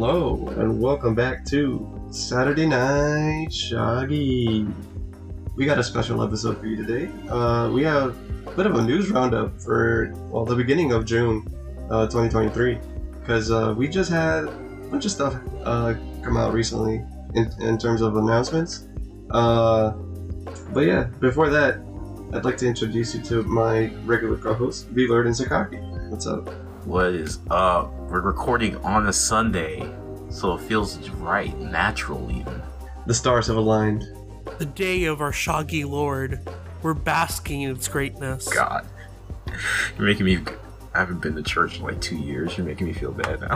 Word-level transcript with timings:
Hello, 0.00 0.46
and 0.58 0.80
welcome 0.80 1.12
back 1.12 1.44
to 1.46 2.08
Saturday 2.12 2.66
Night 2.66 3.48
Shoggy. 3.48 4.72
We 5.56 5.66
got 5.66 5.80
a 5.80 5.82
special 5.82 6.22
episode 6.22 6.60
for 6.60 6.66
you 6.66 6.76
today. 6.76 7.10
Uh, 7.28 7.68
we 7.72 7.82
have 7.82 8.16
a 8.46 8.50
bit 8.52 8.66
of 8.66 8.76
a 8.76 8.82
news 8.82 9.10
roundup 9.10 9.60
for, 9.60 10.12
well, 10.30 10.44
the 10.44 10.54
beginning 10.54 10.92
of 10.92 11.04
June 11.04 11.44
uh, 11.90 12.06
2023. 12.06 12.78
Because 13.18 13.50
uh, 13.50 13.74
we 13.76 13.88
just 13.88 14.08
had 14.08 14.44
a 14.44 14.52
bunch 14.88 15.04
of 15.04 15.10
stuff 15.10 15.34
uh, 15.64 15.94
come 16.22 16.36
out 16.36 16.52
recently 16.52 17.04
in, 17.34 17.50
in 17.58 17.76
terms 17.76 18.00
of 18.00 18.16
announcements. 18.16 18.86
Uh, 19.32 19.90
but 20.72 20.82
yeah, 20.86 21.08
before 21.18 21.50
that, 21.50 21.80
I'd 22.32 22.44
like 22.44 22.56
to 22.58 22.68
introduce 22.68 23.16
you 23.16 23.22
to 23.22 23.42
my 23.42 23.92
regular 24.04 24.36
co 24.36 24.54
host, 24.54 24.94
VLord 24.94 25.26
and 25.26 25.34
Sakaki. 25.34 26.08
What's 26.08 26.28
up? 26.28 26.67
What 26.88 27.12
is 27.12 27.38
up? 27.50 27.92
We're 28.08 28.22
recording 28.22 28.76
on 28.78 29.08
a 29.08 29.12
Sunday, 29.12 29.86
so 30.30 30.54
it 30.54 30.62
feels 30.62 30.96
right, 31.10 31.54
natural 31.58 32.30
even. 32.32 32.62
The 33.04 33.12
stars 33.12 33.48
have 33.48 33.58
aligned. 33.58 34.04
The 34.56 34.64
day 34.64 35.04
of 35.04 35.20
our 35.20 35.30
Shoggy 35.30 35.86
Lord. 35.86 36.40
We're 36.80 36.94
basking 36.94 37.60
in 37.60 37.72
its 37.72 37.88
greatness. 37.88 38.48
God, 38.48 38.86
you're 39.98 40.06
making 40.06 40.24
me. 40.24 40.38
I 40.94 41.00
haven't 41.00 41.20
been 41.20 41.34
to 41.36 41.42
church 41.42 41.76
in 41.76 41.82
like 41.82 42.00
two 42.00 42.16
years. 42.16 42.56
You're 42.56 42.66
making 42.66 42.86
me 42.86 42.94
feel 42.94 43.12
bad 43.12 43.40
now. 43.40 43.48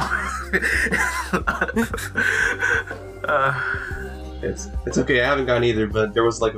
uh, 3.24 3.62
It's 4.42 4.68
it's 4.84 4.98
okay. 4.98 5.22
I 5.22 5.26
haven't 5.26 5.46
gone 5.46 5.64
either, 5.64 5.86
but 5.86 6.12
there 6.12 6.24
was 6.24 6.42
like 6.42 6.54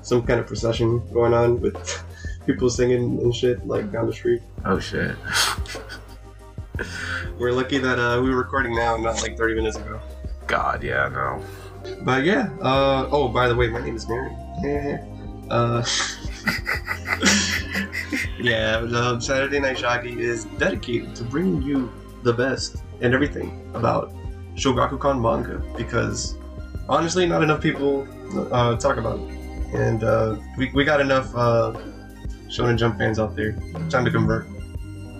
some 0.00 0.22
kind 0.26 0.40
of 0.40 0.46
procession 0.46 1.06
going 1.12 1.34
on 1.34 1.60
with 1.60 2.02
people 2.46 2.70
singing 2.70 3.20
and 3.20 3.34
shit 3.34 3.66
like 3.66 3.92
down 3.92 4.06
the 4.06 4.14
street. 4.14 4.40
oh 4.64 4.78
shit. 4.78 5.14
We're 7.38 7.52
lucky 7.52 7.78
that 7.78 7.98
uh, 7.98 8.20
we 8.22 8.30
were 8.30 8.36
recording 8.36 8.74
now, 8.74 8.96
not 8.96 9.22
like 9.22 9.36
30 9.36 9.54
minutes 9.54 9.76
ago. 9.76 10.00
God, 10.46 10.82
yeah, 10.82 11.08
no. 11.08 11.42
But 12.02 12.24
yeah. 12.24 12.50
Uh, 12.60 13.08
oh, 13.10 13.28
by 13.28 13.48
the 13.48 13.54
way, 13.54 13.68
my 13.68 13.80
name 13.80 13.96
is 13.96 14.08
Mary. 14.08 14.30
Yeah. 15.48 15.54
Uh, 15.54 15.84
yeah. 18.40 18.78
Um, 18.78 19.20
Saturday 19.20 19.60
Night 19.60 19.76
Shoggy 19.76 20.18
is 20.18 20.44
dedicated 20.58 21.14
to 21.16 21.24
bringing 21.24 21.62
you 21.62 21.92
the 22.22 22.32
best 22.32 22.78
and 23.00 23.14
everything 23.14 23.70
about 23.74 24.12
Shogakukan 24.56 25.20
manga 25.20 25.62
because 25.76 26.36
honestly, 26.88 27.26
not 27.26 27.42
enough 27.42 27.60
people 27.60 28.08
uh, 28.50 28.76
talk 28.76 28.96
about 28.96 29.20
it, 29.20 29.30
and 29.74 30.02
uh, 30.02 30.36
we 30.56 30.70
we 30.72 30.84
got 30.84 31.00
enough 31.00 31.32
uh, 31.36 31.72
Shonen 32.48 32.76
Jump 32.76 32.98
fans 32.98 33.18
out 33.18 33.36
there. 33.36 33.52
Time 33.88 34.04
to 34.04 34.10
convert. 34.10 34.48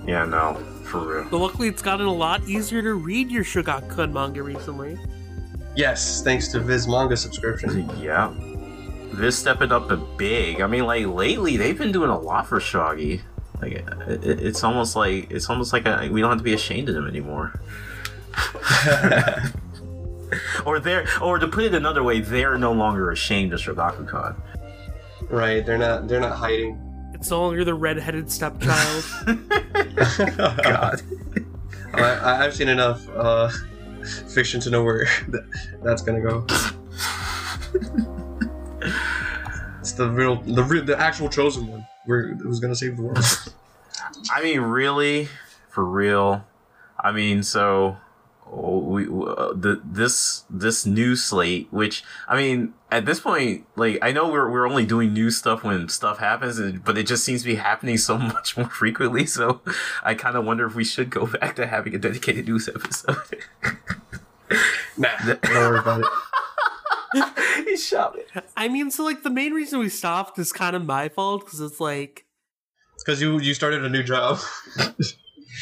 Yeah, 0.06 0.24
no, 0.24 0.58
for 0.86 1.00
real. 1.20 1.26
But 1.30 1.38
luckily, 1.38 1.68
it's 1.68 1.82
gotten 1.82 2.06
a 2.06 2.12
lot 2.12 2.42
easier 2.48 2.82
to 2.82 2.94
read 2.94 3.30
your 3.30 3.44
Shogakukan 3.44 4.12
manga 4.12 4.42
recently. 4.42 4.96
Yes, 5.74 6.22
thanks 6.22 6.48
to 6.48 6.60
Viz 6.60 6.86
manga 6.88 7.16
subscription. 7.16 7.90
Yeah. 8.00 8.32
This 9.12 9.36
stepping 9.38 9.72
up 9.72 9.90
a 9.90 9.96
big. 9.96 10.60
I 10.60 10.66
mean, 10.66 10.84
like 10.86 11.06
lately 11.06 11.56
they've 11.56 11.76
been 11.78 11.92
doing 11.92 12.10
a 12.10 12.18
lot 12.18 12.46
for 12.46 12.58
Shoggy. 12.60 13.20
Like 13.60 13.72
it, 13.72 13.84
it- 14.24 14.40
it's 14.40 14.62
almost 14.64 14.96
like 14.96 15.30
it's 15.30 15.48
almost 15.48 15.72
like 15.72 15.86
a, 15.86 16.08
we 16.10 16.20
don't 16.20 16.30
have 16.30 16.38
to 16.38 16.44
be 16.44 16.52
ashamed 16.54 16.88
of 16.88 16.94
them 16.94 17.06
anymore. 17.06 17.58
or 20.66 20.80
they're, 20.80 21.06
or 21.22 21.38
to 21.38 21.46
put 21.48 21.64
it 21.64 21.74
another 21.74 22.02
way, 22.02 22.20
they're 22.20 22.58
no 22.58 22.72
longer 22.72 23.10
ashamed 23.10 23.52
of 23.52 23.60
Shogakukan. 23.60 24.36
Right? 25.30 25.64
They're 25.64 25.78
not. 25.78 26.08
They're 26.08 26.20
not 26.20 26.36
hiding. 26.36 26.78
It's 27.16 27.30
no 27.30 27.40
longer 27.40 27.64
the 27.64 27.74
red-headed 27.74 28.30
stepchild. 28.30 29.04
God. 30.62 31.00
I, 31.94 32.00
I- 32.02 32.44
I've 32.44 32.54
seen 32.54 32.68
enough 32.68 33.08
uh, 33.08 33.48
fiction 34.28 34.60
to 34.60 34.70
know 34.70 34.84
where 34.84 35.06
that's 35.82 36.02
gonna 36.02 36.20
go. 36.20 36.44
it's 39.80 39.92
the 39.92 40.10
real, 40.10 40.36
the 40.42 40.62
real, 40.62 40.84
the 40.84 40.98
actual 41.00 41.28
chosen 41.28 41.66
one. 41.68 41.86
Where 42.04 42.34
who's 42.34 42.60
gonna 42.60 42.74
save 42.74 42.96
the 42.96 43.02
world? 43.02 43.18
I 44.30 44.42
mean, 44.42 44.60
really, 44.60 45.28
for 45.70 45.84
real. 45.84 46.44
I 47.00 47.12
mean, 47.12 47.42
so 47.42 47.96
we 48.56 49.04
uh, 49.04 49.52
the 49.52 49.80
this 49.84 50.44
this 50.48 50.86
new 50.86 51.14
slate, 51.14 51.68
which 51.70 52.02
I 52.28 52.36
mean, 52.36 52.74
at 52.90 53.04
this 53.04 53.20
point, 53.20 53.66
like 53.76 53.98
I 54.02 54.12
know 54.12 54.28
we're 54.30 54.50
we're 54.50 54.68
only 54.68 54.86
doing 54.86 55.12
new 55.12 55.30
stuff 55.30 55.62
when 55.62 55.88
stuff 55.88 56.18
happens, 56.18 56.60
but 56.84 56.96
it 56.96 57.06
just 57.06 57.24
seems 57.24 57.42
to 57.42 57.46
be 57.46 57.56
happening 57.56 57.98
so 57.98 58.16
much 58.18 58.56
more 58.56 58.68
frequently. 58.68 59.26
So 59.26 59.60
I 60.02 60.14
kind 60.14 60.36
of 60.36 60.44
wonder 60.44 60.66
if 60.66 60.74
we 60.74 60.84
should 60.84 61.10
go 61.10 61.26
back 61.40 61.56
to 61.56 61.66
having 61.66 61.94
a 61.94 61.98
dedicated 61.98 62.46
news 62.46 62.68
episode. 62.68 63.16
nah, 64.96 65.08
don't 65.24 65.44
worry 65.44 65.78
about 65.78 66.00
it. 67.14 67.64
he 67.68 67.76
shot 67.76 68.16
it. 68.18 68.28
I 68.56 68.68
mean, 68.68 68.90
so 68.90 69.04
like 69.04 69.22
the 69.22 69.30
main 69.30 69.52
reason 69.52 69.78
we 69.78 69.88
stopped 69.88 70.38
is 70.38 70.52
kind 70.52 70.74
of 70.74 70.84
my 70.84 71.08
fault 71.08 71.44
because 71.44 71.60
it's 71.60 71.80
like, 71.80 72.24
Because 73.04 73.20
you 73.20 73.38
you 73.38 73.54
started 73.54 73.84
a 73.84 73.88
new 73.88 74.02
job. 74.02 74.38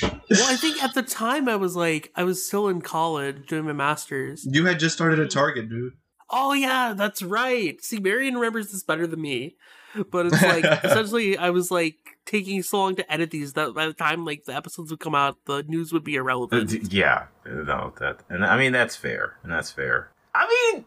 Well, 0.03 0.13
I 0.31 0.57
think 0.57 0.83
at 0.83 0.95
the 0.95 1.03
time 1.03 1.49
I 1.49 1.57
was 1.57 1.77
like, 1.77 2.11
I 2.17 2.25
was 2.25 2.45
still 2.47 2.69
in 2.69 2.81
college 2.81 3.47
doing 3.47 3.65
my 3.65 3.73
master's. 3.73 4.47
you 4.51 4.67
had 4.67 4.79
just 4.79 4.95
started 4.95 5.19
at 5.21 5.31
Target, 5.31 5.69
dude. 5.69 5.95
Oh 6.31 6.53
yeah, 6.53 6.95
that's 6.97 7.23
right. 7.23 7.81
See, 7.83 7.99
Marion 8.01 8.35
remembers 8.35 8.73
this 8.73 8.83
better 8.83 9.07
than 9.07 9.21
me. 9.21 9.57
But 10.11 10.27
it's 10.27 10.43
like 10.43 10.65
essentially 10.85 11.39
I 11.39 11.51
was 11.51 11.71
like 11.71 11.97
taking 12.27 12.63
so 12.65 12.79
long 12.79 12.97
to 12.97 13.13
edit 13.13 13.31
these 13.31 13.53
that 13.53 13.75
by 13.75 13.87
the 13.87 13.93
time 13.93 14.25
like 14.25 14.45
the 14.45 14.55
episodes 14.55 14.91
would 14.91 14.99
come 14.99 15.15
out, 15.15 15.37
the 15.45 15.63
news 15.69 15.93
would 15.93 16.03
be 16.03 16.17
Uh, 16.19 16.23
irrelevant. 16.23 16.93
Yeah, 16.93 17.27
no, 17.47 17.93
that, 18.01 18.21
and 18.29 18.45
I 18.45 18.59
mean 18.59 18.73
that's 18.73 18.97
fair, 18.97 19.37
and 19.45 19.53
that's 19.53 19.71
fair. 19.71 20.11
I 20.35 20.73
mean, 20.75 20.85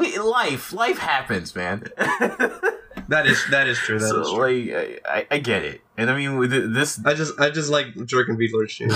we, 0.00 0.16
life, 0.18 0.72
life 0.72 0.96
happens, 0.98 1.54
man. 1.54 1.88
That 3.10 3.26
is 3.26 3.44
that 3.50 3.66
is 3.66 3.76
true. 3.76 3.98
That 3.98 4.04
is 4.04 4.10
so, 4.28 4.36
true. 4.36 4.70
like, 4.72 5.02
I, 5.04 5.26
I- 5.32 5.38
get 5.38 5.64
it, 5.64 5.80
and 5.96 6.08
I 6.08 6.16
mean, 6.16 6.38
with 6.38 6.52
this, 6.72 7.04
I 7.04 7.14
just 7.14 7.38
I 7.40 7.50
just 7.50 7.68
like 7.68 7.88
jerking 8.06 8.36
Beatles 8.36 8.68
shit. 8.70 8.92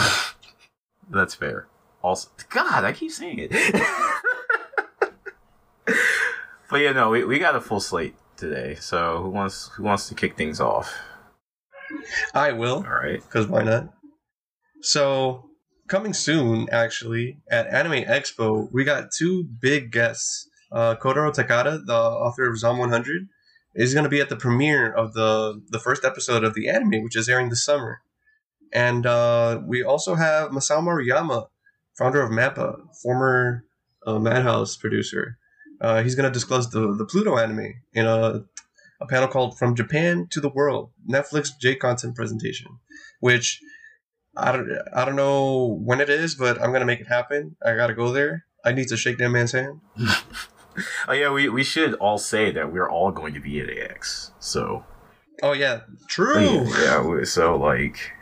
that's 1.10 1.34
fair. 1.34 1.66
Also, 2.00 2.28
God, 2.48 2.84
I 2.84 2.92
keep 2.92 3.10
saying 3.10 3.48
it. 3.50 3.50
but 6.70 6.76
yeah, 6.76 6.92
no, 6.92 7.10
we, 7.10 7.24
we 7.24 7.40
got 7.40 7.56
a 7.56 7.60
full 7.60 7.80
slate 7.80 8.14
today. 8.36 8.76
So 8.76 9.20
who 9.20 9.30
wants 9.30 9.70
who 9.76 9.82
wants 9.82 10.08
to 10.08 10.14
kick 10.14 10.36
things 10.36 10.60
off? 10.60 10.94
I 12.34 12.52
will. 12.52 12.84
All 12.86 12.94
right. 12.94 13.20
because 13.20 13.48
why 13.48 13.64
not? 13.64 13.88
So, 14.80 15.50
coming 15.88 16.12
soon, 16.12 16.68
actually, 16.70 17.38
at 17.50 17.66
Anime 17.66 18.04
Expo, 18.04 18.68
we 18.72 18.84
got 18.84 19.10
two 19.16 19.44
big 19.44 19.90
guests. 19.90 20.48
Uh, 20.70 20.94
Kotaro 20.96 21.32
Takata, 21.32 21.80
the 21.84 21.94
author 21.94 22.48
of 22.48 22.58
Zom 22.58 22.78
100, 22.78 23.28
is 23.74 23.94
going 23.94 24.04
to 24.04 24.10
be 24.10 24.20
at 24.20 24.28
the 24.28 24.36
premiere 24.36 24.90
of 24.92 25.14
the, 25.14 25.60
the 25.68 25.78
first 25.78 26.04
episode 26.04 26.44
of 26.44 26.54
the 26.54 26.68
anime, 26.68 27.02
which 27.02 27.16
is 27.16 27.28
airing 27.28 27.48
this 27.48 27.64
summer. 27.64 28.02
And 28.72 29.06
uh, 29.06 29.60
we 29.64 29.82
also 29.82 30.14
have 30.14 30.50
Masao 30.50 30.82
Maruyama, 30.82 31.48
founder 31.96 32.22
of 32.22 32.30
MAPPA, 32.30 32.94
former 33.02 33.64
uh, 34.06 34.18
Madhouse 34.18 34.76
producer. 34.76 35.38
Uh, 35.80 36.02
he's 36.02 36.14
going 36.14 36.24
to 36.24 36.32
disclose 36.32 36.70
the, 36.70 36.94
the 36.94 37.04
Pluto 37.04 37.36
anime 37.36 37.74
in 37.92 38.06
a, 38.06 38.44
a 39.00 39.06
panel 39.06 39.28
called 39.28 39.58
From 39.58 39.74
Japan 39.74 40.26
to 40.30 40.40
the 40.40 40.48
World 40.48 40.90
Netflix 41.08 41.50
J 41.60 41.76
content 41.76 42.14
presentation, 42.14 42.78
which 43.20 43.60
I 44.36 44.52
don't, 44.52 44.68
I 44.92 45.04
don't 45.04 45.16
know 45.16 45.78
when 45.82 46.00
it 46.00 46.10
is, 46.10 46.34
but 46.34 46.60
I'm 46.60 46.70
going 46.70 46.80
to 46.80 46.86
make 46.86 47.00
it 47.00 47.08
happen. 47.08 47.56
I 47.64 47.74
got 47.74 47.88
to 47.88 47.94
go 47.94 48.12
there. 48.12 48.44
I 48.64 48.72
need 48.72 48.88
to 48.88 48.96
shake 48.96 49.18
that 49.18 49.28
man's 49.28 49.52
hand. 49.52 49.80
Oh 51.08 51.12
yeah, 51.12 51.30
we, 51.32 51.48
we 51.48 51.62
should 51.64 51.94
all 51.94 52.18
say 52.18 52.50
that 52.52 52.72
we're 52.72 52.88
all 52.90 53.10
going 53.10 53.34
to 53.34 53.40
be 53.40 53.60
at 53.60 53.68
AX. 53.70 54.32
So 54.38 54.84
Oh, 55.42 55.52
yeah. 55.52 55.80
True. 56.08 56.66
yeah, 56.82 57.02
we- 57.04 57.24
so 57.24 57.56
like 57.56 58.12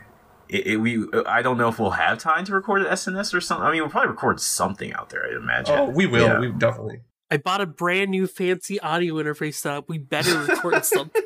it, 0.49 0.67
it, 0.67 0.77
we 0.79 1.07
I 1.27 1.41
don't 1.43 1.57
know 1.59 1.69
if 1.69 1.79
we'll 1.79 1.91
have 1.91 2.19
time 2.19 2.45
to 2.47 2.53
record 2.55 2.83
an 2.83 2.89
SNS 2.89 3.33
or 3.35 3.41
something. 3.41 3.67
I 3.67 3.73
mean, 3.73 3.81
we'll 3.83 3.91
probably 3.91 4.11
record 4.11 4.39
something 4.41 4.93
out 4.95 5.09
there. 5.11 5.25
I 5.27 5.37
imagine. 5.37 5.75
Oh, 5.79 5.89
we 5.91 6.07
will. 6.07 6.27
Yeah. 6.27 6.41
We 6.41 6.53
definitely. 6.53 7.01
I 7.31 7.39
bought 7.39 7.63
a 7.63 7.67
brand 7.67 8.11
new 8.11 8.27
fancy 8.27 8.79
audio 8.81 9.15
interface 9.15 9.55
setup. 9.55 9.89
We 9.89 9.97
better 9.99 10.39
record 10.43 10.85
something. 10.85 11.23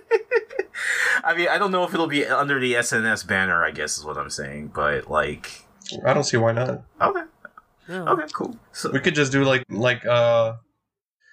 I 1.24 1.34
mean, 1.36 1.48
I 1.48 1.58
don't 1.58 1.72
know 1.72 1.82
if 1.84 1.92
it'll 1.94 2.06
be 2.06 2.24
under 2.24 2.60
the 2.60 2.74
SNS 2.74 3.26
banner. 3.26 3.64
I 3.64 3.70
guess 3.72 3.98
is 3.98 4.04
what 4.04 4.16
I'm 4.16 4.30
saying. 4.30 4.70
But 4.74 5.10
like, 5.10 5.64
I 6.04 6.12
don't 6.14 6.22
see 6.24 6.36
why 6.36 6.52
not. 6.52 6.82
okay, 7.00 7.22
No. 7.88 8.06
okay, 8.08 8.26
cool. 8.32 8.56
So 8.72 8.90
We 8.92 9.00
could 9.00 9.14
just 9.16 9.32
do 9.32 9.42
like 9.44 9.64
like 9.68 10.04
uh, 10.06 10.54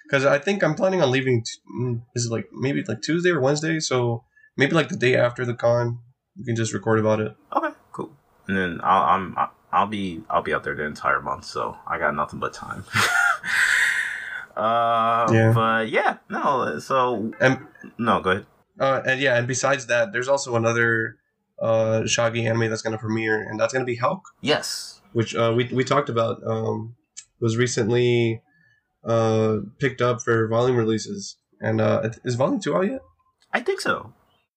because 0.04 0.24
I 0.24 0.38
think 0.38 0.62
I'm 0.62 0.74
planning 0.74 1.02
on 1.02 1.10
leaving. 1.10 1.42
T- 1.42 1.50
mm, 1.80 2.02
is 2.14 2.26
it 2.26 2.32
like 2.32 2.48
maybe 2.52 2.82
like 2.86 3.02
Tuesday 3.02 3.30
or 3.30 3.40
Wednesday? 3.40 3.80
So 3.80 4.24
maybe 4.56 4.72
like 4.74 4.88
the 4.88 4.96
day 4.96 5.16
after 5.16 5.44
the 5.44 5.54
con, 5.54 5.98
we 6.38 6.44
can 6.44 6.56
just 6.56 6.72
record 6.72 6.98
about 6.98 7.20
it. 7.20 7.34
okay, 7.56 7.74
cool. 7.92 8.10
And 8.48 8.56
then 8.56 8.80
I'll, 8.82 9.02
I'm 9.14 9.36
I'll 9.72 9.86
be 9.86 10.22
I'll 10.30 10.42
be 10.42 10.54
out 10.54 10.64
there 10.64 10.74
the 10.74 10.84
entire 10.84 11.20
month, 11.20 11.44
so 11.44 11.76
I 11.86 11.98
got 11.98 12.14
nothing 12.14 12.38
but 12.40 12.52
time. 12.54 12.84
uh, 14.56 15.28
Yeah. 15.32 15.52
but 15.54 15.88
yeah, 15.88 16.18
no. 16.30 16.78
So 16.78 17.32
And 17.40 17.66
no, 17.98 18.20
go 18.20 18.30
ahead. 18.30 18.46
uh, 18.78 19.02
and 19.06 19.20
yeah, 19.20 19.36
and 19.36 19.46
besides 19.48 19.86
that, 19.86 20.12
there's 20.12 20.28
also 20.28 20.56
another 20.56 21.16
uh 21.60 22.00
Shoggy 22.02 22.44
anime 22.48 22.68
that's 22.70 22.82
gonna 22.82 22.98
premiere, 22.98 23.40
and 23.42 23.58
that's 23.58 23.72
gonna 23.72 23.84
be 23.84 23.96
Helck. 23.96 24.22
Yes. 24.40 25.00
which 25.12 25.34
uh, 25.34 25.52
we 25.56 25.64
we 25.72 25.84
talked 25.84 26.08
about 26.08 26.42
um, 26.46 26.96
was 27.40 27.56
recently 27.56 28.42
uh, 29.06 29.58
picked 29.78 30.00
up 30.00 30.22
for 30.22 30.48
volume 30.48 30.76
releases. 30.76 31.36
And 31.60 31.80
uh, 31.80 32.10
is 32.24 32.34
volume 32.34 32.60
two 32.60 32.76
out 32.76 32.82
yet? 32.90 33.00
I 33.52 33.60
think 33.60 33.80
so. 33.80 34.12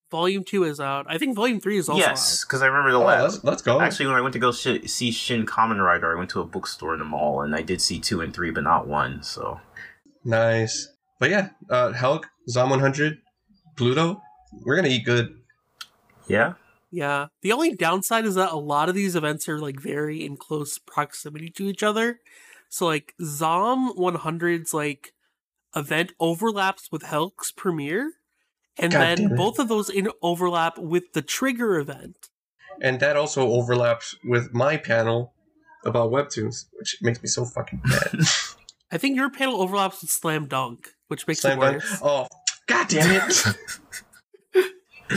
Volume 0.09 0.43
two 0.43 0.63
is 0.63 0.79
out. 0.79 1.05
I 1.09 1.17
think 1.17 1.35
volume 1.35 1.59
three 1.59 1.77
is 1.77 1.89
also 1.89 1.99
yes, 1.99 2.43
because 2.45 2.61
I 2.61 2.67
remember 2.67 2.91
the 2.91 2.97
Oh, 2.99 3.05
last. 3.05 3.21
let's, 3.33 3.43
let's 3.43 3.61
go. 3.61 3.81
Actually, 3.81 4.07
when 4.07 4.15
I 4.15 4.21
went 4.21 4.33
to 4.33 4.39
go 4.39 4.51
sh- 4.53 4.85
see 4.87 5.11
Shin 5.11 5.45
Kamen 5.45 5.83
Rider, 5.83 6.13
I 6.15 6.17
went 6.17 6.29
to 6.31 6.39
a 6.39 6.45
bookstore 6.45 6.93
in 6.93 6.99
the 6.99 7.05
mall, 7.05 7.41
and 7.41 7.53
I 7.53 7.61
did 7.61 7.81
see 7.81 7.99
two 7.99 8.21
and 8.21 8.33
three, 8.33 8.49
but 8.51 8.63
not 8.63 8.87
one. 8.87 9.21
So 9.21 9.59
nice. 10.23 10.87
But 11.19 11.29
yeah, 11.29 11.49
uh, 11.69 11.91
Helck, 11.93 12.25
Zom 12.49 12.69
100, 12.69 13.17
Pluto. 13.75 14.21
We're 14.65 14.75
gonna 14.77 14.87
eat 14.87 15.03
good. 15.05 15.35
yeah, 16.27 16.53
Yeah. 16.91 17.27
The 17.41 17.51
only 17.51 17.75
downside 17.75 18.25
is 18.25 18.35
that 18.35 18.51
a 18.51 18.55
lot 18.57 18.87
of 18.89 18.95
these 18.95 19.15
events 19.15 19.47
are 19.49 19.59
like 19.59 19.79
very 19.79 20.23
in 20.25 20.37
close 20.37 20.77
proximity 20.77 21.49
to 21.49 21.67
each 21.67 21.83
other. 21.83 22.19
So 22.69 22.85
like 22.85 23.13
Zom 23.23 23.93
100's 23.97 24.73
like 24.73 25.13
event 25.75 26.11
overlaps 26.19 26.89
with 26.91 27.03
Helck's 27.03 27.51
premiere. 27.51 28.13
And 28.79 28.91
God 28.91 29.17
then 29.17 29.35
both 29.35 29.57
of 29.59 29.69
those 29.69 29.89
in 29.89 30.09
overlap 30.21 30.77
with 30.77 31.13
the 31.13 31.21
Trigger 31.21 31.79
event. 31.79 32.29
And 32.81 32.99
that 32.99 33.15
also 33.15 33.47
overlaps 33.49 34.15
with 34.23 34.53
my 34.53 34.77
panel 34.77 35.33
about 35.83 36.11
webtoons, 36.11 36.65
which 36.77 36.97
makes 37.01 37.21
me 37.23 37.27
so 37.27 37.43
fucking 37.45 37.81
mad. 37.85 38.19
I 38.91 38.97
think 38.97 39.15
your 39.15 39.29
panel 39.31 39.61
overlaps 39.61 40.01
with 40.01 40.11
Slam 40.11 40.47
Dunk, 40.47 40.89
which 41.07 41.27
makes 41.27 41.41
Slam 41.41 41.57
it 41.57 41.61
dunk. 41.61 41.75
worse. 41.75 41.99
Oh, 42.03 42.27
god 42.67 42.87
damn 42.87 43.29
it! 43.29 43.45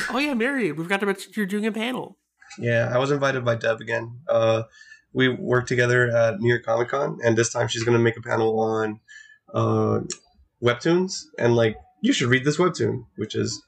Oh 0.08 0.19
yeah, 0.19 0.35
Mary, 0.35 0.70
we 0.70 0.85
forgot 0.85 1.00
to 1.00 1.06
mention 1.06 1.32
you're 1.35 1.46
doing 1.46 1.67
a 1.67 1.73
panel. 1.73 2.17
yeah, 2.61 2.91
I 2.94 2.99
was 2.99 3.11
invited 3.11 3.44
by 3.44 3.56
Deb 3.56 3.81
again. 3.81 4.20
Uh, 4.29 4.62
we 5.12 5.28
worked 5.28 5.68
together 5.68 6.10
at 6.10 6.40
New 6.40 6.48
York 6.48 6.64
Comic 6.64 6.88
Con, 6.88 7.18
and 7.24 7.36
this 7.36 7.52
time 7.52 7.68
she's 7.68 7.84
gonna 7.84 7.98
make 7.98 8.16
a 8.16 8.22
panel 8.22 8.58
on 8.60 9.00
uh, 9.54 10.00
webtoons 10.62 11.24
and 11.38 11.56
like 11.56 11.76
you 12.02 12.12
should 12.12 12.28
read 12.28 12.44
this 12.44 12.56
webtoon, 12.56 13.04
which 13.16 13.34
is 13.34 13.62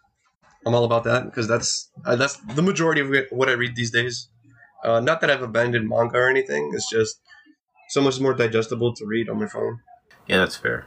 I'm 0.65 0.75
all 0.75 0.85
about 0.85 1.05
that 1.05 1.25
because 1.25 1.49
that's 1.49 1.91
uh, 2.05 2.17
that's 2.17 2.37
the 2.55 2.63
majority 2.63 3.01
of 3.01 3.27
what 3.31 3.49
I 3.49 3.53
read 3.53 3.75
these 3.77 3.91
days. 3.91 4.29
Uh, 4.85 5.01
not 5.01 5.21
that 5.21 5.31
I've 5.31 5.43
abandoned 5.43 5.89
manga 5.89 6.17
or 6.19 6.29
anything. 6.29 6.71
It's 6.75 6.89
just 6.91 7.21
so 7.91 8.01
much 8.01 8.19
more 8.21 8.33
digestible 8.35 8.95
to 8.95 9.07
read 9.07 9.29
on 9.29 9.39
my 9.39 9.47
phone. 9.47 9.81
yeah, 10.27 10.39
that's 10.39 10.57
fair. 10.57 10.87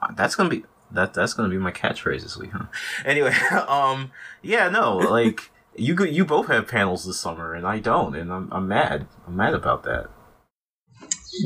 Uh, 0.00 0.08
That's 0.16 0.34
gonna 0.34 0.48
be 0.48 0.64
that. 0.90 1.14
That's 1.14 1.34
gonna 1.34 1.48
be 1.48 1.58
my 1.58 1.70
catchphrase 1.70 2.22
this 2.22 2.36
week, 2.36 2.50
huh? 2.50 2.66
Anyway, 3.04 3.32
um, 3.68 4.10
yeah, 4.42 4.68
no, 4.68 4.96
like 4.96 5.51
you 5.76 5.94
go- 5.94 6.04
you 6.04 6.24
both 6.24 6.48
have 6.48 6.68
panels 6.68 7.06
this 7.06 7.20
summer, 7.20 7.54
and 7.54 7.66
I 7.66 7.78
don't, 7.78 8.14
and 8.14 8.32
I'm 8.32 8.48
I'm 8.52 8.68
mad. 8.68 9.06
I'm 9.26 9.36
mad 9.36 9.54
about 9.54 9.82
that. 9.84 10.08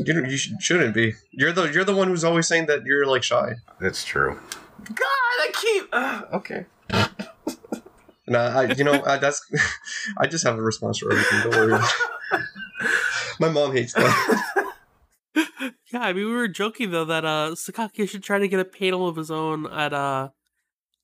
You, 0.05 0.25
you 0.27 0.37
shouldn't 0.37 0.95
be. 0.95 1.15
You're 1.31 1.53
the 1.53 1.65
you're 1.73 1.85
the 1.85 1.95
one 1.95 2.09
who's 2.09 2.25
always 2.25 2.47
saying 2.49 2.67
that 2.67 2.85
you're 2.85 3.07
like 3.07 3.23
shy. 3.23 3.55
That's 3.81 4.05
true. 4.05 4.41
God, 4.85 4.97
I 5.41 5.51
keep. 5.53 5.89
Uh, 5.93 6.23
okay. 6.33 6.67
Nah, 8.29 8.59
I 8.59 8.73
you 8.73 8.83
know 8.83 9.01
I, 9.07 9.19
that's 9.19 9.41
I 10.19 10.27
just 10.27 10.45
have 10.45 10.59
a 10.59 10.63
response 10.63 10.99
for 10.99 11.13
everything. 11.13 11.49
Don't 11.51 11.71
worry. 11.71 11.81
my 13.41 13.49
mom 13.49 13.73
hates 13.73 13.93
that. 13.95 14.73
Yeah, 15.93 16.01
I 16.01 16.13
mean 16.13 16.27
we 16.27 16.33
were 16.33 16.49
joking 16.49 16.91
though 16.91 17.05
that 17.05 17.25
uh 17.25 17.51
Sakaki 17.55 18.09
should 18.09 18.25
try 18.25 18.39
to 18.41 18.49
get 18.49 18.59
a 18.59 18.65
panel 18.65 19.07
of 19.07 19.15
his 19.15 19.31
own 19.31 19.67
at 19.67 19.93
uh 19.93 20.31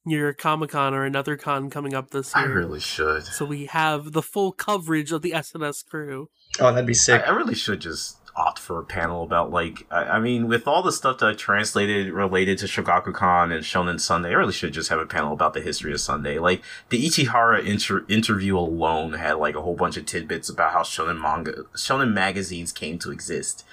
New 0.04 0.18
York 0.18 0.38
Comic 0.38 0.70
Con 0.70 0.94
or 0.94 1.04
another 1.04 1.36
con 1.36 1.70
coming 1.70 1.94
up 1.94 2.10
this 2.10 2.34
year. 2.34 2.44
I 2.44 2.48
really 2.48 2.80
should. 2.80 3.24
So 3.24 3.44
we 3.44 3.66
have 3.66 4.12
the 4.12 4.22
full 4.22 4.52
coverage 4.52 5.12
of 5.12 5.22
the 5.22 5.30
SNS 5.32 5.86
crew. 5.86 6.28
Oh, 6.58 6.72
that'd 6.72 6.86
be 6.86 6.92
I, 6.92 6.94
sick. 6.94 7.22
I 7.26 7.30
really 7.30 7.54
should 7.54 7.80
just 7.80 8.18
opt 8.34 8.58
for 8.58 8.78
a 8.80 8.84
panel 8.84 9.22
about 9.22 9.50
like 9.50 9.86
I, 9.90 10.04
I 10.04 10.20
mean 10.20 10.48
with 10.48 10.66
all 10.66 10.82
the 10.82 10.92
stuff 10.92 11.18
that 11.18 11.28
I 11.28 11.34
translated 11.34 12.10
related 12.12 12.58
to 12.58 12.66
Shogakukan 12.66 13.54
and 13.54 13.62
Shonen 13.64 14.00
Sunday, 14.00 14.30
I 14.30 14.32
really 14.32 14.52
should 14.52 14.72
just 14.72 14.88
have 14.88 14.98
a 14.98 15.06
panel 15.06 15.32
about 15.32 15.54
the 15.54 15.60
history 15.60 15.92
of 15.92 16.00
Sunday. 16.00 16.38
Like 16.38 16.62
the 16.88 17.04
Ichihara 17.04 17.64
inter- 17.64 18.04
interview 18.08 18.58
alone 18.58 19.14
had 19.14 19.34
like 19.34 19.54
a 19.54 19.62
whole 19.62 19.76
bunch 19.76 19.96
of 19.96 20.06
tidbits 20.06 20.48
about 20.48 20.72
how 20.72 20.82
Shonen 20.82 21.20
manga, 21.20 21.64
Shonen 21.74 22.12
magazines 22.12 22.72
came 22.72 22.98
to 23.00 23.10
exist. 23.12 23.64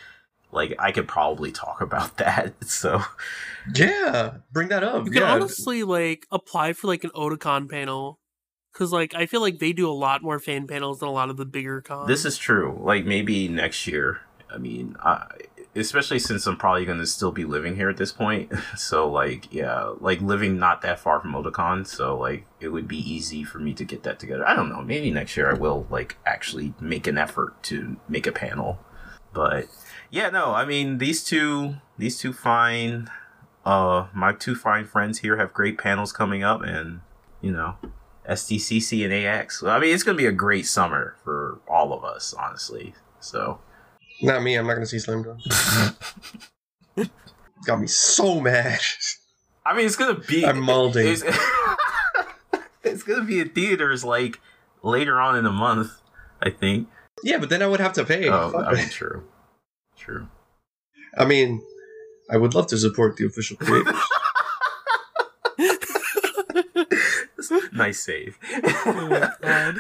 Like 0.52 0.76
I 0.80 0.92
could 0.92 1.08
probably 1.08 1.52
talk 1.52 1.82
about 1.82 2.18
that. 2.18 2.54
So 2.66 3.02
Yeah, 3.74 4.38
bring 4.52 4.70
that 4.70 4.84
up. 4.84 5.06
You 5.06 5.12
can 5.12 5.22
yeah. 5.22 5.34
honestly 5.34 5.84
like 5.84 6.26
apply 6.32 6.74
for 6.74 6.88
like 6.88 7.04
an 7.04 7.12
Otakon 7.12 7.70
panel. 7.70 8.20
Cause 8.74 8.94
like 8.94 9.14
I 9.16 9.26
feel 9.26 9.42
like 9.42 9.60
they 9.60 9.74
do 9.74 9.90
a 9.90 9.92
lot 9.92 10.22
more 10.22 10.40
fan 10.40 10.68
panels 10.68 11.00
than 11.00 11.10
a 11.10 11.12
lot 11.12 11.30
of 11.30 11.38
the 11.38 11.46
bigger 11.46 11.82
cons. 11.82 12.08
This 12.08 12.24
is 12.24 12.38
true. 12.38 12.80
Like 12.82 13.06
maybe 13.06 13.48
next 13.48 13.88
year. 13.88 14.22
I 14.52 14.58
mean, 14.58 14.96
I, 15.04 15.28
especially 15.76 16.20
since 16.20 16.46
I'm 16.48 16.58
probably 16.58 16.86
going 16.86 16.98
to 17.00 17.06
still 17.06 17.32
be 17.32 17.46
living 17.46 17.76
here 17.76 17.90
at 17.90 17.98
this 17.98 18.12
point. 18.12 18.52
So 18.78 19.10
like, 19.10 19.54
yeah, 19.54 19.94
like 20.00 20.22
living 20.22 20.58
not 20.58 20.82
that 20.82 21.00
far 21.00 21.20
from 21.20 21.34
Otakon. 21.34 21.86
So 21.86 22.18
like, 22.18 22.46
it 22.60 22.70
would 22.70 22.88
be 22.88 22.98
easy 22.98 23.44
for 23.44 23.60
me 23.60 23.74
to 23.74 23.84
get 23.84 24.04
that 24.04 24.18
together. 24.20 24.48
I 24.48 24.56
don't 24.56 24.70
know. 24.70 24.82
Maybe 24.82 25.12
next 25.12 25.36
year 25.36 25.52
I 25.52 25.54
will 25.54 25.86
like 25.90 26.18
actually 26.26 26.74
make 26.80 27.06
an 27.06 27.18
effort 27.18 27.62
to 27.64 27.98
make 28.08 28.26
a 28.26 28.32
panel. 28.32 28.80
But 29.34 29.66
yeah, 30.12 30.30
no. 30.30 30.54
I 30.54 30.66
mean, 30.66 30.98
these 30.98 31.24
two, 31.24 31.76
these 31.98 32.18
two 32.18 32.34
fine, 32.34 33.10
uh, 33.66 34.08
my 34.14 34.34
two 34.34 34.56
fine 34.56 34.86
friends 34.86 35.20
here 35.20 35.38
have 35.38 35.54
great 35.54 35.78
panels 35.78 36.12
coming 36.12 36.44
up, 36.44 36.62
and 36.62 37.02
you 37.42 37.52
know, 37.52 37.76
SDCC 38.30 39.04
and 39.04 39.14
AX. 39.14 39.64
I 39.64 39.80
mean, 39.80 39.94
it's 39.94 40.04
going 40.04 40.18
to 40.18 40.22
be 40.22 40.28
a 40.28 40.32
great 40.32 40.66
summer 40.66 41.16
for 41.24 41.60
all 41.68 41.94
of 41.94 42.04
us, 42.04 42.34
honestly. 42.34 42.94
So, 43.20 43.60
Not 44.22 44.44
me. 44.44 44.56
I'm 44.56 44.68
not 44.68 44.76
gonna 44.76 44.86
see 44.86 45.00
Slam 45.00 45.24
Dunk. 45.24 45.42
Got 47.66 47.82
me 47.82 47.88
so 47.88 48.40
mad. 48.40 48.80
I 49.66 49.76
mean, 49.76 49.86
it's 49.86 49.98
going 49.98 50.16
to 50.16 50.22
be. 50.22 50.46
I'm 50.46 50.60
molding. 50.62 51.06
It's, 51.06 51.22
it's 52.84 53.04
going 53.04 53.20
to 53.20 53.26
be 53.26 53.42
in 53.42 53.50
theaters 53.50 54.06
like 54.06 54.40
later 54.82 55.20
on 55.20 55.36
in 55.36 55.44
the 55.44 55.52
month, 55.52 55.92
I 56.42 56.50
think. 56.50 56.88
yeah, 57.24 57.38
but 57.38 57.50
then 57.50 57.62
I 57.62 57.68
would 57.68 57.82
have 57.82 57.94
to 57.94 58.06
pay. 58.06 58.30
Oh, 58.30 58.54
I 58.66 58.74
mean, 58.76 58.90
true. 58.90 59.26
True. 60.10 60.28
I 61.18 61.26
mean, 61.26 61.62
I 62.32 62.38
would 62.38 62.54
love 62.56 62.68
to 62.68 62.78
support 62.78 63.18
the 63.18 63.26
official 63.26 63.58
creators. 63.58 63.96
nice 67.74 68.00
save. 68.00 68.38
Oh 68.64 69.30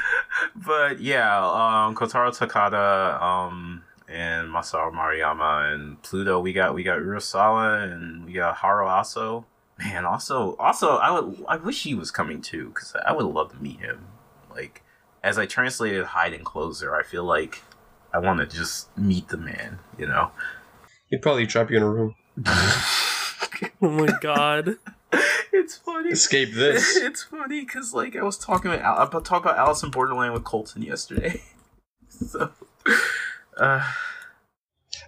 but 0.56 1.00
yeah, 1.00 1.38
um, 1.38 1.96
Kotaro 1.96 2.36
Takata, 2.36 3.24
um, 3.24 3.84
and 4.08 4.50
Masao 4.50 4.92
Maruyama 4.92 5.74
and 5.74 6.02
Pluto. 6.02 6.40
We 6.40 6.54
got 6.54 6.74
we 6.74 6.84
got 6.84 7.00
Urasawa 7.00 7.92
and 7.92 8.26
we 8.26 8.34
got 8.34 8.58
Haro 8.58 8.88
Aso. 8.88 9.46
Man, 9.78 10.06
also 10.06 10.56
also 10.58 10.98
I 10.98 11.12
would 11.12 11.44
I 11.48 11.58
wish 11.58 11.84
he 11.84 11.96
was 11.96 12.12
coming 12.12 12.42
too 12.42 12.70
because 12.70 12.96
I 13.06 13.14
would 13.14 13.26
love 13.26 13.52
to 13.52 13.58
meet 13.58 13.80
him. 13.80 14.08
Like 14.50 14.84
as 15.24 15.38
I 15.38 15.46
translated 15.46 16.06
Hyde 16.06 16.34
and 16.34 16.46
Closer, 16.46 16.96
I 16.96 17.04
feel 17.04 17.24
like 17.24 17.62
I 18.14 18.20
want 18.20 18.40
to 18.40 18.46
just 18.58 18.96
meet 18.98 19.28
the 19.30 19.38
man. 19.38 19.80
You 19.98 20.08
know. 20.08 20.32
He'd 21.08 21.22
probably 21.22 21.48
trap 21.48 21.72
you 21.72 21.78
in 21.78 21.84
a 21.84 21.90
room. 21.90 22.16
Oh 23.82 23.90
my 23.90 24.10
god. 24.22 24.76
it's 25.52 25.78
funny. 25.78 26.10
Escape 26.10 26.54
this. 26.54 26.96
it's 26.98 27.24
funny 27.24 27.62
because 27.62 27.94
like 27.94 28.16
I 28.16 28.24
was 28.24 28.38
talking 28.38 28.72
about 28.72 28.84
Al- 28.84 29.08
about 29.08 29.26
talk 29.26 29.44
about 29.44 29.58
Alice 29.58 29.84
in 29.84 29.92
Borderland 29.92 30.34
with 30.34 30.44
Colton 30.44 30.82
yesterday. 30.82 31.42
so, 32.10 32.52
uh, 33.58 33.92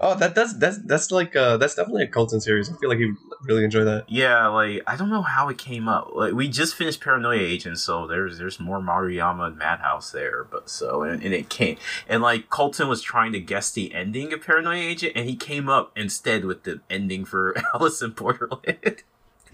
Oh, 0.04 0.16
that 0.16 0.34
that's 0.34 0.54
that's 0.54 0.80
that's 0.80 1.12
like 1.12 1.36
uh 1.36 1.58
that's 1.58 1.76
definitely 1.76 2.04
a 2.04 2.08
Colton 2.08 2.42
series. 2.42 2.72
I 2.72 2.76
feel 2.78 2.90
like 2.90 2.98
you 2.98 3.16
really 3.44 3.64
enjoy 3.64 3.84
that. 3.84 4.10
Yeah, 4.10 4.48
like 4.48 4.82
I 4.88 4.96
don't 4.96 5.12
know 5.12 5.22
how 5.22 5.48
it 5.50 5.60
came 5.60 5.88
up. 5.88 6.10
Like 6.16 6.34
we 6.34 6.48
just 6.48 6.74
finished 6.74 7.02
Paranoia 7.02 7.40
Agent, 7.40 7.78
so 7.78 8.08
there's 8.08 8.40
there's 8.40 8.60
more 8.60 8.80
Maruyama 8.80 9.48
and 9.48 9.58
Madhouse 9.60 10.12
there. 10.12 10.44
But 10.46 10.72
so 10.72 11.04
and, 11.04 11.22
and 11.22 11.36
it 11.36 11.50
came 11.50 11.78
and 12.10 12.24
like 12.24 12.50
Colton 12.50 12.88
was 12.88 13.04
trying 13.04 13.32
to 13.34 13.40
guess 13.40 13.72
the 13.72 13.94
ending 13.94 14.34
of 14.34 14.42
Paranoia 14.42 14.78
Agent, 14.78 15.14
and 15.16 15.30
he 15.30 15.36
came 15.36 15.70
up 15.70 15.92
instead 15.96 16.46
with 16.46 16.64
the 16.64 16.82
ending 16.90 17.24
for 17.24 17.56
Alice 17.76 18.02
in 18.02 18.12
Borderland. 18.12 19.04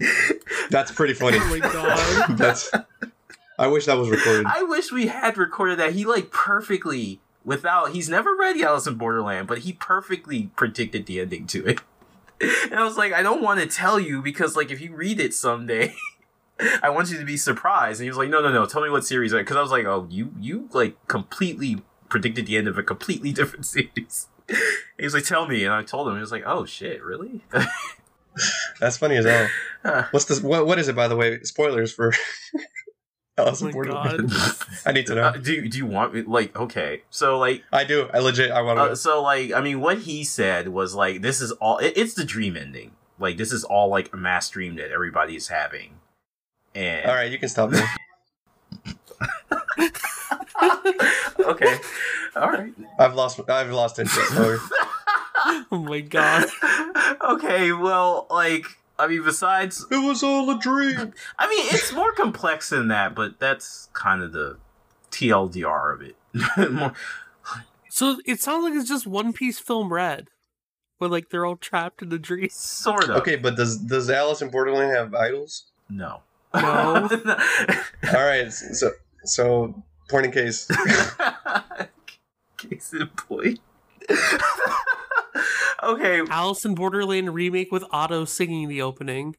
That's 0.70 0.92
pretty 0.92 1.12
funny. 1.12 1.38
Oh 1.40 1.48
my 1.50 1.58
god. 1.58 2.38
that's. 2.38 2.70
I 3.58 3.66
wish 3.66 3.86
that 3.86 3.98
was 3.98 4.08
recorded. 4.08 4.46
I 4.46 4.62
wish 4.62 4.92
we 4.92 5.08
had 5.08 5.36
recorded 5.36 5.78
that. 5.80 5.92
He 5.92 6.04
like 6.04 6.30
perfectly 6.30 7.20
without 7.44 7.92
he's 7.92 8.08
never 8.08 8.34
read 8.34 8.60
Alice 8.60 8.86
in 8.86 8.94
Borderland, 8.96 9.48
but 9.48 9.58
he 9.58 9.72
perfectly 9.72 10.50
predicted 10.56 11.06
the 11.06 11.20
ending 11.20 11.46
to 11.48 11.66
it. 11.66 11.80
And 12.70 12.78
I 12.78 12.84
was 12.84 12.96
like, 12.96 13.12
I 13.12 13.20
don't 13.20 13.42
want 13.42 13.58
to 13.58 13.66
tell 13.66 13.98
you 13.98 14.22
because 14.22 14.54
like 14.54 14.70
if 14.70 14.80
you 14.80 14.94
read 14.94 15.18
it 15.18 15.34
someday, 15.34 15.92
I 16.84 16.88
want 16.88 17.10
you 17.10 17.18
to 17.18 17.24
be 17.24 17.36
surprised. 17.36 17.98
And 17.98 18.04
he 18.04 18.10
was 18.10 18.16
like, 18.16 18.28
No, 18.28 18.40
no, 18.40 18.52
no, 18.52 18.64
tell 18.64 18.80
me 18.80 18.90
what 18.90 19.04
series. 19.04 19.32
Because 19.32 19.56
I 19.56 19.60
was 19.60 19.72
like, 19.72 19.86
Oh, 19.86 20.06
you 20.08 20.32
you 20.38 20.68
like 20.72 20.96
completely 21.08 21.82
predicted 22.08 22.46
the 22.46 22.56
end 22.56 22.68
of 22.68 22.78
a 22.78 22.84
completely 22.84 23.32
different 23.38 23.66
series. 23.66 24.28
he 24.96 25.02
was 25.04 25.14
like, 25.14 25.24
Tell 25.24 25.48
me, 25.48 25.64
and 25.64 25.74
I 25.74 25.82
told 25.82 26.06
him. 26.06 26.14
He 26.14 26.20
was 26.20 26.30
like, 26.30 26.44
Oh 26.46 26.64
shit, 26.64 27.02
really? 27.02 27.42
That's 28.78 28.96
funny 28.96 29.16
as 29.16 29.24
hell. 29.24 30.04
What's 30.12 30.26
this? 30.26 30.40
What 30.40 30.64
what 30.64 30.78
is 30.78 30.86
it 30.86 30.94
by 30.94 31.08
the 31.08 31.16
way? 31.16 31.40
Spoilers 31.42 31.92
for 31.92 32.12
Alice 33.38 33.62
Oh 33.62 33.66
in 33.66 33.70
my 33.70 33.72
Borderland. 33.72 34.30
god. 34.30 34.52
I 34.86 34.92
need 34.92 35.06
to 35.06 35.14
know. 35.14 35.22
Uh, 35.24 35.32
do 35.32 35.68
do 35.68 35.78
you 35.78 35.86
want 35.86 36.14
me 36.14 36.22
like 36.22 36.56
okay? 36.56 37.02
So 37.10 37.38
like 37.38 37.62
I 37.72 37.84
do. 37.84 38.08
I 38.12 38.18
legit. 38.18 38.50
I 38.50 38.62
want 38.62 38.78
to. 38.78 38.82
Uh, 38.82 38.94
so 38.94 39.22
like 39.22 39.52
I 39.52 39.60
mean 39.60 39.80
what 39.80 39.98
he 40.00 40.24
said 40.24 40.68
was 40.68 40.94
like 40.94 41.22
this 41.22 41.40
is 41.40 41.52
all 41.52 41.78
it, 41.78 41.92
it's 41.96 42.14
the 42.14 42.24
dream 42.24 42.56
ending. 42.56 42.92
Like 43.18 43.36
this 43.36 43.52
is 43.52 43.64
all 43.64 43.88
like 43.88 44.12
a 44.12 44.16
mass 44.16 44.48
dream 44.50 44.76
that 44.76 44.90
everybody 44.90 45.36
is 45.36 45.48
having. 45.48 45.96
And 46.74 47.06
All 47.06 47.14
right, 47.14 47.30
you 47.32 47.38
can 47.38 47.48
stop 47.48 47.70
me. 47.70 47.80
okay. 51.40 51.78
All 52.36 52.50
right. 52.50 52.72
I've 52.98 53.14
lost. 53.14 53.40
I've 53.48 53.70
lost 53.70 53.98
interest. 53.98 54.32
Oh 55.70 55.78
my 55.78 56.00
god. 56.00 56.46
okay, 57.22 57.72
well 57.72 58.26
like 58.28 58.66
I 58.98 59.06
mean 59.06 59.24
besides 59.24 59.86
it 59.90 59.96
was 59.96 60.22
all 60.22 60.50
a 60.50 60.58
dream. 60.58 61.12
I 61.38 61.48
mean 61.48 61.66
it's 61.70 61.92
more 61.92 62.12
complex 62.12 62.70
than 62.70 62.88
that, 62.88 63.14
but 63.14 63.38
that's 63.38 63.88
kind 63.92 64.22
of 64.22 64.32
the 64.32 64.58
TLDR 65.10 65.94
of 65.94 66.02
it. 66.02 66.16
more, 66.72 66.92
So 67.88 68.18
it 68.26 68.40
sounds 68.40 68.64
like 68.64 68.74
it's 68.74 68.88
just 68.88 69.06
One 69.06 69.32
Piece 69.32 69.58
film 69.58 69.92
red. 69.92 70.28
Where 70.98 71.08
like 71.08 71.30
they're 71.30 71.46
all 71.46 71.56
trapped 71.56 72.02
in 72.02 72.12
a 72.12 72.18
dream. 72.18 72.48
sort 72.50 73.04
of. 73.04 73.10
Okay, 73.16 73.36
but 73.36 73.56
does 73.56 73.78
does 73.78 74.10
Alice 74.10 74.42
in 74.42 74.50
Borderland 74.50 74.90
have 74.90 75.14
idols? 75.14 75.66
No. 75.88 76.22
No. 76.54 77.08
All 78.14 78.26
right. 78.26 78.52
So 78.52 78.90
so 79.24 79.80
point 80.08 80.26
in 80.26 80.32
case. 80.32 80.66
Case 82.56 82.92
in 82.92 83.06
point. 83.08 83.60
Okay, 85.82 86.22
Alice 86.30 86.64
in 86.64 86.74
Borderland 86.74 87.34
remake 87.34 87.70
with 87.72 87.84
Ado 87.92 88.26
singing 88.26 88.68
the 88.68 88.82
opening. 88.82 89.36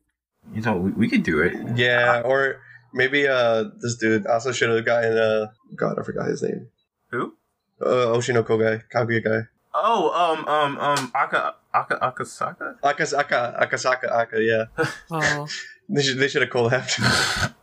you 0.53 0.61
know 0.61 0.77
we, 0.77 0.91
we 0.91 1.09
could 1.09 1.23
do 1.23 1.41
it. 1.41 1.53
Yeah, 1.77 2.21
or 2.23 2.61
maybe 2.93 3.27
uh 3.27 3.65
this 3.81 3.95
dude 3.95 4.25
also 4.27 4.51
should 4.51 4.69
have 4.69 4.85
gotten 4.85 5.17
uh 5.17 5.47
God 5.75 5.99
I 5.99 6.03
forgot 6.03 6.27
his 6.27 6.41
name. 6.43 6.67
Who? 7.11 7.33
Uh 7.81 8.13
Oshi 8.15 8.33
no 8.33 8.43
Ko 8.43 8.57
guy, 8.57 8.81
Kaguya 8.93 9.23
guy. 9.23 9.41
Oh, 9.71 10.09
um, 10.11 10.47
um, 10.47 10.79
um, 10.79 11.11
Aka, 11.13 11.53
Aka, 11.73 11.95
Akasaka. 12.01 12.79
Akasaka 12.81 13.61
Akasaka 13.61 14.11
Aka, 14.11 14.41
yeah. 14.41 14.65
Oh 15.11 15.47
They 15.89 16.01
should 16.03 16.17
they 16.17 16.27
should 16.27 16.41
have 16.41 16.51
collabed. 16.51 17.53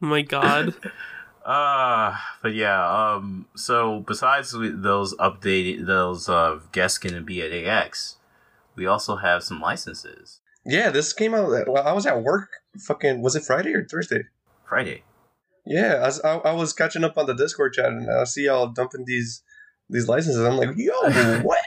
my 0.00 0.22
god. 0.22 0.74
Uh, 1.48 2.14
but 2.42 2.52
yeah, 2.52 2.86
um, 2.86 3.46
so 3.56 4.00
besides 4.00 4.52
those 4.52 5.14
updated, 5.16 5.86
those, 5.86 6.28
uh, 6.28 6.58
guests 6.72 6.98
gonna 6.98 7.22
be 7.22 7.40
at 7.40 7.50
AX, 7.52 8.16
we 8.76 8.86
also 8.86 9.16
have 9.16 9.42
some 9.42 9.58
licenses. 9.58 10.40
yeah, 10.66 10.90
this 10.90 11.14
came 11.14 11.34
out 11.34 11.48
well, 11.66 11.86
I 11.86 11.92
was 11.92 12.04
at 12.04 12.22
work 12.22 12.50
fucking 12.78 13.22
was 13.22 13.34
it 13.34 13.44
Friday 13.44 13.72
or 13.72 13.86
Thursday? 13.86 14.24
Friday. 14.68 15.04
Yeah, 15.64 15.94
I 15.94 16.06
was, 16.06 16.20
I, 16.20 16.36
I 16.36 16.52
was 16.52 16.74
catching 16.74 17.02
up 17.02 17.16
on 17.16 17.24
the 17.24 17.34
Discord 17.34 17.72
chat 17.72 17.86
and 17.86 18.10
I 18.10 18.24
see 18.24 18.44
y'all 18.44 18.68
dumping 18.68 19.06
these 19.06 19.42
these 19.90 20.08
licenses. 20.08 20.44
I'm 20.44 20.56
like, 20.56 20.76
yo, 20.76 20.92
what? 21.42 21.58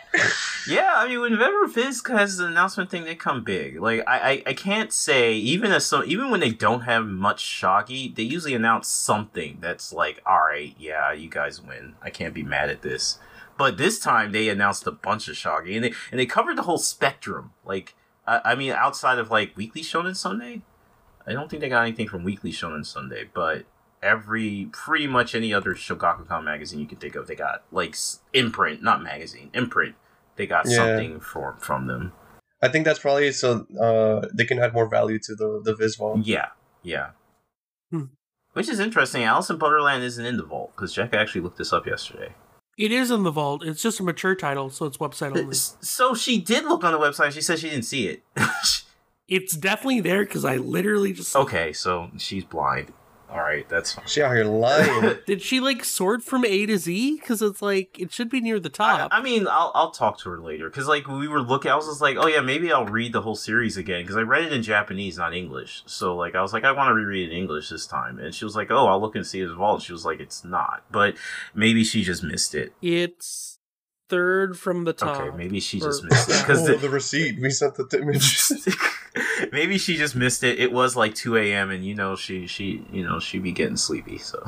Yeah, 0.68 0.94
I 0.96 1.08
mean, 1.08 1.20
whenever 1.22 1.66
Viz 1.68 2.04
has 2.08 2.40
an 2.40 2.48
announcement 2.48 2.90
thing, 2.90 3.04
they 3.04 3.16
come 3.16 3.44
big. 3.44 3.80
Like, 3.80 4.04
I, 4.08 4.20
I, 4.32 4.44
I 4.48 4.54
can't 4.54 4.94
say 4.94 5.34
even 5.34 5.72
as 5.72 5.86
so 5.86 6.04
even 6.04 6.30
when 6.30 6.40
they 6.40 6.51
don't 6.51 6.82
have 6.82 7.06
much 7.06 7.44
Shoggy, 7.44 8.13
they 8.16 8.24
usually 8.24 8.54
announce 8.54 8.88
something 8.88 9.58
that's 9.60 9.92
like, 9.92 10.22
all 10.25 10.42
right, 10.42 10.75
yeah, 10.78 11.12
you 11.12 11.30
guys 11.30 11.62
win. 11.62 11.96
I 12.01 12.10
can't 12.10 12.34
be 12.34 12.44
mad 12.44 12.70
at 12.70 12.84
this. 12.84 13.18
But 13.58 13.78
this 13.78 14.00
time 14.00 14.32
they 14.32 14.50
announced 14.50 14.86
a 14.88 14.92
bunch 14.92 15.28
of 15.28 15.36
Shoggy, 15.36 15.75
and 15.75 15.86
they 15.86 15.94
and 16.12 16.20
they 16.20 16.25
covered 16.25 16.58
the 16.58 16.63
whole 16.63 16.78
spectrum. 16.78 17.51
Like, 17.66 17.96
I, 18.28 18.42
I 18.46 18.56
mean, 18.56 18.72
outside 18.72 19.18
of 19.20 19.32
like 19.32 19.58
Weekly 19.58 19.82
Shonen 19.82 20.16
Sunday, 20.16 20.62
I 21.25 21.34
don't 21.34 21.50
think 21.50 21.62
they 21.62 21.70
got 21.70 21.84
anything 21.84 22.08
from 22.08 22.24
Weekly 22.24 22.51
Shonen 22.51 22.86
Sunday, 22.86 23.30
but 23.34 23.66
every 24.01 24.70
pretty 24.72 25.08
much 25.08 25.36
any 25.36 25.53
other 25.53 25.75
Shogakukan 25.75 26.43
magazine 26.43 26.79
you 26.79 26.86
can 26.88 26.98
think 26.98 27.15
of, 27.15 27.27
they 27.27 27.36
got 27.36 27.63
like 27.72 27.96
imprint, 28.34 28.81
not 28.84 29.01
magazine, 29.03 29.50
imprint. 29.53 29.96
They 30.36 30.48
got 30.48 30.65
Yeah. 30.67 30.75
something 30.77 31.20
from 31.20 31.58
from 31.58 31.88
them. 31.88 32.13
I 32.62 32.67
think 32.70 32.86
that's 32.86 33.00
probably 33.00 33.31
so 33.31 33.65
uh 33.79 34.27
they 34.34 34.46
can 34.46 34.60
add 34.60 34.74
more 34.74 34.88
value 34.88 35.20
to 35.20 35.36
the 35.36 35.62
the 35.63 35.75
Viz 35.75 35.96
vault. 35.96 36.20
Yeah, 36.25 36.48
yeah. 36.84 37.10
Hmm. 37.91 38.05
Which 38.53 38.67
is 38.70 38.79
interesting. 38.79 39.24
Alice 39.24 39.50
in 39.50 39.58
Borderland 39.58 40.03
isn't 40.03 40.25
in 40.25 40.38
the 40.38 40.43
vault 40.43 40.72
because 40.75 40.93
Jack 40.93 41.13
actually 41.13 41.41
looked 41.41 41.58
this 41.58 41.72
up 41.74 41.86
yesterday. 41.88 42.34
It 42.77 42.91
is 42.91 43.12
in 43.12 43.24
the 43.24 43.31
vault. 43.31 43.63
It's 43.63 43.81
just 43.81 44.00
a 44.00 44.03
mature 44.03 44.34
title, 44.36 44.70
so 44.70 44.86
it's 44.86 44.98
website 44.98 45.38
only. 45.38 45.53
So 45.53 46.15
she 46.15 46.39
did 46.41 46.63
look 46.65 46.84
on 46.84 46.91
the 46.93 47.00
website. 47.00 47.31
She 47.34 47.41
said 47.41 47.60
she 47.60 47.70
didn't 47.70 47.86
see 47.86 48.08
it. 48.08 48.24
It's 49.27 49.55
definitely 49.55 50.01
there 50.01 50.25
because 50.25 50.43
I 50.43 50.58
literally 50.58 51.13
just. 51.13 51.34
okay, 51.38 51.72
so 51.72 52.12
she's 52.17 52.43
blind. 52.43 52.91
All 53.32 53.40
right, 53.40 53.68
that's 53.70 53.94
fine. 53.94 54.06
She 54.08 54.22
out 54.22 54.36
here 54.36 54.44
lying. 54.44 55.16
Did 55.26 55.42
she 55.42 55.62
like 55.62 55.86
sort 55.86 56.22
from 56.22 56.44
A 56.44 56.66
to 56.66 56.78
Z? 56.78 57.16
Because 57.20 57.42
it's 57.42 57.62
like 57.62 57.98
it 57.98 58.12
should 58.12 58.30
be 58.30 58.42
near 58.42 58.60
the 58.60 58.70
top. 58.70 59.08
I 59.14 59.22
mean, 59.22 59.48
I'll 59.48 59.72
I'll 59.74 59.92
talk 59.92 60.20
to 60.20 60.30
her 60.32 60.40
later 60.40 60.70
because 60.70 60.88
like 60.88 61.08
we 61.08 61.30
were 61.30 61.42
looking, 61.42 61.72
I 61.72 61.76
was 61.76 61.86
just 61.88 62.02
like, 62.02 62.18
oh 62.20 62.28
yeah, 62.28 62.42
maybe 62.42 62.74
I'll 62.74 62.86
read 62.86 63.14
the 63.14 63.22
whole 63.22 63.36
series 63.36 63.78
again 63.78 64.04
because 64.04 64.18
I 64.18 64.22
read 64.22 64.44
it 64.44 64.52
in 64.52 64.64
Japanese, 64.64 65.18
not 65.18 65.34
English. 65.34 65.84
So 65.86 66.16
like 66.16 66.36
I 66.36 66.42
was 66.42 66.52
like, 66.52 66.66
I 66.66 66.74
want 66.74 66.90
to 66.90 66.94
reread 66.94 67.30
it 67.30 67.32
in 67.32 67.38
English 67.38 67.70
this 67.70 67.88
time, 67.88 68.20
and 68.20 68.36
she 68.36 68.44
was 68.44 68.56
like, 68.56 68.70
oh, 68.70 68.88
I'll 68.88 69.00
look 69.00 69.16
and 69.16 69.26
see 69.26 69.40
his 69.40 69.52
vault. 69.52 69.82
She 69.82 69.94
was 69.94 70.04
like, 70.04 70.20
it's 70.20 70.44
not, 70.44 70.84
but 70.92 71.16
maybe 71.56 71.86
she 71.86 72.04
just 72.04 72.24
missed 72.24 72.54
it. 72.54 72.74
it's 72.82 73.60
third 74.10 74.60
from 74.60 74.84
the 74.84 74.92
top. 74.92 75.22
Okay, 75.22 75.38
maybe 75.38 75.62
she 75.62 75.80
Or- 75.80 75.86
just 75.86 76.04
missed 76.04 76.30
it 76.30 76.36
oh, 76.36 76.42
because 76.42 76.82
the 76.82 76.90
receipt. 76.90 77.40
We 77.40 77.50
sent 77.50 77.76
the 77.76 77.88
image. 77.98 78.52
maybe 79.51 79.77
she 79.77 79.98
just 79.98 80.15
missed 80.15 80.43
it. 80.43 80.60
It 80.60 80.72
was 80.72 80.96
like 80.96 81.13
two 81.15 81.36
a.m. 81.38 81.70
and 81.72 81.86
you 81.86 81.93
know 81.96 82.15
she 82.15 82.48
she 82.48 82.86
you 82.91 83.03
know 83.03 83.20
she 83.20 83.39
be 83.39 83.51
getting 83.51 83.77
sleepy. 83.77 84.17
So 84.17 84.43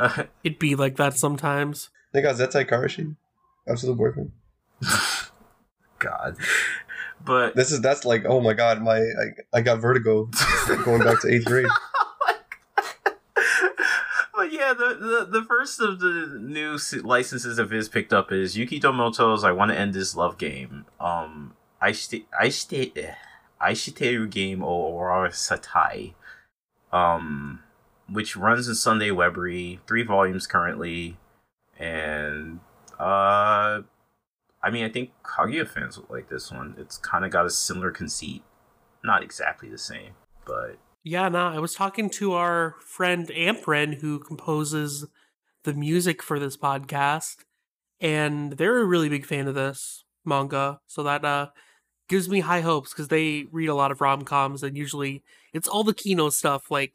It'd 0.44 0.58
be 0.58 0.74
like 0.74 0.96
that 0.96 1.16
sometimes. 1.16 1.90
they 2.12 2.22
got 2.22 2.36
Zettai 2.36 2.68
Kareshi. 2.68 3.16
Absolute 3.68 3.96
boyfriend. 3.96 4.32
God, 5.98 6.36
but 7.24 7.56
This 7.56 7.72
is 7.72 7.80
that's 7.80 8.04
like 8.04 8.24
oh 8.26 8.40
my 8.40 8.52
god, 8.52 8.82
my 8.82 8.98
I, 8.98 9.26
I 9.54 9.60
got 9.62 9.78
vertigo 9.80 10.28
going 10.84 11.02
back 11.02 11.20
to 11.22 11.28
eighth 11.32 11.46
grade. 11.46 11.66
but 14.34 14.52
yeah, 14.52 14.74
the, 14.74 14.94
the 15.30 15.40
the 15.40 15.44
first 15.46 15.80
of 15.80 15.98
the 16.00 16.38
new 16.40 16.78
licenses 17.02 17.56
that 17.56 17.64
Viz 17.64 17.88
picked 17.88 18.12
up 18.12 18.30
is 18.30 18.56
Yuki 18.56 18.78
Domoto's 18.78 19.42
"I 19.44 19.52
Want 19.52 19.70
to 19.70 19.78
End 19.78 19.94
This 19.94 20.14
Love 20.14 20.36
Game." 20.38 20.84
Um, 21.00 21.54
I 21.80 21.92
st- 21.92 22.26
I 22.38 22.50
st- 22.50 22.96
I 23.60 23.72
shiteru 23.72 24.30
game 24.30 24.62
o 24.62 24.96
Aurora 24.98 25.30
Satai, 25.30 26.14
um, 26.92 27.60
which 28.08 28.36
runs 28.36 28.68
in 28.68 28.74
Sunday 28.74 29.10
Webry, 29.10 29.80
three 29.86 30.02
volumes 30.02 30.46
currently, 30.46 31.16
and 31.78 32.60
uh, 32.98 33.82
I 34.62 34.70
mean, 34.70 34.84
I 34.84 34.88
think 34.88 35.12
Kaguya 35.22 35.66
fans 35.68 35.98
will 35.98 36.06
like 36.10 36.28
this 36.28 36.50
one. 36.50 36.74
It's 36.78 36.98
kind 36.98 37.24
of 37.24 37.30
got 37.30 37.46
a 37.46 37.50
similar 37.50 37.90
conceit, 37.90 38.42
not 39.04 39.22
exactly 39.22 39.68
the 39.68 39.78
same, 39.78 40.12
but 40.44 40.76
Yeah, 41.02 41.28
nah. 41.28 41.54
I 41.54 41.58
was 41.58 41.74
talking 41.74 42.10
to 42.10 42.32
our 42.32 42.74
friend 42.80 43.28
AmpRen, 43.28 44.00
who 44.00 44.18
composes 44.18 45.06
the 45.64 45.74
music 45.74 46.22
for 46.22 46.38
this 46.38 46.56
podcast, 46.56 47.44
and 48.00 48.52
they're 48.52 48.80
a 48.80 48.84
really 48.84 49.08
big 49.08 49.24
fan 49.24 49.48
of 49.48 49.54
this 49.54 50.04
manga. 50.24 50.80
So 50.86 51.02
that 51.02 51.24
uh 51.24 51.48
gives 52.08 52.28
me 52.28 52.40
high 52.40 52.60
hopes 52.60 52.92
because 52.92 53.08
they 53.08 53.46
read 53.52 53.68
a 53.68 53.74
lot 53.74 53.90
of 53.90 54.00
rom 54.00 54.22
coms, 54.22 54.62
and 54.62 54.76
usually 54.76 55.22
it's 55.52 55.68
all 55.68 55.84
the 55.84 55.94
Kino 55.94 56.28
stuff 56.30 56.70
like 56.70 56.92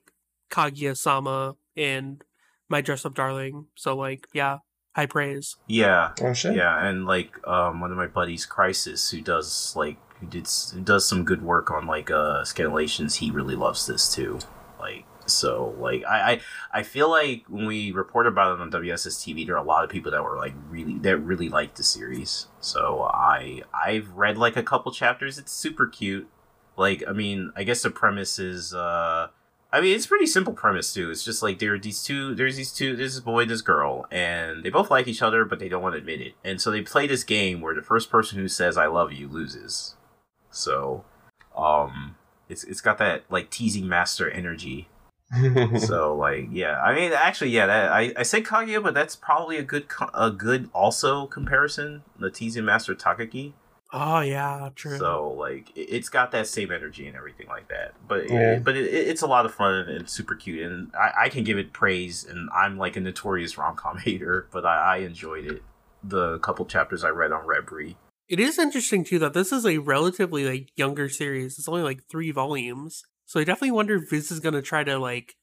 Kaguya 0.49 0.95
Sama 0.97 1.55
and 1.75 2.23
My 2.69 2.81
Dress 2.81 3.05
Up 3.05 3.13
Darling. 3.15 3.67
So 3.75 3.95
like, 3.95 4.27
yeah, 4.33 4.59
high 4.95 5.05
praise. 5.05 5.55
Yeah, 5.67 6.11
Oh 6.21 6.33
shit. 6.33 6.55
yeah, 6.55 6.85
and 6.85 7.05
like 7.05 7.45
um, 7.47 7.79
one 7.81 7.91
of 7.91 7.97
my 7.97 8.07
buddies, 8.07 8.45
Crisis, 8.45 9.11
who 9.11 9.21
does 9.21 9.73
like 9.75 9.97
who 10.19 10.27
did 10.27 10.47
who 10.73 10.81
does 10.81 11.07
some 11.07 11.23
good 11.25 11.41
work 11.41 11.71
on 11.71 11.87
like 11.87 12.11
uh 12.11 12.43
scanlations. 12.43 13.15
He 13.17 13.31
really 13.31 13.55
loves 13.55 13.87
this 13.87 14.13
too. 14.13 14.39
Like 14.79 15.05
so, 15.25 15.75
like 15.79 16.03
I 16.05 16.31
I, 16.31 16.41
I 16.79 16.83
feel 16.83 17.09
like 17.09 17.43
when 17.47 17.65
we 17.65 17.91
reported 17.91 18.29
about 18.29 18.55
it 18.55 18.61
on 18.61 18.71
WSS 18.71 19.19
TV, 19.19 19.45
there 19.45 19.55
are 19.55 19.63
a 19.63 19.67
lot 19.67 19.83
of 19.83 19.89
people 19.89 20.11
that 20.11 20.23
were 20.23 20.37
like 20.37 20.53
really 20.69 20.97
that 20.99 21.17
really 21.17 21.49
liked 21.49 21.77
the 21.77 21.83
series. 21.83 22.47
So 22.59 23.09
I 23.13 23.63
I've 23.73 24.09
read 24.11 24.37
like 24.37 24.57
a 24.57 24.63
couple 24.63 24.91
chapters. 24.91 25.37
It's 25.37 25.51
super 25.51 25.87
cute. 25.87 26.29
Like 26.77 27.03
I 27.07 27.13
mean, 27.13 27.51
I 27.55 27.63
guess 27.63 27.81
the 27.81 27.91
premise 27.91 28.39
is 28.39 28.73
uh 28.73 29.27
I 29.73 29.79
mean, 29.79 29.95
it's 29.95 30.07
pretty 30.07 30.25
simple 30.25 30.53
premise 30.53 30.93
too. 30.93 31.09
It's 31.11 31.23
just 31.23 31.41
like 31.41 31.59
there 31.59 31.73
are 31.75 31.79
these 31.79 32.03
two, 32.03 32.35
there's 32.35 32.57
these 32.57 32.73
two, 32.73 32.95
there's 32.95 33.15
this 33.15 33.23
boy, 33.23 33.45
this 33.45 33.61
girl, 33.61 34.05
and 34.11 34.63
they 34.63 34.69
both 34.69 34.91
like 34.91 35.07
each 35.07 35.21
other, 35.21 35.45
but 35.45 35.59
they 35.59 35.69
don't 35.69 35.81
want 35.81 35.93
to 35.93 35.99
admit 35.99 36.19
it. 36.19 36.33
And 36.43 36.59
so 36.59 36.71
they 36.71 36.81
play 36.81 37.07
this 37.07 37.23
game 37.23 37.61
where 37.61 37.73
the 37.73 37.81
first 37.81 38.09
person 38.09 38.37
who 38.37 38.49
says 38.49 38.77
"I 38.77 38.87
love 38.87 39.13
you" 39.13 39.29
loses. 39.29 39.95
So, 40.49 41.05
um, 41.55 42.17
it's 42.49 42.65
it's 42.65 42.81
got 42.81 42.97
that 42.97 43.23
like 43.29 43.49
teasing 43.49 43.87
master 43.87 44.29
energy. 44.29 44.89
So 45.79 46.15
like, 46.19 46.47
yeah, 46.51 46.81
I 46.81 46.93
mean, 46.93 47.11
actually, 47.13 47.51
yeah, 47.51 47.65
that 47.67 47.91
I 47.91 48.13
I 48.17 48.23
say 48.23 48.41
Kaguya, 48.41 48.83
but 48.83 48.93
that's 48.93 49.15
probably 49.15 49.57
a 49.57 49.63
good 49.63 49.85
a 50.13 50.29
good 50.31 50.69
also 50.73 51.25
comparison. 51.27 52.03
The 52.19 52.29
teasing 52.29 52.65
master 52.65 52.95
Takagi. 52.95 53.53
Oh 53.93 54.21
yeah, 54.21 54.69
true. 54.75 54.97
So 54.97 55.29
like 55.31 55.69
it- 55.75 55.89
it's 55.89 56.07
got 56.09 56.31
that 56.31 56.47
same 56.47 56.71
energy 56.71 57.07
and 57.07 57.15
everything 57.17 57.47
like 57.47 57.67
that. 57.69 57.93
But 58.07 58.29
Yeah. 58.29 58.59
but 58.59 58.75
it, 58.77 58.85
it's 58.93 59.21
a 59.21 59.27
lot 59.27 59.45
of 59.45 59.53
fun 59.53 59.73
and 59.89 60.09
super 60.09 60.35
cute 60.35 60.61
and 60.65 60.91
I, 60.95 61.25
I 61.25 61.29
can 61.29 61.43
give 61.43 61.57
it 61.57 61.73
praise 61.73 62.23
and 62.25 62.49
I'm 62.55 62.77
like 62.77 62.95
a 62.95 63.01
notorious 63.01 63.57
rom 63.57 63.75
com 63.75 63.97
hater, 64.05 64.47
but 64.51 64.65
I, 64.65 64.95
I 64.95 64.97
enjoyed 64.99 65.45
it. 65.45 65.61
The 66.03 66.39
couple 66.39 66.65
chapters 66.65 67.03
I 67.03 67.09
read 67.09 67.31
on 67.31 67.45
Webry. 67.45 67.95
It 68.29 68.39
is 68.39 68.57
interesting 68.57 69.03
too 69.03 69.19
that 69.19 69.33
this 69.33 69.51
is 69.51 69.65
a 69.65 69.79
relatively 69.79 70.45
like 70.49 70.69
younger 70.77 71.09
series. 71.09 71.59
It's 71.59 71.67
only 71.67 71.83
like 71.83 72.03
three 72.09 72.31
volumes, 72.31 73.03
so 73.31 73.39
I 73.39 73.45
definitely 73.45 73.71
wonder 73.71 73.95
if 73.95 74.09
Viz 74.09 74.29
is 74.31 74.39
gonna 74.41 74.61
try 74.61 74.83
to 74.83 74.97
like 74.99 75.35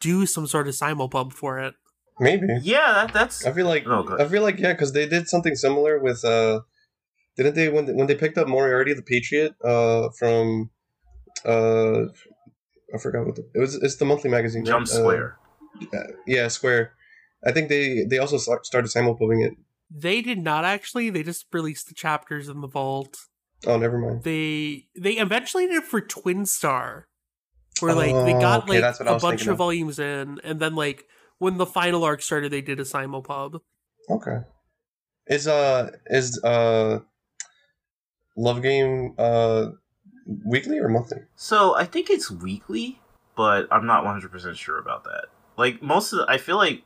do 0.00 0.24
some 0.26 0.46
sort 0.46 0.66
of 0.68 0.74
simulpub 0.74 1.32
for 1.32 1.58
it. 1.58 1.74
Maybe. 2.20 2.46
Yeah, 2.62 2.92
that 2.94 3.12
that's 3.12 3.44
I 3.44 3.52
feel 3.52 3.66
like 3.66 3.84
Oh. 3.86 4.16
I 4.18 4.26
feel 4.26 4.42
like 4.42 4.58
yeah, 4.58 4.72
because 4.72 4.92
they 4.92 5.06
did 5.06 5.28
something 5.28 5.54
similar 5.54 5.98
with 5.98 6.24
uh, 6.24 6.60
didn't 7.36 7.54
they 7.54 7.68
when 7.68 7.84
they, 7.86 7.92
when 7.92 8.06
they 8.06 8.14
picked 8.14 8.38
up 8.38 8.48
Moriarty 8.48 8.94
the 8.94 9.02
Patriot 9.02 9.52
uh 9.62 10.08
from 10.18 10.70
uh 11.44 12.04
I 12.94 12.98
forgot 12.98 13.26
what 13.26 13.36
the, 13.36 13.44
it 13.54 13.58
was. 13.58 13.74
It's 13.74 13.96
the 13.96 14.06
monthly 14.06 14.30
magazine. 14.30 14.62
right? 14.62 14.68
Jump 14.70 14.84
Uh, 14.84 14.98
Square. 14.98 15.38
yeah, 16.26 16.48
Square. 16.48 16.92
I 17.44 17.52
think 17.52 17.68
they 17.68 18.04
they 18.08 18.18
also 18.18 18.38
start- 18.38 18.64
started 18.66 18.88
simulpubbing 18.90 19.44
it. 19.46 19.52
They 19.90 20.22
did 20.22 20.38
not 20.38 20.64
actually. 20.64 21.10
They 21.10 21.22
just 21.22 21.46
released 21.52 21.88
the 21.88 21.94
chapters 21.94 22.48
in 22.48 22.60
the 22.62 22.66
vault. 22.68 23.16
Oh, 23.66 23.76
never 23.76 23.98
mind. 23.98 24.22
They 24.24 24.86
they 24.98 25.14
eventually 25.18 25.66
did 25.66 25.76
it 25.82 25.84
for 25.84 26.00
Twin 26.00 26.46
Star, 26.46 27.07
where 27.82 27.94
like 27.94 28.14
they 28.24 28.32
got 28.32 28.60
Oh, 28.60 28.62
okay, 28.64 28.72
like 28.72 28.80
that's 28.80 28.98
what 28.98 29.08
I 29.08 29.12
a 29.12 29.14
was 29.14 29.22
bunch 29.22 29.32
thinking 29.40 29.48
of 29.50 29.54
of. 29.54 29.58
volumes 29.58 29.98
in, 29.98 30.40
and 30.44 30.60
then 30.60 30.74
like 30.74 31.06
when 31.38 31.56
the 31.56 31.66
final 31.66 32.04
arc 32.04 32.22
started, 32.22 32.52
they 32.52 32.60
did 32.60 32.80
a 32.80 32.84
simulpub. 32.84 33.60
Okay. 34.10 34.38
Is 35.26 35.46
uh 35.46 35.90
is 36.06 36.42
uh 36.42 37.00
Love 38.36 38.62
Game 38.62 39.14
uh 39.18 39.68
weekly 40.44 40.78
or 40.78 40.88
monthly? 40.88 41.18
So 41.36 41.74
I 41.76 41.84
think 41.84 42.10
it's 42.10 42.30
weekly, 42.30 43.00
but 43.36 43.66
I'm 43.70 43.86
not 43.86 44.04
100 44.04 44.30
percent 44.30 44.56
sure 44.56 44.78
about 44.78 45.04
that. 45.04 45.26
Like 45.56 45.82
most 45.82 46.12
of, 46.12 46.20
the, 46.20 46.26
I 46.28 46.38
feel 46.38 46.56
like 46.56 46.84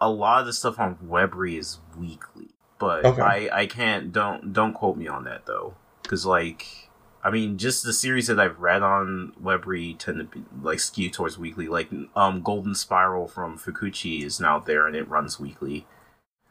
a 0.00 0.08
lot 0.10 0.40
of 0.40 0.46
the 0.46 0.52
stuff 0.52 0.78
on 0.78 0.96
Webry 0.96 1.58
is 1.58 1.78
weekly, 1.98 2.48
but 2.78 3.04
Okay. 3.04 3.20
I 3.22 3.48
I 3.52 3.66
can't 3.66 4.12
don't 4.12 4.52
don't 4.52 4.72
quote 4.74 4.96
me 4.96 5.06
on 5.08 5.24
that 5.24 5.46
though, 5.46 5.74
because 6.02 6.24
like 6.24 6.81
I 7.22 7.30
mean 7.30 7.58
just 7.58 7.84
the 7.84 7.92
series 7.92 8.26
that 8.26 8.40
I've 8.40 8.60
read 8.60 8.82
on 8.82 9.32
Webry 9.42 9.96
tend 9.98 10.18
to 10.18 10.24
be 10.24 10.44
like 10.62 10.80
skew 10.80 11.10
towards 11.10 11.38
weekly. 11.38 11.68
Like 11.68 11.90
um 12.16 12.42
Golden 12.42 12.74
Spiral 12.74 13.28
from 13.28 13.58
Fukuchi 13.58 14.22
is 14.24 14.40
now 14.40 14.58
there 14.58 14.86
and 14.86 14.96
it 14.96 15.08
runs 15.08 15.38
weekly, 15.38 15.86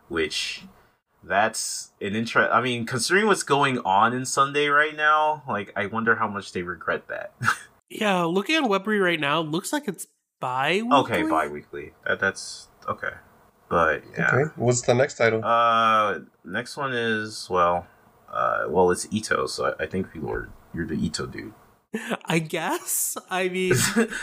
which 0.07 0.63
that's 1.23 1.91
an 2.01 2.15
interest. 2.15 2.51
I 2.51 2.61
mean, 2.61 2.85
considering 2.85 3.27
what's 3.27 3.43
going 3.43 3.79
on 3.79 4.13
in 4.13 4.25
Sunday 4.25 4.67
right 4.67 4.95
now, 4.95 5.43
like 5.47 5.71
I 5.75 5.85
wonder 5.87 6.15
how 6.15 6.27
much 6.27 6.51
they 6.51 6.63
regret 6.63 7.07
that. 7.07 7.33
Yeah, 7.91 8.23
looking 8.23 8.55
at 8.55 8.63
Webry 8.63 9.03
right 9.03 9.19
now, 9.19 9.41
looks 9.41 9.73
like 9.73 9.85
it's 9.85 10.07
bi. 10.39 10.81
Weekly. 10.81 10.97
Okay, 10.99 11.23
bi-weekly. 11.23 11.91
That, 12.07 12.21
that's 12.21 12.69
okay. 12.87 13.11
But 13.67 14.03
yeah. 14.17 14.33
Okay. 14.33 14.51
What's 14.55 14.81
the 14.81 14.93
next 14.93 15.15
title? 15.15 15.43
Uh, 15.43 16.19
next 16.45 16.77
one 16.77 16.93
is 16.93 17.49
well, 17.49 17.85
uh, 18.31 18.65
well, 18.69 18.91
it's 18.91 19.07
Ito. 19.11 19.45
So 19.47 19.75
I, 19.77 19.83
I 19.83 19.87
think 19.87 20.11
people 20.11 20.31
are 20.31 20.49
you're 20.73 20.87
the 20.87 20.95
Ito 20.95 21.25
dude. 21.25 21.53
I 22.25 22.39
guess. 22.39 23.17
I 23.29 23.49
mean, 23.49 23.73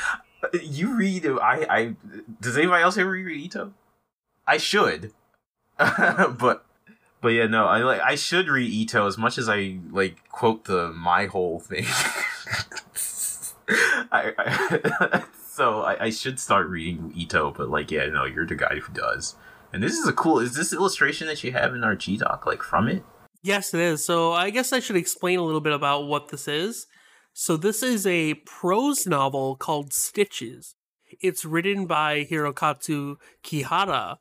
you 0.63 0.97
read. 0.97 1.27
I. 1.27 1.67
I. 1.69 1.95
Does 2.41 2.57
anybody 2.57 2.83
else 2.83 2.97
ever 2.97 3.11
read 3.11 3.41
Ito? 3.41 3.73
I 4.47 4.57
should, 4.57 5.13
but. 5.79 6.65
But 7.21 7.31
yeah, 7.31 7.49
no, 7.49 7.67
I 7.67 7.79
like 7.79 8.01
I 8.01 8.15
should 8.15 8.47
read 8.49 8.71
Ito 8.71 9.05
as 9.09 9.19
much 9.19 9.39
as 9.39 9.49
I 9.49 9.79
like 9.91 10.29
quote 10.29 10.67
the 10.67 10.93
my 10.93 11.27
whole 11.27 11.59
thing. 11.59 11.85
I, 14.13 14.33
I 14.39 15.25
so 15.51 15.83
I, 15.83 16.05
I 16.05 16.11
should 16.11 16.39
start 16.39 16.69
reading 16.69 17.13
Ito, 17.17 17.51
but 17.51 17.71
like 17.71 17.91
yeah, 17.91 18.07
no, 18.07 18.25
you're 18.25 18.47
the 18.47 18.55
guy 18.55 18.79
who 18.79 18.93
does. 18.93 19.35
And 19.73 19.83
this 19.83 19.95
is 19.95 20.07
a 20.07 20.13
cool. 20.13 20.39
Is 20.39 20.55
this 20.55 20.73
illustration 20.73 21.27
that 21.27 21.43
you 21.43 21.51
have 21.51 21.75
in 21.75 21.83
our 21.83 21.97
G 21.97 22.17
doc 22.17 22.47
like 22.47 22.63
from 22.63 22.87
it? 22.87 23.03
Yes, 23.42 23.74
it 23.74 23.81
is. 23.81 24.05
So 24.05 24.33
I 24.33 24.51
guess 24.51 24.72
I 24.72 24.81
should 24.81 24.96
explain 24.96 25.38
a 25.38 25.44
little 25.44 25.61
bit 25.61 25.72
about 25.72 26.07
what 26.07 26.29
this 26.29 26.48
is. 26.48 26.87
So 27.33 27.57
this 27.57 27.83
is 27.83 28.07
a 28.07 28.35
prose 28.35 29.07
novel 29.07 29.57
called 29.57 29.92
Stitches. 29.92 30.74
It's 31.20 31.44
written 31.44 31.87
by 31.87 32.24
Hirokatsu 32.24 33.16
Kihara, 33.42 34.18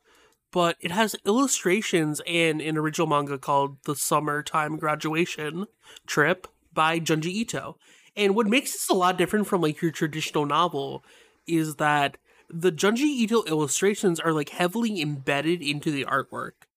but 0.52 0.76
it 0.80 0.90
has 0.92 1.16
illustrations 1.26 2.22
and 2.26 2.60
an 2.60 2.78
original 2.78 3.06
manga 3.06 3.38
called 3.38 3.78
The 3.84 3.94
Summertime 3.94 4.78
Graduation 4.78 5.66
Trip 6.06 6.46
by 6.72 7.00
Junji 7.00 7.26
Ito. 7.26 7.76
And 8.16 8.34
what 8.34 8.46
makes 8.46 8.72
this 8.72 8.88
a 8.88 8.94
lot 8.94 9.18
different 9.18 9.46
from 9.46 9.60
like 9.60 9.82
your 9.82 9.90
traditional 9.90 10.46
novel 10.46 11.04
is 11.46 11.76
that 11.76 12.16
the 12.48 12.72
Junji 12.72 13.02
Ito 13.02 13.44
illustrations 13.44 14.18
are 14.20 14.32
like 14.32 14.50
heavily 14.50 15.00
embedded 15.00 15.60
into 15.60 15.90
the 15.90 16.04
artwork. 16.04 16.67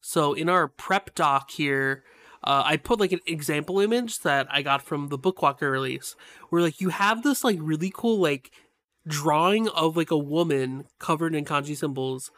So 0.00 0.32
in 0.32 0.48
our 0.48 0.68
prep 0.68 1.14
doc 1.14 1.50
here, 1.50 2.04
uh, 2.44 2.62
I 2.64 2.76
put 2.76 3.00
like 3.00 3.12
an 3.12 3.20
example 3.26 3.80
image 3.80 4.20
that 4.20 4.46
I 4.50 4.62
got 4.62 4.82
from 4.82 5.08
the 5.08 5.18
Bookwalker 5.18 5.70
release, 5.70 6.14
where 6.50 6.62
like 6.62 6.80
you 6.80 6.90
have 6.90 7.22
this 7.22 7.44
like 7.44 7.58
really 7.60 7.92
cool 7.94 8.18
like 8.18 8.50
drawing 9.06 9.68
of 9.68 9.96
like 9.96 10.10
a 10.10 10.18
woman 10.18 10.84
covered 10.98 11.34
in 11.34 11.44
kanji 11.44 11.76
symbols, 11.76 12.30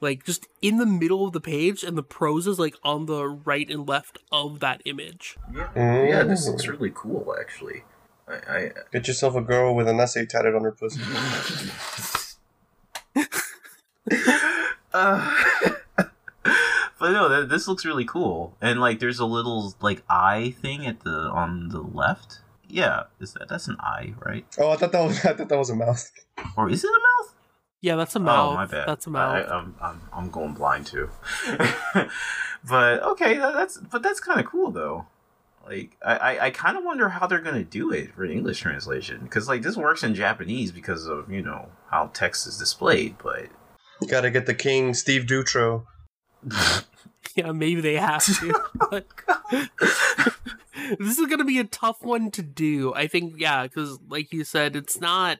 like 0.00 0.24
just 0.24 0.46
in 0.62 0.76
the 0.76 0.86
middle 0.86 1.26
of 1.26 1.32
the 1.32 1.40
page, 1.40 1.82
and 1.82 1.98
the 1.98 2.02
prose 2.02 2.46
is 2.46 2.58
like 2.58 2.76
on 2.84 3.06
the 3.06 3.26
right 3.26 3.68
and 3.68 3.88
left 3.88 4.18
of 4.30 4.60
that 4.60 4.80
image. 4.84 5.36
Yeah, 5.52 5.68
yeah, 5.74 6.22
this 6.22 6.40
this 6.40 6.46
looks 6.46 6.66
looks 6.66 6.78
really 6.78 6.92
cool 6.94 7.34
actually. 7.38 7.82
I, 8.28 8.56
I 8.56 8.70
Get 8.92 9.08
yourself 9.08 9.34
a 9.34 9.40
girl 9.40 9.74
with 9.74 9.88
an 9.88 9.98
essay 10.00 10.26
tatted 10.26 10.54
on 10.54 10.62
her 10.62 10.72
pussy. 10.72 11.00
uh, 14.92 15.44
but 16.98 17.12
no, 17.12 17.28
that, 17.28 17.48
this 17.48 17.68
looks 17.68 17.84
really 17.84 18.04
cool. 18.04 18.56
And 18.60 18.80
like, 18.80 18.98
there's 18.98 19.18
a 19.18 19.26
little 19.26 19.74
like 19.80 20.02
eye 20.08 20.54
thing 20.60 20.86
at 20.86 21.00
the 21.00 21.10
on 21.10 21.68
the 21.68 21.80
left. 21.80 22.40
Yeah, 22.68 23.04
is 23.20 23.32
that 23.34 23.48
that's 23.48 23.68
an 23.68 23.76
eye, 23.80 24.14
right? 24.24 24.44
Oh, 24.58 24.70
I 24.70 24.76
thought 24.76 24.92
that 24.92 25.04
was 25.04 25.18
I 25.24 25.32
thought 25.32 25.48
that 25.48 25.58
was 25.58 25.70
a 25.70 25.76
mouse. 25.76 26.12
Or 26.56 26.68
is 26.68 26.84
it 26.84 26.90
a 26.90 26.92
mouth? 26.92 27.34
Yeah, 27.80 27.96
that's 27.96 28.16
a 28.16 28.18
oh, 28.18 28.22
mouth. 28.22 28.52
Oh, 28.52 28.54
my 28.54 28.66
bad. 28.66 28.88
That's 28.88 29.06
a 29.06 29.10
mouth. 29.10 29.46
I, 29.48 29.58
am 29.58 29.74
I'm 29.80 30.02
I'm 30.12 30.30
going 30.30 30.54
blind 30.54 30.86
too. 30.86 31.10
but 32.68 33.02
okay, 33.02 33.38
that, 33.38 33.54
that's 33.54 33.78
but 33.78 34.02
that's 34.02 34.20
kind 34.20 34.40
of 34.40 34.46
cool 34.46 34.70
though. 34.70 35.06
Like 35.66 35.96
I 36.04 36.16
I, 36.16 36.44
I 36.46 36.50
kind 36.50 36.76
of 36.76 36.84
wonder 36.84 37.08
how 37.08 37.26
they're 37.26 37.40
gonna 37.40 37.64
do 37.64 37.92
it 37.92 38.14
for 38.14 38.24
an 38.24 38.32
English 38.32 38.60
translation 38.60 39.20
because 39.22 39.48
like 39.48 39.62
this 39.62 39.76
works 39.76 40.02
in 40.02 40.14
Japanese 40.14 40.72
because 40.72 41.06
of 41.06 41.30
you 41.30 41.42
know 41.42 41.68
how 41.90 42.10
text 42.12 42.46
is 42.46 42.58
displayed, 42.58 43.16
but 43.22 43.46
You 44.00 44.08
gotta 44.08 44.30
get 44.30 44.46
the 44.46 44.54
king, 44.54 44.92
Steve 44.94 45.26
Dutro. 45.26 45.86
Yeah, 47.34 47.52
maybe 47.52 47.80
they 47.80 47.96
have 47.96 48.24
to. 48.24 48.54
Oh, 48.80 48.88
but 48.90 49.06
this 50.98 51.18
is 51.18 51.26
gonna 51.26 51.44
be 51.44 51.58
a 51.58 51.64
tough 51.64 52.02
one 52.02 52.30
to 52.32 52.42
do. 52.42 52.94
I 52.94 53.06
think, 53.06 53.34
yeah, 53.38 53.64
because 53.64 53.98
like 54.08 54.32
you 54.32 54.44
said, 54.44 54.76
it's 54.76 55.00
not. 55.00 55.38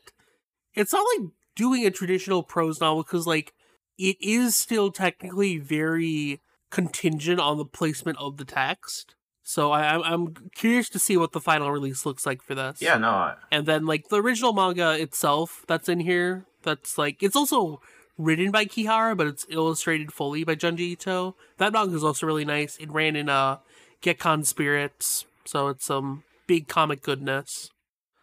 It's 0.74 0.92
not 0.92 1.04
like 1.16 1.28
doing 1.56 1.87
a 1.87 1.90
traditional 1.90 2.42
prose 2.42 2.80
novel 2.80 3.02
because 3.02 3.26
like 3.26 3.52
it 3.98 4.16
is 4.20 4.54
still 4.56 4.90
technically 4.92 5.58
very 5.58 6.40
contingent 6.70 7.40
on 7.40 7.56
the 7.58 7.64
placement 7.64 8.18
of 8.18 8.37
the 8.37 8.44
text. 8.44 9.14
So 9.42 9.72
I, 9.72 9.82
I'm- 9.92 10.02
I'm 10.04 10.34
curious 10.54 10.88
to 10.90 10.98
see 10.98 11.16
what 11.16 11.32
the 11.32 11.40
final 11.40 11.70
release 11.72 12.04
looks 12.04 12.26
like 12.26 12.42
for 12.42 12.54
this. 12.54 12.82
yeah, 12.82 12.98
no, 12.98 13.08
I, 13.11 13.34
and 13.50 13.64
then 13.66 13.87
like 13.87 14.08
the 14.08 14.20
original 14.20 14.52
manga 14.52 14.92
itself 15.00 15.64
that's 15.66 15.88
in 15.88 16.00
here 16.00 16.44
that's 16.62 16.98
like 16.98 17.22
it's 17.22 17.34
also 17.37 17.80
written 18.18 18.50
by 18.50 18.66
Kihara, 18.66 19.16
but 19.16 19.28
it's 19.28 19.46
illustrated 19.48 20.12
fully 20.12 20.44
by 20.44 20.57
Junji 20.57 20.81
Ito. 20.81 21.37
That 21.57 21.72
manga 21.72 21.94
is 21.96 22.04
also 22.04 22.26
really 22.26 22.44
nice. 22.44 22.76
It 22.78 22.90
ran 22.90 23.16
in 23.16 23.28
uh 23.28 23.59
Gekkan 24.02 24.44
Spirits, 24.44 25.24
so 25.44 25.68
it's 25.68 25.87
some 25.87 26.24
big 26.46 26.68
comic 26.68 27.02
goodness. 27.02 27.70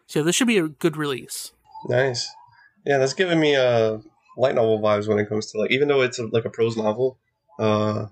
So 0.06 0.22
this 0.22 0.36
should 0.36 0.46
be 0.46 0.58
a 0.58 0.68
good 0.68 0.96
release. 0.96 1.52
Nice. 1.88 2.28
Yeah, 2.84 2.98
that's 2.98 3.14
giving 3.14 3.40
me 3.40 3.56
uh 3.56 3.98
light 4.36 4.54
novel 4.54 4.78
vibes 4.78 5.08
when 5.08 5.18
it 5.18 5.28
comes 5.28 5.50
to 5.52 5.58
like 5.58 5.72
even 5.72 5.88
though 5.88 6.02
it's 6.02 6.18
a, 6.18 6.26
like 6.26 6.44
a 6.44 6.50
prose 6.50 6.76
novel, 6.76 7.18
uh 7.58 8.06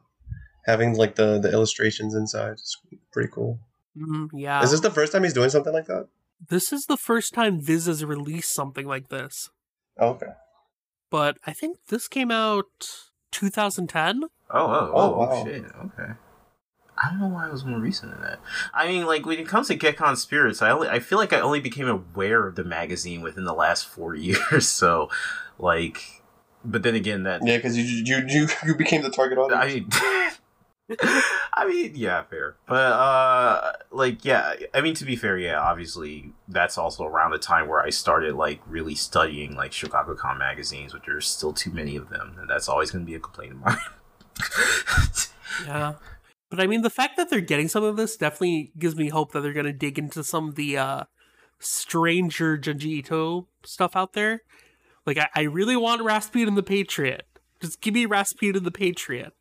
having 0.64 0.96
like 0.96 1.14
the 1.14 1.38
the 1.38 1.52
illustrations 1.52 2.14
inside 2.14 2.54
is 2.54 2.76
pretty 3.12 3.28
cool. 3.32 3.60
Mm, 3.96 4.30
yeah. 4.32 4.62
Is 4.62 4.72
this 4.72 4.80
the 4.80 4.90
first 4.90 5.12
time 5.12 5.22
he's 5.22 5.34
doing 5.34 5.50
something 5.50 5.72
like 5.72 5.86
that? 5.86 6.08
This 6.48 6.72
is 6.72 6.86
the 6.86 6.96
first 6.96 7.32
time 7.32 7.60
Viz 7.60 7.86
has 7.86 8.04
released 8.04 8.52
something 8.52 8.86
like 8.86 9.08
this. 9.08 9.50
Okay. 10.00 10.32
But 11.10 11.38
I 11.46 11.52
think 11.52 11.78
this 11.88 12.08
came 12.08 12.30
out 12.30 12.88
2010. 13.32 14.24
Oh, 14.24 14.28
oh, 14.50 14.66
oh, 14.70 14.90
Oh, 14.94 15.18
wow. 15.18 15.44
shit. 15.44 15.64
Okay. 15.64 16.12
I 16.96 17.10
don't 17.10 17.18
know 17.20 17.26
why 17.28 17.48
I 17.48 17.50
was 17.50 17.64
more 17.64 17.80
recent 17.80 18.12
than 18.12 18.22
that. 18.22 18.38
I 18.72 18.86
mean, 18.86 19.04
like 19.04 19.26
when 19.26 19.38
it 19.40 19.48
comes 19.48 19.66
to 19.68 19.76
Gekkan 19.76 20.16
Spirits, 20.16 20.62
I 20.62 20.70
only 20.70 20.88
I 20.88 21.00
feel 21.00 21.18
like 21.18 21.32
I 21.32 21.40
only 21.40 21.58
became 21.60 21.88
aware 21.88 22.46
of 22.46 22.54
the 22.54 22.62
magazine 22.64 23.20
within 23.20 23.44
the 23.44 23.52
last 23.54 23.84
four 23.86 24.14
years. 24.14 24.68
So, 24.68 25.10
like, 25.58 26.22
but 26.64 26.84
then 26.84 26.94
again, 26.94 27.24
that 27.24 27.44
Yeah, 27.44 27.56
because 27.56 27.76
you, 27.76 27.82
you 27.84 28.24
you 28.28 28.48
you 28.64 28.74
became 28.76 29.02
the 29.02 29.10
target 29.10 29.38
audience. 29.38 29.60
I 29.60 29.66
mean, 29.66 29.88
I 31.54 31.66
mean, 31.66 31.92
yeah, 31.94 32.22
fair. 32.24 32.56
But 32.66 32.92
uh 32.92 33.72
like 33.90 34.24
yeah, 34.24 34.54
I 34.74 34.80
mean 34.80 34.94
to 34.94 35.04
be 35.04 35.16
fair, 35.16 35.38
yeah, 35.38 35.58
obviously 35.60 36.32
that's 36.46 36.76
also 36.76 37.04
around 37.04 37.30
the 37.30 37.38
time 37.38 37.68
where 37.68 37.80
I 37.80 37.90
started 37.90 38.34
like 38.34 38.60
really 38.66 38.94
studying 38.94 39.54
like 39.54 39.70
Shogakukan 39.70 40.38
magazines, 40.38 40.92
which 40.92 41.04
there's 41.06 41.26
still 41.26 41.52
too 41.52 41.70
many 41.70 41.96
of 41.96 42.10
them, 42.10 42.36
and 42.38 42.50
that's 42.50 42.68
always 42.68 42.90
going 42.90 43.04
to 43.04 43.10
be 43.10 43.16
a 43.16 43.20
complaint 43.20 43.52
of 43.52 43.60
mine. 43.60 43.78
Yeah. 45.66 45.94
But 46.50 46.60
I 46.60 46.66
mean, 46.66 46.82
the 46.82 46.90
fact 46.90 47.16
that 47.16 47.30
they're 47.30 47.40
getting 47.40 47.68
some 47.68 47.84
of 47.84 47.96
this 47.96 48.16
definitely 48.16 48.72
gives 48.78 48.96
me 48.96 49.08
hope 49.08 49.32
that 49.32 49.40
they're 49.40 49.52
going 49.52 49.66
to 49.66 49.72
dig 49.72 49.98
into 49.98 50.22
some 50.22 50.48
of 50.48 50.54
the 50.54 50.76
uh, 50.76 51.04
stranger 51.58 52.56
Junji 52.56 52.98
Ito 52.98 53.48
stuff 53.64 53.96
out 53.96 54.12
there. 54.12 54.42
Like, 55.06 55.18
I, 55.18 55.28
I 55.34 55.42
really 55.42 55.76
want 55.76 56.02
Rasputin 56.02 56.54
the 56.54 56.62
Patriot. 56.62 57.26
Just 57.60 57.80
give 57.80 57.94
me 57.94 58.06
Rasputin 58.06 58.64
the 58.64 58.70
Patriot. 58.70 59.32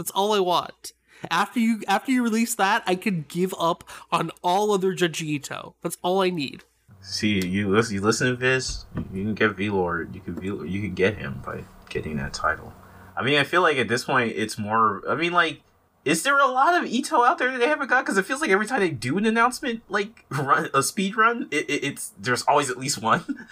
That's 0.00 0.10
all 0.12 0.32
I 0.32 0.40
want. 0.40 0.94
After 1.30 1.60
you 1.60 1.82
after 1.86 2.10
you 2.10 2.22
release 2.22 2.54
that, 2.54 2.82
I 2.86 2.94
could 2.94 3.28
give 3.28 3.54
up 3.60 3.84
on 4.10 4.30
all 4.42 4.72
other 4.72 4.94
Junji 4.94 5.26
Ito. 5.26 5.74
That's 5.82 5.98
all 6.00 6.22
I 6.22 6.30
need. 6.30 6.64
See, 7.02 7.46
you 7.46 7.68
listen, 7.68 7.96
you 7.96 8.00
listen 8.00 8.28
to 8.30 8.36
this, 8.36 8.86
you 8.94 9.24
can 9.24 9.34
get 9.34 9.56
V-Lord, 9.56 10.14
you 10.14 10.22
can 10.22 10.40
v 10.40 10.46
you 10.46 10.80
can 10.80 10.94
get 10.94 11.18
him 11.18 11.42
by 11.44 11.64
getting 11.90 12.16
that 12.16 12.32
title. 12.32 12.72
I 13.14 13.22
mean, 13.22 13.38
I 13.38 13.44
feel 13.44 13.60
like 13.60 13.76
at 13.76 13.88
this 13.88 14.04
point 14.04 14.32
it's 14.34 14.56
more. 14.56 15.02
I 15.06 15.16
mean, 15.16 15.34
like, 15.34 15.60
is 16.06 16.22
there 16.22 16.38
a 16.38 16.46
lot 16.46 16.82
of 16.82 16.90
Ito 16.90 17.22
out 17.22 17.36
there 17.36 17.52
that 17.52 17.58
they 17.58 17.68
haven't 17.68 17.88
got? 17.88 18.06
Because 18.06 18.16
it 18.16 18.24
feels 18.24 18.40
like 18.40 18.48
every 18.48 18.66
time 18.66 18.80
they 18.80 18.88
do 18.88 19.18
an 19.18 19.26
announcement, 19.26 19.82
like 19.90 20.24
run 20.30 20.70
a 20.72 20.82
speed 20.82 21.14
run, 21.14 21.46
it, 21.50 21.68
it, 21.68 21.84
it's 21.84 22.12
there's 22.18 22.44
always 22.44 22.70
at 22.70 22.78
least 22.78 23.02
one. 23.02 23.46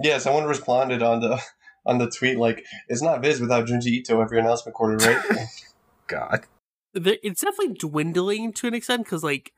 yeah, 0.00 0.18
someone 0.18 0.44
responded 0.44 1.02
on 1.02 1.18
the 1.18 1.42
on 1.90 1.98
the 1.98 2.08
tweet 2.08 2.38
like, 2.38 2.64
"It's 2.88 3.02
not 3.02 3.20
Viz 3.20 3.40
without 3.40 3.66
Junji 3.66 3.86
Ito 3.86 4.20
every 4.20 4.38
announcement 4.38 4.74
quarter, 4.74 4.96
right?" 4.96 5.48
God. 6.06 6.46
It's 6.94 7.42
definitely 7.42 7.74
dwindling 7.74 8.52
to 8.54 8.66
an 8.66 8.74
extent 8.74 9.04
because 9.04 9.22
like 9.22 9.52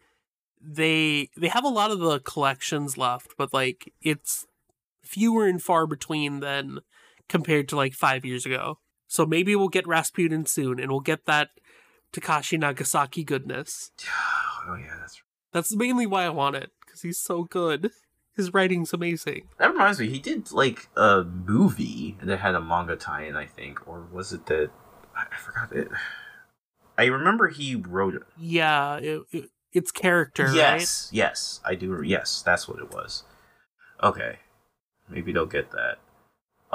they 0.61 1.31
they 1.37 1.49
have 1.49 1.65
a 1.65 1.69
lot 1.69 1.91
of 1.91 1.99
the 1.99 2.21
collections 2.21 2.97
left, 2.97 3.35
but 3.37 3.53
like 3.53 3.93
it's 4.01 4.47
fewer 5.03 5.47
and 5.47 5.63
far 5.63 5.87
between 5.87 6.41
than 6.41 6.81
compared 7.29 7.69
to 7.69 7.77
like 7.77 7.95
five 7.95 8.25
years 8.25 8.47
ago. 8.47 8.79
So 9.09 9.27
maybe 9.27 9.55
we'll 9.55 9.69
get 9.69 9.87
Rasputin 9.87 10.47
soon, 10.47 10.81
and 10.81 10.91
we'll 10.91 11.01
get 11.01 11.27
that 11.27 11.51
Takashi 12.13 12.59
Nagasaki 12.59 13.25
goodness. 13.25 13.91
Oh 14.65 14.77
yeah, 14.77 14.95
that's 15.01 15.21
That's 15.53 15.75
mainly 15.75 16.07
why 16.07 16.23
I 16.23 16.29
want 16.29 16.55
it 16.55 16.71
because 16.87 17.03
he's 17.03 17.19
so 17.19 17.43
good. 17.43 17.91
His 18.37 18.55
writing's 18.55 18.93
amazing. 18.93 19.49
that 19.59 19.73
reminds 19.73 20.01
me. 20.01 20.09
He 20.09 20.19
did 20.19 20.53
like 20.53 20.89
a 20.97 21.23
movie 21.23 22.17
that 22.23 22.39
had 22.39 22.55
a 22.55 22.61
manga 22.61 22.97
tie-in, 22.97 23.37
I 23.37 23.47
think, 23.47 23.87
or 23.87 24.07
was 24.11 24.33
it 24.33 24.47
that 24.47 24.71
I, 25.15 25.37
forgot 25.37 25.73
it. 25.73 25.89
I 26.97 27.07
remember 27.07 27.49
he 27.49 27.75
wrote 27.75 28.15
it. 28.15 28.23
Yeah, 28.39 28.97
it, 28.97 29.23
it, 29.33 29.51
it's 29.73 29.91
character. 29.91 30.45
right? 30.45 30.55
Yes, 30.55 31.09
yes, 31.13 31.61
I 31.65 31.75
do. 31.75 32.03
Yes, 32.03 32.43
that's 32.45 32.69
what 32.69 32.79
it 32.79 32.91
was. 32.91 33.25
Okay, 34.03 34.39
maybe 35.09 35.33
they'll 35.33 35.47
get 35.47 35.71
that. 35.73 35.99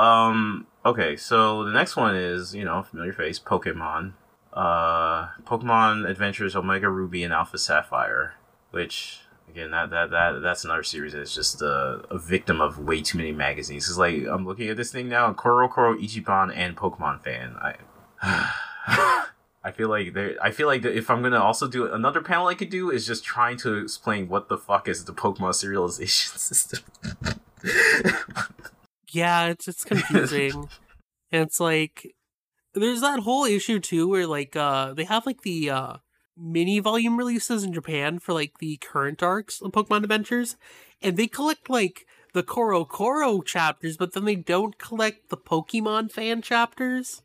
Um. 0.02 0.67
Okay, 0.86 1.15
so 1.15 1.63
the 1.63 1.72
next 1.72 1.96
one 1.96 2.15
is 2.15 2.56
you 2.56 2.63
know 2.63 2.84
familiar 2.84 3.13
face 3.13 3.39
Pokemon. 3.39 4.13
Uh, 4.54 5.28
Pokemon 5.43 6.10
Adventures 6.10 6.56
Omega 6.56 6.89
Ruby 6.89 7.24
and 7.24 7.34
Alpha 7.34 7.58
Sapphire, 7.58 8.36
which 8.72 9.20
again 9.58 9.72
that 9.72 9.89
that 9.89 10.12
that 10.12 10.39
that's 10.41 10.63
another 10.63 10.84
series 10.84 11.13
that's 11.13 11.34
just 11.34 11.62
a, 11.62 12.04
a 12.12 12.17
victim 12.17 12.62
of 12.62 12.80
way 12.80 13.02
too 13.02 13.17
many 13.17 13.32
magazines. 13.32 13.89
It's 13.89 13.98
like 13.98 14.26
I'm 14.30 14.46
looking 14.46 14.70
at 14.70 14.78
this 14.78 14.91
thing 14.91 15.10
now, 15.10 15.32
CoroCoro 15.34 16.00
Ichiban 16.02 16.56
and 16.56 16.76
Pokemon 16.76 17.22
fan. 17.22 17.56
I. 17.62 17.74
I 19.63 19.72
feel 19.72 19.89
like 19.89 20.13
there. 20.13 20.38
I 20.41 20.52
feel 20.52 20.67
like 20.67 20.86
if 20.86 21.10
I'm 21.10 21.22
gonna 21.22 21.41
also 21.41 21.67
do 21.67 21.91
another 21.91 22.22
panel, 22.22 22.48
I 22.48 22.56
could 22.56 22.70
do 22.70 22.89
is 22.89 23.06
just 23.06 23.26
trying 23.26 23.58
to 23.58 23.80
explain 23.80 24.30
what 24.30 24.48
the 24.48 24.58
fuck 24.58 24.88
is 24.88 25.04
the 25.04 25.12
Pokemon 25.13 25.52
serialization 25.52 26.38
system. 26.38 26.84
Yeah, 29.12 29.48
it's 29.48 29.67
it's 29.67 29.84
confusing. 29.84 30.54
and 30.54 30.70
it's 31.43 31.60
like 31.60 32.15
there's 32.76 33.02
that 33.02 33.20
whole 33.20 33.43
issue 33.43 33.80
too 33.80 34.08
where 34.08 34.26
like 34.26 34.56
uh 34.56 34.93
they 34.93 35.04
have 35.04 35.26
like 35.26 35.41
the 35.41 35.70
uh 35.70 35.98
mini 36.38 36.80
volume 36.80 37.17
releases 37.17 37.63
in 37.63 37.73
Japan 37.73 38.19
for 38.19 38.34
like 38.34 38.60
the 38.60 38.78
current 38.78 39.23
arcs 39.23 39.62
of 39.62 39.71
Pokemon 39.71 40.04
Adventures 40.04 40.56
and 41.02 41.17
they 41.17 41.28
collect 41.28 41.69
like 41.69 42.06
the 42.34 42.43
CoroCoro 42.43 43.43
chapters 43.45 43.97
but 43.97 44.13
then 44.13 44.26
they 44.26 44.36
don't 44.36 44.78
collect 44.78 45.30
the 45.30 45.38
Pokemon 45.38 46.12
fan 46.12 46.41
chapters 46.41 47.23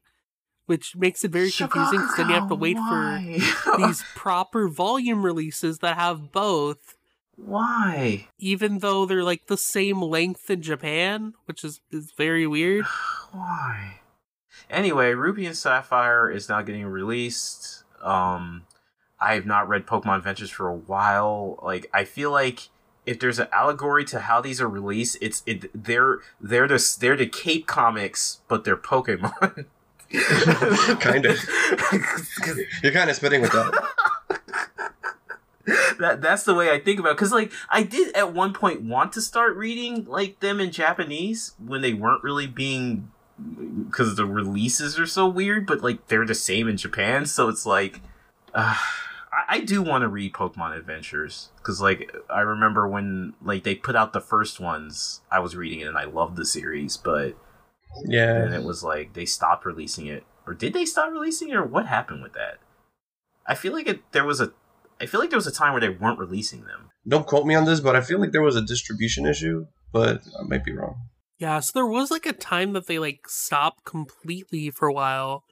which 0.66 0.96
makes 0.96 1.25
it 1.25 1.31
very 1.31 1.51
confusing 1.51 2.01
because 2.01 2.16
then 2.16 2.29
you 2.29 2.35
have 2.35 2.48
to 2.48 2.55
wait 2.55 2.77
for 2.77 3.20
for 3.40 3.77
these 3.79 4.05
proper 4.14 4.68
volume 4.68 5.25
releases 5.25 5.79
that 5.79 5.96
have 5.96 6.33
both 6.33 6.96
Why? 7.37 8.29
even 8.38 8.79
though 8.79 9.05
they're 9.05 9.25
like 9.25 9.46
the 9.46 9.57
same 9.57 10.01
length 10.01 10.48
in 10.48 10.62
Japan 10.62 11.35
which 11.44 11.64
is 11.64 11.81
is 11.90 12.12
very 12.16 12.46
weird 12.46 12.85
Why? 13.33 14.01
Anyway, 14.70 15.12
Ruby 15.12 15.46
and 15.46 15.57
Sapphire 15.57 16.31
is 16.31 16.48
now 16.48 16.62
getting 16.62 16.87
released. 16.87 17.85
Um, 18.03 18.62
I 19.22 19.35
have 19.35 19.46
not 19.46 19.68
read 19.68 19.87
Pokemon 19.87 20.18
Adventures 20.18 20.50
for 20.50 20.68
a 20.68 20.74
while. 20.74 21.58
Like, 21.62 21.88
I 21.94 22.04
feel 22.04 22.30
like 22.30 22.68
if 23.06 23.18
there's 23.18 23.38
an 23.38 23.48
allegory 23.52 24.04
to 24.06 24.20
how 24.20 24.40
these 24.40 24.61
are 24.61 24.68
released, 24.68 25.18
it's 25.20 25.42
it 25.46 25.70
they're 25.74 26.18
they're 26.40 26.68
the 26.68 26.96
they're 27.00 27.16
the 27.16 27.26
Cape 27.26 27.66
comics, 27.66 28.40
but 28.48 28.64
they're 28.64 28.76
Pokemon. 28.76 29.66
Kind 31.00 31.24
of. 31.24 31.38
You're 32.82 32.92
kind 32.92 33.08
of 33.08 33.16
spitting 33.16 33.40
with 33.40 33.52
that. 33.52 33.88
that 35.98 36.20
that's 36.20 36.42
the 36.42 36.54
way 36.54 36.70
I 36.70 36.78
think 36.78 37.00
about 37.00 37.16
because 37.16 37.32
like 37.32 37.50
I 37.70 37.82
did 37.82 38.14
at 38.14 38.35
one 38.35 38.52
point 38.52 38.82
want 38.82 39.12
to 39.14 39.22
start 39.22 39.56
reading 39.56 40.04
like 40.04 40.40
them 40.40 40.61
in 40.61 40.70
Japanese 40.70 41.54
when 41.64 41.80
they 41.80 41.94
weren't 41.94 42.22
really 42.22 42.46
being 42.46 43.11
because 43.87 44.16
the 44.16 44.26
releases 44.26 44.98
are 44.98 45.06
so 45.06 45.26
weird, 45.26 45.66
but 45.66 45.82
like 45.82 46.08
they're 46.08 46.26
the 46.26 46.35
same 46.35 46.68
in 46.68 46.76
Japan, 46.76 47.24
so 47.26 47.48
it's 47.48 47.64
like 47.64 48.00
uh, 48.54 48.76
I, 49.33 49.57
I 49.57 49.61
do 49.61 49.83
want 49.83 50.03
to 50.03 50.09
read 50.09 50.33
Pokemon 50.33 50.77
Adventures 50.77 51.51
because 51.57 51.81
like 51.81 52.14
I 52.31 52.40
remember 52.40 52.88
when 52.88 53.35
like 53.42 53.64
they 53.64 53.75
put 53.75 53.97
out 53.97 54.12
the 54.12 54.21
first 54.21 54.61
ones, 54.61 55.21
I 55.31 55.40
was 55.40 55.57
reading 55.57 55.81
it 55.81 55.88
and 55.88 55.99
I 55.99 56.05
loved 56.05 56.37
the 56.37 56.45
series, 56.45 56.97
but 56.97 57.37
yeah, 58.05 58.37
and 58.37 58.55
it 58.55 58.64
was 58.64 58.83
like 58.83 59.14
they 59.14 59.25
stopped 59.25 59.64
releasing 59.64 60.07
it, 60.07 60.25
or 60.47 60.55
did 60.55 60.73
they 60.73 60.85
stop 60.85 61.11
releasing 61.11 61.49
it, 61.49 61.57
or 61.57 61.64
what 61.64 61.87
happened 61.87 62.23
with 62.23 62.35
that? 62.35 62.59
I 63.47 63.55
feel 63.55 63.73
like 63.73 63.88
it 63.88 64.12
there 64.12 64.25
was 64.25 64.40
a 64.40 64.53
I 65.01 65.07
feel 65.07 65.21
like 65.21 65.31
there 65.31 65.38
was 65.38 65.47
a 65.47 65.53
time 65.53 65.73
where 65.73 65.81
they 65.81 65.88
weren't 65.88 66.18
releasing 66.18 66.64
them. 66.64 66.90
Don't 67.07 67.27
quote 67.27 67.47
me 67.47 67.55
on 67.55 67.64
this, 67.64 67.81
but 67.81 67.97
I 67.97 68.01
feel 68.01 68.21
like 68.21 68.31
there 68.31 68.42
was 68.42 68.57
a 68.57 68.62
distribution 68.62 69.27
issue, 69.27 69.66
but 69.92 70.23
I 70.38 70.42
might 70.45 70.64
be 70.64 70.73
wrong. 70.73 71.09
Yeah, 71.38 71.59
so 71.59 71.73
there 71.75 71.87
was 71.87 72.12
like 72.12 72.25
a 72.25 72.33
time 72.33 72.73
that 72.75 72.87
they 72.87 73.01
like 73.01 73.29
stopped 73.29 73.85
completely 73.85 74.71
for 74.71 74.87
a 74.87 74.92
while. 74.92 75.42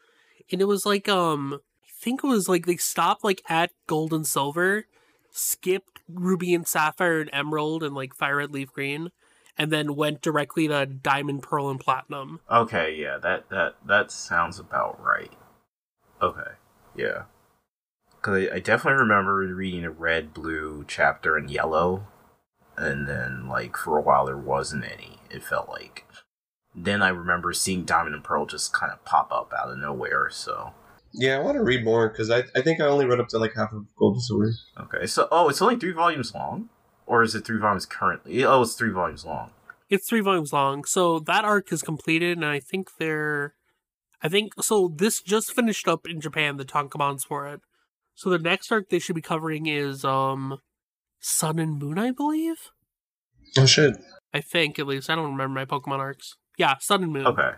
And 0.53 0.61
it 0.61 0.67
was 0.67 0.87
like 0.87 1.09
um 1.09 1.55
I 1.55 1.59
think 2.01 2.25
it 2.25 2.29
was 2.29 2.49
like 2.49 2.67
they 2.67 2.77
stopped 2.77 3.23
like 3.23 3.43
at 3.49 3.73
gold 3.87 4.13
and 4.13 4.27
silver, 4.27 4.87
skipped 5.31 6.01
ruby 6.09 6.55
and 6.55 6.67
sapphire 6.67 7.21
and 7.21 7.31
emerald 7.33 7.83
and 7.83 7.95
like 7.95 8.15
fire 8.15 8.37
red 8.37 8.53
leaf 8.53 8.73
green, 8.73 9.11
and 9.59 9.71
then 9.71 9.95
went 9.95 10.23
directly 10.23 10.67
to 10.69 10.87
diamond, 10.87 11.43
pearl, 11.43 11.71
and 11.71 11.81
platinum. 11.81 12.41
Okay, 12.51 12.97
yeah, 12.97 13.19
that 13.19 13.49
that 13.51 13.77
that 13.87 14.11
sounds 14.11 14.59
about 14.59 15.03
right. 15.03 15.33
Okay, 16.23 16.53
yeah, 16.97 17.25
because 18.17 18.49
I, 18.49 18.57
I 18.57 18.59
definitely 18.61 19.01
remember 19.01 19.37
reading 19.55 19.85
a 19.85 19.91
red, 19.91 20.33
blue 20.35 20.85
chapter 20.89 21.37
and 21.37 21.51
yellow, 21.51 22.07
and 22.77 23.07
then 23.07 23.47
like 23.49 23.77
for 23.77 23.99
a 23.99 24.03
while 24.03 24.27
there 24.27 24.37
wasn't 24.37 24.85
any. 24.85 25.19
It 25.31 25.45
felt 25.45 25.69
like, 25.69 26.07
then 26.75 27.03
I 27.03 27.09
remember 27.09 27.53
seeing 27.53 27.85
Diamond 27.85 28.15
and 28.15 28.25
Pearl 28.25 28.47
just 28.47 28.73
kind 28.73 28.91
of 28.91 29.05
pop 29.05 29.31
up 29.31 29.53
out 29.57 29.71
of 29.71 29.79
nowhere. 29.79 30.29
So 30.31 30.73
Yeah, 31.13 31.37
I 31.37 31.41
want 31.41 31.57
to 31.57 31.63
read 31.63 31.85
more 31.85 32.09
because 32.09 32.31
I, 32.31 32.45
I 32.55 32.63
think 32.63 32.81
I 32.81 32.87
only 32.87 33.05
read 33.05 33.21
up 33.21 33.29
to 33.29 33.39
like 33.39 33.55
half 33.55 33.73
of 33.73 33.87
Golden 33.97 34.21
Sword. 34.21 34.53
okay, 34.79 35.07
so 35.07 35.29
oh, 35.31 35.49
it's 35.49 35.61
only 35.61 35.77
three 35.77 35.93
volumes 35.93 36.35
long, 36.35 36.69
or 37.07 37.23
is 37.23 37.35
it 37.35 37.45
three 37.45 37.59
volumes 37.59 37.87
currently? 37.87 38.45
Oh, 38.45 38.63
it's 38.63 38.75
three 38.75 38.91
volumes 38.91 39.25
long. 39.25 39.51
It's 39.89 40.09
three 40.09 40.21
volumes 40.21 40.53
long, 40.53 40.85
so 40.85 41.19
that 41.21 41.45
arc 41.45 41.73
is 41.73 41.83
completed, 41.83 42.39
and 42.39 42.47
I 42.47 42.61
think 42.61 42.91
they're, 42.99 43.55
I 44.23 44.29
think 44.29 44.53
so. 44.63 44.93
This 44.95 45.21
just 45.21 45.53
finished 45.53 45.89
up 45.89 46.07
in 46.07 46.21
Japan. 46.21 46.57
The 46.57 46.65
tankobons 46.65 47.25
for 47.25 47.49
it. 47.49 47.61
So 48.15 48.31
the 48.31 48.39
next 48.39 48.71
arc 48.71 48.89
they 48.89 48.99
should 48.99 49.17
be 49.17 49.23
covering 49.23 49.67
is 49.67 50.05
um, 50.05 50.59
Sun 51.19 51.59
and 51.59 51.79
Moon, 51.79 51.99
I 51.99 52.13
believe. 52.13 52.57
Oh 53.59 53.67
shit! 53.67 53.97
I 54.33 54.41
think 54.41 54.79
at 54.79 54.87
least 54.87 55.11
I 55.11 55.17
don't 55.17 55.33
remember 55.33 55.55
my 55.55 55.65
Pokemon 55.65 55.99
arcs. 55.99 56.37
Yeah, 56.57 56.75
Sun 56.79 57.03
and 57.03 57.13
Moon. 57.13 57.27
Okay. 57.27 57.51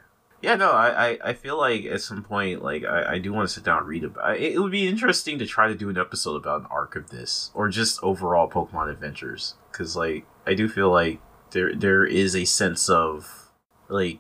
Yeah, 0.42 0.56
no, 0.56 0.72
I, 0.72 1.10
I, 1.10 1.18
I 1.26 1.32
feel 1.34 1.56
like 1.56 1.84
at 1.84 2.00
some 2.00 2.24
point, 2.24 2.64
like 2.64 2.84
I, 2.84 3.12
I 3.12 3.18
do 3.18 3.32
want 3.32 3.48
to 3.48 3.54
sit 3.54 3.62
down 3.62 3.78
and 3.78 3.86
read 3.86 4.02
about 4.02 4.36
it. 4.36 4.54
It 4.54 4.58
would 4.58 4.72
be 4.72 4.88
interesting 4.88 5.38
to 5.38 5.46
try 5.46 5.68
to 5.68 5.74
do 5.76 5.88
an 5.88 5.96
episode 5.96 6.34
about 6.34 6.62
an 6.62 6.66
arc 6.68 6.96
of 6.96 7.10
this, 7.10 7.52
or 7.54 7.68
just 7.68 8.02
overall 8.02 8.50
Pokemon 8.50 8.90
adventures, 8.90 9.54
because 9.70 9.94
like 9.94 10.26
I 10.44 10.54
do 10.54 10.68
feel 10.68 10.90
like 10.90 11.20
there 11.52 11.72
there 11.72 12.04
is 12.04 12.34
a 12.34 12.44
sense 12.44 12.88
of 12.88 13.52
like 13.88 14.18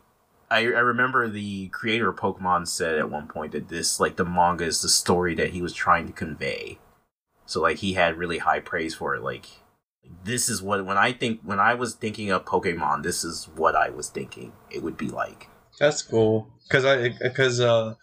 I 0.48 0.60
I 0.60 0.80
remember 0.80 1.28
the 1.28 1.66
creator 1.68 2.10
of 2.10 2.16
Pokemon 2.16 2.68
said 2.68 2.98
at 2.98 3.10
one 3.10 3.26
point 3.26 3.50
that 3.50 3.68
this 3.68 3.98
like 3.98 4.14
the 4.14 4.24
manga 4.24 4.64
is 4.64 4.80
the 4.80 4.88
story 4.88 5.34
that 5.34 5.50
he 5.50 5.60
was 5.60 5.74
trying 5.74 6.06
to 6.06 6.12
convey. 6.12 6.78
So 7.46 7.60
like 7.60 7.78
he 7.78 7.94
had 7.94 8.16
really 8.16 8.38
high 8.38 8.60
praise 8.60 8.94
for 8.94 9.16
it. 9.16 9.24
Like 9.24 9.46
this 10.22 10.48
is 10.48 10.62
what 10.62 10.86
when 10.86 10.98
I 10.98 11.12
think 11.12 11.40
when 11.42 11.58
I 11.58 11.74
was 11.74 11.94
thinking 11.94 12.30
of 12.30 12.44
Pokemon, 12.44 13.02
this 13.02 13.24
is 13.24 13.48
what 13.56 13.74
I 13.74 13.90
was 13.90 14.08
thinking 14.08 14.52
it 14.70 14.84
would 14.84 14.96
be 14.96 15.08
like. 15.08 15.48
That's 15.78 16.02
cool 16.02 16.48
because 16.68 16.84
I 16.84 17.10
because 17.10 17.60
uh, 17.60 17.94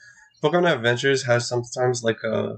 Pokemon 0.44 0.76
Adventures 0.76 1.24
has 1.26 1.48
sometimes 1.48 2.04
like 2.04 2.24
a 2.24 2.58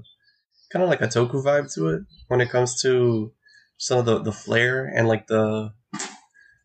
kind 0.70 0.82
of 0.82 0.88
like 0.88 1.02
a 1.02 1.08
Toku 1.08 1.44
vibe 1.44 1.72
to 1.74 1.88
it 1.88 2.02
when 2.28 2.40
it 2.40 2.50
comes 2.50 2.80
to 2.82 3.32
some 3.76 3.98
of 3.98 4.04
the 4.04 4.18
the 4.18 4.32
flair 4.32 4.84
and 4.84 5.08
like 5.08 5.26
the 5.26 5.72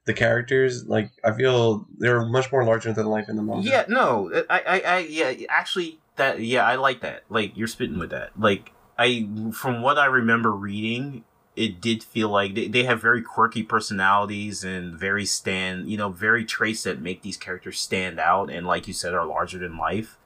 the 0.05 0.13
characters. 0.13 0.85
Like 0.87 1.11
I 1.23 1.33
feel 1.33 1.85
they're 1.99 2.25
much 2.25 2.51
more 2.51 2.63
larger 2.63 2.91
than 2.93 3.05
life 3.05 3.29
in 3.29 3.35
the 3.35 3.43
manga. 3.43 3.69
Yeah, 3.69 3.85
no, 3.87 4.31
I, 4.49 4.59
I, 4.59 4.79
I, 4.79 4.97
yeah, 4.99 5.33
actually, 5.49 5.99
that, 6.15 6.39
yeah, 6.39 6.65
I 6.65 6.75
like 6.75 7.01
that. 7.01 7.23
Like, 7.29 7.55
you're 7.55 7.67
spitting 7.67 7.99
with 7.99 8.09
that. 8.09 8.31
Like, 8.39 8.71
I, 8.97 9.27
from 9.53 9.81
what 9.81 9.99
I 9.99 10.05
remember 10.05 10.51
reading, 10.51 11.23
it 11.57 11.81
did 11.81 12.03
feel 12.03 12.29
like 12.29 12.55
they, 12.55 12.67
they 12.67 12.83
have 12.83 13.01
very 13.01 13.21
quirky 13.21 13.63
personalities 13.63 14.63
and 14.63 14.93
very 14.93 15.25
stand, 15.25 15.89
you 15.89 15.97
know, 15.97 16.09
very 16.09 16.45
traits 16.45 16.83
that 16.83 17.01
make 17.01 17.21
these 17.23 17.37
characters 17.37 17.79
stand 17.79 18.19
out 18.19 18.49
and, 18.49 18.67
like 18.67 18.87
you 18.87 18.93
said, 18.93 19.13
are 19.13 19.25
larger 19.25 19.57
than 19.57 19.77
life. 19.77 20.17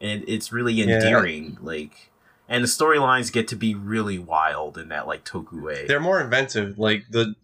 And 0.00 0.24
it's 0.26 0.52
really 0.52 0.74
Yeah. 0.74 0.94
endearing. 0.94 1.56
Like, 1.60 2.10
and 2.48 2.64
the 2.64 2.68
storylines 2.68 3.32
get 3.32 3.46
to 3.48 3.56
be 3.56 3.74
really 3.74 4.18
wild 4.18 4.76
in 4.76 4.88
that, 4.88 5.06
like, 5.06 5.24
Toku 5.24 5.62
way. 5.62 5.86
they're 5.86 6.00
more 6.00 6.20
inventive. 6.20 6.78
Like 6.78 7.04
the 7.10 7.34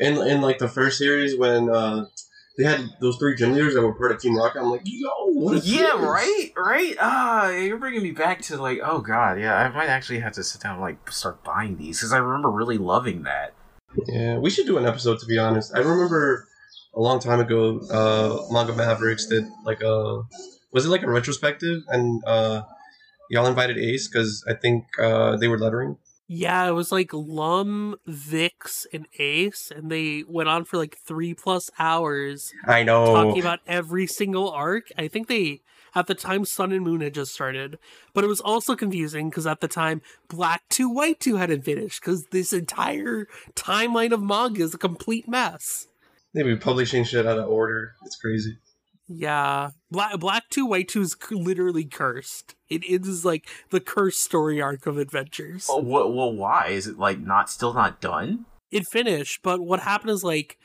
in 0.00 0.18
in 0.18 0.40
like 0.40 0.58
the 0.58 0.68
first 0.68 0.98
series 0.98 1.36
when 1.36 1.68
uh 1.70 2.06
they 2.60 2.66
had 2.66 2.90
those 3.00 3.16
three 3.16 3.34
gym 3.36 3.54
leaders 3.54 3.74
that 3.74 3.80
were 3.80 3.94
part 3.94 4.12
of 4.12 4.20
Team 4.20 4.36
Rocket. 4.36 4.60
I'm 4.60 4.66
like, 4.66 4.82
yo, 4.84 5.08
what 5.32 5.56
is 5.56 5.72
yeah, 5.72 5.92
right, 5.92 6.52
right. 6.54 6.94
Ah, 7.00 7.48
you're 7.48 7.78
bringing 7.78 8.02
me 8.02 8.10
back 8.10 8.42
to 8.42 8.60
like, 8.60 8.80
oh 8.84 9.00
god, 9.00 9.40
yeah. 9.40 9.56
I 9.56 9.70
might 9.70 9.88
actually 9.88 10.20
have 10.20 10.32
to 10.32 10.44
sit 10.44 10.60
down 10.60 10.74
and 10.74 10.82
like 10.82 11.10
start 11.10 11.42
buying 11.42 11.78
these 11.78 11.98
because 11.98 12.12
I 12.12 12.18
remember 12.18 12.50
really 12.50 12.76
loving 12.76 13.22
that. 13.22 13.54
Yeah, 14.08 14.36
we 14.36 14.50
should 14.50 14.66
do 14.66 14.76
an 14.76 14.84
episode 14.84 15.20
to 15.20 15.26
be 15.26 15.38
honest. 15.38 15.74
I 15.74 15.78
remember 15.78 16.46
a 16.94 17.00
long 17.00 17.18
time 17.18 17.40
ago, 17.40 17.80
uh, 17.90 18.52
Manga 18.52 18.74
Mavericks 18.74 19.24
did 19.24 19.44
like 19.64 19.80
a 19.82 20.22
was 20.70 20.84
it 20.84 20.90
like 20.90 21.02
a 21.02 21.10
retrospective, 21.10 21.82
and 21.88 22.22
uh, 22.26 22.62
y'all 23.30 23.46
invited 23.46 23.78
Ace 23.78 24.06
because 24.06 24.44
I 24.46 24.52
think 24.52 24.84
uh, 25.00 25.36
they 25.36 25.48
were 25.48 25.58
lettering. 25.58 25.96
Yeah, 26.32 26.68
it 26.68 26.74
was 26.74 26.92
like 26.92 27.10
Lum, 27.12 27.96
Vix, 28.06 28.86
and 28.92 29.08
Ace, 29.18 29.72
and 29.74 29.90
they 29.90 30.22
went 30.28 30.48
on 30.48 30.64
for 30.64 30.76
like 30.76 30.96
three 30.96 31.34
plus 31.34 31.72
hours 31.76 32.52
I 32.64 32.84
know. 32.84 33.06
talking 33.06 33.40
about 33.40 33.58
every 33.66 34.06
single 34.06 34.48
arc. 34.48 34.92
I 34.96 35.08
think 35.08 35.26
they, 35.26 35.62
at 35.92 36.06
the 36.06 36.14
time, 36.14 36.44
Sun 36.44 36.70
and 36.70 36.84
Moon 36.84 37.00
had 37.00 37.14
just 37.14 37.34
started, 37.34 37.80
but 38.14 38.22
it 38.22 38.28
was 38.28 38.40
also 38.40 38.76
confusing 38.76 39.28
because 39.28 39.44
at 39.44 39.60
the 39.60 39.66
time, 39.66 40.02
Black 40.28 40.62
2, 40.68 40.88
White 40.88 41.18
2 41.18 41.34
hadn't 41.34 41.64
finished 41.64 42.00
because 42.00 42.26
this 42.26 42.52
entire 42.52 43.26
timeline 43.56 44.12
of 44.12 44.22
manga 44.22 44.62
is 44.62 44.72
a 44.72 44.78
complete 44.78 45.26
mess. 45.26 45.88
They 46.32 46.44
be 46.44 46.54
publishing 46.54 47.02
shit 47.02 47.26
out 47.26 47.40
of 47.40 47.48
order. 47.48 47.94
It's 48.06 48.14
crazy. 48.14 48.56
Yeah, 49.12 49.70
Black 49.90 50.20
Black 50.20 50.44
Two 50.50 50.66
White 50.66 50.86
Two 50.86 51.00
is 51.00 51.16
literally 51.32 51.84
cursed. 51.84 52.54
It 52.68 52.84
is 52.84 53.24
like 53.24 53.48
the 53.70 53.80
cursed 53.80 54.22
story 54.22 54.62
arc 54.62 54.86
of 54.86 54.98
adventures. 54.98 55.66
Well, 55.68 55.82
well, 55.82 56.12
well, 56.12 56.32
why 56.32 56.68
is 56.68 56.86
it 56.86 56.96
like 56.96 57.18
not 57.18 57.50
still 57.50 57.74
not 57.74 58.00
done? 58.00 58.46
It 58.70 58.86
finished, 58.86 59.40
but 59.42 59.60
what 59.60 59.80
happened 59.80 60.10
is 60.10 60.22
like 60.22 60.58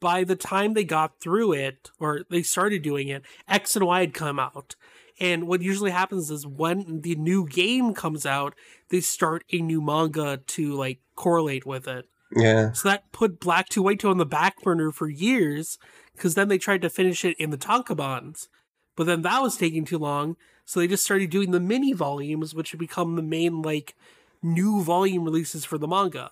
by 0.00 0.24
the 0.24 0.34
time 0.34 0.74
they 0.74 0.82
got 0.82 1.20
through 1.20 1.52
it 1.52 1.90
or 2.00 2.22
they 2.28 2.42
started 2.42 2.82
doing 2.82 3.06
it, 3.06 3.24
X 3.46 3.76
and 3.76 3.86
Y 3.86 4.00
had 4.00 4.14
come 4.14 4.40
out. 4.40 4.74
And 5.20 5.46
what 5.46 5.62
usually 5.62 5.92
happens 5.92 6.28
is 6.28 6.44
when 6.44 7.02
the 7.02 7.14
new 7.14 7.46
game 7.46 7.94
comes 7.94 8.26
out, 8.26 8.56
they 8.90 9.00
start 9.00 9.44
a 9.52 9.58
new 9.58 9.80
manga 9.80 10.38
to 10.38 10.74
like 10.74 10.98
correlate 11.14 11.64
with 11.64 11.86
it. 11.86 12.06
Yeah. 12.34 12.72
So 12.72 12.88
that 12.88 13.12
put 13.12 13.40
Black 13.40 13.68
2 13.68 13.82
White 13.82 14.00
2 14.00 14.08
on 14.08 14.18
the 14.18 14.26
back 14.26 14.60
burner 14.62 14.90
for 14.90 15.08
years, 15.08 15.78
because 16.14 16.34
then 16.34 16.48
they 16.48 16.58
tried 16.58 16.82
to 16.82 16.90
finish 16.90 17.24
it 17.24 17.36
in 17.38 17.50
the 17.50 17.58
Tankobons. 17.58 18.48
But 18.96 19.04
then 19.06 19.22
that 19.22 19.42
was 19.42 19.56
taking 19.56 19.84
too 19.84 19.98
long, 19.98 20.36
so 20.64 20.80
they 20.80 20.88
just 20.88 21.04
started 21.04 21.30
doing 21.30 21.50
the 21.50 21.60
mini 21.60 21.92
volumes, 21.92 22.54
which 22.54 22.72
would 22.72 22.80
become 22.80 23.14
the 23.14 23.22
main, 23.22 23.62
like, 23.62 23.94
new 24.42 24.82
volume 24.82 25.24
releases 25.24 25.64
for 25.64 25.78
the 25.78 25.86
manga. 25.86 26.30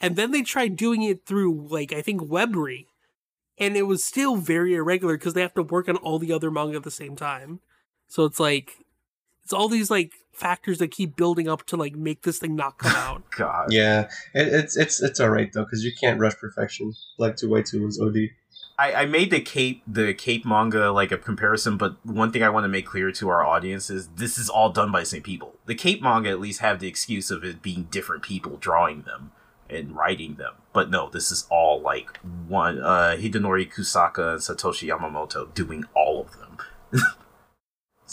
And 0.00 0.16
then 0.16 0.30
they 0.30 0.42
tried 0.42 0.76
doing 0.76 1.02
it 1.02 1.24
through, 1.24 1.66
like, 1.68 1.92
I 1.92 2.02
think 2.02 2.20
Webry. 2.20 2.86
And 3.56 3.76
it 3.76 3.82
was 3.82 4.04
still 4.04 4.36
very 4.36 4.74
irregular 4.74 5.16
because 5.16 5.34
they 5.34 5.40
have 5.40 5.54
to 5.54 5.62
work 5.62 5.88
on 5.88 5.96
all 5.96 6.18
the 6.18 6.32
other 6.32 6.50
manga 6.50 6.76
at 6.76 6.82
the 6.82 6.90
same 6.90 7.16
time. 7.16 7.60
So 8.06 8.24
it's 8.24 8.40
like, 8.40 8.84
it's 9.42 9.52
all 9.52 9.68
these, 9.68 9.90
like, 9.90 10.12
factors 10.36 10.78
that 10.78 10.90
keep 10.90 11.16
building 11.16 11.48
up 11.48 11.64
to, 11.66 11.76
like, 11.76 11.94
make 11.94 12.22
this 12.22 12.38
thing 12.38 12.56
not 12.56 12.78
come 12.78 12.94
out. 12.96 13.22
God. 13.36 13.72
Yeah. 13.72 14.08
It, 14.34 14.48
it's 14.48 14.76
it's 14.76 15.02
it's 15.02 15.20
alright 15.20 15.52
though 15.52 15.64
because 15.64 15.84
you 15.84 15.92
can't 15.98 16.20
rush 16.20 16.36
perfection. 16.36 16.92
Like 17.18 17.36
two 17.36 17.48
white 17.48 17.66
two 17.66 17.84
was 17.84 18.00
OD. 18.00 18.16
I, 18.76 18.92
I 18.92 19.06
made 19.06 19.30
the 19.30 19.40
cape 19.40 19.82
the 19.86 20.14
cape 20.14 20.44
manga 20.44 20.90
like 20.90 21.12
a 21.12 21.18
comparison, 21.18 21.76
but 21.76 22.04
one 22.04 22.32
thing 22.32 22.42
I 22.42 22.48
want 22.48 22.64
to 22.64 22.68
make 22.68 22.86
clear 22.86 23.12
to 23.12 23.28
our 23.28 23.44
audience 23.44 23.88
is 23.88 24.08
this 24.08 24.36
is 24.36 24.48
all 24.48 24.70
done 24.70 24.90
by 24.90 25.00
the 25.00 25.06
same 25.06 25.22
people. 25.22 25.54
The 25.66 25.74
cape 25.74 26.02
manga 26.02 26.30
at 26.30 26.40
least 26.40 26.60
have 26.60 26.80
the 26.80 26.88
excuse 26.88 27.30
of 27.30 27.44
it 27.44 27.62
being 27.62 27.84
different 27.90 28.22
people 28.22 28.56
drawing 28.56 29.02
them 29.02 29.30
and 29.70 29.96
writing 29.96 30.34
them. 30.34 30.54
But 30.72 30.90
no, 30.90 31.08
this 31.08 31.30
is 31.30 31.46
all 31.50 31.80
like 31.80 32.18
one 32.48 32.80
uh 32.80 33.16
Hidenori 33.18 33.72
Kusaka 33.72 34.32
and 34.32 34.40
Satoshi 34.40 34.88
Yamamoto 34.88 35.54
doing 35.54 35.84
all 35.94 36.20
of 36.20 36.38
them. 36.38 36.58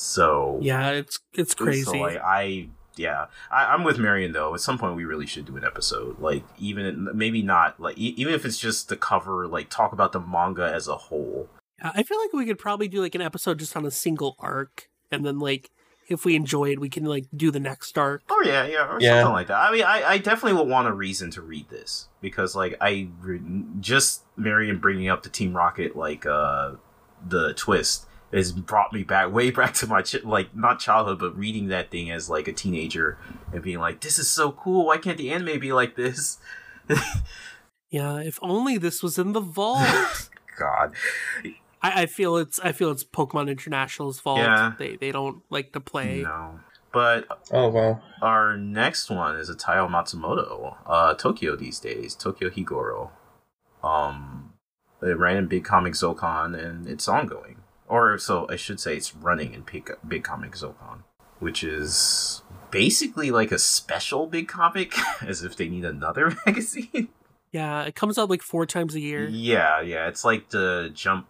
so 0.01 0.57
Yeah, 0.61 0.89
it's 0.91 1.19
it's 1.33 1.53
crazy. 1.53 1.83
So 1.83 1.91
like 1.93 2.17
I 2.23 2.69
yeah, 2.97 3.27
I, 3.51 3.65
I'm 3.73 3.83
with 3.83 3.97
Marion 3.99 4.31
though. 4.33 4.53
At 4.53 4.59
some 4.61 4.77
point, 4.77 4.95
we 4.95 5.05
really 5.05 5.25
should 5.27 5.45
do 5.45 5.55
an 5.57 5.63
episode. 5.63 6.19
Like 6.19 6.43
even 6.59 7.07
maybe 7.13 7.41
not 7.41 7.79
like 7.79 7.97
e- 7.97 8.13
even 8.17 8.33
if 8.33 8.45
it's 8.45 8.59
just 8.59 8.89
to 8.89 8.95
cover 8.95 9.47
like 9.47 9.69
talk 9.69 9.93
about 9.93 10.11
the 10.11 10.19
manga 10.19 10.63
as 10.73 10.87
a 10.87 10.97
whole. 10.97 11.47
I 11.83 12.03
feel 12.03 12.19
like 12.19 12.33
we 12.33 12.45
could 12.45 12.59
probably 12.59 12.87
do 12.87 13.01
like 13.01 13.15
an 13.15 13.21
episode 13.21 13.57
just 13.59 13.75
on 13.77 13.85
a 13.85 13.91
single 13.91 14.35
arc, 14.39 14.89
and 15.11 15.25
then 15.25 15.39
like 15.39 15.71
if 16.09 16.25
we 16.25 16.35
enjoy 16.35 16.69
it, 16.71 16.79
we 16.81 16.89
can 16.89 17.05
like 17.05 17.25
do 17.35 17.49
the 17.51 17.59
next 17.59 17.97
arc. 17.97 18.21
Oh 18.29 18.43
yeah, 18.45 18.65
yeah, 18.67 18.87
or 18.87 18.99
Yeah. 18.99 19.21
something 19.21 19.33
like 19.33 19.47
that. 19.47 19.57
I 19.57 19.71
mean, 19.71 19.83
I, 19.83 20.03
I 20.03 20.17
definitely 20.17 20.59
would 20.59 20.67
want 20.67 20.87
a 20.87 20.93
reason 20.93 21.31
to 21.31 21.41
read 21.41 21.69
this 21.69 22.07
because 22.21 22.55
like 22.55 22.75
I 22.81 23.07
re- 23.21 23.39
just 23.79 24.23
Marion 24.35 24.79
bringing 24.79 25.07
up 25.07 25.23
the 25.23 25.29
Team 25.29 25.55
Rocket 25.55 25.95
like 25.95 26.25
uh 26.25 26.73
the 27.25 27.53
twist 27.53 28.05
has 28.33 28.51
brought 28.51 28.93
me 28.93 29.03
back 29.03 29.31
way 29.31 29.51
back 29.51 29.73
to 29.73 29.87
my 29.87 30.01
ch- 30.01 30.23
like 30.23 30.55
not 30.55 30.79
childhood 30.79 31.19
but 31.19 31.37
reading 31.37 31.67
that 31.67 31.91
thing 31.91 32.09
as 32.11 32.29
like 32.29 32.47
a 32.47 32.53
teenager 32.53 33.17
and 33.53 33.61
being 33.61 33.79
like 33.79 33.99
this 34.01 34.17
is 34.17 34.29
so 34.29 34.51
cool 34.51 34.85
why 34.85 34.97
can't 34.97 35.17
the 35.17 35.31
anime 35.31 35.59
be 35.59 35.73
like 35.73 35.95
this 35.95 36.37
Yeah, 37.89 38.19
if 38.21 38.39
only 38.41 38.77
this 38.77 39.03
was 39.03 39.17
in 39.19 39.33
the 39.33 39.41
vault. 39.41 40.29
god 40.57 40.93
I, 41.81 42.03
I 42.03 42.05
feel 42.05 42.37
it's 42.37 42.59
I 42.59 42.71
feel 42.71 42.91
it's 42.91 43.03
Pokemon 43.03 43.49
International's 43.49 44.19
fault. 44.19 44.39
Yeah. 44.39 44.73
They 44.77 44.95
they 44.95 45.11
don't 45.11 45.41
like 45.49 45.73
to 45.73 45.79
play. 45.79 46.21
no 46.21 46.59
but 46.93 47.25
Oh 47.51 47.69
well 47.69 48.01
our 48.21 48.55
next 48.57 49.09
one 49.09 49.35
is 49.37 49.49
a 49.49 49.55
Taiyo 49.55 49.89
Matsumoto 49.89 50.75
uh 50.85 51.13
Tokyo 51.15 51.55
these 51.55 51.79
days 51.79 52.15
Tokyo 52.15 52.49
Higoro 52.49 53.09
um 53.83 54.53
it 55.01 55.17
ran 55.17 55.37
in 55.37 55.47
Big 55.47 55.63
Comic 55.65 55.93
Zokan 55.93 56.57
and 56.57 56.87
it's 56.87 57.07
ongoing 57.07 57.57
or 57.91 58.17
so 58.17 58.47
I 58.49 58.55
should 58.55 58.79
say 58.79 58.95
it's 58.95 59.15
running 59.15 59.53
in 59.53 59.61
Big, 59.61 59.91
Big 60.07 60.23
Comic 60.23 60.53
Zokan 60.53 61.03
which 61.41 61.63
is 61.63 62.43
basically 62.69 63.31
like 63.31 63.51
a 63.51 63.57
special 63.59 64.27
big 64.27 64.47
comic 64.47 64.93
as 65.21 65.43
if 65.43 65.55
they 65.57 65.67
need 65.67 65.83
another 65.83 66.37
magazine 66.45 67.09
Yeah, 67.51 67.81
it 67.83 67.95
comes 67.95 68.17
out 68.17 68.29
like 68.29 68.43
four 68.43 68.65
times 68.65 68.95
a 68.95 68.99
year. 68.99 69.27
Yeah, 69.27 69.81
yeah, 69.81 70.07
it's 70.07 70.23
like 70.23 70.49
the 70.49 70.91
Jump 70.93 71.27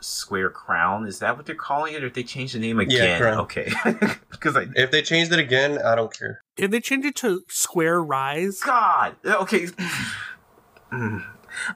Square 0.00 0.50
Crown. 0.50 1.06
Is 1.06 1.20
that 1.20 1.36
what 1.36 1.46
they're 1.46 1.54
calling 1.54 1.94
it, 1.94 2.02
or 2.02 2.08
if 2.08 2.14
they 2.14 2.22
changed 2.22 2.54
the 2.54 2.58
name 2.58 2.78
again? 2.78 3.20
Crown. 3.20 3.38
Okay, 3.40 3.72
because 4.30 4.56
I 4.56 4.66
If 4.74 4.90
they 4.90 5.00
changed 5.00 5.32
it 5.32 5.38
again, 5.38 5.78
I 5.78 5.94
don't 5.94 6.12
care. 6.12 6.42
If 6.58 6.70
they 6.70 6.80
change 6.80 7.04
it 7.04 7.14
to 7.16 7.42
Square 7.48 8.02
Rise, 8.02 8.60
God. 8.60 9.16
Okay. 9.24 9.68
Mm. 10.92 11.24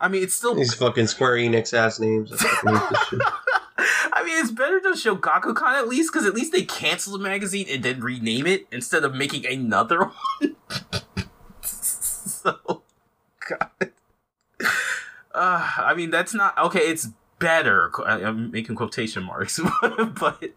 I 0.01 0.09
mean, 0.09 0.22
it's 0.22 0.35
still. 0.35 0.55
These 0.55 0.75
fucking 0.79 1.07
Square 1.07 1.37
Enix 1.37 1.75
ass 1.75 1.99
names. 2.01 2.33
I 2.33 2.37
fucking 2.37 2.75
hate 2.75 2.88
this 2.90 3.09
shit. 3.09 3.20
I 4.12 4.25
mean, 4.25 4.40
it's 4.40 4.51
better 4.51 4.81
to 4.81 4.88
Shogakukan 4.90 5.79
at 5.79 5.88
least, 5.88 6.12
because 6.12 6.27
at 6.27 6.35
least 6.35 6.53
they 6.53 6.62
cancel 6.62 7.12
the 7.12 7.18
magazine 7.18 7.66
and 7.68 7.83
then 7.83 8.01
rename 8.01 8.46
it 8.46 8.66
instead 8.72 9.05
of 9.05 9.14
making 9.14 9.46
another 9.46 10.11
one. 10.40 10.57
so, 11.62 12.83
God. 13.49 13.92
Uh, 15.35 15.70
I 15.79 15.94
mean, 15.94 16.11
that's 16.11 16.33
not 16.33 16.57
okay. 16.57 16.81
It's 16.81 17.09
better. 17.38 17.92
I'm 18.07 18.51
making 18.51 18.77
quotation 18.77 19.22
marks, 19.22 19.61
but 19.83 20.55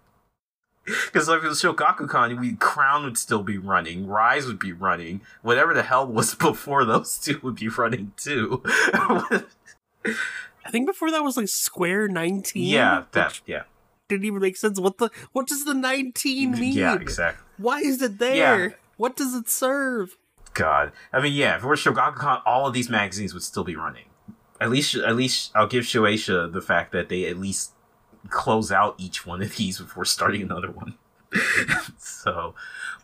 because 1.05 1.27
like 1.27 1.39
if 1.39 1.45
it 1.45 1.47
was 1.47 1.61
Shogakukan, 1.61 2.39
we 2.39 2.53
Crown 2.53 3.03
would 3.03 3.17
still 3.17 3.43
be 3.43 3.57
running, 3.57 4.07
Rise 4.07 4.47
would 4.47 4.59
be 4.59 4.71
running, 4.71 5.21
whatever 5.41 5.73
the 5.73 5.83
hell 5.83 6.07
was 6.07 6.35
before 6.35 6.85
those 6.85 7.17
two 7.17 7.39
would 7.43 7.55
be 7.55 7.67
running 7.67 8.13
too. 8.17 8.61
I 8.65 10.71
think 10.71 10.87
before 10.87 11.11
that 11.11 11.23
was 11.23 11.37
like 11.37 11.47
Square 11.47 12.09
19. 12.09 12.63
yeah, 12.63 13.03
that 13.11 13.41
yeah, 13.45 13.63
didn't 14.07 14.25
even 14.25 14.41
make 14.41 14.57
sense. 14.57 14.79
What 14.79 14.97
the? 14.97 15.09
What 15.31 15.47
does 15.47 15.65
the 15.65 15.73
19 15.73 16.51
mean? 16.51 16.73
yeah, 16.73 16.95
exactly. 16.95 17.45
Why 17.57 17.79
is 17.79 18.01
it 18.01 18.19
there? 18.19 18.69
Yeah. 18.69 18.75
What 18.97 19.15
does 19.15 19.33
it 19.33 19.49
serve? 19.49 20.17
God, 20.53 20.91
I 21.13 21.21
mean, 21.21 21.33
yeah, 21.33 21.55
if 21.55 21.63
it 21.63 21.67
were 21.67 21.75
Shogakukan, 21.75 22.41
all 22.45 22.67
of 22.67 22.73
these 22.73 22.89
magazines 22.89 23.33
would 23.33 23.43
still 23.43 23.63
be 23.63 23.75
running. 23.75 24.05
At 24.59 24.69
least, 24.69 24.95
at 24.95 25.15
least, 25.15 25.51
I'll 25.55 25.67
give 25.67 25.85
Shueisha 25.85 26.51
the 26.51 26.61
fact 26.61 26.91
that 26.91 27.07
they 27.07 27.25
at 27.25 27.37
least 27.37 27.71
close 28.29 28.71
out 28.71 28.95
each 28.97 29.25
one 29.25 29.41
of 29.41 29.55
these 29.55 29.79
before 29.79 30.05
starting 30.05 30.41
another 30.41 30.71
one. 30.71 30.95
so, 31.97 32.55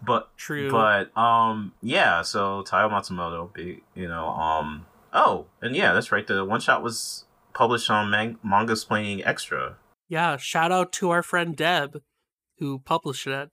but 0.03 0.35
True. 0.37 0.69
But 0.69 1.15
um, 1.17 1.73
yeah. 1.81 2.21
So 2.21 2.63
Taiyo 2.63 2.89
Matsumoto, 2.89 3.53
big, 3.53 3.83
you 3.93 4.07
know, 4.07 4.27
um, 4.29 4.85
oh, 5.13 5.45
and 5.61 5.75
yeah, 5.75 5.93
that's 5.93 6.11
right. 6.11 6.25
The 6.25 6.43
one 6.43 6.59
shot 6.59 6.83
was 6.83 7.25
published 7.53 7.89
on 7.89 8.09
Man- 8.09 8.37
Manga 8.43 8.73
Explaining 8.73 9.23
Extra. 9.23 9.77
yeah, 10.09 10.37
shout 10.37 10.71
out 10.71 10.91
to 10.93 11.09
our 11.11 11.23
friend 11.23 11.55
Deb, 11.55 12.01
who 12.57 12.79
published 12.79 13.27
it. 13.27 13.49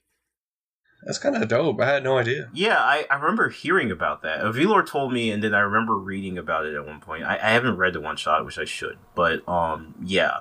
That's 1.04 1.18
kind 1.18 1.34
of 1.36 1.48
dope. 1.48 1.80
I 1.80 1.86
had 1.86 2.04
no 2.04 2.18
idea. 2.18 2.48
Yeah, 2.54 2.78
I, 2.78 3.06
I 3.10 3.16
remember 3.16 3.48
hearing 3.48 3.90
about 3.90 4.22
that. 4.22 4.40
VLord 4.40 4.86
told 4.86 5.12
me, 5.12 5.32
and 5.32 5.42
then 5.42 5.52
I 5.52 5.58
remember 5.58 5.96
reading 5.96 6.38
about 6.38 6.64
it 6.64 6.76
at 6.76 6.86
one 6.86 7.00
point. 7.00 7.24
I, 7.24 7.34
I 7.42 7.50
haven't 7.50 7.76
read 7.76 7.92
the 7.94 8.00
one 8.00 8.16
shot, 8.16 8.44
which 8.44 8.56
I 8.56 8.64
should, 8.64 8.98
but 9.16 9.46
um, 9.48 9.96
yeah, 10.04 10.38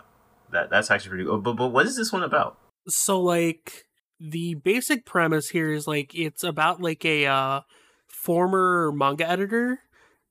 that 0.52 0.70
that's 0.70 0.92
actually 0.92 1.10
pretty 1.10 1.24
good. 1.26 1.44
But 1.44 1.54
but 1.54 1.68
what 1.68 1.86
is 1.86 1.96
this 1.96 2.12
one 2.12 2.24
about? 2.24 2.58
So 2.88 3.20
like 3.22 3.86
the 4.20 4.56
basic 4.56 5.06
premise 5.06 5.50
here 5.50 5.72
is 5.72 5.88
like 5.88 6.14
it's 6.14 6.44
about 6.44 6.82
like 6.82 7.04
a 7.06 7.26
uh 7.26 7.62
former 8.08 8.92
manga 8.94 9.28
editor 9.28 9.80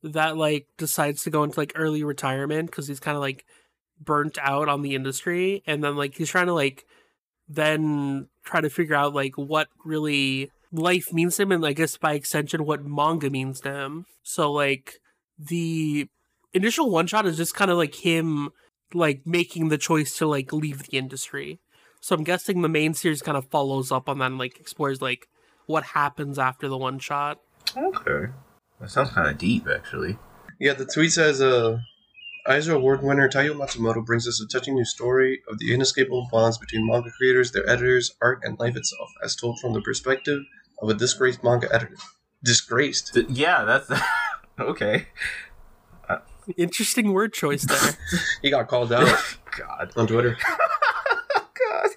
that 0.03 0.37
like 0.37 0.67
decides 0.79 1.23
to 1.23 1.31
go 1.31 1.43
into 1.43 1.59
like 1.59 1.73
early 1.75 2.05
retirement 2.05 2.71
because 2.71 2.87
he's 2.87 3.01
kind 3.01 3.17
of 3.17 3.21
like 3.21 3.45
burnt 4.01 4.39
out 4.41 4.69
on 4.69 4.83
the 4.83 4.95
industry 4.95 5.63
and 5.67 5.85
then 5.85 5.97
like 5.97 6.17
he's 6.17 6.31
trying 6.31 6.47
to 6.47 6.55
like 6.55 6.87
then 7.49 8.29
try 8.45 8.61
to 8.61 8.71
figure 8.71 8.95
out 8.95 9.15
like 9.15 9.37
what 9.37 9.69
really 9.85 10.51
life 10.73 11.13
means 11.13 11.37
to 11.37 11.43
him 11.43 11.53
and 11.53 11.67
I 11.67 11.73
guess 11.73 11.97
by 11.97 12.15
extension 12.15 12.65
what 12.65 12.85
manga 12.85 13.29
means 13.29 13.61
to 13.61 13.73
him. 13.73 14.07
So 14.23 14.53
like 14.53 15.01
the 15.39 16.09
initial 16.55 16.91
one 16.91 17.07
shot 17.07 17.27
is 17.27 17.37
just 17.37 17.55
kind 17.55 17.71
of 17.71 17.77
like 17.77 17.95
him 17.95 18.51
like 18.95 19.23
making 19.27 19.69
the 19.69 19.79
choice 19.79 20.17
to 20.19 20.27
like 20.27 20.53
leave 20.53 20.85
the 20.85 20.97
industry. 20.97 21.61
So 22.01 22.15
I'm 22.15 22.25
guessing 22.25 22.63
the 22.63 22.69
main 22.69 22.95
series 22.95 23.23
kind 23.23 23.37
of 23.37 23.47
follows 23.47 23.93
up 23.93 24.09
on 24.09 24.19
that 24.19 24.27
and 24.27 24.39
like 24.39 24.59
explores 24.59 25.03
like 25.03 25.29
what 25.67 25.85
happens 25.85 26.39
after 26.39 26.69
the 26.69 26.79
one 26.79 26.99
shot. 26.99 27.39
Okay, 27.77 28.33
that 28.81 28.91
sounds 28.91 29.11
kind 29.11 29.29
of 29.29 29.39
deep, 29.39 29.67
actually. 29.69 30.19
Yeah, 30.59 30.73
the 30.73 30.87
tweet 30.87 31.13
says, 31.13 31.41
uh, 31.41 31.79
Eisner 32.47 32.75
Award 32.75 33.03
winner 33.03 33.29
Taiyo 33.29 33.55
Matsumoto 33.55 34.05
brings 34.05 34.27
us 34.27 34.41
a 34.41 34.47
touching 34.47 34.75
new 34.75 34.85
story 34.85 35.41
of 35.49 35.59
the 35.59 35.73
inescapable 35.73 36.29
bonds 36.33 36.59
between 36.59 36.87
manga 36.87 37.11
creators, 37.11 37.53
their 37.53 37.69
editors, 37.69 38.15
art, 38.21 38.41
and 38.43 38.59
life 38.59 38.77
itself, 38.77 39.11
as 39.23 39.37
told 39.37 39.61
from 39.61 39.75
the 39.75 39.83
perspective 39.83 40.41
of 40.81 40.89
a 40.89 40.95
disgraced 40.95 41.45
manga 41.45 41.73
editor. 41.73 41.97
Disgraced. 42.43 43.15
Th- 43.15 43.27
yeah, 43.29 43.65
that's 43.65 43.91
okay. 44.61 45.07
Interesting 46.57 47.13
word 47.13 47.33
choice 47.33 47.65
there. 47.65 47.97
He 48.43 48.51
got 48.51 48.69
called 48.69 48.93
out 48.93 49.07
God, 49.59 49.93
on 49.97 50.07
Twitter. 50.07 50.37
God. 51.69 51.91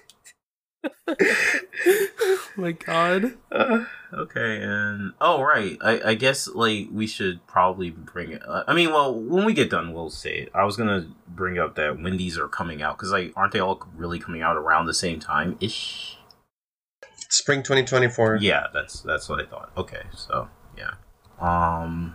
oh 1.86 2.40
my 2.56 2.72
god. 2.72 3.34
Uh, 3.50 3.84
okay, 4.12 4.60
and 4.60 5.12
oh 5.20 5.42
right, 5.42 5.78
I, 5.80 6.10
I 6.10 6.14
guess 6.14 6.46
like 6.48 6.88
we 6.92 7.06
should 7.06 7.46
probably 7.46 7.90
bring 7.90 8.32
it. 8.32 8.42
Uh, 8.46 8.64
I 8.66 8.74
mean, 8.74 8.90
well, 8.90 9.14
when 9.14 9.44
we 9.44 9.54
get 9.54 9.70
done, 9.70 9.94
we'll 9.94 10.10
say 10.10 10.38
it. 10.40 10.50
I 10.54 10.64
was 10.64 10.76
gonna 10.76 11.08
bring 11.26 11.58
up 11.58 11.76
that 11.76 12.00
Wendy's 12.02 12.38
are 12.38 12.48
coming 12.48 12.82
out 12.82 12.98
because 12.98 13.12
like 13.12 13.32
aren't 13.36 13.52
they 13.52 13.60
all 13.60 13.82
really 13.96 14.18
coming 14.18 14.42
out 14.42 14.56
around 14.56 14.86
the 14.86 14.94
same 14.94 15.18
time 15.18 15.56
ish? 15.60 16.18
Spring 17.30 17.62
2024. 17.62 18.36
Yeah, 18.40 18.66
that's 18.72 19.00
that's 19.00 19.28
what 19.28 19.40
I 19.40 19.46
thought. 19.46 19.72
Okay, 19.76 20.02
so 20.14 20.48
yeah. 20.76 20.92
Um, 21.40 22.14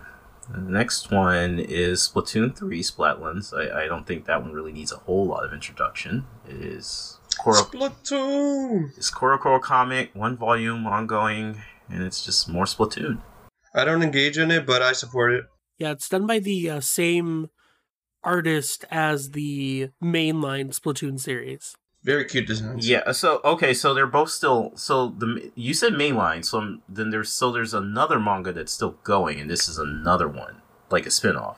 the 0.52 0.60
next 0.60 1.10
one 1.10 1.58
is 1.58 2.00
Splatoon 2.00 2.56
three 2.56 2.82
Splatlands. 2.82 3.54
I, 3.54 3.84
I 3.84 3.86
don't 3.86 4.06
think 4.06 4.26
that 4.26 4.42
one 4.42 4.52
really 4.52 4.72
needs 4.72 4.92
a 4.92 4.96
whole 4.96 5.26
lot 5.26 5.44
of 5.44 5.52
introduction. 5.52 6.26
It 6.48 6.60
is 6.60 7.18
Koro 7.38 7.62
Splatoon! 7.62 8.96
it's 8.96 9.10
CoroCoro 9.10 9.60
comic, 9.60 10.10
one 10.14 10.36
volume, 10.36 10.86
ongoing, 10.86 11.62
and 11.88 12.02
it's 12.02 12.24
just 12.24 12.48
more 12.48 12.64
Splatoon. 12.64 13.20
I 13.74 13.84
don't 13.84 14.02
engage 14.02 14.38
in 14.38 14.50
it, 14.50 14.66
but 14.66 14.82
I 14.82 14.92
support 14.92 15.32
it. 15.32 15.44
Yeah, 15.78 15.92
it's 15.92 16.08
done 16.08 16.26
by 16.26 16.40
the 16.40 16.68
uh, 16.68 16.80
same 16.80 17.50
artist 18.22 18.84
as 18.90 19.30
the 19.30 19.90
mainline 20.02 20.78
Splatoon 20.78 21.18
series. 21.18 21.76
Very 22.02 22.24
cute 22.24 22.46
designs. 22.46 22.88
Yeah. 22.88 23.12
So 23.12 23.40
okay. 23.44 23.74
So 23.74 23.92
they're 23.92 24.06
both 24.06 24.30
still. 24.30 24.72
So 24.74 25.08
the 25.08 25.50
you 25.54 25.74
said 25.74 25.92
mainline. 25.92 26.44
So 26.44 26.58
I'm- 26.58 26.82
then 26.88 27.10
there's 27.10 27.30
so 27.30 27.52
there's 27.52 27.74
another 27.74 28.18
manga 28.18 28.52
that's 28.52 28.72
still 28.72 28.96
going, 29.04 29.38
and 29.38 29.50
this 29.50 29.68
is 29.68 29.78
another 29.78 30.26
one, 30.28 30.62
like 30.90 31.04
a 31.06 31.10
spinoff. 31.10 31.56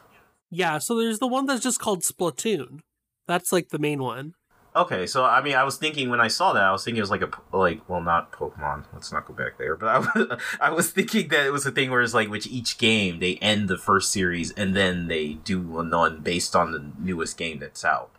Yeah, 0.50 0.78
so 0.78 0.96
there's 0.96 1.18
the 1.20 1.26
one 1.28 1.46
that's 1.46 1.62
just 1.62 1.80
called 1.80 2.02
Splatoon. 2.02 2.80
That's 3.26 3.52
like 3.52 3.68
the 3.70 3.78
main 3.78 4.02
one. 4.02 4.34
Okay. 4.74 5.06
So 5.06 5.24
I 5.24 5.40
mean, 5.42 5.54
I 5.54 5.62
was 5.62 5.76
thinking 5.76 6.10
when 6.10 6.20
I 6.20 6.28
saw 6.28 6.52
that, 6.54 6.64
I 6.64 6.72
was 6.72 6.82
thinking 6.84 6.98
it 6.98 7.02
was 7.02 7.10
like 7.10 7.22
a 7.22 7.30
like 7.56 7.88
well, 7.88 8.00
not 8.00 8.32
Pokemon. 8.32 8.86
Let's 8.92 9.12
not 9.12 9.26
go 9.26 9.34
back 9.34 9.58
there. 9.58 9.76
But 9.76 9.88
I 9.88 9.98
was 9.98 10.40
I 10.60 10.70
was 10.70 10.90
thinking 10.90 11.28
that 11.28 11.46
it 11.46 11.52
was 11.52 11.64
a 11.66 11.70
thing 11.70 11.90
where 11.90 12.02
it's 12.02 12.14
like 12.14 12.28
which 12.28 12.48
each 12.48 12.78
game 12.78 13.20
they 13.20 13.36
end 13.36 13.68
the 13.68 13.78
first 13.78 14.10
series 14.10 14.50
and 14.52 14.74
then 14.74 15.06
they 15.06 15.34
do 15.34 15.60
one 15.60 16.20
based 16.20 16.56
on 16.56 16.72
the 16.72 16.84
newest 16.98 17.36
game 17.38 17.60
that's 17.60 17.84
out. 17.84 18.10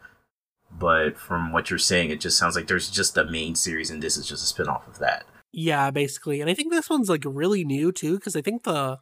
But 0.77 1.17
from 1.17 1.51
what 1.51 1.69
you're 1.69 1.79
saying, 1.79 2.09
it 2.09 2.19
just 2.19 2.37
sounds 2.37 2.55
like 2.55 2.67
there's 2.67 2.89
just 2.89 3.17
a 3.17 3.25
main 3.25 3.55
series, 3.55 3.89
and 3.89 4.01
this 4.01 4.17
is 4.17 4.27
just 4.27 4.43
a 4.43 4.47
spin-off 4.47 4.87
of 4.87 4.99
that. 4.99 5.25
Yeah, 5.51 5.91
basically. 5.91 6.41
And 6.41 6.49
I 6.49 6.55
think 6.55 6.71
this 6.71 6.89
one's 6.89 7.09
like 7.09 7.23
really 7.25 7.63
new 7.63 7.91
too, 7.91 8.15
because 8.15 8.35
I 8.35 8.41
think 8.41 8.63
the 8.63 8.97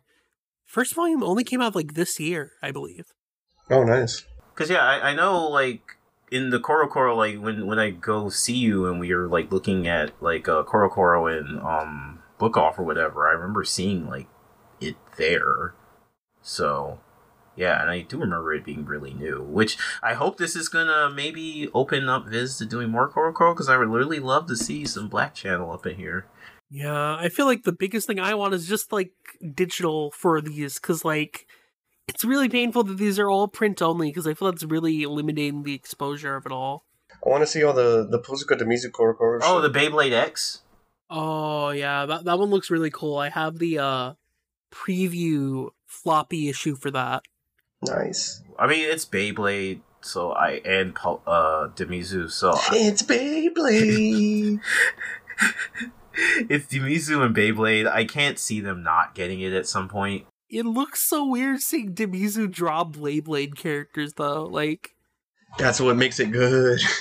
first 0.65 0.93
volume 0.93 1.23
only 1.23 1.45
came 1.45 1.61
out 1.61 1.75
like 1.75 1.93
this 1.93 2.19
year, 2.19 2.51
I 2.61 2.71
believe. 2.71 3.05
Oh, 3.69 3.83
nice. 3.83 4.25
Cause 4.55 4.69
yeah, 4.69 4.83
I, 4.83 5.11
I 5.11 5.15
know 5.15 5.47
like 5.47 5.97
in 6.29 6.49
the 6.49 6.59
CoroCoro, 6.59 7.15
like 7.15 7.37
when 7.37 7.65
when 7.67 7.79
I 7.79 7.89
go 7.89 8.29
see 8.29 8.57
you 8.57 8.85
and 8.85 8.99
we 8.99 9.11
are 9.13 9.27
like 9.27 9.51
looking 9.51 9.87
at 9.87 10.11
like 10.21 10.47
uh, 10.49 10.63
CoroCoro 10.63 11.37
and 11.37 11.59
um 11.61 12.19
Book 12.37 12.57
Off 12.57 12.77
or 12.77 12.83
whatever, 12.83 13.27
I 13.29 13.31
remember 13.31 13.63
seeing 13.63 14.07
like 14.07 14.27
it 14.81 14.97
there. 15.17 15.73
So 16.41 16.99
yeah, 17.61 17.79
and 17.81 17.89
I 17.91 18.01
do 18.01 18.17
remember 18.17 18.53
it 18.53 18.65
being 18.65 18.85
really 18.85 19.13
new. 19.13 19.41
Which 19.43 19.77
I 20.01 20.13
hope 20.15 20.37
this 20.37 20.55
is 20.55 20.67
gonna 20.69 21.09
maybe 21.13 21.69
open 21.73 22.09
up 22.09 22.27
Viz 22.27 22.57
to 22.57 22.65
doing 22.65 22.89
more 22.89 23.09
CoroCoro 23.09 23.53
because 23.53 23.69
I 23.69 23.77
would 23.77 23.89
literally 23.89 24.19
love 24.19 24.47
to 24.47 24.55
see 24.55 24.85
some 24.85 25.07
Black 25.07 25.33
Channel 25.35 25.71
up 25.71 25.85
in 25.85 25.95
here. 25.95 26.25
Yeah, 26.69 27.15
I 27.15 27.29
feel 27.29 27.45
like 27.45 27.63
the 27.63 27.71
biggest 27.83 28.07
thing 28.07 28.19
I 28.19 28.33
want 28.33 28.53
is 28.53 28.67
just 28.67 28.91
like 28.91 29.11
digital 29.53 30.11
for 30.11 30.41
these, 30.41 30.79
because 30.79 31.05
like 31.05 31.45
it's 32.07 32.25
really 32.25 32.49
painful 32.49 32.83
that 32.85 32.97
these 32.97 33.19
are 33.19 33.29
all 33.29 33.47
print 33.47 33.81
only, 33.81 34.09
because 34.09 34.25
I 34.25 34.33
feel 34.33 34.49
that's 34.51 34.63
really 34.63 35.03
eliminating 35.03 35.63
the 35.63 35.75
exposure 35.75 36.35
of 36.35 36.45
it 36.45 36.51
all. 36.51 36.85
I 37.25 37.29
want 37.29 37.41
to 37.43 37.47
see 37.47 37.63
all 37.63 37.73
the 37.73 38.07
the 38.09 38.19
Posuka 38.19 38.57
Demizu 38.59 38.91
Koro 38.91 39.13
Koro 39.13 39.39
Oh, 39.43 39.61
shit. 39.61 39.71
the 39.71 39.79
Beyblade 39.79 40.13
X. 40.13 40.61
Oh 41.09 41.69
yeah, 41.71 42.05
that 42.05 42.23
that 42.23 42.39
one 42.39 42.49
looks 42.49 42.71
really 42.71 42.89
cool. 42.89 43.17
I 43.17 43.29
have 43.29 43.59
the 43.59 43.77
uh 43.79 44.13
preview 44.73 45.69
floppy 45.85 46.47
issue 46.49 46.75
for 46.75 46.89
that. 46.91 47.23
Nice. 47.83 48.41
I 48.59 48.67
mean, 48.67 48.89
it's 48.89 49.05
Beyblade, 49.05 49.81
so 50.01 50.31
I 50.31 50.61
and 50.65 50.93
Pul- 50.93 51.23
uh 51.25 51.69
Demizu, 51.75 52.29
so 52.29 52.51
I, 52.51 52.69
It's 52.73 53.01
Beyblade. 53.01 54.59
it's 56.13 56.67
Demizu 56.67 57.25
and 57.25 57.35
Beyblade. 57.35 57.87
I 57.91 58.05
can't 58.05 58.37
see 58.37 58.59
them 58.61 58.83
not 58.83 59.15
getting 59.15 59.41
it 59.41 59.53
at 59.53 59.67
some 59.67 59.89
point. 59.89 60.25
It 60.49 60.65
looks 60.65 61.01
so 61.01 61.25
weird 61.25 61.61
seeing 61.61 61.95
Demizu 61.95 62.51
draw 62.51 62.83
Beyblade 62.83 63.55
characters 63.55 64.13
though. 64.13 64.43
Like 64.45 64.95
That's 65.57 65.79
what 65.79 65.97
makes 65.97 66.19
it 66.19 66.31
good. 66.31 66.81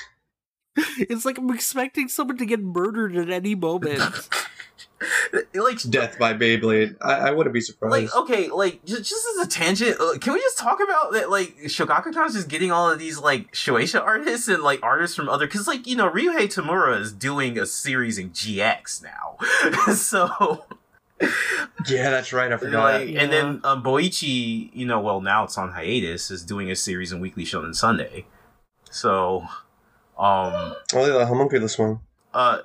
It's 0.98 1.24
like 1.24 1.36
I'm 1.36 1.50
expecting 1.50 2.08
someone 2.08 2.38
to 2.38 2.46
get 2.46 2.60
murdered 2.60 3.16
at 3.16 3.28
any 3.28 3.54
moment. 3.54 4.00
like 5.54 5.80
Death 5.88 6.18
by 6.18 6.34
Beyblade. 6.34 6.96
I, 7.00 7.28
I 7.28 7.30
wouldn't 7.30 7.54
be 7.54 7.60
surprised. 7.60 7.90
like 7.92 8.14
okay 8.16 8.48
like 8.48 8.84
just, 8.84 9.04
just 9.08 9.26
as 9.38 9.46
a 9.46 9.48
tangent 9.50 10.00
uh, 10.00 10.18
can 10.18 10.32
we 10.34 10.40
just 10.40 10.58
talk 10.58 10.78
about 10.82 11.12
that 11.12 11.30
like 11.30 11.56
shogakukan 11.64 12.26
is 12.26 12.34
just 12.34 12.48
getting 12.48 12.70
all 12.72 12.90
of 12.90 12.98
these 12.98 13.18
like 13.18 13.52
shueisha 13.52 14.00
artists 14.02 14.48
and 14.48 14.62
like 14.62 14.80
artists 14.82 15.16
from 15.16 15.28
other 15.28 15.46
because 15.46 15.66
like 15.66 15.86
you 15.86 15.96
know 15.96 16.10
ryuhei 16.10 16.46
tamura 16.52 16.98
is 17.00 17.12
doing 17.12 17.58
a 17.58 17.66
series 17.66 18.18
in 18.18 18.30
gx 18.30 19.02
now 19.02 19.36
so 19.94 20.64
yeah, 21.86 22.08
that's 22.10 22.32
right. 22.32 22.50
I 22.50 22.56
forgot. 22.56 23.00
like 23.00 23.08
Yeah. 23.10 23.22
and 23.22 23.32
then 23.32 23.60
um, 23.64 23.82
boichi 23.82 24.70
you 24.72 24.86
know 24.86 25.00
well 25.00 25.20
now 25.20 25.44
it's 25.44 25.58
on 25.58 25.72
hiatus 25.72 26.30
is 26.30 26.42
doing 26.44 26.70
a 26.70 26.76
series 26.76 27.12
in 27.12 27.20
weekly 27.20 27.44
shonen 27.44 27.74
sunday 27.74 28.26
so 28.90 29.44
um 30.18 30.74
Only 30.94 31.10
the 31.12 31.26
homunculus 31.26 31.78
one, 31.78 32.00
uh 32.34 32.58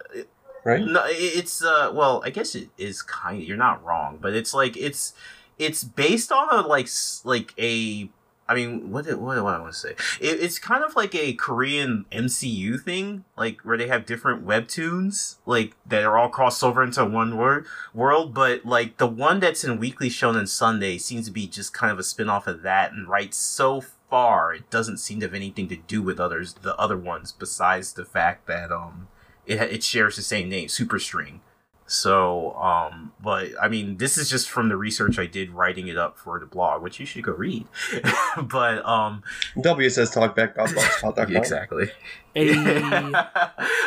right? 0.66 0.86
No, 0.86 1.04
it's 1.06 1.64
uh 1.64 1.92
well, 1.94 2.22
I 2.26 2.30
guess 2.32 2.56
it 2.56 2.68
is 2.78 3.02
kind 3.02 3.42
of 3.42 3.48
you're 3.48 3.56
not 3.56 3.84
wrong, 3.86 4.20
but 4.20 4.34
it's 4.34 4.54
like 4.54 4.76
it's 4.76 5.14
it's 5.58 5.86
based 5.86 6.34
on 6.34 6.50
a 6.52 6.68
like 6.68 6.90
like 7.24 7.54
a 7.58 8.10
I 8.48 8.54
mean, 8.54 8.92
what 8.92 9.06
did, 9.06 9.16
what 9.16 9.36
do 9.36 9.48
I 9.48 9.60
want 9.60 9.74
to 9.74 9.80
say? 9.80 9.96
It, 10.22 10.40
it's 10.40 10.60
kind 10.60 10.84
of 10.84 10.96
like 10.96 11.16
a 11.16 11.34
Korean 11.34 12.06
MCU 12.12 12.80
thing, 12.80 13.26
like 13.36 13.62
where 13.62 13.78
they 13.78 13.88
have 13.88 14.06
different 14.06 14.46
webtoons, 14.46 15.38
like 15.48 15.76
that 15.88 16.04
are 16.04 16.18
all 16.18 16.30
crossed 16.30 16.64
over 16.64 16.84
into 16.84 17.04
one 17.06 17.38
word 17.38 17.66
world. 17.94 18.34
But 18.34 18.66
like 18.66 18.98
the 18.98 19.08
one 19.08 19.40
that's 19.40 19.64
in 19.64 19.80
Weekly 19.80 20.10
Shonen 20.10 20.48
Sunday 20.48 20.98
seems 21.00 21.26
to 21.26 21.32
be 21.32 21.48
just 21.48 21.74
kind 21.74 21.92
of 21.92 21.98
a 21.98 22.04
spin 22.04 22.30
off 22.30 22.46
of 22.46 22.62
that, 22.62 22.92
and 22.92 23.08
right 23.08 23.34
so 23.34 23.82
far 23.82 24.54
it 24.54 24.70
doesn't 24.70 24.98
seem 24.98 25.20
to 25.20 25.26
have 25.26 25.34
anything 25.34 25.68
to 25.70 25.78
do 25.78 26.04
with 26.04 26.20
others, 26.20 26.54
the 26.62 26.76
other 26.78 26.98
ones, 26.98 27.32
besides 27.32 27.94
the 27.94 28.06
fact 28.06 28.46
that 28.46 28.72
um 28.72 29.08
it 29.46 29.62
it 29.62 29.84
shares 29.84 30.16
the 30.16 30.22
same 30.22 30.50
name, 30.50 30.68
Superstring. 30.68 31.40
So, 31.88 32.54
um, 32.56 33.14
but 33.22 33.50
I 33.62 33.68
mean, 33.68 33.98
this 33.98 34.18
is 34.18 34.28
just 34.28 34.50
from 34.50 34.70
the 34.70 34.78
research 34.78 35.20
I 35.20 35.28
did 35.28 35.52
writing 35.52 35.88
it 35.88 35.98
up 35.98 36.18
for 36.18 36.40
the 36.40 36.48
blog, 36.48 36.82
which 36.82 37.00
you 37.00 37.06
should 37.06 37.24
go 37.24 37.34
read. 37.34 37.68
but 38.44 38.84
um, 38.86 39.22
W 39.62 39.90
says 39.92 40.10
talkback.blogspot.com. 40.12 41.36
exactly. 41.36 41.92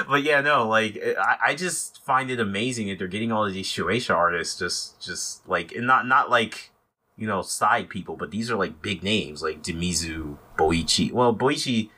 But 0.08 0.22
yeah, 0.22 0.40
no, 0.40 0.66
like 0.66 1.02
I, 1.18 1.36
I 1.48 1.54
just 1.54 2.02
find 2.04 2.30
it 2.30 2.40
amazing 2.40 2.88
that 2.88 2.98
they're 2.98 3.08
getting 3.08 3.30
all 3.30 3.44
of 3.44 3.52
these 3.52 3.70
Shueisha 3.70 4.14
artists, 4.14 4.58
just 4.58 5.00
just 5.00 5.46
like 5.46 5.72
and 5.72 5.86
not 5.86 6.06
not 6.06 6.30
like 6.30 6.70
you 7.16 7.26
know 7.26 7.42
side 7.42 7.90
people, 7.90 8.16
but 8.16 8.30
these 8.30 8.50
are 8.50 8.56
like 8.56 8.80
big 8.80 9.02
names 9.02 9.42
like 9.42 9.62
Demizu, 9.62 10.38
Boichi. 10.56 11.12
Well, 11.12 11.34
Boichi 11.34 11.90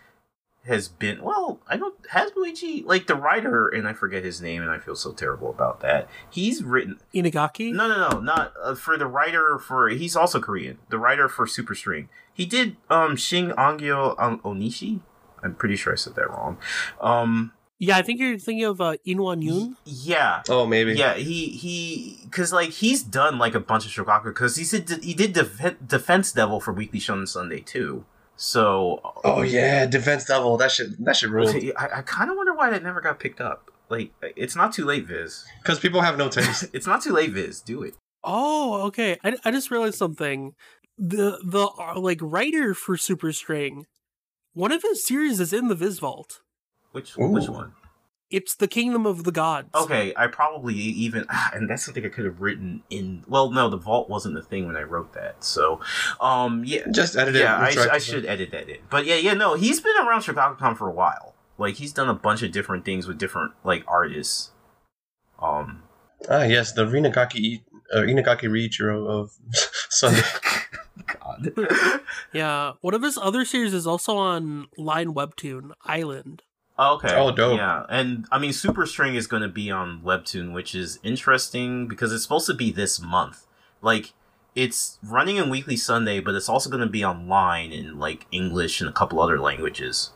has 0.66 0.88
been 0.88 1.22
well. 1.22 1.60
I 1.66 1.76
don't 1.76 1.94
has 2.10 2.30
Boichi 2.32 2.84
like 2.84 3.06
the 3.06 3.14
writer, 3.14 3.68
and 3.68 3.88
I 3.88 3.92
forget 3.92 4.22
his 4.24 4.40
name, 4.42 4.60
and 4.62 4.70
I 4.70 4.78
feel 4.78 4.94
so 4.96 5.12
terrible 5.12 5.48
about 5.50 5.80
that. 5.80 6.08
He's 6.28 6.62
written 6.62 6.98
Inagaki? 7.14 7.72
no, 7.72 7.88
no, 7.88 8.08
no, 8.10 8.20
not 8.20 8.52
uh, 8.62 8.74
for 8.74 8.96
the 8.98 9.06
writer 9.06 9.58
for. 9.58 9.88
He's 9.88 10.14
also 10.16 10.40
Korean. 10.40 10.78
The 10.90 10.98
writer 10.98 11.28
for 11.28 11.46
Superstring. 11.46 12.08
He 12.32 12.46
did 12.46 12.76
um 12.90 13.16
shing 13.16 13.50
Angyo 13.50 14.14
um, 14.18 14.38
Onishi. 14.40 15.00
I'm 15.42 15.54
pretty 15.54 15.76
sure 15.76 15.92
I 15.92 15.96
said 15.96 16.14
that 16.16 16.28
wrong. 16.28 16.58
Um, 17.00 17.52
Yeah, 17.78 17.96
I 17.96 18.02
think 18.02 18.20
you're 18.20 18.38
thinking 18.38 18.66
of 18.66 18.78
uh, 18.82 18.96
Inwan 19.06 19.42
Yoon. 19.42 19.76
yeah, 19.86 20.42
Oh, 20.50 20.66
maybe. 20.66 20.92
yeah. 20.92 21.14
He 21.14 21.48
he, 21.48 22.18
because 22.24 22.52
like 22.52 22.70
he's 22.70 23.02
done 23.02 23.38
like 23.38 23.54
a 23.54 23.60
bunch 23.60 23.86
of 23.86 23.90
shogaku. 23.92 24.24
Because 24.24 24.56
he 24.56 24.64
said 24.64 24.86
he 25.02 25.14
did 25.14 25.32
Def- 25.32 25.76
Defense 25.86 26.32
Devil 26.32 26.60
for 26.60 26.74
Weekly 26.74 27.00
Shonen 27.00 27.26
Sunday 27.26 27.60
too. 27.60 28.04
So 28.40 29.00
Oh 29.22 29.42
yeah, 29.42 29.84
Defense 29.84 30.24
Devil. 30.24 30.56
That 30.56 30.72
should 30.72 30.96
That 31.04 31.14
should 31.14 31.28
rule. 31.28 31.50
I, 31.76 31.98
I 31.98 32.02
kind 32.02 32.30
of 32.30 32.38
wonder 32.38 32.54
why 32.54 32.70
that 32.70 32.82
never 32.82 33.02
got 33.02 33.20
picked 33.20 33.40
up. 33.40 33.70
Like, 33.90 34.12
it's 34.34 34.56
not 34.56 34.72
too 34.72 34.86
late, 34.86 35.06
Viz. 35.06 35.44
Because 35.60 35.78
people 35.78 36.00
have 36.00 36.16
no 36.16 36.28
taste. 36.30 36.64
It's 36.72 36.86
not 36.86 37.02
too 37.02 37.12
late, 37.12 37.32
Viz. 37.32 37.60
Do 37.60 37.82
it. 37.82 37.96
Oh, 38.24 38.82
okay. 38.86 39.18
I, 39.22 39.36
I 39.44 39.50
just 39.50 39.70
realized 39.70 39.96
something. 39.96 40.54
The 40.96 41.38
the 41.44 41.68
uh, 41.78 42.00
like 42.00 42.18
writer 42.22 42.72
for 42.72 42.96
Superstring, 42.96 43.84
one 44.54 44.72
of 44.72 44.82
his 44.82 45.06
series 45.06 45.38
is 45.38 45.52
in 45.52 45.68
the 45.68 45.74
Viz 45.74 45.98
Vault. 45.98 46.40
Which 46.92 47.16
which 47.18 47.48
one? 47.48 47.74
It's 48.30 48.54
the 48.54 48.68
Kingdom 48.68 49.06
of 49.06 49.24
the 49.24 49.32
Gods. 49.32 49.68
Okay, 49.74 50.12
I 50.16 50.28
probably 50.28 50.74
even, 50.74 51.24
and 51.52 51.68
that's 51.68 51.84
something 51.84 52.04
I 52.04 52.08
could 52.08 52.24
have 52.24 52.40
written 52.40 52.82
in. 52.88 53.24
Well, 53.26 53.50
no, 53.50 53.68
the 53.68 53.76
vault 53.76 54.08
wasn't 54.08 54.34
the 54.36 54.42
thing 54.42 54.66
when 54.66 54.76
I 54.76 54.82
wrote 54.82 55.12
that. 55.14 55.42
So, 55.42 55.80
um, 56.20 56.62
yeah, 56.64 56.82
Just 56.92 57.16
edit 57.16 57.34
it. 57.34 57.40
yeah, 57.40 57.58
I, 57.58 57.70
sh- 57.70 57.76
I 57.78 57.98
should 57.98 58.24
edit 58.26 58.52
that 58.52 58.68
in. 58.68 58.78
But 58.88 59.04
yeah, 59.04 59.16
yeah, 59.16 59.34
no, 59.34 59.54
he's 59.54 59.80
been 59.80 59.96
around 59.96 60.20
Shogakukan 60.20 60.76
for 60.78 60.88
a 60.88 60.92
while. 60.92 61.34
Like 61.58 61.74
he's 61.74 61.92
done 61.92 62.08
a 62.08 62.14
bunch 62.14 62.42
of 62.42 62.52
different 62.52 62.84
things 62.84 63.06
with 63.08 63.18
different 63.18 63.52
like 63.64 63.84
artists. 63.88 64.50
Um, 65.42 65.82
Ah, 66.28 66.42
yes, 66.44 66.72
the 66.72 66.84
Rinagaki, 66.84 67.62
uh, 67.94 68.00
Inagaki 68.00 68.42
Riichiro 68.44 69.08
of 69.08 69.32
Sunday. 69.88 70.22
God. 71.06 71.52
Yeah, 72.32 72.72
one 72.80 72.94
of 72.94 73.02
his 73.02 73.18
other 73.18 73.44
series 73.44 73.74
is 73.74 73.86
also 73.86 74.16
on 74.16 74.66
Line 74.76 75.14
Webtoon 75.14 75.72
Island. 75.84 76.42
Okay. 76.80 77.14
Oh, 77.14 77.30
dope. 77.30 77.58
Yeah, 77.58 77.84
and 77.90 78.26
I 78.32 78.38
mean, 78.38 78.52
Superstring 78.52 79.14
is 79.14 79.26
going 79.26 79.42
to 79.42 79.48
be 79.48 79.70
on 79.70 80.00
Webtoon, 80.00 80.54
which 80.54 80.74
is 80.74 80.98
interesting 81.02 81.86
because 81.86 82.10
it's 82.10 82.22
supposed 82.22 82.46
to 82.46 82.54
be 82.54 82.72
this 82.72 82.98
month. 82.98 83.46
Like, 83.82 84.14
it's 84.54 84.98
running 85.02 85.36
in 85.36 85.50
Weekly 85.50 85.76
Sunday, 85.76 86.20
but 86.20 86.34
it's 86.34 86.48
also 86.48 86.70
going 86.70 86.80
to 86.80 86.88
be 86.88 87.04
online 87.04 87.70
in 87.70 87.98
like 87.98 88.26
English 88.32 88.80
and 88.80 88.88
a 88.88 88.94
couple 88.94 89.20
other 89.20 89.38
languages. 89.38 90.12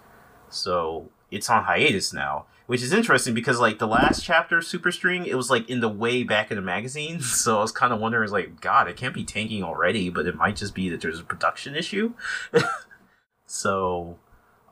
So 0.49 1.11
it's 1.31 1.51
on 1.51 1.65
hiatus 1.65 2.15
now, 2.15 2.47
which 2.67 2.83
is 2.83 2.95
interesting 2.95 3.35
because 3.35 3.61
like 3.61 3.79
the 3.79 3.87
last 3.87 4.25
chapter 4.25 4.59
of 4.59 4.65
Superstring, 4.65 5.27
it 5.27 5.35
was 5.35 5.51
like 5.51 5.69
in 5.69 5.81
the 5.81 5.89
way 5.89 6.23
back 6.23 6.51
in 6.51 6.57
the 6.57 6.63
magazine. 6.63 7.21
So 7.21 7.59
I 7.59 7.63
was 7.63 7.73
kind 7.73 7.93
of 7.93 8.01
wondering, 8.01 8.31
like, 8.31 8.63
God, 8.63 8.89
it 8.89 8.97
can't 8.97 9.15
be 9.15 9.25
tanking 9.25 9.63
already, 9.63 10.09
but 10.09 10.27
it 10.27 10.35
might 10.35 10.57
just 10.57 10.75
be 10.75 10.89
that 10.89 11.03
there's 11.03 11.21
a 11.21 11.25
production 11.25 11.75
issue. 11.75 12.15
so, 13.47 14.19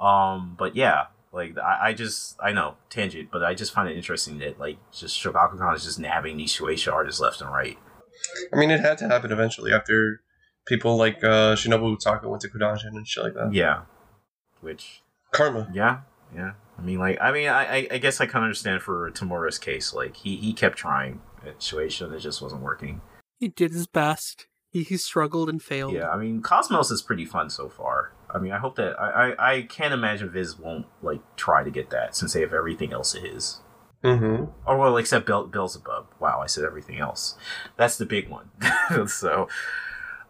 um, 0.00 0.54
but 0.58 0.74
yeah, 0.74 1.06
like 1.32 1.56
I, 1.58 1.88
I 1.88 1.92
just 1.94 2.36
I 2.40 2.52
know 2.52 2.76
tangent, 2.90 3.30
but 3.32 3.42
I 3.42 3.54
just 3.54 3.72
find 3.72 3.88
it 3.88 3.96
interesting 3.96 4.38
that 4.38 4.60
like 4.60 4.78
just 4.92 5.18
Shogakukan 5.18 5.74
is 5.74 5.84
just 5.84 5.98
nabbing 5.98 6.36
these 6.36 6.54
Shueisha 6.54 6.92
artists 6.92 7.20
left 7.20 7.40
and 7.40 7.50
right. 7.50 7.78
I 8.52 8.56
mean, 8.56 8.70
it 8.70 8.80
had 8.80 8.98
to 8.98 9.08
happen 9.08 9.32
eventually 9.32 9.72
after 9.72 10.20
people 10.66 10.96
like 10.96 11.24
uh, 11.24 11.56
Shinobu 11.56 11.96
Ohtaka 11.96 12.24
went 12.24 12.42
to 12.42 12.48
Kodansha 12.48 12.86
and 12.86 13.06
shit 13.06 13.24
like 13.24 13.34
that. 13.34 13.52
Yeah, 13.52 13.82
which 14.60 15.02
Karma. 15.32 15.70
yeah, 15.72 16.00
yeah. 16.34 16.52
I 16.78 16.82
mean, 16.82 16.98
like 16.98 17.18
I 17.20 17.32
mean, 17.32 17.48
I 17.48 17.64
I, 17.64 17.88
I 17.92 17.98
guess 17.98 18.20
I 18.20 18.26
can 18.26 18.42
understand 18.42 18.82
for 18.82 19.10
Tamura's 19.10 19.58
case. 19.58 19.94
Like 19.94 20.16
he 20.16 20.36
he 20.36 20.52
kept 20.52 20.76
trying 20.76 21.20
at 21.46 21.60
Shueisha, 21.60 22.06
and 22.06 22.14
it 22.14 22.20
just 22.20 22.42
wasn't 22.42 22.62
working. 22.62 23.00
He 23.38 23.48
did 23.48 23.72
his 23.72 23.86
best. 23.86 24.46
He, 24.70 24.84
he 24.84 24.96
struggled 24.96 25.48
and 25.48 25.62
failed. 25.62 25.92
Yeah, 25.92 26.08
I 26.08 26.16
mean, 26.16 26.40
Cosmos 26.40 26.90
is 26.90 27.02
pretty 27.02 27.26
fun 27.26 27.50
so 27.50 27.68
far. 27.68 28.12
I 28.34 28.38
mean, 28.38 28.52
I 28.52 28.58
hope 28.58 28.76
that 28.76 28.98
I 29.00 29.32
I, 29.32 29.52
I 29.54 29.62
can't 29.62 29.94
imagine 29.94 30.30
Viz 30.30 30.58
won't 30.58 30.86
like 31.02 31.20
try 31.36 31.62
to 31.62 31.70
get 31.70 31.90
that 31.90 32.16
since 32.16 32.32
they 32.32 32.40
have 32.40 32.52
everything 32.52 32.92
else 32.92 33.14
it 33.14 33.24
is. 33.24 33.60
Mm-hmm. 34.04 34.44
Or 34.66 34.78
well, 34.78 34.96
except 34.96 35.26
Bel- 35.26 35.46
Beelzebub. 35.46 36.06
Wow, 36.18 36.40
I 36.42 36.46
said 36.46 36.64
everything 36.64 36.98
else. 36.98 37.36
That's 37.76 37.96
the 37.96 38.06
big 38.06 38.28
one. 38.28 38.50
so, 39.06 39.48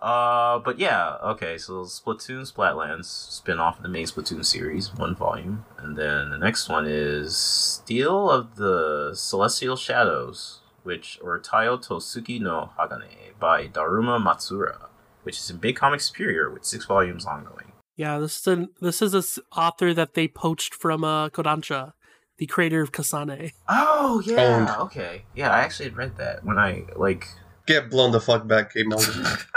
uh, 0.01 0.59
but 0.59 0.79
yeah, 0.79 1.17
okay. 1.23 1.57
So 1.57 1.85
Splatoon 1.85 2.51
Splatlands 2.53 3.07
spin 3.07 3.59
off 3.59 3.79
of 3.79 3.83
the 3.83 3.89
main 3.89 4.07
Splatoon 4.07 4.45
series, 4.45 4.95
one 4.95 5.15
volume, 5.15 5.65
and 5.79 5.97
then 5.97 6.31
the 6.31 6.39
next 6.39 6.69
one 6.69 6.87
is 6.87 7.37
Steel 7.37 8.31
of 8.31 8.57
the 8.57 9.13
Celestial 9.15 9.77
Shadows, 9.77 10.61
which 10.83 11.19
or 11.23 11.39
Taiyo 11.41 11.81
to 11.83 11.95
Tsuki 11.95 12.41
no 12.41 12.71
Hagane 12.79 13.39
by 13.41 13.69
Daruma 13.69 14.23
Matsuura, 14.23 14.89
which 15.23 15.39
is 15.39 15.49
in 15.49 15.57
Big 15.57 15.77
Comic 15.77 16.03
Superior 16.03 16.51
with 16.51 16.67
six 16.67 16.85
volumes 16.85 17.25
ongoing. 17.25 17.72
Yeah, 17.97 18.19
this 18.19 18.39
is 18.39 18.47
an, 18.47 18.69
this 18.81 19.03
is 19.03 19.15
a 19.15 19.19
s- 19.19 19.39
author 19.57 19.93
that 19.95 20.15
they 20.15 20.27
poached 20.29 20.75
from 20.75 21.05
uh, 21.05 21.29
Kodansha, 21.29 21.93
the 22.39 22.47
creator 22.47 22.81
of 22.83 22.91
Kasane. 22.93 23.53
Oh 23.69 24.23
yeah, 24.25 24.37
yeah, 24.37 24.77
okay, 24.81 25.25
yeah. 25.35 25.51
I 25.51 25.61
actually 25.61 25.87
had 25.91 25.97
read 25.97 26.17
that 26.17 26.45
when 26.45 26.59
I 26.59 26.85
like 26.97 27.27
Get 27.67 27.91
blown 27.91 28.11
the 28.11 28.21
fuck 28.21 28.47
back, 28.49 28.75
Game 28.75 28.93
Over. 28.93 29.39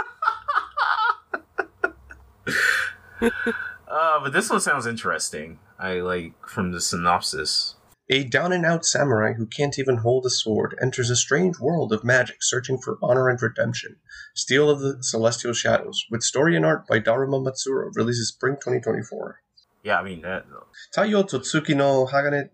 Uh, 3.88 4.20
but 4.22 4.34
this 4.34 4.50
one 4.50 4.60
sounds 4.60 4.86
interesting. 4.86 5.58
I 5.80 6.00
like 6.02 6.34
from 6.48 6.72
the 6.72 6.82
synopsis. 6.82 7.75
A 8.10 8.24
down 8.24 8.52
and 8.52 8.66
out 8.66 8.86
samurai 8.86 9.34
who 9.34 9.48
can't 9.48 9.80
even 9.80 9.98
hold 9.98 10.26
a 10.28 10.30
sword 10.30 10.78
enters 10.80 11.10
a 11.10 11.16
strange 11.16 11.60
world 11.60 11.92
of 11.92 12.04
magic 12.04 12.38
searching 12.42 12.78
for 12.78 13.00
honor 13.02 13.30
and 13.30 13.42
redemption. 13.42 13.96
Steel 14.36 14.70
of 14.70 14.80
the 14.80 15.02
Celestial 15.02 15.54
Shadows, 15.54 16.06
with 16.12 16.22
story 16.22 16.56
and 16.56 16.66
art 16.66 16.86
by 16.88 17.00
Daruma 17.00 17.44
Matsuura, 17.44 17.90
releases 17.96 18.28
spring 18.28 18.56
2024. 18.56 19.42
Yeah, 19.84 20.00
I 20.00 20.04
mean 20.04 20.22
that 20.22 20.46
Taiyo 20.96 21.28
to 21.30 21.40
Tsuki 21.40 21.76
no 21.76 22.06
Hagane 22.06 22.50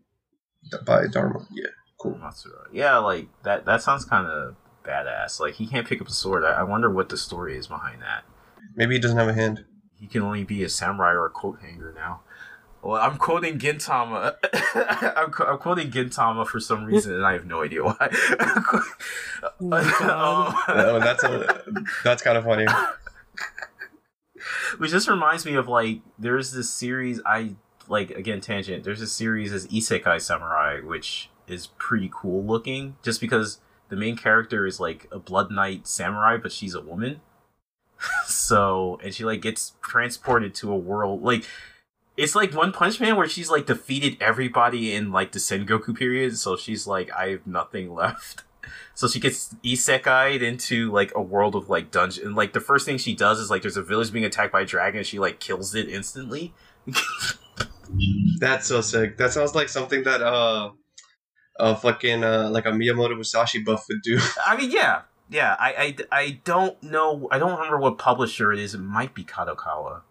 by 0.86 1.08
Dharma. 1.08 1.46
Yeah, 1.52 1.68
cool. 1.98 2.14
Matsuura. 2.14 2.68
Yeah, 2.72 2.98
like 2.98 3.28
that. 3.44 3.66
That 3.66 3.82
sounds 3.82 4.06
kind 4.06 4.28
of 4.28 4.56
badass. 4.84 5.40
Like 5.40 5.56
he 5.56 5.68
can't 5.68 5.88
pick 5.88 6.02
up 6.02 6.08
a 6.08 6.14
sword. 6.14 6.46
I, 6.46 6.52
I 6.52 6.64
wonder 6.64 6.90
what 6.90 7.10
the 7.10 7.18
story 7.18 7.58
is 7.58 7.68
behind 7.68 8.02
that. 8.02 8.24
Maybe 8.76 8.96
he 8.96 9.02
doesn't 9.02 9.18
have 9.18 9.28
a 9.28 9.34
hand. 9.34 9.66
He 9.96 10.08
can 10.08 10.22
only 10.22 10.44
be 10.44 10.64
a 10.64 10.70
samurai 10.70 11.12
or 11.12 11.26
a 11.26 11.30
coat 11.30 11.60
hanger 11.62 11.94
now. 11.96 12.22
Well, 12.82 13.00
I'm 13.00 13.18
quoting 13.18 13.60
Gintama. 13.60 14.36
I'm, 15.16 15.32
I'm, 15.48 15.58
quoting 15.60 15.92
Gintama 15.92 16.48
for 16.48 16.60
some 16.60 16.86
reason, 16.86 17.14
and 17.14 17.26
I 17.26 17.34
have 17.34 17.46
no 17.46 17.62
idea 17.62 17.84
why. 17.84 17.96
oh, 19.62 20.64
um, 20.68 21.00
that's 21.00 21.24
a, 21.24 21.64
that's 22.04 22.24
kind 22.24 22.38
of 22.38 22.44
funny. 22.44 22.66
Which 24.78 24.90
just 24.90 25.08
reminds 25.08 25.46
me 25.46 25.54
of 25.54 25.68
like 25.68 26.00
there's 26.18 26.54
this 26.54 26.72
series 26.72 27.22
I 27.24 27.56
like 27.88 28.10
again 28.12 28.42
tangent. 28.42 28.84
There's 28.84 29.02
a 29.02 29.08
series 29.08 29.54
as 29.54 29.68
Isekai 29.68 30.20
Samurai, 30.20 30.80
which 30.80 31.30
is 31.48 31.68
pretty 31.78 32.10
cool 32.12 32.44
looking, 32.44 32.96
just 33.04 33.22
because 33.22 33.60
the 33.90 33.96
main 33.96 34.18
character 34.18 34.66
is 34.66 34.80
like 34.80 35.08
a 35.12 35.20
blood 35.20 35.52
knight 35.52 35.86
samurai, 35.86 36.38
but 36.38 36.52
she's 36.52 36.74
a 36.74 36.82
woman. 36.82 37.22
so 38.26 39.00
and 39.04 39.14
she 39.14 39.24
like 39.24 39.42
gets 39.42 39.74
transported 39.84 40.56
to 40.56 40.72
a 40.72 40.78
world 40.78 41.22
like 41.22 41.46
it's 42.22 42.36
like 42.36 42.54
One 42.54 42.72
Punch 42.72 43.00
Man 43.00 43.16
where 43.16 43.28
she's 43.28 43.50
like 43.50 43.66
defeated 43.66 44.18
everybody 44.22 44.94
in 44.94 45.12
like 45.12 45.32
the 45.32 45.40
Sengoku 45.40 45.98
period, 45.98 46.38
so 46.38 46.56
she's 46.56 46.86
like, 46.86 47.12
I 47.12 47.30
have 47.30 47.48
nothing 47.48 47.94
left. 47.96 48.44
So 48.94 49.08
she 49.08 49.20
gets 49.20 49.56
isekai'd 49.66 50.44
into 50.44 50.92
like 50.92 51.12
a 51.16 51.22
world 51.22 51.56
of 51.56 51.68
like 51.68 51.90
dungeon. 51.90 52.28
And, 52.28 52.36
like 52.36 52.54
the 52.54 52.60
first 52.60 52.86
thing 52.86 53.00
she 53.00 53.16
does 53.16 53.40
is 53.40 53.50
like 53.50 53.64
there's 53.64 53.78
a 53.78 53.82
village 53.82 54.14
being 54.14 54.26
attacked 54.26 54.54
by 54.54 54.62
a 54.62 54.66
dragon, 54.66 55.00
and 55.00 55.08
she 55.08 55.18
like 55.18 55.40
kills 55.40 55.74
it 55.74 55.90
instantly. 55.90 56.54
That's 58.40 58.68
so 58.68 58.82
sick. 58.82 59.18
That 59.18 59.32
sounds 59.32 59.56
like 59.56 59.70
something 59.70 60.04
that 60.04 60.22
uh, 60.22 60.72
a 61.60 61.76
fucking 61.76 62.24
uh, 62.24 62.50
like 62.52 62.68
a 62.68 62.72
Miyamoto 62.72 63.16
Musashi 63.16 63.64
buff 63.64 63.86
would 63.90 64.04
do. 64.04 64.20
I 64.46 64.58
mean, 64.58 64.70
yeah, 64.70 65.02
yeah. 65.30 65.56
I, 65.60 65.96
I, 66.12 66.20
I 66.20 66.40
don't 66.44 66.82
know. 66.84 67.28
I 67.32 67.40
don't 67.40 67.54
remember 67.54 67.80
what 67.80 67.98
publisher 67.98 68.54
it 68.54 68.60
is. 68.60 68.76
It 68.76 68.80
might 68.80 69.16
be 69.16 69.24
Kadokawa. 69.24 70.02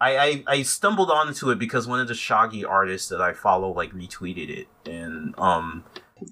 I, 0.00 0.18
I, 0.18 0.44
I 0.46 0.62
stumbled 0.62 1.10
onto 1.10 1.50
it 1.50 1.58
because 1.58 1.88
one 1.88 2.00
of 2.00 2.08
the 2.08 2.14
Shoggy 2.14 2.68
artists 2.68 3.08
that 3.08 3.20
I 3.20 3.32
follow 3.32 3.72
like 3.72 3.92
retweeted 3.92 4.48
it 4.48 4.68
and 4.88 5.34
um 5.38 5.84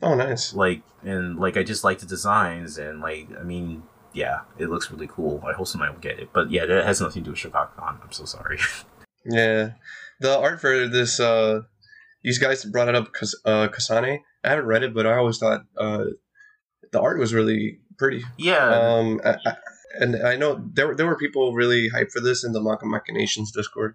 oh 0.02 0.14
nice. 0.14 0.54
like 0.54 0.82
and 1.02 1.38
like 1.38 1.56
I 1.56 1.62
just 1.62 1.82
like 1.82 1.98
the 1.98 2.06
designs 2.06 2.78
and 2.78 3.00
like 3.00 3.28
I 3.38 3.42
mean 3.42 3.82
yeah 4.12 4.40
it 4.58 4.70
looks 4.70 4.90
really 4.90 5.08
cool. 5.08 5.42
I 5.46 5.52
hope 5.52 5.66
somebody 5.66 5.92
will 5.92 6.00
get 6.00 6.18
it. 6.18 6.30
But 6.32 6.50
yeah 6.50 6.64
that 6.66 6.84
has 6.84 7.00
nothing 7.00 7.24
to 7.24 7.26
do 7.26 7.30
with 7.32 7.40
Shogakukan 7.40 8.02
I'm 8.02 8.12
so 8.12 8.24
sorry. 8.24 8.58
Yeah. 9.28 9.70
The 10.20 10.38
art 10.38 10.60
for 10.60 10.86
this 10.86 11.18
uh 11.18 11.62
these 12.22 12.38
guys 12.38 12.64
brought 12.64 12.88
it 12.88 12.94
up 12.94 13.06
because 13.06 13.38
uh 13.44 13.66
Kasane. 13.66 14.20
I 14.44 14.48
haven't 14.48 14.66
read 14.66 14.84
it 14.84 14.94
but 14.94 15.04
I 15.04 15.16
always 15.16 15.38
thought 15.38 15.62
uh 15.76 16.04
the 16.92 17.00
art 17.00 17.18
was 17.18 17.34
really 17.34 17.80
pretty. 17.98 18.22
Yeah. 18.38 18.68
Um 18.68 19.20
I, 19.24 19.36
I, 19.44 19.56
and 20.00 20.26
I 20.26 20.36
know 20.36 20.62
there 20.72 20.94
there 20.94 21.06
were 21.06 21.16
people 21.16 21.54
really 21.54 21.90
hyped 21.90 22.12
for 22.12 22.20
this 22.20 22.44
in 22.44 22.52
the 22.52 22.60
Manga 22.60 22.86
Machinations 22.86 23.52
Discord. 23.52 23.94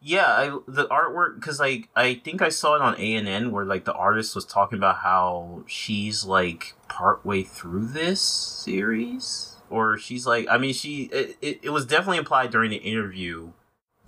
Yeah, 0.00 0.26
I, 0.26 0.58
the 0.68 0.86
artwork 0.86 1.36
because 1.36 1.58
like 1.58 1.88
I 1.96 2.14
think 2.14 2.42
I 2.42 2.50
saw 2.50 2.74
it 2.76 2.82
on 2.82 2.94
ANN 2.96 3.50
where 3.50 3.64
like 3.64 3.84
the 3.84 3.94
artist 3.94 4.34
was 4.34 4.44
talking 4.44 4.78
about 4.78 4.98
how 4.98 5.64
she's 5.66 6.24
like 6.24 6.74
partway 6.88 7.42
through 7.42 7.86
this 7.86 8.20
series, 8.20 9.56
or 9.70 9.98
she's 9.98 10.26
like 10.26 10.46
I 10.50 10.58
mean 10.58 10.74
she 10.74 11.04
it, 11.04 11.36
it, 11.40 11.60
it 11.62 11.70
was 11.70 11.86
definitely 11.86 12.18
implied 12.18 12.50
during 12.50 12.70
the 12.70 12.76
interview 12.76 13.52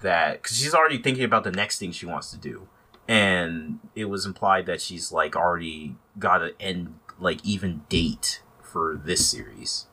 that 0.01 0.43
because 0.43 0.57
she's 0.57 0.75
already 0.75 0.99
thinking 0.99 1.25
about 1.25 1.43
the 1.43 1.51
next 1.51 1.79
thing 1.79 1.91
she 1.91 2.07
wants 2.07 2.31
to 2.31 2.37
do, 2.37 2.69
and 3.09 3.81
it 3.97 4.05
was 4.05 4.25
implied 4.25 4.67
that 4.67 4.81
she's 4.81 5.11
like 5.11 5.35
already 5.35 5.97
got 6.19 6.43
an 6.43 6.53
end 6.61 6.95
like 7.19 7.45
even 7.45 7.83
date 7.89 8.43
for 8.63 9.01
this 9.03 9.29
series. 9.29 9.88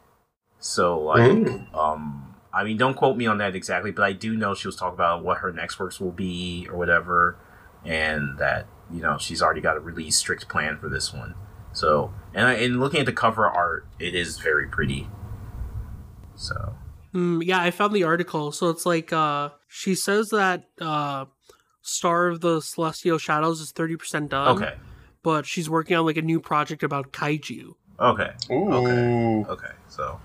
So 0.66 1.00
like, 1.00 1.22
mm. 1.22 1.76
um, 1.76 2.34
I 2.52 2.64
mean, 2.64 2.76
don't 2.76 2.96
quote 2.96 3.16
me 3.18 3.28
on 3.28 3.38
that 3.38 3.56
exactly, 3.56 3.92
but 3.92 4.04
I 4.04 4.14
do 4.14 4.36
know 4.36 4.56
she 4.56 4.68
was 4.68 4.76
talking 4.76 4.96
about 4.96 5.24
what 5.24 5.38
her 5.38 5.54
next 5.54 5.80
works 5.80 6.00
will 6.00 6.12
be 6.12 6.68
or 6.72 6.76
whatever, 6.76 7.38
and 7.86 8.40
that 8.40 8.66
you 8.92 9.00
know 9.00 9.20
she's 9.20 9.44
already 9.44 9.62
got 9.62 9.78
a 9.78 9.80
really 9.80 10.10
strict 10.10 10.50
plan 10.50 10.80
for 10.80 10.90
this 10.90 11.14
one. 11.14 11.36
So, 11.72 12.16
and 12.34 12.60
in 12.60 12.80
looking 12.80 13.02
at 13.02 13.06
the 13.06 13.14
cover 13.14 13.46
art, 13.48 13.86
it 14.00 14.16
is 14.16 14.40
very 14.40 14.68
pretty. 14.68 15.08
So, 16.34 16.74
mm, 17.14 17.46
yeah, 17.46 17.62
I 17.62 17.70
found 17.70 17.94
the 17.94 18.04
article. 18.04 18.52
So 18.52 18.72
it's 18.72 18.88
like 18.88 19.14
uh, 19.14 19.50
she 19.68 19.94
says 19.94 20.30
that 20.30 20.64
uh, 20.82 21.26
Star 21.84 22.30
of 22.30 22.42
the 22.42 22.60
Celestial 22.60 23.20
Shadows 23.20 23.62
is 23.62 23.72
thirty 23.72 23.98
percent 23.98 24.32
done. 24.32 24.58
Okay, 24.58 24.74
but 25.22 25.46
she's 25.46 25.70
working 25.70 25.96
on 25.96 26.08
like 26.08 26.18
a 26.18 26.24
new 26.24 26.40
project 26.40 26.82
about 26.82 27.14
kaiju. 27.14 27.76
Okay. 28.00 28.32
Ooh. 28.50 28.74
Okay. 28.74 29.46
Okay. 29.48 29.74
So 29.90 30.20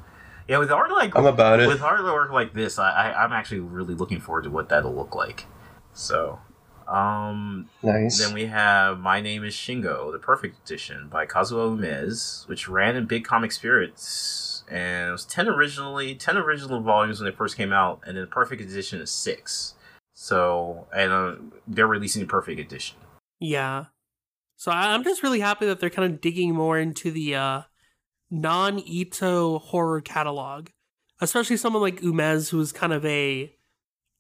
yeah, 0.50 0.58
with 0.58 0.72
art 0.72 0.90
like 0.90 1.16
I'm 1.16 1.26
about 1.26 1.60
it. 1.60 1.68
With 1.68 1.78
artwork 1.78 2.32
like 2.32 2.54
this, 2.54 2.76
I, 2.76 3.12
I 3.12 3.24
am 3.24 3.32
actually 3.32 3.60
really 3.60 3.94
looking 3.94 4.18
forward 4.18 4.42
to 4.42 4.50
what 4.50 4.68
that'll 4.68 4.92
look 4.92 5.14
like. 5.14 5.46
So, 5.92 6.40
um, 6.88 7.70
nice. 7.84 8.18
Then 8.18 8.34
we 8.34 8.46
have 8.46 8.98
My 8.98 9.20
Name 9.20 9.44
Is 9.44 9.54
Shingo, 9.54 10.10
the 10.10 10.18
Perfect 10.18 10.56
Edition 10.64 11.08
by 11.08 11.24
Kazuo 11.24 11.78
Umezu, 11.78 12.48
which 12.48 12.68
ran 12.68 12.96
in 12.96 13.06
Big 13.06 13.22
Comic 13.22 13.52
Spirits, 13.52 14.64
and 14.68 15.10
it 15.10 15.12
was 15.12 15.24
ten 15.24 15.46
originally 15.46 16.16
ten 16.16 16.36
original 16.36 16.80
volumes 16.80 17.20
when 17.20 17.30
they 17.30 17.36
first 17.36 17.56
came 17.56 17.72
out, 17.72 18.00
and 18.04 18.16
then 18.16 18.24
the 18.24 18.30
Perfect 18.30 18.60
Edition 18.60 19.00
is 19.00 19.12
six. 19.12 19.74
So, 20.14 20.88
and 20.92 21.12
uh, 21.12 21.34
they're 21.68 21.86
releasing 21.86 22.22
the 22.22 22.28
Perfect 22.28 22.58
Edition. 22.58 22.96
Yeah. 23.38 23.84
So 24.56 24.72
I'm 24.72 25.04
just 25.04 25.22
really 25.22 25.40
happy 25.40 25.66
that 25.66 25.78
they're 25.78 25.90
kind 25.90 26.12
of 26.12 26.20
digging 26.20 26.56
more 26.56 26.76
into 26.76 27.12
the 27.12 27.36
uh, 27.36 27.62
non 28.30 28.78
Ito 28.78 29.58
horror 29.58 30.00
catalog, 30.00 30.68
especially 31.20 31.56
someone 31.56 31.82
like 31.82 32.00
Umez, 32.00 32.50
who's 32.50 32.72
kind 32.72 32.92
of 32.92 33.04
a 33.04 33.54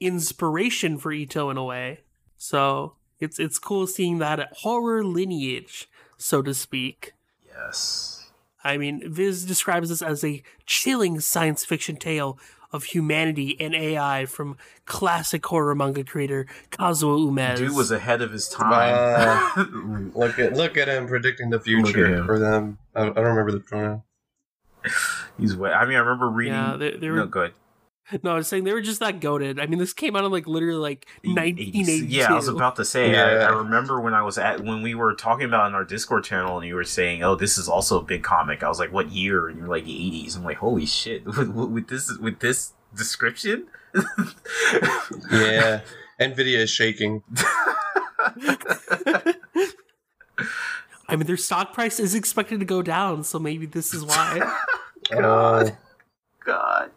inspiration 0.00 0.98
for 0.98 1.12
Ito 1.12 1.50
in 1.50 1.56
a 1.56 1.64
way. 1.64 2.00
So 2.36 2.94
it's 3.18 3.38
it's 3.38 3.58
cool 3.58 3.86
seeing 3.86 4.18
that 4.18 4.52
horror 4.58 5.04
lineage, 5.04 5.88
so 6.16 6.42
to 6.42 6.54
speak. 6.54 7.12
Yes. 7.46 8.30
I 8.62 8.76
mean, 8.76 9.10
Viz 9.10 9.44
describes 9.46 9.88
this 9.88 10.02
as 10.02 10.22
a 10.22 10.42
chilling 10.66 11.20
science 11.20 11.64
fiction 11.64 11.96
tale 11.96 12.38
of 12.72 12.84
humanity 12.84 13.56
and 13.60 13.74
AI 13.74 14.26
from 14.26 14.56
classic 14.84 15.44
horror 15.46 15.74
manga 15.74 16.04
creator 16.04 16.46
Kazuo 16.70 17.28
Umezu. 17.28 17.56
Dude 17.56 17.76
was 17.76 17.90
ahead 17.90 18.22
of 18.22 18.32
his 18.32 18.48
time. 18.48 19.52
Uh, 19.56 19.64
look 20.14 20.38
at 20.38 20.54
look 20.54 20.76
at 20.76 20.88
him 20.88 21.06
predicting 21.06 21.50
the 21.50 21.60
future 21.60 22.24
for 22.24 22.38
them. 22.38 22.78
I, 22.94 23.02
I, 23.02 23.04
don't 23.06 23.24
remember 23.24 23.52
the 23.52 23.60
pronoun. 23.60 24.02
He's 25.38 25.56
way. 25.56 25.72
I 25.72 25.84
mean, 25.84 25.96
I 25.96 26.00
remember 26.00 26.28
reading. 26.28 26.54
Yeah, 26.54 26.76
they, 26.76 26.92
they 26.92 27.10
were 27.10 27.16
no 27.16 27.26
good. 27.26 27.52
No, 28.22 28.32
I 28.32 28.34
was 28.36 28.48
saying 28.48 28.64
they 28.64 28.72
were 28.72 28.80
just 28.80 29.00
that 29.00 29.20
goaded. 29.20 29.60
I 29.60 29.66
mean, 29.66 29.78
this 29.78 29.92
came 29.92 30.16
out 30.16 30.24
in 30.24 30.32
like 30.32 30.46
literally 30.46 30.78
like 30.78 31.06
1982. 31.22 32.06
Yeah, 32.06 32.32
I 32.32 32.34
was 32.34 32.48
about 32.48 32.76
to 32.76 32.84
say. 32.84 33.12
Yeah. 33.12 33.24
I, 33.24 33.30
I, 33.44 33.48
remember 33.50 34.00
when 34.00 34.14
I 34.14 34.22
was 34.22 34.38
at 34.38 34.60
when 34.60 34.82
we 34.82 34.94
were 34.94 35.14
talking 35.14 35.46
about 35.46 35.68
in 35.68 35.74
our 35.74 35.84
Discord 35.84 36.24
channel, 36.24 36.58
and 36.58 36.66
you 36.66 36.74
were 36.74 36.84
saying, 36.84 37.22
"Oh, 37.22 37.34
this 37.34 37.56
is 37.56 37.68
also 37.68 38.00
a 38.00 38.02
big 38.02 38.22
comic." 38.22 38.62
I 38.62 38.68
was 38.68 38.78
like, 38.78 38.92
"What 38.92 39.10
year?" 39.10 39.48
And 39.48 39.58
you're 39.58 39.68
like, 39.68 39.84
"80s." 39.84 40.36
I'm 40.36 40.44
like, 40.44 40.58
"Holy 40.58 40.86
shit!" 40.86 41.24
With, 41.40 41.48
with 41.50 41.88
this 41.88 42.16
with 42.18 42.40
this 42.40 42.72
description. 42.96 43.66
yeah, 45.30 45.80
Nvidia 46.20 46.58
is 46.58 46.70
shaking. 46.70 47.22
I 51.08 51.16
mean, 51.16 51.26
their 51.26 51.36
stock 51.36 51.72
price 51.72 51.98
is 51.98 52.14
expected 52.14 52.60
to 52.60 52.66
go 52.66 52.82
down, 52.82 53.24
so 53.24 53.38
maybe 53.38 53.66
this 53.66 53.92
is 53.92 54.04
why. 54.04 54.40
Uh, 55.10 55.20
God, 55.20 55.76
God. 56.44 56.90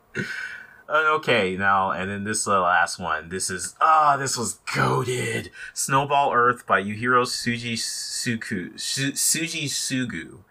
Uh, 0.93 1.15
okay, 1.15 1.57
now 1.57 1.89
and 1.89 2.11
then 2.11 2.23
this 2.23 2.37
is 2.37 2.45
the 2.45 2.59
last 2.59 2.99
one. 2.99 3.29
This 3.29 3.49
is 3.49 3.75
ah, 3.81 4.15
this 4.15 4.37
was 4.37 4.59
goaded. 4.75 5.49
Snowball 5.73 6.31
Earth 6.31 6.67
by 6.67 6.83
Yuhiro 6.83 7.25
Suji 7.25 7.73
Suku 7.73 8.79
Su- 8.79 9.13
Suji 9.13 9.63
Sugu, 9.63 10.41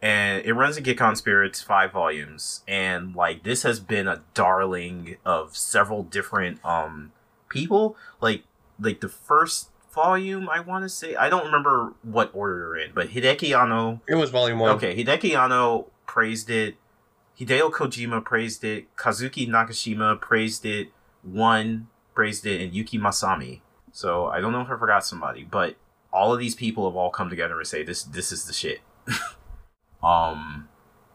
and 0.00 0.42
it 0.46 0.54
runs 0.54 0.78
in 0.78 0.84
Gekkan 0.84 1.14
Spirits 1.14 1.60
five 1.60 1.92
volumes. 1.92 2.62
And 2.66 3.14
like 3.14 3.42
this 3.42 3.64
has 3.64 3.80
been 3.80 4.08
a 4.08 4.22
darling 4.32 5.16
of 5.26 5.54
several 5.58 6.04
different 6.04 6.64
um 6.64 7.12
people. 7.50 7.94
Like 8.22 8.44
like 8.80 9.02
the 9.02 9.10
first 9.10 9.68
volume, 9.92 10.48
I 10.48 10.60
want 10.60 10.86
to 10.86 10.88
say 10.88 11.16
I 11.16 11.28
don't 11.28 11.44
remember 11.44 11.92
what 12.02 12.30
order 12.32 12.60
they're 12.60 12.86
in, 12.86 12.92
but 12.94 13.08
Hideaki 13.10 13.54
Anno. 13.54 14.00
It 14.08 14.14
was 14.14 14.30
volume 14.30 14.58
one. 14.58 14.70
Okay, 14.76 14.96
Hideaki 14.96 15.38
Anno 15.38 15.88
praised 16.06 16.48
it. 16.48 16.76
Hideo 17.38 17.70
Kojima 17.70 18.24
praised 18.24 18.62
it, 18.64 18.94
Kazuki 18.96 19.48
Nakashima 19.48 20.20
praised 20.20 20.66
it, 20.66 20.88
One 21.22 21.88
praised 22.14 22.46
it, 22.46 22.60
and 22.60 22.74
Yuki 22.74 22.98
Masami. 22.98 23.60
So 23.90 24.26
I 24.26 24.40
don't 24.40 24.52
know 24.52 24.60
if 24.60 24.70
I 24.70 24.78
forgot 24.78 25.04
somebody, 25.04 25.44
but 25.44 25.76
all 26.12 26.32
of 26.32 26.38
these 26.38 26.54
people 26.54 26.88
have 26.88 26.96
all 26.96 27.10
come 27.10 27.30
together 27.30 27.58
and 27.58 27.66
say 27.66 27.82
this 27.82 28.02
this 28.02 28.32
is 28.32 28.44
the 28.44 28.52
shit. 28.52 28.80
um 30.02 30.68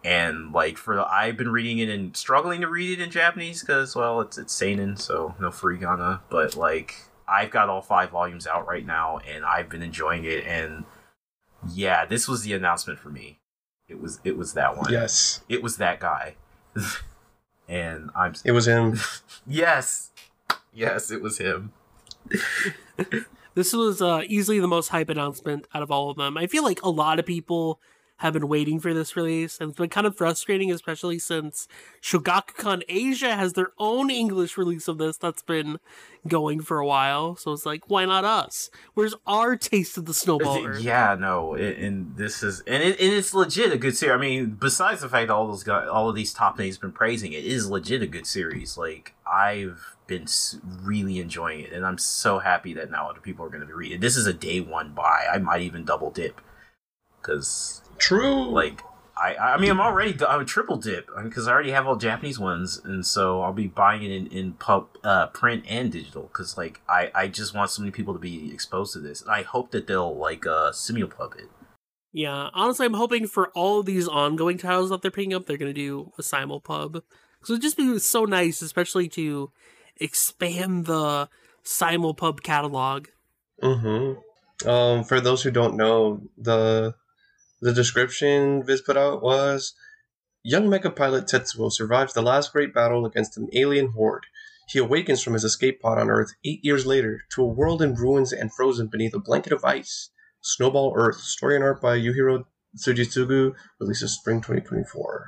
and 0.04 0.54
like 0.54 0.78
for 0.78 0.96
the, 0.96 1.06
I've 1.06 1.38
been 1.38 1.52
reading 1.52 1.80
it 1.80 1.90
and 1.90 2.16
struggling 2.16 2.62
to 2.62 2.68
read 2.68 2.98
it 2.98 3.04
in 3.04 3.12
Japanese 3.12 3.62
because 3.62 3.96
well 3.96 4.22
it's 4.22 4.38
it's 4.38 4.54
seinen 4.54 4.96
so 4.98 5.36
no 5.40 5.50
furigana 5.50 6.22
but 6.30 6.56
like 6.56 6.96
I've 7.28 7.52
got 7.52 7.70
all 7.70 7.82
five 7.82 8.12
volumes 8.12 8.48
out 8.48 8.68
right 8.68 8.86
now 8.86 9.20
and 9.28 9.44
I've 9.44 9.70
been 9.70 9.82
enjoying 9.82 10.24
it 10.24 10.46
and 10.46 10.86
yeah 11.74 12.06
this 12.06 12.28
was 12.28 12.44
the 12.44 12.54
announcement 12.54 13.00
for 13.00 13.10
me 13.10 13.37
it 13.88 14.02
was 14.02 14.20
it 14.24 14.38
was 14.38 14.54
that 14.54 14.78
one. 14.78 14.92
Yes. 14.92 15.42
It 15.50 15.64
was 15.64 15.78
that 15.78 16.00
guy. 16.00 16.36
and 17.68 18.10
I'm 18.16 18.34
It 18.44 18.52
was 18.52 18.68
him. 18.68 19.00
yes. 19.48 20.12
Yes, 20.74 21.12
it 21.12 21.22
was 21.22 21.38
him. 21.38 21.74
This 23.58 23.74
was 23.74 24.04
uh, 24.04 24.22
easily 24.28 24.60
the 24.60 24.68
most 24.68 24.90
hype 24.90 25.10
announcement 25.10 25.68
out 25.74 25.82
of 25.82 25.90
all 25.90 26.12
of 26.12 26.18
them. 26.18 26.38
I 26.38 26.46
feel 26.46 26.64
like 26.64 26.80
a 26.84 26.92
lot 26.92 27.18
of 27.18 27.26
people 27.26 27.82
have 28.18 28.34
been 28.34 28.48
waiting 28.48 28.80
for 28.80 28.94
this 28.94 29.16
release, 29.16 29.60
and 29.60 29.70
it's 29.70 29.78
been 29.78 29.90
kind 29.90 30.08
of 30.08 30.18
frustrating, 30.18 30.72
especially 30.72 31.20
since 31.20 31.68
Shogakukan 32.02 32.82
Asia 32.90 33.36
has 33.36 33.54
their 33.54 33.72
own 33.78 34.10
English 34.10 34.58
release 34.58 34.88
of 34.88 34.98
this 34.98 35.18
that's 35.18 35.44
been 35.44 35.80
going 36.28 36.62
for 36.62 36.80
a 36.80 36.86
while. 36.86 37.36
So 37.36 37.54
it's 37.54 37.66
like, 37.66 37.90
why 37.90 38.06
not 38.06 38.26
us? 38.26 38.72
Where's 38.96 39.14
our 39.28 39.56
taste 39.56 39.98
of 39.98 40.06
the 40.06 40.16
snowball? 40.16 40.66
Earth? 40.66 40.82
Yeah, 40.82 41.16
no, 41.20 41.54
it, 41.54 41.78
and 41.78 42.18
this 42.18 42.42
is 42.42 42.62
and, 42.62 42.82
it, 42.82 43.00
and 43.00 43.14
it's 43.14 43.34
legit 43.36 43.72
a 43.72 43.78
good 43.78 43.96
series. 43.96 44.16
I 44.16 44.20
mean, 44.20 44.58
besides 44.60 45.02
the 45.02 45.10
fact 45.10 45.28
that 45.28 45.34
all 45.34 45.48
those 45.48 45.64
guys, 45.64 45.88
all 45.88 46.10
of 46.10 46.16
these 46.16 46.34
top 46.34 46.58
names 46.58 46.76
have 46.76 46.82
been 46.82 46.92
praising 46.92 47.34
it, 47.34 47.46
it 47.46 47.46
is 47.46 47.70
legit 47.70 48.02
a 48.02 48.08
good 48.08 48.26
series. 48.26 48.78
Like 48.78 49.14
I've 49.32 49.96
been 50.08 50.26
really 50.82 51.20
enjoying 51.20 51.62
it, 51.62 51.72
and 51.72 51.86
I'm 51.86 52.00
so 52.00 52.40
happy 52.40 52.74
that 52.74 52.90
now 52.90 53.10
other 53.10 53.20
people 53.20 53.46
are 53.46 53.50
going 53.50 53.66
to 53.66 53.76
read 53.76 53.92
it. 53.92 54.02
This 54.02 54.18
is 54.18 54.26
a 54.26 54.34
day 54.34 54.60
one 54.60 54.94
buy. 54.94 55.28
I 55.32 55.38
might 55.38 55.62
even 55.62 55.86
double 55.86 56.10
dip 56.10 56.42
because 57.22 57.82
True. 57.98 58.50
Like 58.50 58.84
I, 59.20 59.36
I 59.36 59.58
mean, 59.58 59.72
I'm 59.72 59.82
already 59.82 60.16
I'm 60.26 60.42
a 60.42 60.46
triple 60.46 60.78
dip 60.78 61.10
because 61.24 61.48
I 61.48 61.52
already 61.52 61.72
have 61.72 61.88
all 61.88 61.96
Japanese 61.96 62.40
ones, 62.40 62.80
and 62.84 63.06
so 63.06 63.42
I'll 63.42 63.54
be 63.54 63.68
buying 63.68 64.04
it 64.04 64.12
in 64.12 64.28
in 64.28 64.54
pub, 64.54 64.88
uh, 65.04 65.28
print 65.28 65.64
and 65.68 65.92
digital 65.92 66.24
because 66.24 66.58
like 66.58 66.82
I 66.88 67.12
I 67.16 67.28
just 67.28 67.54
want 67.54 67.72
so 67.72 67.82
many 67.82 67.92
people 67.92 68.14
to 68.14 68.20
be 68.20 68.54
exposed 68.54 68.94
to 68.94 69.00
this, 69.00 69.22
and 69.22 69.32
I 69.32 69.42
hope 69.42 69.72
that 69.72 69.88
they'll 69.88 70.16
like 70.16 70.46
uh 70.46 70.72
simulpub 70.72 71.38
it. 71.38 71.50
Yeah, 72.14 72.50
honestly, 72.54 72.86
I'm 72.86 72.94
hoping 72.94 73.28
for 73.28 73.50
all 73.50 73.84
these 73.84 74.08
ongoing 74.08 74.58
titles 74.58 74.90
that 74.90 75.02
they're 75.02 75.12
picking 75.12 75.34
up, 75.34 75.46
they're 75.46 75.58
gonna 75.58 75.74
do 75.74 76.12
a 76.18 76.22
simulpub. 76.22 77.02
So 77.44 77.54
it'd 77.54 77.62
just 77.62 77.78
be 77.78 77.98
so 78.00 78.26
nice, 78.26 78.62
especially 78.62 79.08
to 79.10 79.52
expand 79.98 80.86
the 80.86 81.30
simulpub 81.64 82.44
catalog. 82.44 83.08
Mm-hmm. 83.62 84.70
Um, 84.70 85.04
for 85.04 85.20
those 85.20 85.44
who 85.44 85.52
don't 85.52 85.76
know, 85.76 86.22
the 86.38 86.96
the 87.62 87.74
description 87.74 88.64
Viz 88.64 88.82
put 88.82 88.98
out 88.98 89.22
was 89.22 89.74
Young 90.44 90.68
mecha 90.68 90.96
pilot 90.96 91.26
Tetsuo 91.26 91.70
survives 91.72 92.14
the 92.14 92.22
last 92.22 92.54
great 92.54 92.74
battle 92.74 93.06
against 93.06 93.38
an 93.38 93.50
alien 93.52 93.88
horde. 93.88 94.26
He 94.70 94.80
awakens 94.80 95.22
from 95.22 95.34
his 95.34 95.44
escape 95.44 95.82
pod 95.82 95.98
on 95.98 96.10
Earth 96.10 96.34
eight 96.46 96.64
years 96.64 96.86
later 96.86 97.24
to 97.32 97.44
a 97.44 97.48
world 97.48 97.82
in 97.82 97.96
ruins 97.96 98.32
and 98.32 98.54
frozen 98.54 98.88
beneath 98.88 99.14
a 99.14 99.20
blanket 99.20 99.52
of 99.52 99.66
ice. 99.66 100.10
Snowball 100.42 100.94
Earth, 100.96 101.18
story 101.18 101.56
and 101.56 101.64
art 101.64 101.82
by 101.82 101.98
Yuhiro 101.98 102.46
Tsujitsugu, 102.78 103.56
releases 103.80 104.14
spring 104.14 104.40
2024. 104.40 105.28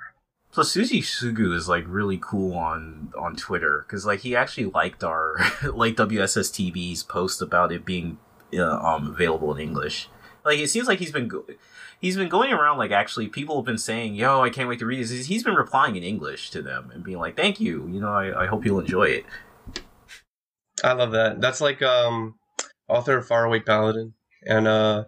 Plus, 0.51 0.73
Tsujitsugu 0.73 1.53
is 1.53 1.67
like 1.67 1.83
really 1.87 2.19
cool 2.21 2.57
on 2.57 3.11
on 3.19 3.35
Twitter 3.35 3.85
because 3.85 4.05
like 4.05 4.21
he 4.21 4.35
actually 4.35 4.65
liked 4.67 5.03
our 5.03 5.35
like 5.73 5.95
WSS 5.95 6.49
TV's 6.51 7.03
post 7.03 7.41
about 7.41 7.71
it 7.71 7.85
being 7.85 8.19
uh, 8.53 8.77
um 8.77 9.07
available 9.07 9.53
in 9.53 9.61
English. 9.61 10.09
Like 10.45 10.59
it 10.59 10.69
seems 10.69 10.87
like 10.87 10.99
he's 10.99 11.11
been 11.11 11.27
go- 11.27 11.45
he's 11.99 12.17
been 12.17 12.29
going 12.29 12.51
around 12.51 12.77
like 12.77 12.91
actually 12.91 13.27
people 13.27 13.57
have 13.57 13.65
been 13.65 13.77
saying, 13.77 14.15
"Yo, 14.15 14.41
I 14.41 14.49
can't 14.49 14.67
wait 14.67 14.79
to 14.79 14.85
read 14.85 15.05
this." 15.05 15.27
He's 15.27 15.43
been 15.43 15.55
replying 15.55 15.95
in 15.95 16.03
English 16.03 16.49
to 16.51 16.61
them 16.61 16.91
and 16.93 17.03
being 17.03 17.19
like, 17.19 17.35
"Thank 17.35 17.59
you, 17.59 17.87
you 17.87 17.99
know, 17.99 18.11
I, 18.11 18.43
I 18.43 18.47
hope 18.47 18.65
you'll 18.65 18.79
enjoy 18.79 19.05
it." 19.05 19.25
I 20.83 20.93
love 20.93 21.11
that. 21.11 21.41
That's 21.41 21.61
like 21.61 21.81
um 21.81 22.35
author 22.87 23.17
of 23.17 23.27
Faraway 23.27 23.59
Paladin 23.59 24.13
and 24.45 24.67
uh 24.67 25.05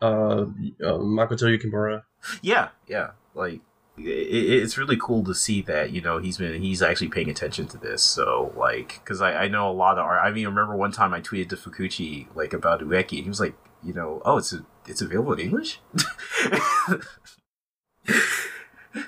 uh, 0.00 0.42
uh 0.82 0.98
Makoto 0.98 1.46
Yukimura. 1.46 2.02
Yeah, 2.42 2.68
yeah, 2.86 3.10
like 3.34 3.60
it, 3.98 4.62
it's 4.62 4.78
really 4.78 4.96
cool 4.96 5.24
to 5.24 5.34
see 5.34 5.62
that 5.62 5.90
you 5.90 6.00
know 6.00 6.18
he's 6.18 6.38
been 6.38 6.60
he's 6.60 6.82
actually 6.82 7.08
paying 7.08 7.28
attention 7.28 7.66
to 7.68 7.78
this 7.78 8.02
so 8.02 8.52
like 8.56 9.00
because 9.02 9.20
I, 9.20 9.44
I 9.44 9.48
know 9.48 9.70
a 9.70 9.72
lot 9.72 9.98
of 9.98 10.04
art 10.04 10.20
i 10.24 10.30
mean 10.30 10.46
I 10.46 10.48
remember 10.48 10.76
one 10.76 10.92
time 10.92 11.12
i 11.12 11.20
tweeted 11.20 11.50
to 11.50 11.56
fukuchi 11.56 12.26
like 12.34 12.52
about 12.52 12.80
ueki 12.80 13.16
and 13.16 13.24
he 13.24 13.28
was 13.28 13.40
like 13.40 13.54
you 13.82 13.92
know 13.92 14.22
oh 14.24 14.38
it's 14.38 14.52
a, 14.52 14.64
it's 14.86 15.02
available 15.02 15.32
in 15.32 15.40
english 15.40 15.80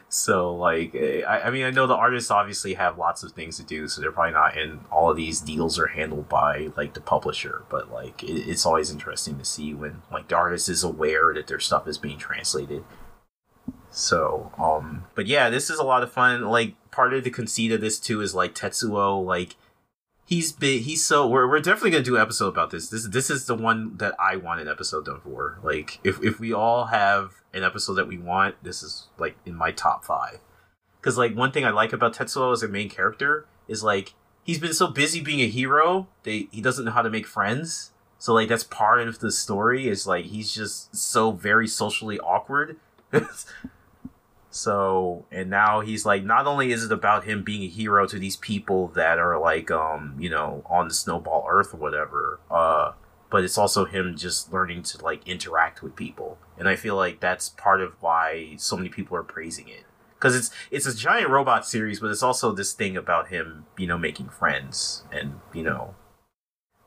so 0.08 0.54
like 0.54 0.94
eh, 0.94 1.22
I, 1.22 1.48
I 1.48 1.50
mean 1.50 1.64
i 1.64 1.70
know 1.70 1.86
the 1.86 1.94
artists 1.94 2.30
obviously 2.30 2.74
have 2.74 2.98
lots 2.98 3.22
of 3.22 3.32
things 3.32 3.56
to 3.56 3.62
do 3.64 3.88
so 3.88 4.00
they're 4.00 4.12
probably 4.12 4.32
not 4.32 4.56
in 4.56 4.80
all 4.90 5.10
of 5.10 5.16
these 5.16 5.40
deals 5.40 5.78
are 5.78 5.88
handled 5.88 6.28
by 6.28 6.68
like 6.76 6.94
the 6.94 7.00
publisher 7.00 7.64
but 7.68 7.90
like 7.90 8.22
it, 8.22 8.48
it's 8.48 8.64
always 8.64 8.90
interesting 8.90 9.38
to 9.38 9.44
see 9.44 9.74
when 9.74 10.02
like 10.12 10.28
the 10.28 10.36
artist 10.36 10.68
is 10.68 10.84
aware 10.84 11.34
that 11.34 11.46
their 11.48 11.60
stuff 11.60 11.88
is 11.88 11.98
being 11.98 12.18
translated 12.18 12.84
so, 13.92 14.50
um, 14.58 15.04
but 15.14 15.26
yeah, 15.26 15.50
this 15.50 15.68
is 15.68 15.78
a 15.78 15.84
lot 15.84 16.02
of 16.02 16.10
fun. 16.10 16.42
Like, 16.46 16.74
part 16.90 17.12
of 17.12 17.24
the 17.24 17.30
conceit 17.30 17.72
of 17.72 17.82
this 17.82 18.00
too 18.00 18.22
is 18.22 18.34
like 18.34 18.54
Tetsuo, 18.54 19.22
like, 19.22 19.56
he's 20.32 20.50
big, 20.50 20.82
he's 20.82 21.04
so, 21.04 21.26
we're, 21.26 21.46
we're 21.46 21.60
definitely 21.60 21.90
gonna 21.90 22.02
do 22.02 22.16
an 22.16 22.22
episode 22.22 22.48
about 22.48 22.70
this. 22.70 22.88
This, 22.88 23.06
this 23.06 23.28
is 23.28 23.44
the 23.44 23.54
one 23.54 23.98
that 23.98 24.14
I 24.18 24.36
want 24.36 24.60
an 24.60 24.68
episode 24.68 25.04
done 25.04 25.20
for. 25.20 25.58
Like, 25.62 26.00
if, 26.02 26.22
if 26.22 26.40
we 26.40 26.54
all 26.54 26.86
have 26.86 27.42
an 27.52 27.62
episode 27.62 27.94
that 27.94 28.08
we 28.08 28.16
want, 28.16 28.54
this 28.62 28.82
is 28.82 29.08
like 29.18 29.36
in 29.44 29.54
my 29.54 29.72
top 29.72 30.06
five. 30.06 30.38
Cause 31.02 31.18
like, 31.18 31.36
one 31.36 31.52
thing 31.52 31.66
I 31.66 31.70
like 31.70 31.92
about 31.92 32.14
Tetsuo 32.14 32.50
as 32.50 32.62
a 32.62 32.68
main 32.68 32.88
character 32.88 33.46
is 33.68 33.84
like, 33.84 34.14
he's 34.42 34.58
been 34.58 34.72
so 34.72 34.86
busy 34.86 35.20
being 35.20 35.40
a 35.40 35.48
hero 35.48 36.08
that 36.22 36.46
he 36.50 36.60
doesn't 36.62 36.86
know 36.86 36.92
how 36.92 37.02
to 37.02 37.10
make 37.10 37.26
friends. 37.26 37.90
So 38.18 38.32
like, 38.32 38.48
that's 38.48 38.64
part 38.64 39.06
of 39.06 39.18
the 39.18 39.30
story 39.30 39.86
is 39.86 40.06
like, 40.06 40.26
he's 40.26 40.54
just 40.54 40.96
so 40.96 41.32
very 41.32 41.68
socially 41.68 42.18
awkward. 42.20 42.78
So, 44.52 45.24
and 45.32 45.48
now 45.48 45.80
he's 45.80 46.04
like, 46.04 46.24
not 46.24 46.46
only 46.46 46.72
is 46.72 46.84
it 46.84 46.92
about 46.92 47.24
him 47.24 47.42
being 47.42 47.62
a 47.62 47.68
hero 47.68 48.06
to 48.06 48.18
these 48.18 48.36
people 48.36 48.88
that 48.88 49.18
are 49.18 49.40
like, 49.40 49.70
um, 49.70 50.14
you 50.18 50.28
know, 50.28 50.62
on 50.66 50.88
the 50.88 50.94
snowball 50.94 51.46
earth 51.48 51.72
or 51.72 51.78
whatever, 51.78 52.38
uh, 52.50 52.92
but 53.30 53.44
it's 53.44 53.56
also 53.56 53.86
him 53.86 54.14
just 54.14 54.52
learning 54.52 54.82
to 54.82 55.02
like 55.02 55.26
interact 55.26 55.82
with 55.82 55.96
people. 55.96 56.36
And 56.58 56.68
I 56.68 56.76
feel 56.76 56.96
like 56.96 57.18
that's 57.18 57.48
part 57.48 57.80
of 57.80 57.94
why 58.00 58.56
so 58.58 58.76
many 58.76 58.90
people 58.90 59.16
are 59.16 59.22
praising 59.22 59.68
it. 59.68 59.84
Cause 60.20 60.36
it's, 60.36 60.50
it's 60.70 60.86
a 60.86 60.94
giant 60.94 61.30
robot 61.30 61.66
series, 61.66 61.98
but 61.98 62.10
it's 62.10 62.22
also 62.22 62.52
this 62.52 62.74
thing 62.74 62.94
about 62.94 63.28
him, 63.28 63.64
you 63.78 63.86
know, 63.86 63.96
making 63.96 64.28
friends 64.28 65.02
and, 65.10 65.40
you 65.54 65.62
know, 65.62 65.94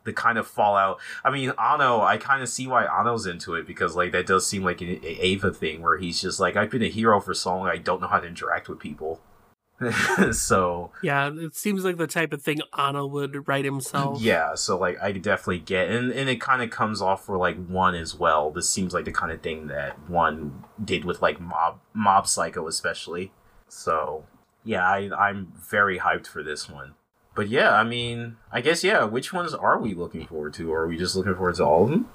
the 0.06 0.14
kind 0.14 0.38
of 0.38 0.48
fallout. 0.48 1.00
I 1.24 1.32
mean, 1.32 1.52
Anno, 1.60 2.02
I 2.02 2.18
kind 2.18 2.42
of 2.42 2.48
see 2.48 2.68
why 2.68 2.86
Anno's 2.86 3.26
into 3.26 3.56
it 3.56 3.68
because 3.68 3.96
like 3.96 4.14
that 4.14 4.26
does 4.26 4.48
seem 4.48 4.64
like 4.64 4.80
an 4.82 5.04
Eva 5.04 5.52
thing 5.52 5.82
where 5.82 5.98
he's 5.98 6.22
just 6.22 6.40
like, 6.40 6.56
I've 6.56 6.70
been 6.70 6.84
a 6.84 6.90
hero 6.90 7.20
for 7.20 7.34
so 7.34 7.58
long, 7.58 7.68
I 7.68 7.78
don't 7.78 8.02
know 8.02 8.08
how 8.08 8.20
to 8.20 8.28
interact 8.28 8.70
with 8.70 8.80
people. 8.80 9.20
so 10.32 10.92
yeah, 11.04 11.30
it 11.34 11.54
seems 11.54 11.84
like 11.84 11.98
the 11.98 12.08
type 12.08 12.32
of 12.32 12.42
thing 12.42 12.62
Anno 12.78 13.06
would 13.08 13.46
write 13.46 13.66
himself. 13.66 14.22
Yeah, 14.22 14.56
so 14.56 14.78
like 14.78 14.98
I 15.02 15.12
definitely 15.12 15.60
get, 15.60 15.90
and 15.90 16.12
and 16.14 16.30
it 16.30 16.40
kind 16.40 16.62
of 16.62 16.70
comes 16.70 17.02
off 17.02 17.26
for 17.26 17.38
like 17.38 17.58
one 17.68 17.94
as 17.94 18.16
well. 18.16 18.52
This 18.52 18.70
seems 18.70 18.94
like 18.94 19.04
the 19.04 19.12
kind 19.12 19.34
of 19.34 19.42
thing 19.42 19.68
that 19.68 20.10
one 20.10 20.64
did 20.82 21.04
with 21.04 21.22
like 21.22 21.42
Mob 21.42 21.82
Mob 21.94 22.26
Psycho 22.26 22.70
especially. 22.70 23.34
So 23.68 24.24
yeah, 24.64 24.88
I 24.88 25.10
I'm 25.18 25.52
very 25.58 26.00
hyped 26.00 26.28
for 26.28 26.42
this 26.42 26.70
one 26.70 26.96
but 27.36 27.50
yeah, 27.50 27.74
I 27.74 27.84
mean, 27.84 28.38
I 28.52 28.62
guess 28.62 28.84
yeah. 28.84 29.04
Which 29.04 29.34
ones 29.34 29.54
are 29.54 29.80
we 29.80 29.94
looking 29.94 30.26
forward 30.26 30.54
to? 30.56 30.72
Or 30.72 30.84
are 30.84 30.88
we 30.88 30.98
just 30.98 31.16
looking 31.16 31.36
forward 31.36 31.56
to 31.56 31.66
all 31.66 31.84
of 31.84 31.90
them? 31.90 32.10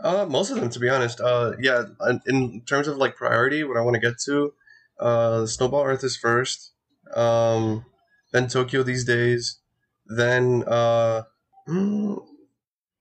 Uh, 0.00 0.26
most 0.26 0.50
of 0.50 0.58
them, 0.58 0.70
to 0.70 0.78
be 0.78 0.88
honest. 0.88 1.20
Uh, 1.20 1.52
yeah. 1.60 1.84
In 2.26 2.62
terms 2.62 2.88
of 2.88 2.96
like 2.96 3.16
priority, 3.16 3.64
what 3.64 3.76
I 3.76 3.82
want 3.82 3.94
to 3.94 4.00
get 4.00 4.18
to, 4.24 4.54
uh, 4.98 5.46
Snowball 5.46 5.84
Earth 5.84 6.02
is 6.02 6.16
first. 6.16 6.72
Um, 7.14 7.84
then 8.32 8.48
Tokyo 8.48 8.82
these 8.82 9.04
days. 9.04 9.60
Then 10.06 10.64
uh, 10.66 11.22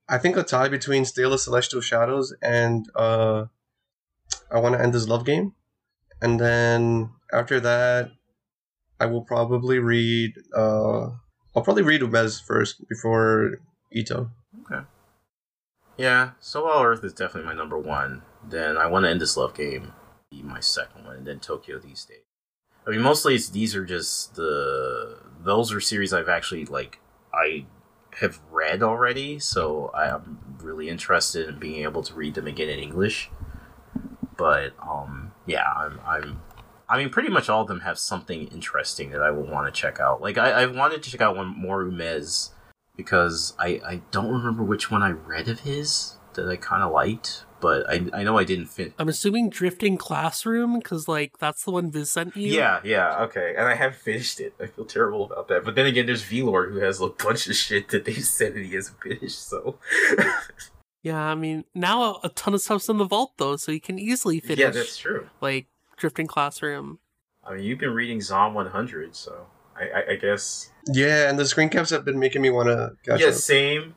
I 0.10 0.18
think 0.18 0.38
a 0.38 0.44
tie 0.44 0.68
between 0.70 1.06
Stale 1.06 1.38
Celestial 1.38 1.82
Shadows 1.82 2.36
and 2.42 2.86
uh, 2.96 3.46
I 4.52 4.60
want 4.60 4.76
to 4.76 4.82
end 4.82 4.94
this 4.94 5.08
love 5.08 5.26
game. 5.26 5.54
And 6.22 6.40
then 6.40 7.12
after 7.32 7.60
that, 7.62 8.12
I 9.04 9.06
will 9.06 9.22
probably 9.22 9.80
read. 9.80 10.36
Uh, 10.56 11.12
I'll 11.54 11.62
probably 11.62 11.84
read 11.84 11.99
Umez 11.99 12.41
first 12.41 12.88
before 12.88 13.60
Ito. 13.91 14.32
Okay. 14.62 14.86
Yeah, 15.97 16.32
Snowball 16.39 16.84
Earth 16.84 17.04
is 17.04 17.12
definitely 17.12 17.49
my 17.49 17.54
number 17.54 17.78
one. 17.78 18.22
Then 18.49 18.78
I 18.78 18.88
want 18.88 19.04
to 19.04 19.10
end 19.10 19.20
this 19.20 19.36
love 19.36 19.54
game, 19.54 19.91
be 20.32 20.41
my 20.41 20.62
second 20.62 21.04
one, 21.04 21.18
and 21.18 21.28
then 21.28 21.41
Tokyo 21.41 21.80
these 21.80 22.06
days. 22.06 22.24
I 22.88 22.91
mean, 22.91 23.01
mostly 23.01 23.36
it's, 23.36 23.49
these 23.49 23.76
are 23.76 23.84
just 23.84 24.36
the 24.36 25.20
those 25.43 25.74
are 25.74 25.82
series 25.82 26.14
I've 26.14 26.30
actually 26.30 26.66
like 26.66 26.99
I 27.34 27.66
have 28.22 28.39
read 28.51 28.82
already, 28.82 29.38
so 29.38 29.91
I'm 29.93 30.39
really 30.62 30.88
interested 30.88 31.49
in 31.49 31.60
being 31.60 31.84
able 31.84 32.04
to 32.04 32.14
read 32.14 32.36
them 32.36 32.47
again 32.47 32.70
in 32.70 32.80
English. 32.80 33.30
But 34.38 34.72
um, 34.82 35.34
yeah, 35.45 35.66
I'm 35.76 35.99
I'm 36.08 36.41
I 36.94 36.98
mean, 37.00 37.10
pretty 37.10 37.30
much 37.30 37.50
all 37.50 37.64
of 37.64 37.68
them 37.68 37.80
have 37.80 37.98
something 37.98 38.48
interesting 38.50 39.10
that 39.12 39.24
I 39.24 39.32
will 39.32 39.48
want 39.48 39.66
to 39.66 39.82
check 39.82 40.00
out. 40.00 40.22
Like, 40.22 40.38
I, 40.38 40.52
I 40.52 40.66
wanted 40.68 41.02
to 41.02 41.10
check 41.10 41.22
out 41.22 41.36
one 41.36 41.48
more 41.48 41.84
because 42.96 43.56
I, 43.58 43.82
I 43.84 44.02
don't 44.12 44.32
remember 44.32 44.64
which 44.64 44.91
one 44.91 45.02
I 45.02 45.10
read 45.10 45.48
of 45.48 45.62
his 45.62 46.18
that 46.36 46.48
I 46.48 46.56
kind 46.56 46.84
of 46.84 46.91
liked, 46.91 47.46
but 47.60 47.89
I 47.89 48.06
I 48.14 48.22
know 48.22 48.38
I 48.38 48.44
didn't 48.44 48.68
fit. 48.68 48.94
I'm 49.00 49.10
assuming 49.10 49.50
Drifting 49.50 49.98
Classroom 49.98 50.78
because 50.78 51.08
like 51.08 51.39
that's 51.39 51.64
the 51.64 51.72
one 51.72 51.89
Viz 51.89 52.12
sent 52.12 52.36
you. 52.36 52.48
Yeah, 52.48 52.80
yeah, 52.84 53.24
okay. 53.24 53.56
And 53.58 53.68
I 53.68 53.74
haven't 53.74 54.00
finished 54.00 54.39
it. 54.39 54.54
I 54.62 54.68
feel 54.68 54.86
terrible 54.86 55.26
about 55.26 55.48
that. 55.48 55.66
But 55.66 55.74
then 55.74 55.88
again, 55.88 56.06
there's 56.06 56.22
V-Lord 56.24 56.74
who 56.74 56.80
has 56.80 57.02
a 57.02 57.08
bunch 57.08 57.48
of 57.48 57.56
shit 57.56 57.89
that 57.89 58.06
they 58.06 58.14
said 58.36 58.54
that 58.54 58.64
he 58.64 58.76
hasn't 58.76 59.02
finished, 59.02 59.48
so. 59.50 59.80
Yeah, 61.04 61.22
I 61.22 61.36
mean 61.36 61.66
now 61.76 62.02
a, 62.02 62.20
a 62.24 62.30
ton 62.30 62.54
of 62.54 62.62
stuff's 62.62 62.88
in 62.88 62.98
the 62.98 63.04
vault 63.04 63.34
though, 63.38 63.58
so 63.58 63.74
you 63.74 63.82
can 63.82 64.00
easily 64.00 64.39
finish. 64.39 64.60
yeah, 64.60 64.70
that's 64.70 64.96
true. 64.98 65.28
like 65.41 65.68
Drifting 65.98 66.28
Classroom. 66.28 67.00
I 67.46 67.56
mean, 67.56 67.64
you've 67.64 67.80
been 67.80 67.94
reading 67.94 68.22
Zom 68.22 68.54
100, 68.54 69.16
so 69.16 69.48
I, 69.76 69.84
I, 69.84 70.12
I 70.12 70.16
guess. 70.16 70.70
Yeah, 70.88 71.30
and 71.30 71.38
the 71.38 71.46
screen 71.46 71.70
caps 71.70 71.89
have 71.89 72.06
been 72.06 72.20
making 72.20 72.41
me 72.41 72.50
want 72.50 72.68
to 72.68 72.94
catch 73.06 73.22
yeah, 73.22 73.28
up. 73.28 73.34
same. 73.34 73.96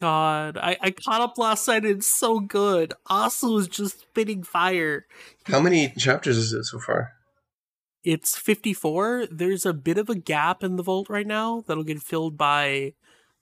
God, 0.00 0.56
I, 0.56 0.76
I 0.80 0.90
caught 0.90 1.20
up 1.20 1.38
last 1.38 1.68
night. 1.68 1.84
and 1.84 1.98
It's 1.98 2.08
so 2.08 2.40
good. 2.40 2.92
Aso 3.08 3.60
is 3.60 3.68
just 3.68 4.00
spitting 4.00 4.42
fire. 4.42 5.06
How 5.44 5.60
many 5.60 5.90
chapters 5.96 6.36
is 6.36 6.52
it 6.52 6.64
so 6.64 6.80
far? 6.80 7.12
It's 8.02 8.36
54. 8.36 9.28
There's 9.30 9.64
a 9.64 9.72
bit 9.72 9.98
of 9.98 10.10
a 10.10 10.16
gap 10.16 10.64
in 10.64 10.74
the 10.74 10.82
vault 10.82 11.08
right 11.08 11.26
now 11.26 11.62
that'll 11.66 11.84
get 11.84 12.02
filled 12.02 12.36
by 12.36 12.94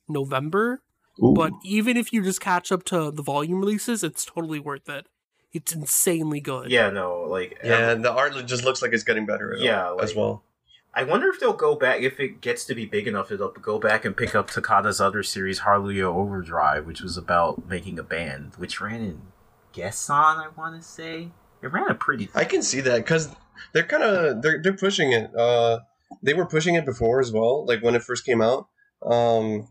November. 0.06 0.82
Ooh. 1.22 1.32
But 1.32 1.52
even 1.64 1.96
if 1.96 2.12
you 2.12 2.22
just 2.22 2.42
catch 2.42 2.70
up 2.70 2.84
to 2.84 3.10
the 3.10 3.22
volume 3.22 3.60
releases, 3.60 4.04
it's 4.04 4.26
totally 4.26 4.60
worth 4.60 4.88
it. 4.90 5.06
It's 5.52 5.72
insanely 5.72 6.40
good. 6.40 6.70
Yeah, 6.70 6.90
no, 6.90 7.22
like. 7.22 7.58
yeah, 7.64 7.94
the 7.94 8.12
art 8.12 8.34
just 8.46 8.64
looks 8.64 8.82
like 8.82 8.92
it's 8.92 9.02
getting 9.02 9.26
better. 9.26 9.54
Yeah, 9.58 9.94
as 10.00 10.10
like- 10.10 10.16
well. 10.16 10.44
I 10.92 11.04
wonder 11.04 11.28
if 11.28 11.38
they'll 11.38 11.52
go 11.52 11.76
back 11.76 12.00
if 12.00 12.18
it 12.18 12.40
gets 12.40 12.64
to 12.64 12.74
be 12.74 12.84
big 12.84 13.06
enough. 13.06 13.30
It'll 13.30 13.50
go 13.50 13.78
back 13.78 14.04
and 14.04 14.16
pick 14.16 14.34
up 14.34 14.50
Takata's 14.50 15.00
other 15.00 15.22
series, 15.22 15.60
Hallelujah 15.60 16.08
Overdrive, 16.08 16.84
which 16.84 17.00
was 17.00 17.16
about 17.16 17.68
making 17.68 17.98
a 18.00 18.02
band, 18.02 18.54
which 18.56 18.80
ran 18.80 19.00
in 19.00 19.22
Gessan. 19.72 20.44
I 20.44 20.48
want 20.56 20.80
to 20.80 20.86
say 20.86 21.30
it 21.62 21.68
ran 21.68 21.88
a 21.88 21.94
pretty. 21.94 22.28
I 22.34 22.44
can 22.44 22.62
see 22.62 22.80
that 22.80 22.96
because 22.96 23.28
they're 23.72 23.84
kind 23.84 24.02
of 24.02 24.42
they're 24.42 24.60
they're 24.60 24.76
pushing 24.76 25.12
it. 25.12 25.34
Uh, 25.34 25.80
they 26.22 26.34
were 26.34 26.46
pushing 26.46 26.74
it 26.74 26.84
before 26.84 27.20
as 27.20 27.30
well, 27.30 27.64
like 27.66 27.82
when 27.82 27.94
it 27.94 28.02
first 28.02 28.24
came 28.24 28.42
out. 28.42 28.66
Um, 29.04 29.68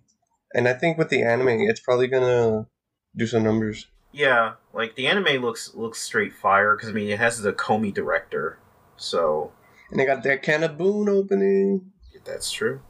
and 0.54 0.68
I 0.68 0.74
think 0.74 0.98
with 0.98 1.10
the 1.10 1.24
anime, 1.24 1.50
it's 1.50 1.82
probably 1.82 2.08
gonna 2.08 2.68
do 3.16 3.28
some 3.28 3.44
numbers. 3.44 3.88
Yeah, 4.12 4.54
like 4.74 4.96
the 4.96 5.08
anime 5.08 5.42
looks 5.42 5.76
looks 5.76 6.02
straight 6.02 6.34
fire 6.34 6.76
because 6.76 6.90
I 6.90 6.94
mean 6.94 7.10
it 7.10 7.20
has 7.20 7.42
the 7.42 7.54
Comey 7.54 7.94
director, 7.94 8.58
so 8.98 9.52
And 9.92 10.00
they 10.00 10.06
got 10.06 10.24
that 10.24 10.44
KANA-BOON 10.44 11.10
opening. 11.10 11.92
that's 12.26 12.52
true. 12.52 12.82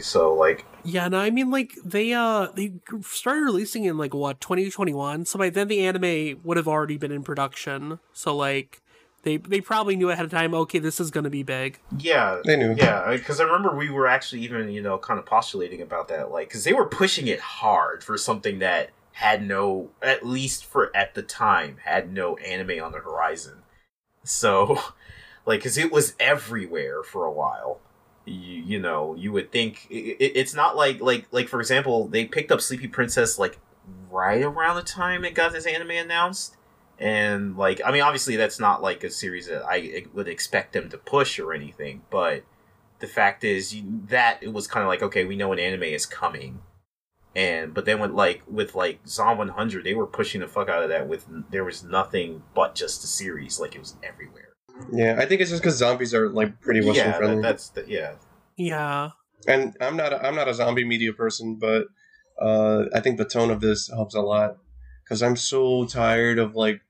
So 0.00 0.34
like 0.34 0.66
Yeah, 0.84 1.08
no, 1.08 1.18
I 1.18 1.30
mean 1.30 1.50
like 1.50 1.72
they 1.84 2.12
uh 2.12 2.48
they 2.54 2.74
started 3.02 3.40
releasing 3.42 3.84
in 3.84 3.98
like 3.98 4.14
what 4.14 4.40
2021. 4.40 5.24
So 5.26 5.38
by 5.38 5.50
then 5.50 5.68
the 5.68 5.86
anime 5.86 6.40
would 6.44 6.56
have 6.56 6.68
already 6.68 6.96
been 6.96 7.12
in 7.12 7.22
production. 7.22 7.98
So 8.12 8.36
like 8.36 8.82
they 9.22 9.36
they 9.36 9.60
probably 9.60 9.96
knew 9.96 10.10
ahead 10.10 10.24
of 10.24 10.30
time. 10.30 10.54
Okay, 10.54 10.78
this 10.78 11.00
is 11.00 11.10
gonna 11.10 11.30
be 11.30 11.42
big. 11.42 11.80
Yeah, 11.98 12.40
They 12.44 12.56
knew. 12.56 12.74
Yeah, 12.74 13.10
because 13.10 13.40
I 13.40 13.44
remember 13.44 13.74
we 13.74 13.90
were 13.90 14.06
actually 14.06 14.42
even 14.42 14.68
you 14.70 14.82
know 14.82 14.96
kind 14.98 15.18
of 15.18 15.26
postulating 15.26 15.82
about 15.82 16.08
that, 16.08 16.30
like 16.30 16.48
because 16.48 16.64
they 16.64 16.72
were 16.72 16.86
pushing 16.86 17.26
it 17.26 17.40
hard 17.40 18.04
for 18.04 18.16
something 18.16 18.60
that 18.60 18.90
had 19.12 19.46
no, 19.46 19.90
at 20.02 20.26
least 20.26 20.64
for 20.64 20.94
at 20.96 21.14
the 21.14 21.22
time, 21.22 21.78
had 21.84 22.12
no 22.12 22.36
anime 22.36 22.82
on 22.82 22.92
the 22.92 22.98
horizon. 22.98 23.62
So, 24.24 24.78
like, 25.46 25.60
because 25.60 25.78
it 25.78 25.92
was 25.92 26.14
everywhere 26.18 27.02
for 27.02 27.24
a 27.24 27.32
while. 27.32 27.80
You, 28.26 28.62
you 28.62 28.78
know, 28.78 29.14
you 29.14 29.32
would 29.32 29.50
think 29.50 29.86
it, 29.90 30.16
it, 30.20 30.32
it's 30.36 30.54
not 30.54 30.76
like 30.76 31.00
like 31.00 31.26
like 31.32 31.48
for 31.48 31.58
example, 31.58 32.06
they 32.06 32.26
picked 32.26 32.52
up 32.52 32.60
Sleepy 32.60 32.86
Princess 32.86 33.38
like 33.38 33.58
right 34.10 34.42
around 34.42 34.76
the 34.76 34.82
time 34.82 35.24
it 35.24 35.34
got 35.34 35.52
this 35.52 35.66
anime 35.66 35.90
announced 35.90 36.56
and 36.98 37.56
like 37.56 37.80
i 37.84 37.90
mean 37.90 38.02
obviously 38.02 38.36
that's 38.36 38.60
not 38.60 38.82
like 38.82 39.02
a 39.04 39.10
series 39.10 39.46
that 39.46 39.64
i 39.64 40.04
would 40.12 40.28
expect 40.28 40.72
them 40.72 40.88
to 40.88 40.98
push 40.98 41.38
or 41.38 41.52
anything 41.52 42.02
but 42.10 42.42
the 42.98 43.06
fact 43.06 43.42
is 43.42 43.74
that 44.08 44.38
it 44.42 44.52
was 44.52 44.66
kind 44.66 44.82
of 44.82 44.88
like 44.88 45.02
okay 45.02 45.24
we 45.24 45.36
know 45.36 45.52
an 45.52 45.58
anime 45.58 45.82
is 45.82 46.06
coming 46.06 46.60
and 47.36 47.72
but 47.74 47.84
then 47.84 48.00
with 48.00 48.10
like 48.10 48.42
with 48.48 48.74
like 48.74 49.00
zom 49.06 49.38
100 49.38 49.84
they 49.84 49.94
were 49.94 50.06
pushing 50.06 50.40
the 50.40 50.48
fuck 50.48 50.68
out 50.68 50.82
of 50.82 50.88
that 50.88 51.08
with 51.08 51.26
there 51.50 51.64
was 51.64 51.84
nothing 51.84 52.42
but 52.54 52.74
just 52.74 53.00
the 53.02 53.06
series 53.06 53.60
like 53.60 53.74
it 53.74 53.78
was 53.78 53.96
everywhere 54.02 54.48
Yeah, 54.92 55.16
I 55.18 55.26
think 55.26 55.40
it's 55.40 55.50
just 55.50 55.62
because 55.62 55.76
zombies 55.76 56.12
are 56.14 56.28
like 56.30 56.60
pretty 56.60 56.80
Western 56.80 57.06
yeah 57.06 57.16
friendly. 57.16 57.36
that, 57.36 57.42
that's 57.42 57.68
the, 57.70 57.84
yeah 57.86 58.14
Yeah. 58.56 59.10
and 59.46 59.76
I'm 59.80 59.96
not 59.96 60.12
a, 60.12 60.26
I'm 60.26 60.34
not 60.34 60.48
a 60.48 60.54
zombie 60.54 60.84
media 60.84 61.12
person, 61.12 61.56
but 61.60 61.84
uh, 62.40 62.86
I 62.94 63.00
think 63.00 63.18
the 63.18 63.24
tone 63.26 63.50
of 63.50 63.60
this 63.60 63.88
helps 63.88 64.14
a 64.14 64.20
lot 64.22 64.56
because 65.04 65.22
I'm 65.22 65.36
so 65.36 65.84
tired 65.84 66.38
of 66.38 66.54
like 66.56 66.80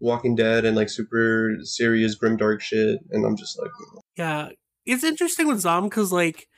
Walking 0.00 0.34
Dead 0.36 0.64
and 0.64 0.76
like 0.76 0.88
super 0.88 1.56
serious 1.62 2.14
grim 2.14 2.36
dark 2.36 2.60
shit, 2.60 3.00
and 3.10 3.24
I'm 3.26 3.36
just 3.36 3.58
like, 3.58 3.70
Yeah. 4.16 4.50
It's 4.86 5.04
interesting 5.04 5.46
with 5.48 5.60
Zom 5.60 5.84
because 5.84 6.12
like 6.12 6.48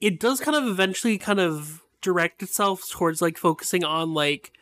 it 0.00 0.18
does 0.20 0.40
kind 0.40 0.56
of 0.56 0.66
eventually 0.66 1.18
kind 1.18 1.40
of 1.40 1.82
direct 2.04 2.42
itself 2.42 2.82
towards 2.90 3.22
like 3.22 3.38
focusing 3.38 3.82
on 3.82 4.14
like 4.14 4.52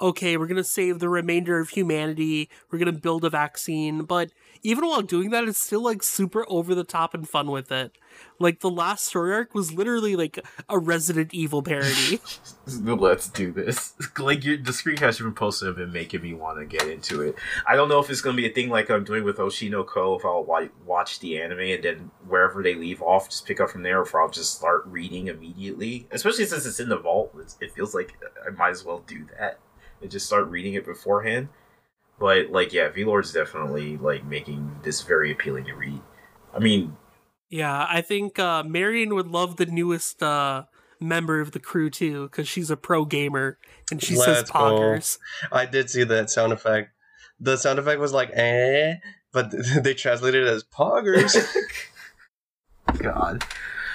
okay, 0.00 0.36
we're 0.36 0.46
gonna 0.46 0.62
save 0.62 1.00
the 1.00 1.08
remainder 1.08 1.58
of 1.58 1.70
humanity, 1.70 2.48
we're 2.70 2.78
gonna 2.78 2.92
build 2.92 3.24
a 3.24 3.30
vaccine, 3.30 4.04
but 4.04 4.30
even 4.62 4.86
while 4.86 5.02
doing 5.02 5.30
that, 5.30 5.44
it's 5.44 5.60
still 5.60 5.82
like 5.82 6.02
super 6.02 6.44
over 6.48 6.74
the 6.74 6.84
top 6.84 7.14
and 7.14 7.28
fun 7.28 7.50
with 7.50 7.70
it. 7.72 7.96
Like 8.38 8.60
the 8.60 8.70
last 8.70 9.04
story 9.04 9.32
arc 9.32 9.54
was 9.54 9.72
literally 9.72 10.16
like 10.16 10.38
a 10.68 10.78
Resident 10.78 11.34
Evil 11.34 11.62
parody. 11.62 12.20
let's 12.82 13.28
do 13.28 13.52
this 13.52 13.94
like 14.18 14.44
your, 14.44 14.56
the 14.56 14.72
screencasts 14.72 15.18
you've 15.18 15.26
been 15.26 15.34
posting 15.34 15.66
have 15.68 15.76
been 15.76 15.92
making 15.92 16.22
me 16.22 16.34
want 16.34 16.58
to 16.58 16.64
get 16.64 16.86
into 16.88 17.22
it 17.22 17.34
i 17.66 17.74
don't 17.74 17.88
know 17.88 17.98
if 17.98 18.10
it's 18.10 18.20
going 18.20 18.36
to 18.36 18.42
be 18.42 18.48
a 18.48 18.52
thing 18.52 18.68
like 18.68 18.90
i'm 18.90 19.04
doing 19.04 19.24
with 19.24 19.38
oshino 19.38 19.86
ko 19.86 20.16
if 20.16 20.24
i'll 20.24 20.44
wa- 20.44 20.68
watch 20.84 21.18
the 21.20 21.40
anime 21.40 21.60
and 21.60 21.82
then 21.82 22.10
wherever 22.26 22.62
they 22.62 22.74
leave 22.74 23.00
off 23.02 23.28
just 23.28 23.46
pick 23.46 23.60
up 23.60 23.70
from 23.70 23.82
there 23.82 24.00
or 24.00 24.02
if 24.02 24.14
i'll 24.14 24.28
just 24.28 24.54
start 24.54 24.84
reading 24.86 25.28
immediately 25.28 26.06
especially 26.10 26.44
since 26.44 26.66
it's 26.66 26.80
in 26.80 26.88
the 26.88 26.98
vault 26.98 27.32
it's, 27.38 27.56
it 27.60 27.70
feels 27.72 27.94
like 27.94 28.18
i 28.46 28.50
might 28.50 28.70
as 28.70 28.84
well 28.84 29.02
do 29.06 29.26
that 29.38 29.58
and 30.02 30.10
just 30.10 30.26
start 30.26 30.46
reading 30.48 30.74
it 30.74 30.84
beforehand 30.84 31.48
but 32.18 32.50
like 32.50 32.72
yeah 32.72 32.88
v-lord's 32.88 33.32
definitely 33.32 33.96
like 33.98 34.24
making 34.24 34.74
this 34.82 35.02
very 35.02 35.32
appealing 35.32 35.64
to 35.64 35.74
read 35.74 36.00
i 36.54 36.58
mean 36.58 36.96
yeah, 37.50 37.86
I 37.88 38.02
think 38.02 38.38
uh, 38.38 38.62
Marion 38.62 39.14
would 39.14 39.28
love 39.28 39.56
the 39.56 39.66
newest 39.66 40.22
uh, 40.22 40.64
member 41.00 41.40
of 41.40 41.52
the 41.52 41.60
crew 41.60 41.88
too, 41.88 42.24
because 42.24 42.46
she's 42.46 42.70
a 42.70 42.76
pro 42.76 43.04
gamer 43.04 43.58
and 43.90 44.02
she 44.02 44.14
says 44.14 44.26
Let's 44.26 44.50
go. 44.50 44.58
poggers. 44.58 45.18
I 45.50 45.64
did 45.64 45.88
see 45.88 46.04
that 46.04 46.30
sound 46.30 46.52
effect. 46.52 46.90
The 47.40 47.56
sound 47.56 47.78
effect 47.78 48.00
was 48.00 48.12
like 48.12 48.30
eh, 48.34 48.96
but 49.32 49.52
they 49.82 49.94
translated 49.94 50.46
it 50.46 50.48
as 50.48 50.64
poggers. 50.64 51.36
God. 52.98 53.44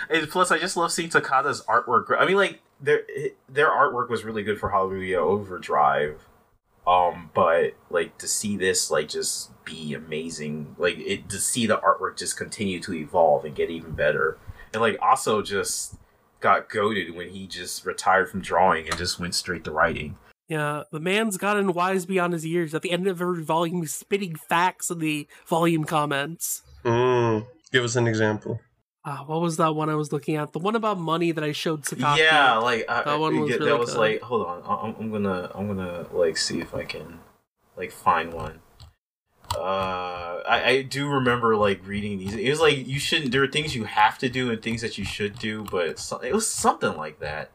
And 0.09 0.29
plus, 0.29 0.51
I 0.51 0.57
just 0.57 0.77
love 0.77 0.91
seeing 0.91 1.09
Takata's 1.09 1.63
artwork. 1.63 2.05
I 2.17 2.25
mean, 2.25 2.37
like 2.37 2.59
their 2.81 3.03
their 3.47 3.69
artwork 3.69 4.09
was 4.09 4.23
really 4.23 4.43
good 4.43 4.59
for 4.59 4.69
Hallelujah 4.69 5.19
Overdrive. 5.19 6.21
Um, 6.85 7.29
but 7.33 7.75
like 7.89 8.17
to 8.17 8.27
see 8.27 8.57
this 8.57 8.91
like 8.91 9.07
just 9.07 9.51
be 9.63 9.93
amazing, 9.93 10.75
like 10.77 10.97
it 10.97 11.29
to 11.29 11.39
see 11.39 11.65
the 11.65 11.77
artwork 11.77 12.17
just 12.17 12.37
continue 12.37 12.79
to 12.81 12.93
evolve 12.93 13.45
and 13.45 13.55
get 13.55 13.69
even 13.69 13.91
better, 13.91 14.37
and 14.73 14.81
like 14.81 14.97
also 15.01 15.41
just 15.41 15.95
got 16.41 16.69
goaded 16.69 17.15
when 17.15 17.29
he 17.29 17.47
just 17.47 17.85
retired 17.85 18.29
from 18.29 18.41
drawing 18.41 18.87
and 18.89 18.97
just 18.97 19.17
went 19.19 19.33
straight 19.33 19.63
to 19.63 19.71
writing. 19.71 20.17
Yeah, 20.49 20.83
the 20.91 20.99
man's 20.99 21.37
gotten 21.37 21.71
wise 21.71 22.05
beyond 22.05 22.33
his 22.33 22.45
years. 22.45 22.75
At 22.75 22.81
the 22.81 22.91
end 22.91 23.07
of 23.07 23.21
every 23.21 23.43
volume, 23.43 23.79
he's 23.79 23.93
spitting 23.93 24.35
facts 24.35 24.91
in 24.91 24.99
the 24.99 25.25
volume 25.47 25.85
comments. 25.85 26.63
mm, 26.83 27.47
give 27.71 27.85
us 27.85 27.95
an 27.95 28.07
example. 28.07 28.59
Ah, 29.05 29.23
what 29.25 29.41
was 29.41 29.57
that 29.57 29.75
one 29.75 29.89
I 29.89 29.95
was 29.95 30.13
looking 30.13 30.37
at? 30.37 30.53
The 30.53 30.59
one 30.59 30.75
about 30.75 30.97
money 30.97 31.31
that 31.33 31.43
I 31.43 31.51
showed 31.51 31.83
Sakaki. 31.83 32.17
Yeah, 32.19 32.55
like 32.57 32.85
I, 32.89 33.03
That 33.03 33.19
one 33.19 33.37
was 33.41 33.49
that 33.51 33.59
really 33.59 33.77
was 33.79 33.91
good. 33.91 33.99
like 33.99 34.21
hold 34.21 34.45
on, 34.47 34.61
I- 34.63 34.87
I'm, 34.87 34.95
I'm 34.99 35.11
gonna 35.11 35.51
I'm 35.53 35.67
gonna 35.67 36.05
like 36.13 36.37
see 36.37 36.59
if 36.61 36.73
I 36.73 36.83
can 36.85 37.19
like 37.75 37.91
find 37.91 38.31
one. 38.33 38.59
Uh, 39.55 40.41
I, 40.47 40.63
I 40.65 40.81
do 40.81 41.07
remember 41.07 41.55
like 41.55 41.85
reading 41.85 42.17
these. 42.17 42.33
It 42.33 42.49
was 42.49 42.59
like 42.59 42.87
you 42.87 42.99
shouldn't. 42.99 43.31
There 43.31 43.43
are 43.43 43.47
things 43.47 43.75
you 43.75 43.83
have 43.83 44.17
to 44.19 44.29
do 44.29 44.49
and 44.49 44.61
things 44.61 44.81
that 44.81 44.97
you 44.97 45.05
should 45.05 45.37
do, 45.37 45.63
but 45.69 45.87
it's, 45.87 46.11
it 46.23 46.33
was 46.33 46.47
something 46.47 46.95
like 46.97 47.19
that. 47.19 47.51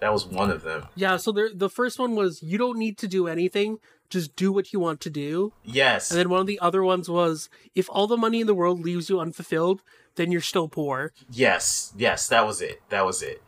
That 0.00 0.12
was 0.12 0.24
one 0.26 0.50
of 0.50 0.62
them. 0.62 0.86
Yeah, 0.94 1.16
so 1.16 1.30
there, 1.30 1.50
the 1.54 1.68
first 1.68 1.98
one 1.98 2.14
was 2.16 2.42
you 2.42 2.58
don't 2.58 2.78
need 2.78 2.96
to 2.98 3.06
do 3.08 3.28
anything, 3.28 3.78
just 4.12 4.36
do 4.36 4.52
what 4.52 4.72
you 4.72 4.80
want 4.80 5.00
to 5.00 5.10
do. 5.10 5.52
Yes, 5.64 6.10
And 6.10 6.20
then 6.20 6.28
one 6.28 6.40
of 6.40 6.46
the 6.46 6.60
other 6.60 6.82
ones 6.82 7.08
was 7.08 7.48
if 7.74 7.88
all 7.90 8.06
the 8.06 8.16
money 8.16 8.40
in 8.40 8.46
the 8.46 8.54
world 8.54 8.80
leaves 8.80 9.08
you 9.08 9.20
unfulfilled, 9.20 9.80
then 10.16 10.30
you're 10.30 10.40
still 10.40 10.68
poor. 10.68 11.12
yes, 11.30 11.92
yes. 11.96 12.28
That 12.28 12.46
was 12.46 12.60
it. 12.60 12.82
That 12.90 13.06
was 13.06 13.22
it. 13.22 13.42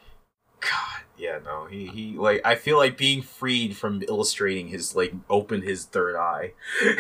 God, 0.61 1.03
yeah, 1.19 1.39
no. 1.45 1.67
He 1.67 1.87
he 1.87 2.17
like 2.17 2.41
I 2.45 2.55
feel 2.55 2.79
like 2.79 2.97
being 2.97 3.21
freed 3.23 3.77
from 3.77 4.03
illustrating 4.09 4.69
his 4.69 4.97
like 4.97 5.13
opened 5.29 5.65
his 5.65 5.85
third 5.85 6.17
eye. 6.17 6.53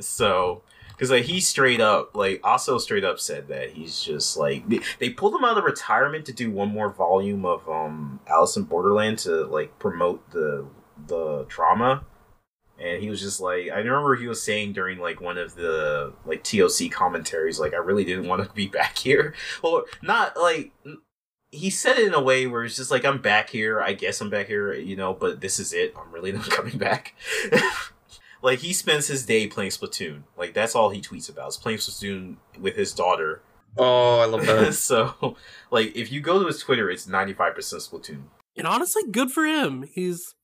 so 0.00 0.62
because 0.90 1.10
like 1.10 1.24
he 1.24 1.40
straight 1.40 1.80
up 1.80 2.14
like 2.14 2.40
also 2.44 2.76
straight 2.78 3.04
up 3.04 3.18
said 3.18 3.48
that 3.48 3.70
he's 3.70 4.02
just 4.02 4.36
like 4.36 4.68
they, 4.68 4.80
they 4.98 5.10
pulled 5.10 5.34
him 5.34 5.44
out 5.44 5.56
of 5.56 5.64
retirement 5.64 6.26
to 6.26 6.32
do 6.32 6.50
one 6.50 6.68
more 6.68 6.90
volume 6.90 7.44
of 7.44 7.66
um 7.68 8.20
alice 8.26 8.56
in 8.56 8.64
borderland 8.64 9.18
to 9.18 9.44
like 9.46 9.78
promote 9.78 10.28
the 10.32 10.66
the 11.12 11.46
drama 11.48 12.04
and 12.80 13.02
he 13.02 13.10
was 13.10 13.20
just 13.20 13.40
like 13.40 13.68
i 13.70 13.78
remember 13.78 14.16
he 14.16 14.26
was 14.26 14.42
saying 14.42 14.72
during 14.72 14.98
like 14.98 15.20
one 15.20 15.38
of 15.38 15.54
the 15.54 16.12
like 16.24 16.42
toc 16.42 16.90
commentaries 16.90 17.60
like 17.60 17.74
i 17.74 17.76
really 17.76 18.04
didn't 18.04 18.26
want 18.26 18.42
to 18.42 18.52
be 18.54 18.66
back 18.80 18.98
here. 18.98 19.34
Or 19.62 19.84
not 20.02 20.36
like 20.36 20.72
he 21.50 21.68
said 21.68 21.98
it 21.98 22.06
in 22.06 22.14
a 22.14 22.22
way 22.22 22.46
where 22.46 22.64
it's 22.64 22.76
just 22.76 22.90
like 22.90 23.04
i'm 23.04 23.20
back 23.20 23.50
here 23.50 23.80
i 23.80 23.92
guess 23.92 24.20
i'm 24.22 24.30
back 24.30 24.46
here 24.46 24.72
you 24.72 24.96
know 24.96 25.12
but 25.12 25.42
this 25.42 25.58
is 25.58 25.74
it 25.74 25.94
i'm 25.98 26.10
really 26.10 26.32
not 26.38 26.48
coming 26.50 26.78
back. 26.78 27.14
Like 28.42 28.58
he 28.58 28.72
spends 28.72 29.06
his 29.06 29.24
day 29.24 29.46
playing 29.46 29.70
splatoon. 29.70 30.24
Like 30.36 30.52
that's 30.52 30.74
all 30.74 30.90
he 30.90 31.00
tweets 31.00 31.30
about 31.30 31.50
is 31.50 31.56
playing 31.56 31.78
splatoon 31.78 32.36
with 32.60 32.74
his 32.74 32.92
daughter. 32.92 33.42
Oh, 33.78 34.18
I 34.18 34.26
love 34.26 34.44
that. 34.44 34.74
so 34.74 35.36
like 35.70 35.96
if 35.96 36.10
you 36.12 36.20
go 36.20 36.40
to 36.40 36.46
his 36.46 36.58
twitter 36.58 36.90
it's 36.90 37.06
95% 37.06 37.54
splatoon. 37.54 38.24
And 38.56 38.66
honestly, 38.66 39.02
good 39.10 39.30
for 39.30 39.44
him. 39.44 39.84
He's 39.94 40.34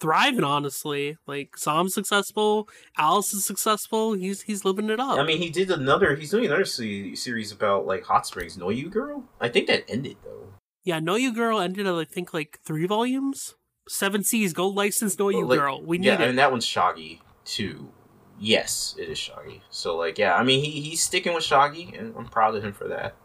thriving. 0.00 0.44
Honestly, 0.44 1.16
like 1.26 1.56
Sam's 1.56 1.94
successful, 1.94 2.68
Alice 2.98 3.32
is 3.34 3.44
successful. 3.44 4.12
He's 4.14 4.42
he's 4.42 4.64
living 4.64 4.90
it 4.90 5.00
up. 5.00 5.18
I 5.18 5.24
mean, 5.24 5.38
he 5.38 5.50
did 5.50 5.70
another. 5.70 6.14
He's 6.16 6.30
doing 6.30 6.46
another 6.46 6.64
se- 6.64 7.14
series 7.16 7.52
about 7.52 7.86
like 7.86 8.04
hot 8.04 8.26
springs. 8.26 8.56
Know 8.56 8.70
you, 8.70 8.88
girl? 8.90 9.24
I 9.40 9.48
think 9.48 9.66
that 9.68 9.84
ended 9.88 10.16
though. 10.24 10.54
yeah, 10.84 10.98
Know 11.00 11.16
You 11.16 11.32
Girl 11.34 11.60
ended 11.60 11.86
at 11.86 11.94
I 11.94 12.04
think 12.04 12.32
like 12.34 12.58
three 12.64 12.86
volumes. 12.86 13.54
Seven 13.88 14.22
Seas 14.22 14.52
Gold 14.52 14.76
License 14.76 15.18
Know 15.18 15.30
You 15.30 15.44
Like, 15.46 15.58
Girl. 15.58 15.82
We 15.82 15.98
need 15.98 16.06
yeah, 16.06 16.22
it. 16.22 16.28
and 16.28 16.38
that 16.38 16.52
one's 16.52 16.66
Shoggy 16.66 17.20
too. 17.44 17.90
Yes, 18.38 18.94
it 18.98 19.08
is 19.08 19.18
Shoggy. 19.18 19.60
So 19.70 19.96
like, 19.96 20.16
yeah, 20.18 20.34
I 20.36 20.44
mean, 20.44 20.64
he 20.64 20.80
he's 20.80 21.02
sticking 21.02 21.34
with 21.34 21.42
Shoggy, 21.44 21.98
and 21.98 22.14
I'm 22.16 22.26
proud 22.26 22.54
of 22.54 22.64
him 22.64 22.72
for 22.72 22.86
that. 22.88 23.16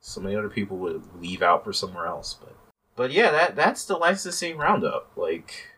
So 0.00 0.20
many 0.20 0.36
other 0.36 0.48
people 0.50 0.76
would 0.78 1.02
leave 1.20 1.42
out 1.42 1.64
for 1.64 1.72
somewhere 1.72 2.06
else, 2.06 2.34
but 2.38 2.54
but 2.94 3.10
yeah, 3.10 3.30
that 3.30 3.56
that's 3.56 3.84
the 3.86 3.96
licensing 3.96 4.58
roundup. 4.58 5.10
Like, 5.16 5.68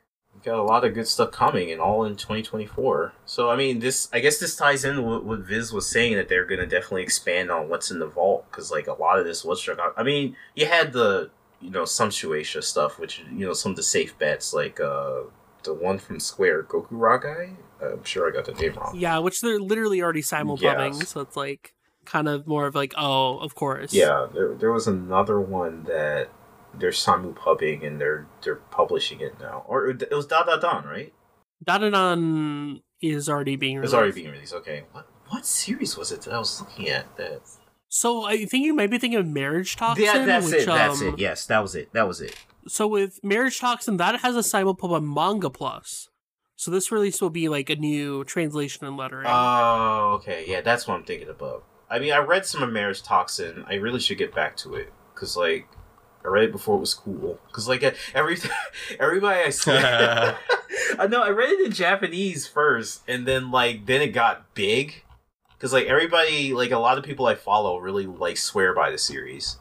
got 0.44 0.58
a 0.58 0.62
lot 0.62 0.84
of 0.84 0.94
good 0.94 1.08
stuff 1.08 1.30
coming, 1.30 1.70
and 1.70 1.80
all 1.80 2.04
in 2.04 2.16
2024. 2.16 3.12
So 3.24 3.50
I 3.50 3.56
mean, 3.56 3.80
this 3.80 4.08
I 4.12 4.20
guess 4.20 4.38
this 4.38 4.56
ties 4.56 4.84
in 4.84 5.04
with 5.04 5.22
what 5.22 5.40
Viz 5.40 5.72
was 5.72 5.88
saying 5.88 6.16
that 6.16 6.28
they're 6.28 6.44
gonna 6.44 6.66
definitely 6.66 7.02
expand 7.02 7.50
on 7.50 7.68
what's 7.68 7.90
in 7.90 7.98
the 7.98 8.06
vault 8.06 8.46
because 8.50 8.70
like 8.70 8.86
a 8.86 8.92
lot 8.92 9.18
of 9.18 9.24
this 9.24 9.44
was 9.44 9.60
struck 9.60 9.78
out. 9.78 9.94
I 9.96 10.02
mean, 10.02 10.36
you 10.54 10.66
had 10.66 10.92
the 10.92 11.30
you 11.60 11.70
know 11.70 11.84
some 11.84 12.10
stuff, 12.10 12.98
which 12.98 13.22
you 13.32 13.46
know 13.46 13.52
some 13.52 13.70
of 13.70 13.76
the 13.76 13.82
safe 13.82 14.18
bets 14.18 14.52
like 14.52 14.80
uh 14.80 15.22
the 15.64 15.74
one 15.74 15.98
from 15.98 16.20
Square 16.20 16.64
Goku 16.64 16.92
Ragai. 16.92 17.56
I'm 17.82 18.04
sure 18.04 18.28
I 18.28 18.32
got 18.32 18.44
the 18.44 18.52
name 18.52 18.74
wrong. 18.74 18.94
yeah, 18.96 19.18
which 19.18 19.40
they're 19.40 19.60
literally 19.60 20.02
already 20.02 20.22
simulpubbing, 20.22 21.06
so 21.06 21.20
it's 21.20 21.36
like 21.36 21.74
kind 22.04 22.28
of 22.28 22.46
more 22.46 22.66
of 22.66 22.74
like, 22.74 22.94
oh, 22.96 23.38
of 23.38 23.54
course. 23.54 23.92
Yeah, 23.92 24.26
there, 24.32 24.54
there 24.54 24.72
was 24.72 24.86
another 24.86 25.40
one 25.40 25.84
that 25.84 26.28
they're 26.78 26.90
simupubbing 26.90 27.86
and 27.86 28.00
they're 28.00 28.26
they're 28.42 28.56
publishing 28.56 29.20
it 29.20 29.38
now, 29.40 29.64
or 29.66 29.88
it 29.88 30.10
was 30.10 30.26
Dadadan, 30.26 30.84
right? 30.84 31.12
Dadadan 31.64 32.82
is 33.00 33.28
already 33.28 33.56
being 33.56 33.76
released. 33.76 33.92
was 33.92 33.94
already 33.94 34.12
being 34.12 34.30
released. 34.30 34.54
Okay, 34.54 34.84
what 34.92 35.08
what 35.28 35.46
series 35.46 35.96
was 35.96 36.12
it 36.12 36.22
that 36.22 36.34
I 36.34 36.38
was 36.38 36.60
looking 36.60 36.88
at? 36.88 37.16
That 37.16 37.42
So 37.88 38.24
I 38.24 38.44
think 38.44 38.64
you 38.64 38.74
might 38.74 38.90
be 38.90 38.98
thinking 38.98 39.18
of 39.18 39.26
Marriage 39.26 39.76
Toxin. 39.76 40.04
yeah, 40.04 40.24
that's 40.24 40.46
which, 40.46 40.62
it. 40.62 40.66
That's 40.66 41.00
um, 41.00 41.08
it. 41.08 41.18
Yes, 41.18 41.46
that 41.46 41.60
was 41.60 41.74
it. 41.74 41.92
That 41.92 42.06
was 42.06 42.20
it. 42.20 42.36
So 42.66 42.86
with 42.86 43.22
Marriage 43.22 43.60
Toxin, 43.60 43.96
that 43.98 44.20
has 44.20 44.36
a 44.36 44.40
simulpub 44.40 44.90
on 44.90 45.12
Manga 45.12 45.50
Plus. 45.50 46.08
So 46.56 46.70
this 46.70 46.92
release 46.92 47.20
will 47.20 47.30
be 47.30 47.48
like 47.48 47.68
a 47.68 47.76
new 47.76 48.24
translation 48.24 48.86
and 48.86 48.96
lettering. 48.96 49.26
Oh, 49.28 50.12
okay. 50.14 50.44
Yeah, 50.46 50.60
that's 50.60 50.86
what 50.86 50.94
I'm 50.94 51.04
thinking 51.04 51.28
about. 51.28 51.64
I 51.90 51.98
mean, 51.98 52.12
I 52.12 52.18
read 52.18 52.46
some 52.46 52.62
of 52.62 52.72
Marriage 52.72 53.02
Toxin. 53.02 53.64
I 53.68 53.74
really 53.74 54.00
should 54.00 54.18
get 54.18 54.34
back 54.34 54.56
to 54.58 54.74
it 54.74 54.92
because, 55.14 55.36
like, 55.36 55.68
I 56.24 56.28
read 56.28 56.44
it 56.44 56.52
before 56.52 56.76
it 56.76 56.80
was 56.80 56.94
cool. 56.94 57.38
Because, 57.46 57.68
like, 57.68 57.82
every 58.14 58.38
everybody 58.98 59.40
I 59.40 59.50
see, 59.50 59.70
I 60.98 61.06
know 61.08 61.22
I 61.22 61.30
read 61.30 61.50
it 61.50 61.66
in 61.66 61.72
Japanese 61.72 62.46
first, 62.46 63.02
and 63.06 63.26
then 63.26 63.50
like 63.50 63.86
then 63.86 64.00
it 64.02 64.08
got 64.08 64.54
big. 64.54 65.04
Because 65.50 65.72
like 65.72 65.86
everybody, 65.86 66.52
like 66.52 66.70
a 66.70 66.78
lot 66.78 66.98
of 66.98 67.04
people 67.04 67.26
I 67.26 67.34
follow, 67.34 67.78
really 67.78 68.06
like 68.06 68.36
swear 68.36 68.74
by 68.74 68.90
the 68.90 68.98
series. 68.98 69.58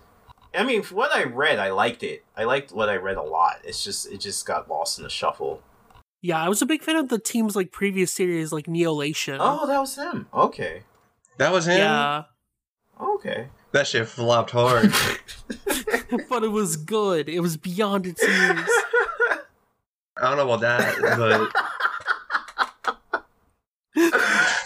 I 0.55 0.63
mean, 0.63 0.83
for 0.83 0.95
what 0.95 1.11
I 1.13 1.23
read, 1.23 1.57
I 1.59 1.71
liked 1.71 2.03
it. 2.03 2.23
I 2.37 2.43
liked 2.43 2.71
what 2.71 2.87
I 2.89 2.95
read 2.95 3.17
a 3.17 3.23
lot. 3.23 3.57
It's 3.63 3.83
just 3.83 4.11
it 4.11 4.19
just 4.19 4.45
got 4.45 4.69
lost 4.69 4.99
in 4.99 5.03
the 5.03 5.09
shuffle. 5.09 5.61
yeah, 6.21 6.41
I 6.43 6.47
was 6.49 6.61
a 6.61 6.65
big 6.65 6.81
fan 6.83 6.95
of 6.95 7.09
the 7.09 7.19
team's 7.19 7.55
like 7.55 7.71
previous 7.71 8.11
series, 8.13 8.51
like 8.53 8.65
Neolation. 8.67 9.37
Oh, 9.39 9.65
that 9.67 9.79
was 9.79 9.95
him. 9.95 10.27
Okay. 10.33 10.83
That 11.37 11.51
was 11.51 11.65
him. 11.67 11.77
yeah, 11.79 12.23
Okay. 13.01 13.47
That 13.73 13.87
shit 13.87 14.07
flopped 14.07 14.51
hard. 14.51 14.93
but 16.29 16.43
it 16.43 16.51
was 16.51 16.77
good. 16.77 17.27
It 17.27 17.39
was 17.39 17.57
beyond 17.57 18.05
its 18.05 18.21
years. 18.21 18.31
I 20.17 20.29
don't 20.29 20.37
know 20.37 20.49
about 20.49 20.61
that, 20.61 20.95
but 21.01 21.51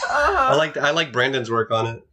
I 0.09 0.55
like 0.55 0.75
I 0.77 0.91
like 0.91 1.13
Brandon's 1.13 1.49
work 1.49 1.71
on 1.71 1.87
it. 1.87 2.05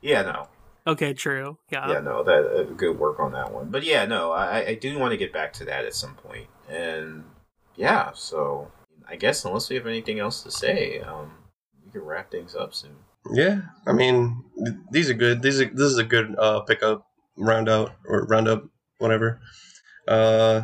Yeah, 0.00 0.22
no. 0.22 0.48
Okay, 0.86 1.14
true. 1.14 1.58
Yeah. 1.68 1.90
yeah, 1.90 2.00
no, 2.00 2.22
that 2.22 2.46
uh, 2.46 2.62
good 2.62 2.96
work 2.96 3.18
on 3.18 3.32
that 3.32 3.52
one. 3.52 3.70
But 3.70 3.82
yeah, 3.82 4.04
no, 4.06 4.30
I, 4.30 4.66
I 4.68 4.74
do 4.74 4.96
want 5.00 5.10
to 5.10 5.16
get 5.16 5.32
back 5.32 5.52
to 5.54 5.64
that 5.64 5.84
at 5.84 5.94
some 5.94 6.14
point. 6.14 6.46
point, 6.68 6.78
and 6.78 7.24
yeah, 7.74 8.12
so 8.14 8.70
I 9.08 9.16
guess 9.16 9.44
unless 9.44 9.68
we 9.68 9.76
have 9.76 9.86
anything 9.86 10.20
else 10.20 10.42
to 10.44 10.50
say, 10.50 11.00
um, 11.00 11.32
we 11.84 11.90
can 11.90 12.02
wrap 12.02 12.30
things 12.30 12.54
up 12.54 12.72
soon. 12.72 12.96
Yeah, 13.32 13.62
I 13.86 13.92
mean 13.92 14.44
these 14.90 15.10
are 15.10 15.14
good. 15.14 15.42
These 15.42 15.60
are 15.60 15.66
this 15.66 15.90
is 15.92 15.98
a 15.98 16.04
good 16.04 16.34
uh 16.38 16.60
pickup 16.60 17.06
round 17.36 17.68
out 17.68 17.92
or 18.06 18.24
roundup 18.26 18.64
whatever. 18.98 19.40
Uh, 20.08 20.62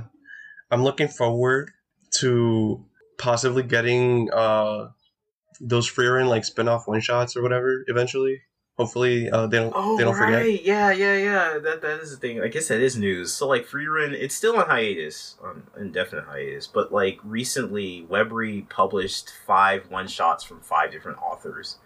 I'm 0.70 0.82
looking 0.84 1.08
forward 1.08 1.70
to 2.18 2.84
possibly 3.18 3.62
getting 3.62 4.30
uh 4.32 4.88
those 5.60 5.90
Frieren 5.90 6.28
like 6.28 6.44
spin 6.44 6.68
off 6.68 6.88
one 6.88 7.00
shots 7.00 7.36
or 7.36 7.42
whatever 7.42 7.84
eventually. 7.88 8.42
Hopefully 8.78 9.28
uh, 9.30 9.46
they 9.46 9.58
don't 9.58 9.72
Oh, 9.76 9.98
they 9.98 10.04
don't 10.04 10.14
forget. 10.14 10.40
right, 10.40 10.64
yeah, 10.64 10.90
yeah, 10.90 11.14
yeah. 11.14 11.58
That 11.58 11.82
that 11.82 12.00
is 12.00 12.10
the 12.10 12.16
thing. 12.16 12.40
I 12.40 12.48
guess 12.48 12.68
that 12.68 12.80
is 12.80 12.96
news. 12.96 13.32
So 13.32 13.46
like, 13.46 13.66
Frieren, 13.66 14.12
it's 14.12 14.34
still 14.34 14.56
on 14.56 14.66
hiatus, 14.66 15.36
on 15.42 15.64
indefinite 15.78 16.24
hiatus. 16.24 16.66
But 16.68 16.90
like 16.90 17.18
recently, 17.22 18.06
Webry 18.10 18.66
published 18.70 19.30
five 19.46 19.90
one 19.90 20.08
shots 20.08 20.42
from 20.42 20.60
five 20.60 20.90
different 20.90 21.18
authors, 21.18 21.76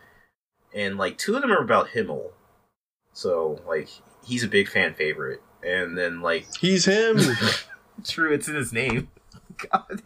and 0.77 0.99
like 0.99 1.17
two 1.17 1.35
of 1.35 1.43
them 1.43 1.51
are 1.51 1.63
about 1.63 1.89
Himmel. 1.89 2.33
So 3.13 3.61
like, 3.67 3.89
he's 4.25 4.45
a 4.45 4.49
big 4.49 4.69
fan 4.69 4.95
favorite. 4.95 5.43
And 5.65 5.97
then 5.99 6.21
like 6.21 6.47
He's 6.61 6.85
him. 6.85 7.19
True, 8.05 8.33
it's 8.33 8.47
in 8.47 8.55
his 8.55 8.73
name. 8.73 9.09
God. 9.73 9.87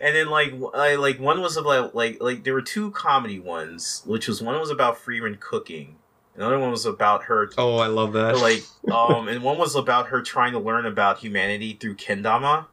and 0.00 0.14
then 0.14 0.28
like 0.28 0.52
I 0.74 0.96
like 0.96 1.18
one 1.18 1.40
was 1.40 1.56
about 1.56 1.94
like 1.94 2.20
like 2.20 2.44
there 2.44 2.52
were 2.52 2.62
two 2.62 2.90
comedy 2.90 3.40
ones, 3.40 4.02
which 4.04 4.28
was 4.28 4.42
one 4.42 4.60
was 4.60 4.70
about 4.70 4.98
Frieren 4.98 5.40
cooking, 5.40 5.96
another 6.36 6.58
one 6.58 6.70
was 6.70 6.84
about 6.84 7.24
her 7.24 7.50
oh, 7.56 7.78
I 7.78 7.86
love 7.86 8.12
that. 8.12 8.36
like 8.36 8.64
um 8.94 9.28
and 9.28 9.42
one 9.42 9.56
was 9.56 9.74
about 9.74 10.08
her 10.08 10.20
trying 10.20 10.52
to 10.52 10.58
learn 10.58 10.84
about 10.84 11.18
humanity 11.18 11.72
through 11.72 11.96
kendama. 11.96 12.66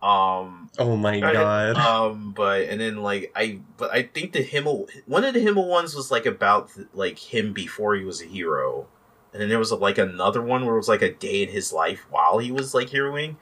Um 0.00 0.70
oh 0.78 0.96
my 0.96 1.18
god. 1.18 1.76
um, 1.76 2.32
but 2.32 2.68
and 2.68 2.80
then 2.80 2.98
like 2.98 3.32
I, 3.34 3.58
but 3.76 3.90
I 3.90 4.04
think 4.04 4.32
the 4.32 4.42
Himmel 4.42 4.88
one 5.06 5.24
of 5.24 5.34
the 5.34 5.40
Himmel 5.40 5.66
ones 5.68 5.96
was 5.96 6.10
like 6.10 6.24
about 6.24 6.70
like 6.94 7.18
him 7.18 7.52
before 7.52 7.96
he 7.96 8.04
was 8.04 8.22
a 8.22 8.26
hero, 8.26 8.86
and 9.32 9.42
then 9.42 9.48
there 9.48 9.58
was 9.58 9.72
like 9.72 9.98
another 9.98 10.40
one 10.40 10.64
where 10.64 10.74
it 10.74 10.78
was 10.78 10.88
like 10.88 11.02
a 11.02 11.12
day 11.12 11.42
in 11.42 11.48
his 11.48 11.72
life 11.72 12.06
while 12.10 12.38
he 12.38 12.52
was 12.52 12.74
like 12.74 12.90
heroing. 12.90 13.36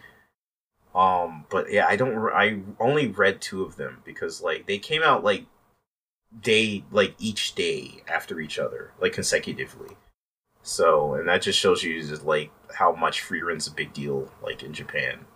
Um, 0.94 1.44
but 1.50 1.70
yeah, 1.70 1.86
I 1.86 1.96
don't. 1.96 2.16
I 2.32 2.61
only 2.80 3.09
read 3.09 3.42
two 3.42 3.62
of 3.62 3.76
them 3.76 4.00
because 4.02 4.40
like 4.40 4.66
they 4.66 4.78
came 4.78 5.02
out 5.02 5.22
like 5.22 5.44
day 6.40 6.84
like 6.90 7.14
each 7.18 7.54
day 7.54 8.02
after 8.09 8.40
each 8.40 8.59
other, 8.59 8.92
like 8.98 9.12
consecutively. 9.12 9.96
So, 10.62 11.14
and 11.14 11.28
that 11.28 11.42
just 11.42 11.59
shows 11.59 11.82
you 11.82 12.02
just 12.02 12.24
like 12.24 12.50
how 12.74 12.92
much 12.94 13.22
Frieren's 13.22 13.66
a 13.66 13.72
big 13.72 13.92
deal, 13.92 14.30
like 14.42 14.62
in 14.62 14.72
Japan. 14.72 15.26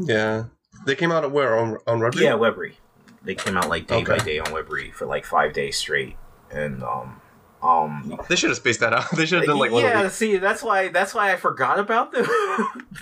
Yeah, 0.00 0.44
they 0.86 0.94
came 0.94 1.12
out 1.12 1.24
at 1.24 1.30
where 1.30 1.58
on 1.58 1.78
on 1.86 2.00
Webry? 2.00 2.22
yeah, 2.22 2.32
Webry. 2.32 2.74
They 3.22 3.34
came 3.34 3.56
out 3.56 3.68
like 3.68 3.86
day 3.86 4.02
by 4.02 4.18
day 4.18 4.38
on 4.38 4.46
Webry 4.46 4.92
for 4.92 5.06
like 5.06 5.24
five 5.24 5.52
days 5.52 5.76
straight, 5.76 6.16
and 6.50 6.82
um, 6.82 7.20
um, 7.62 8.18
They 8.28 8.36
should 8.36 8.50
have 8.50 8.56
spaced 8.56 8.80
that 8.80 8.92
out. 8.92 9.04
They 9.16 9.26
should 9.26 9.40
have 9.40 9.46
done 9.46 9.58
like 9.58 9.72
yeah. 9.72 10.08
See, 10.08 10.38
that's 10.38 10.62
why 10.62 10.88
that's 10.88 11.14
why 11.14 11.32
I 11.32 11.36
forgot 11.36 11.78
about 11.78 12.12
them 12.12 12.26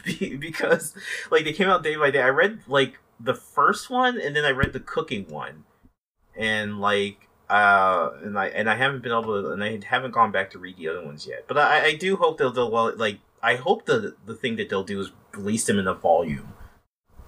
because 0.39 0.95
like 1.31 1.45
they 1.45 1.53
came 1.53 1.69
out 1.69 1.83
day 1.83 1.97
by 1.97 2.11
day. 2.11 2.23
I 2.23 2.31
read 2.31 2.61
like 2.67 2.99
the 3.21 3.35
first 3.35 3.91
one, 3.91 4.21
and 4.21 4.35
then 4.35 4.45
I 4.45 4.51
read 4.51 4.73
the 4.73 4.81
cooking 4.81 5.27
one, 5.29 5.65
and 6.37 6.81
like 6.81 7.29
uh, 7.49 8.11
and 8.25 8.39
I 8.39 8.49
and 8.49 8.69
I 8.69 8.75
haven't 8.75 9.03
been 9.03 9.13
able 9.13 9.43
to, 9.43 9.51
and 9.51 9.63
I 9.63 9.81
haven't 9.87 10.11
gone 10.11 10.33
back 10.33 10.51
to 10.51 10.59
read 10.59 10.77
the 10.77 10.89
other 10.89 11.05
ones 11.05 11.27
yet. 11.27 11.45
But 11.47 11.59
I, 11.59 11.85
I 11.87 11.95
do 11.95 12.17
hope 12.17 12.39
they'll, 12.39 12.53
they'll 12.53 12.71
well, 12.71 12.93
like 12.97 13.19
I 13.43 13.55
hope 13.55 13.87
the 13.87 14.17
the 14.27 14.35
thing 14.35 14.57
that 14.57 14.69
they'll 14.69 14.85
do 14.85 15.01
is 15.01 15.13
release 15.35 15.65
them 15.65 15.79
in 15.79 15.87
a 15.87 15.95
volume. 15.95 16.55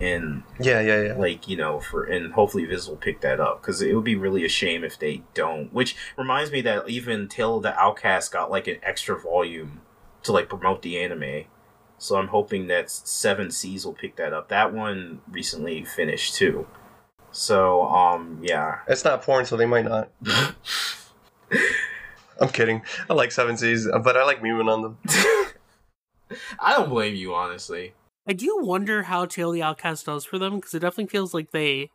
And 0.01 0.43
Yeah, 0.59 0.81
yeah, 0.81 1.03
yeah. 1.03 1.15
like 1.15 1.47
you 1.47 1.57
know 1.57 1.79
for 1.81 2.05
and 2.05 2.33
hopefully 2.33 2.65
Viz 2.65 2.89
will 2.89 2.97
pick 2.97 3.21
that 3.21 3.39
up 3.39 3.61
because 3.61 3.83
it 3.83 3.95
would 3.95 4.05
be 4.05 4.17
really 4.17 4.45
a 4.45 4.49
shame 4.49 4.83
if 4.83 4.99
they 4.99 5.23
don't 5.35 5.71
which 5.75 5.95
reminds 6.17 6.51
me 6.51 6.63
that 6.63 6.89
even 6.89 7.29
Tale 7.29 7.57
of 7.57 7.63
the 7.63 7.79
Outcast 7.79 8.33
got 8.33 8.51
like 8.51 8.67
an 8.67 8.79
extra 8.83 9.19
volume 9.21 9.83
to 10.23 10.33
like 10.33 10.49
promote 10.49 10.81
the 10.83 10.99
anime 10.99 11.45
So 11.99 12.17
I'm 12.17 12.29
hoping 12.29 12.67
that 12.69 12.91
Seven 12.91 13.51
Seas 13.51 13.85
will 13.85 13.93
pick 13.93 14.17
that 14.17 14.33
up. 14.33 14.49
That 14.49 14.73
one 14.73 15.21
recently 15.31 15.85
finished 15.85 16.35
too. 16.35 16.67
So 17.31 17.83
um 17.83 18.39
yeah. 18.43 18.79
It's 18.89 19.05
not 19.05 19.21
porn, 19.23 19.45
so 19.45 19.57
they 19.59 19.67
might 19.67 19.85
not. 19.85 20.11
I'm 22.41 22.49
kidding. 22.49 22.81
I 23.11 23.13
like 23.13 23.33
Seven 23.33 23.57
Seas, 23.59 23.87
but 24.03 24.17
I 24.17 24.25
like 24.25 24.43
moving 24.43 24.69
on 24.69 24.81
them. 24.83 24.99
I 26.59 26.73
don't 26.73 26.89
blame 26.89 27.15
you, 27.15 27.35
honestly. 27.35 27.93
I 28.31 28.33
do 28.33 28.59
wonder 28.61 29.03
how 29.03 29.27
Tale 29.27 29.49
of 29.49 29.55
the 29.55 29.63
Outcast 29.65 30.07
does 30.07 30.25
for 30.25 30.39
them 30.39 30.55
because 30.55 30.73
it 30.73 30.79
definitely 30.79 31.09
feels 31.09 31.35
like 31.35 31.51
they 31.51 31.91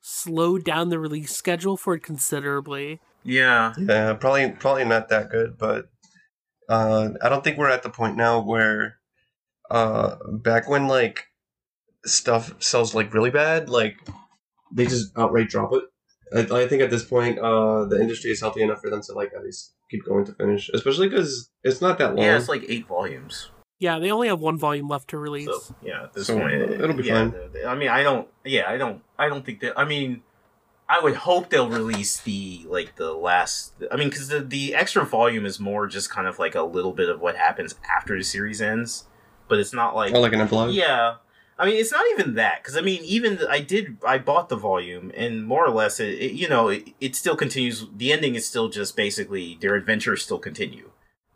slowed 0.00 0.64
down 0.64 0.88
the 0.88 0.98
release 0.98 1.36
schedule 1.36 1.76
for 1.76 1.92
it 1.92 2.02
considerably. 2.02 3.02
Yeah. 3.22 3.74
Yeah, 3.76 4.14
probably 4.14 4.52
probably 4.52 4.86
not 4.86 5.10
that 5.10 5.28
good, 5.28 5.58
but 5.58 5.90
uh, 6.70 7.10
I 7.20 7.28
don't 7.28 7.44
think 7.44 7.58
we're 7.58 7.68
at 7.68 7.82
the 7.82 7.90
point 7.90 8.16
now 8.16 8.40
where 8.40 8.96
uh, 9.70 10.16
back 10.32 10.70
when 10.70 10.88
like 10.88 11.26
stuff 12.06 12.54
sells 12.62 12.94
like 12.94 13.12
really 13.12 13.30
bad, 13.30 13.68
like 13.68 13.98
they 14.72 14.86
just 14.86 15.12
outright 15.18 15.50
drop 15.50 15.74
it. 15.74 15.82
I, 16.50 16.62
I 16.62 16.66
think 16.66 16.80
at 16.80 16.88
this 16.88 17.04
point, 17.04 17.38
uh, 17.38 17.84
the 17.84 18.00
industry 18.00 18.30
is 18.30 18.40
healthy 18.40 18.62
enough 18.62 18.80
for 18.80 18.88
them 18.88 19.02
to 19.02 19.12
like 19.12 19.32
at 19.36 19.44
least 19.44 19.74
keep 19.90 20.02
going 20.06 20.24
to 20.24 20.32
finish, 20.32 20.70
especially 20.72 21.10
because 21.10 21.50
it's 21.62 21.82
not 21.82 21.98
that 21.98 22.14
long. 22.14 22.24
Yeah, 22.24 22.38
it's 22.38 22.48
like 22.48 22.64
eight 22.68 22.88
volumes. 22.88 23.50
Yeah, 23.84 23.98
they 23.98 24.10
only 24.10 24.28
have 24.28 24.40
one 24.40 24.56
volume 24.56 24.88
left 24.88 25.06
to 25.10 25.18
release. 25.18 25.46
So 25.46 25.74
yeah, 25.82 26.04
at 26.04 26.12
this 26.14 26.26
So, 26.28 26.38
point, 26.38 26.54
it'll 26.54 26.94
be 26.94 27.04
yeah, 27.04 27.14
fine. 27.14 27.30
the- 27.32 27.50
the- 27.52 27.66
I 27.68 27.74
mean, 27.74 27.88
I 27.98 28.02
don't. 28.02 28.26
Yeah, 28.44 28.64
I 28.74 28.76
don't. 28.78 29.02
I 29.18 29.28
don't 29.28 29.44
think 29.44 29.60
that. 29.60 29.78
I 29.78 29.84
mean, 29.84 30.22
I 30.88 31.00
would 31.00 31.16
hope 31.28 31.50
they'll 31.50 31.68
release 31.82 32.18
the 32.20 32.64
like 32.76 32.96
the 32.96 33.12
last. 33.12 33.74
I 33.92 33.96
mean, 33.96 34.08
because 34.08 34.28
the 34.28 34.40
the 34.40 34.74
extra 34.74 35.04
volume 35.04 35.44
is 35.46 35.60
more 35.60 35.86
just 35.86 36.08
kind 36.10 36.26
of 36.26 36.38
like 36.38 36.54
a 36.54 36.62
little 36.62 36.92
bit 37.00 37.08
of 37.08 37.20
what 37.20 37.36
happens 37.36 37.74
after 37.96 38.16
the 38.16 38.24
series 38.24 38.60
ends, 38.62 39.04
but 39.48 39.58
it's 39.58 39.74
not 39.74 39.94
like 39.94 40.14
oh, 40.14 40.20
like 40.20 40.32
an 40.32 40.40
epilogue. 40.40 40.72
yeah. 40.72 41.16
I 41.56 41.66
mean, 41.66 41.76
it's 41.76 41.92
not 41.92 42.04
even 42.14 42.34
that 42.34 42.56
because 42.62 42.76
I 42.76 42.80
mean, 42.80 43.00
even 43.04 43.36
the, 43.36 43.46
I 43.48 43.60
did 43.60 43.98
I 44.04 44.18
bought 44.18 44.48
the 44.48 44.56
volume 44.56 45.12
and 45.16 45.46
more 45.46 45.64
or 45.64 45.70
less, 45.70 46.00
it, 46.00 46.14
it 46.26 46.32
you 46.32 46.48
know, 46.48 46.68
it, 46.68 46.88
it 47.00 47.14
still 47.14 47.36
continues. 47.36 47.86
The 47.94 48.12
ending 48.12 48.34
is 48.34 48.44
still 48.48 48.68
just 48.70 48.96
basically 48.96 49.56
their 49.60 49.74
adventures 49.76 50.22
still 50.24 50.40
continue. 50.40 50.90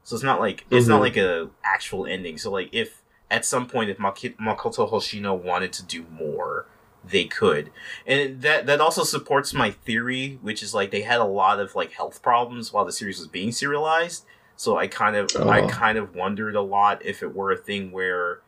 So 0.09 0.17
it's 0.17 0.25
not 0.25 0.41
like 0.41 0.65
it's 0.71 0.87
not 0.87 1.01
Mhm. 1.01 1.03
like 1.03 1.17
a 1.19 1.51
actual 1.63 2.07
ending. 2.07 2.39
So 2.39 2.51
like 2.51 2.71
if 2.73 3.03
at 3.31 3.45
some 3.45 3.67
point 3.67 3.91
if 3.91 3.99
Makoto 3.99 4.91
Hoshino 4.91 5.39
wanted 5.39 5.71
to 5.75 5.83
do 5.85 6.07
more, 6.11 6.65
they 7.05 7.25
could, 7.27 7.71
and 8.07 8.41
that 8.41 8.65
that 8.65 8.81
also 8.81 9.05
supports 9.05 9.53
my 9.53 9.71
theory, 9.71 10.39
which 10.41 10.63
is 10.63 10.73
like 10.73 10.93
they 10.93 11.03
had 11.03 11.21
a 11.21 11.27
lot 11.27 11.61
of 11.61 11.75
like 11.75 11.93
health 11.93 12.23
problems 12.23 12.73
while 12.73 12.87
the 12.87 12.93
series 12.93 13.19
was 13.19 13.29
being 13.29 13.53
serialized. 13.53 14.25
So 14.57 14.79
I 14.79 14.87
kind 14.87 15.15
of 15.15 15.29
I 15.47 15.61
Oh. 15.61 15.69
kind 15.69 15.99
of 15.99 16.15
wondered 16.15 16.57
a 16.57 16.63
lot 16.63 17.05
if 17.05 17.23
it 17.23 17.35
were 17.35 17.53
a 17.53 17.59
thing 17.59 17.93
where 17.93 18.41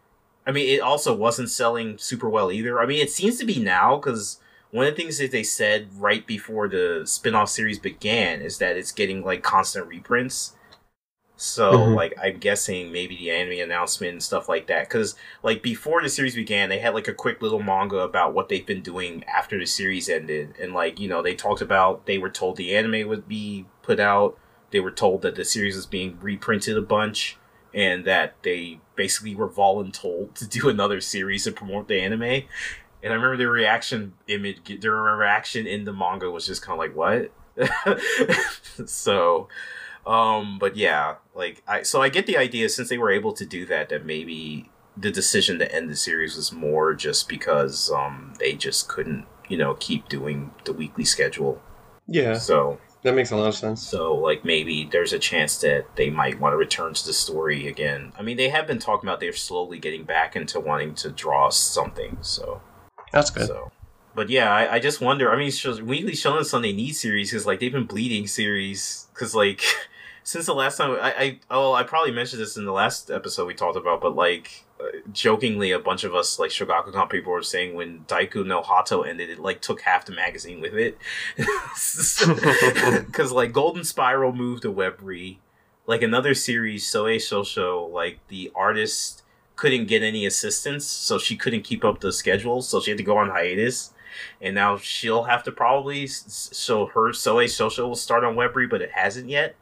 I 0.47 0.53
mean, 0.53 0.67
it 0.67 0.81
also 0.81 1.15
wasn't 1.15 1.51
selling 1.51 1.99
super 1.99 2.31
well 2.31 2.51
either. 2.51 2.81
I 2.81 2.87
mean, 2.87 3.01
it 3.03 3.11
seems 3.11 3.37
to 3.39 3.45
be 3.45 3.59
now 3.61 3.97
because 3.97 4.41
one 4.71 4.87
of 4.87 4.97
the 4.97 5.03
things 5.03 5.19
that 5.19 5.31
they 5.31 5.43
said 5.43 5.89
right 5.99 6.27
before 6.27 6.69
the 6.69 7.03
spin-off 7.05 7.51
series 7.51 7.79
began 7.79 8.41
is 8.41 8.57
that 8.57 8.79
it's 8.79 8.93
getting 8.93 9.23
like 9.23 9.43
constant 9.43 9.87
reprints. 9.87 10.57
So, 11.43 11.87
Mhm. 11.87 11.95
like, 11.95 12.15
I'm 12.23 12.39
guessing 12.39 12.93
maybe 12.93 13.17
the 13.17 13.31
anime 13.31 13.61
announcement 13.61 14.13
and 14.13 14.23
stuff 14.23 14.47
like 14.47 14.67
that. 14.67 14.89
Because, 14.89 15.15
like, 15.43 15.63
before 15.63 16.03
the 16.03 16.11
series 16.11 16.35
began, 16.35 16.69
they 16.69 16.81
had 16.81 16.93
like 16.93 17.09
a 17.09 17.15
quick 17.15 17.41
little 17.41 17.63
manga 17.63 17.99
about 18.01 18.35
what 18.35 18.51
they've 18.51 18.67
been 18.67 18.83
doing 18.83 19.25
after 19.25 19.59
the 19.59 19.65
series 19.67 20.11
ended. 20.11 20.55
And, 20.61 20.75
like, 20.75 21.01
you 21.01 21.09
know, 21.09 21.23
they 21.23 21.35
talked 21.35 21.63
about 21.63 22.05
they 22.05 22.19
were 22.19 22.29
told 22.29 22.57
the 22.57 22.77
anime 22.77 23.09
would 23.09 23.27
be 23.27 23.65
put 23.83 23.99
out, 24.01 24.37
they 24.71 24.81
were 24.81 24.91
told 24.91 25.23
that 25.23 25.35
the 25.35 25.45
series 25.47 25.77
was 25.77 25.87
being 25.87 26.19
reprinted 26.21 26.77
a 26.77 26.83
bunch 26.83 27.39
and 27.73 28.05
that 28.05 28.35
they 28.43 28.81
basically 28.95 29.35
were 29.35 29.49
voluntold 29.49 30.35
to 30.35 30.47
do 30.47 30.69
another 30.69 31.01
series 31.01 31.45
to 31.45 31.53
promote 31.53 31.89
the 31.89 32.01
anime. 32.01 32.23
And 33.03 33.13
I 33.13 33.17
remember 33.17 33.39
their 33.39 33.51
reaction 33.51 34.13
image, 34.29 34.61
their 34.83 34.93
reaction 34.93 35.67
in 35.67 35.85
the 35.85 35.93
manga 35.95 36.31
was 36.31 36.47
just 36.47 36.61
kind 36.61 36.75
of 36.75 36.79
like, 36.79 36.95
"What?" 36.95 37.33
so, 38.87 39.49
um, 40.07 40.59
but 40.59 40.77
yeah, 40.77 41.17
like 41.35 41.63
I, 41.69 41.83
so 41.83 42.03
I 42.03 42.09
get 42.09 42.27
the 42.27 42.37
idea 42.37 42.69
since 42.69 42.89
they 42.89 42.99
were 42.99 43.11
able 43.11 43.33
to 43.35 43.45
do 43.47 43.67
that, 43.67 43.89
that 43.91 44.05
maybe 44.05 44.71
the 44.97 45.11
decision 45.11 45.59
to 45.61 45.75
end 45.75 45.89
the 45.89 45.97
series 45.97 46.37
was 46.37 46.53
more 46.53 46.95
just 46.95 47.29
because 47.29 47.91
um 47.91 48.35
they 48.39 48.55
just 48.55 48.89
couldn't, 48.89 49.27
you 49.49 49.57
know, 49.57 49.75
keep 49.75 50.09
doing 50.09 50.51
the 50.65 50.73
weekly 50.73 51.05
schedule. 51.05 51.63
yeah, 52.07 52.35
So 52.35 52.81
that 53.03 53.15
makes 53.15 53.31
a 53.31 53.37
lot 53.37 53.49
of 53.49 53.55
sense. 53.55 53.83
so, 53.83 54.15
like, 54.15 54.45
maybe 54.45 54.85
there's 54.91 55.13
a 55.15 55.19
chance 55.19 55.59
that 55.63 55.97
they 55.97 56.11
might 56.11 56.39
want 56.39 56.53
to 56.53 56.57
return 56.59 56.93
to 56.93 57.07
the 57.07 57.13
story 57.15 57.67
again. 57.67 58.13
I 58.19 58.23
mean, 58.23 58.37
they 58.37 58.51
have 58.51 58.67
been 58.67 58.79
talking 58.79 59.09
about 59.09 59.21
they're 59.21 59.33
slowly 59.33 59.79
getting 59.79 60.05
back 60.05 60.37
into 60.37 60.61
wanting 60.61 60.95
to 60.97 61.11
draw 61.11 61.49
something. 61.51 62.19
So, 62.21 62.61
That's 63.13 63.31
good. 63.31 63.47
so, 63.47 63.71
but 64.15 64.29
yeah, 64.29 64.53
I, 64.53 64.75
I 64.75 64.79
just 64.81 65.01
wonder. 65.01 65.31
I 65.33 65.37
mean, 65.39 65.51
Weekly 65.87 66.13
Shonen 66.13 66.45
Sunday 66.45 66.73
need 66.73 66.93
series 66.93 67.31
because 67.31 67.47
like 67.47 67.61
they've 67.61 67.73
been 67.73 67.87
bleeding 67.87 68.27
series 68.27 69.07
because 69.15 69.35
like 69.35 69.63
since 70.23 70.47
the 70.47 70.55
last 70.55 70.77
time 70.77 70.93
I, 71.01 71.13
I 71.13 71.39
oh 71.51 71.73
I 71.73 71.83
probably 71.83 72.13
mentioned 72.13 72.43
this 72.43 72.57
in 72.57 72.65
the 72.65 72.73
last 72.73 73.11
episode 73.11 73.47
we 73.47 73.55
talked 73.55 73.77
about, 73.77 74.01
but 74.01 74.15
like 74.15 74.65
uh, 74.81 74.85
jokingly, 75.13 75.71
a 75.73 75.79
bunch 75.79 76.05
of 76.05 76.15
us 76.15 76.39
like 76.39 76.51
Shogakukan 76.51 77.11
people 77.11 77.33
were 77.33 77.43
saying 77.43 77.75
when 77.75 78.01
Daiku 78.07 78.47
no 78.47 78.63
Hato 78.63 79.03
ended, 79.03 79.31
it 79.31 79.39
like 79.39 79.61
took 79.61 79.83
half 79.83 80.07
the 80.07 80.13
magazine 80.13 80.61
with 80.61 80.75
it 80.75 80.99
because 83.07 83.33
like 83.33 83.53
Golden 83.53 83.85
Spiral 83.85 84.33
moved 84.33 84.63
to 84.63 84.73
Webry, 84.73 85.39
like 85.87 86.03
another 86.03 86.35
series, 86.35 86.87
Soe 86.87 87.05
Shosho, 87.05 87.91
like 87.91 88.19
the 88.29 88.51
artist 88.55 89.23
couldn't 89.57 89.89
get 89.89 90.03
any 90.03 90.25
assistance, 90.25 90.87
so 90.87 91.19
she 91.19 91.37
couldn't 91.37 91.63
keep 91.63 91.85
up 91.85 92.01
the 92.01 92.13
schedule, 92.13 92.63
so 92.63 92.81
she 92.81 92.91
had 92.91 92.99
to 92.99 93.05
go 93.05 93.19
on 93.19 93.29
hiatus. 93.29 93.93
And 94.41 94.55
now 94.55 94.77
she'll 94.77 95.25
have 95.25 95.45
to 95.45 95.53
probably 95.53 96.07
so 96.07 96.87
her 96.87 97.13
Soe 97.13 97.37
Shosho 97.37 97.89
will 97.89 97.95
start 97.95 98.25
on 98.25 98.37
Webry, 98.37 98.69
but 98.69 98.83
it 98.83 98.91
hasn't 98.93 99.29
yet. 99.29 99.55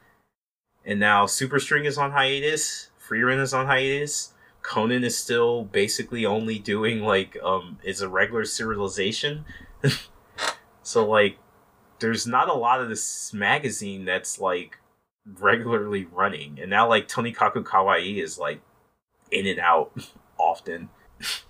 And 0.88 0.98
now 0.98 1.26
Super 1.26 1.60
String 1.60 1.84
is 1.84 1.98
on 1.98 2.12
hiatus, 2.12 2.88
Frieren 2.98 3.40
is 3.40 3.52
on 3.52 3.66
hiatus. 3.66 4.32
Conan 4.62 5.04
is 5.04 5.16
still 5.16 5.64
basically 5.64 6.24
only 6.24 6.58
doing 6.58 7.02
like 7.02 7.36
um 7.42 7.78
it's 7.84 8.00
a 8.00 8.08
regular 8.08 8.44
serialization. 8.44 9.44
so 10.82 11.06
like 11.06 11.38
there's 12.00 12.26
not 12.26 12.48
a 12.48 12.54
lot 12.54 12.80
of 12.80 12.88
this 12.88 13.34
magazine 13.34 14.06
that's 14.06 14.40
like 14.40 14.78
regularly 15.26 16.06
running. 16.10 16.58
And 16.58 16.70
now 16.70 16.88
like 16.88 17.06
Tonikaku 17.06 17.64
Kawaii 17.64 18.22
is 18.22 18.38
like 18.38 18.62
in 19.30 19.46
and 19.46 19.60
out 19.60 19.92
often. 20.38 20.88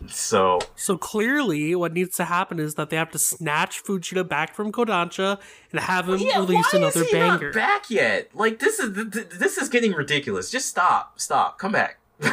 So 0.08 0.58
So 0.76 0.96
clearly, 0.96 1.74
what 1.74 1.92
needs 1.92 2.16
to 2.16 2.24
happen 2.24 2.58
is 2.58 2.74
that 2.76 2.90
they 2.90 2.96
have 2.96 3.10
to 3.12 3.18
snatch 3.18 3.82
Fujita 3.82 4.26
back 4.26 4.54
from 4.54 4.72
Kodansha 4.72 5.38
and 5.70 5.80
have 5.80 6.08
him 6.08 6.18
yeah, 6.20 6.38
release 6.38 6.72
why 6.72 6.78
another 6.78 7.02
is 7.02 7.06
he 7.08 7.12
banger. 7.12 7.46
not 7.46 7.54
back 7.54 7.90
yet? 7.90 8.30
Like 8.34 8.58
this 8.58 8.78
is 8.78 8.94
th- 8.94 9.12
th- 9.12 9.28
this 9.38 9.58
is 9.58 9.68
getting 9.68 9.92
ridiculous. 9.92 10.50
Just 10.50 10.68
stop, 10.68 11.20
stop, 11.20 11.58
come 11.58 11.72
back. 11.72 11.98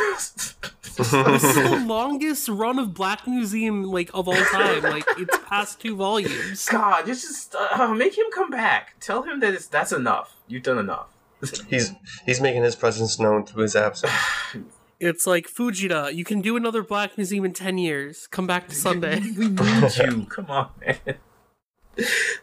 This 0.98 1.44
is 1.44 1.56
the 1.56 1.84
longest 1.86 2.48
run 2.48 2.80
of 2.80 2.94
Black 2.94 3.28
Museum 3.28 3.84
like 3.84 4.10
of 4.14 4.30
all 4.30 4.34
time. 4.46 4.82
Like 4.82 5.04
it's 5.18 5.38
past 5.40 5.82
two 5.82 5.94
volumes. 5.94 6.70
God, 6.70 7.06
just 7.06 7.24
just 7.24 7.54
uh, 7.54 7.94
make 7.94 8.18
him 8.18 8.28
come 8.34 8.50
back. 8.50 8.96
Tell 9.02 9.24
him 9.24 9.42
that 9.42 9.54
it's 9.54 9.68
that's 9.68 9.92
enough. 9.92 10.38
You've 10.48 10.64
done 10.64 10.78
enough. 10.78 11.08
He's 11.70 11.92
he's 12.26 12.40
making 12.40 12.64
his 12.64 12.78
presence 12.78 13.20
known 13.20 13.46
through 13.46 13.64
his 13.64 13.76
absence. 13.76 14.14
It's 15.06 15.28
like 15.28 15.48
Fujita, 15.48 16.14
you 16.14 16.24
can 16.24 16.42
do 16.42 16.58
another 16.58 16.82
Black 16.82 17.16
Museum 17.16 17.46
in 17.46 17.54
ten 17.54 17.78
years. 17.78 18.26
Come 18.28 18.48
back 18.48 18.68
to 18.70 18.76
Sunday. 18.76 19.20
we 19.38 19.50
need 19.50 19.98
you. 19.98 20.26
Come 20.30 20.48
on, 20.50 20.70
man. 20.86 21.18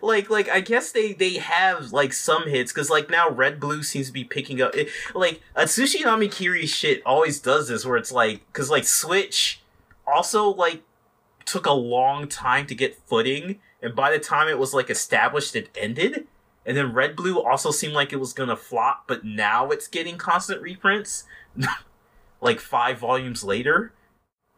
like 0.00 0.30
like 0.30 0.48
I 0.48 0.60
guess 0.60 0.92
they 0.92 1.12
they 1.12 1.34
have 1.34 1.92
like 1.92 2.12
some 2.12 2.48
hits 2.48 2.72
because 2.72 2.88
like 2.88 3.10
now 3.10 3.28
Red 3.28 3.58
Blue 3.58 3.82
seems 3.82 4.06
to 4.06 4.12
be 4.12 4.24
picking 4.24 4.62
up. 4.62 4.76
It, 4.76 4.88
like 5.14 5.40
Atsushi 5.56 6.02
Namikiri 6.02 6.68
shit 6.68 7.02
always 7.04 7.40
does 7.40 7.68
this 7.68 7.84
where 7.84 7.96
it's 7.96 8.12
like 8.12 8.46
because 8.46 8.70
like 8.70 8.84
Switch 8.84 9.60
also 10.06 10.48
like 10.50 10.82
took 11.44 11.66
a 11.66 11.72
long 11.72 12.28
time 12.28 12.66
to 12.66 12.74
get 12.74 12.96
footing, 13.08 13.58
and 13.82 13.94
by 13.96 14.12
the 14.12 14.18
time 14.18 14.48
it 14.48 14.58
was 14.58 14.72
like 14.72 14.88
established, 14.88 15.56
it 15.56 15.68
ended. 15.76 16.28
And 16.64 16.76
then 16.76 16.94
Red 16.94 17.16
Blue 17.16 17.42
also 17.42 17.72
seemed 17.72 17.94
like 17.94 18.12
it 18.12 18.20
was 18.20 18.32
gonna 18.32 18.56
flop, 18.56 19.04
but 19.08 19.24
now 19.24 19.70
it's 19.70 19.88
getting 19.88 20.16
constant 20.16 20.62
reprints, 20.62 21.24
like 22.43 22.61
five 22.61 22.99
volumes 22.99 23.43
later. 23.43 23.95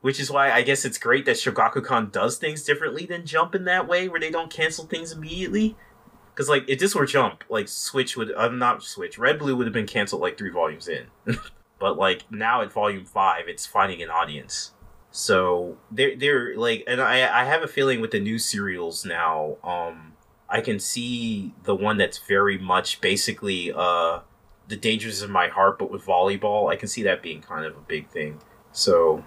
Which 0.01 0.21
is 0.21 0.31
why 0.31 0.51
I 0.51 0.63
guess 0.63 0.85
it's 0.85 0.99
great 0.99 1.25
that 1.25 1.37
Shogakukan 1.37 2.13
does 2.13 2.37
things 2.37 2.63
differently 2.63 3.07
than 3.07 3.25
Jump 3.25 3.55
in 3.55 3.65
that 3.65 3.89
way, 3.89 4.07
where 4.07 4.21
they 4.21 4.31
don't 4.31 4.51
cancel 4.51 4.85
things 4.85 5.13
immediately. 5.13 5.77
Because 6.35 6.49
like 6.49 6.65
if 6.69 6.79
this 6.79 6.95
were 6.95 7.07
Jump, 7.07 7.43
like 7.49 7.69
Switch 7.69 8.15
would, 8.15 8.31
uh, 8.33 8.49
not 8.49 8.83
Switch, 8.83 9.17
Red 9.17 9.39
Blue 9.39 9.57
would 9.57 9.67
have 9.67 9.73
been 9.73 9.87
canceled 9.87 10.21
like 10.21 10.37
three 10.37 10.51
volumes 10.51 10.89
in. 10.89 11.07
but 11.79 11.97
like 11.97 12.31
now 12.31 12.61
at 12.61 12.71
volume 12.71 13.07
five, 13.07 13.45
it's 13.49 13.65
finding 13.65 14.03
an 14.03 14.11
audience. 14.11 14.73
So 15.11 15.79
they're 15.91 16.17
they're 16.17 16.57
like, 16.57 16.85
and 16.87 17.01
I 17.01 17.43
I 17.43 17.45
have 17.45 17.63
a 17.63 17.69
feeling 17.69 18.03
with 18.03 18.11
the 18.11 18.21
new 18.21 18.39
serials 18.39 19.07
now, 19.07 19.57
um, 19.63 20.15
I 20.51 20.61
can 20.61 20.79
see 20.79 21.55
the 21.63 21.75
one 21.75 21.97
that's 21.97 22.19
very 22.19 22.59
much 22.59 23.01
basically 23.01 23.73
uh 23.73 24.21
the 24.69 24.77
dangers 24.77 25.23
of 25.23 25.31
my 25.31 25.49
heart, 25.49 25.79
but 25.79 25.91
with 25.91 26.05
volleyball. 26.05 26.71
I 26.73 26.77
can 26.77 26.89
see 26.89 27.03
that 27.05 27.23
being 27.23 27.41
kind 27.43 27.65
of 27.67 27.77
a 27.77 27.81
big 27.81 28.09
thing 28.09 28.41
So 28.73 29.25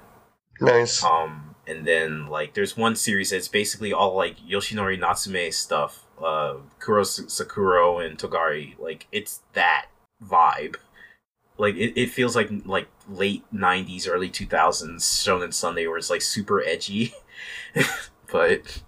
Nice. 0.60 1.04
um, 1.04 1.56
and 1.68 1.86
then 1.86 2.28
like 2.28 2.54
there's 2.56 2.76
one 2.76 2.96
series 2.96 3.30
that's 3.30 3.48
basically 3.48 3.94
all 3.94 4.16
like 4.16 4.38
Yoshinori 4.40 5.00
Natsume 5.00 5.52
stuff, 5.52 6.06
uh, 6.24 6.56
Kurozakuro 6.80 8.04
and 8.06 8.18
Togari. 8.18 8.78
Like 8.80 9.08
it's 9.12 9.42
that 9.54 9.88
vibe. 10.24 10.78
Like 11.60 11.76
it, 11.76 12.00
it 12.00 12.10
feels 12.12 12.36
like 12.36 12.50
like 12.66 12.88
late 13.10 13.44
'90s, 13.54 14.08
early 14.10 14.30
2000s 14.30 14.98
Shonen 15.02 15.54
Sunday, 15.54 15.88
where 15.88 15.98
it's 15.98 16.10
like 16.10 16.22
super 16.22 16.62
edgy. 16.64 17.14
but 18.32 18.82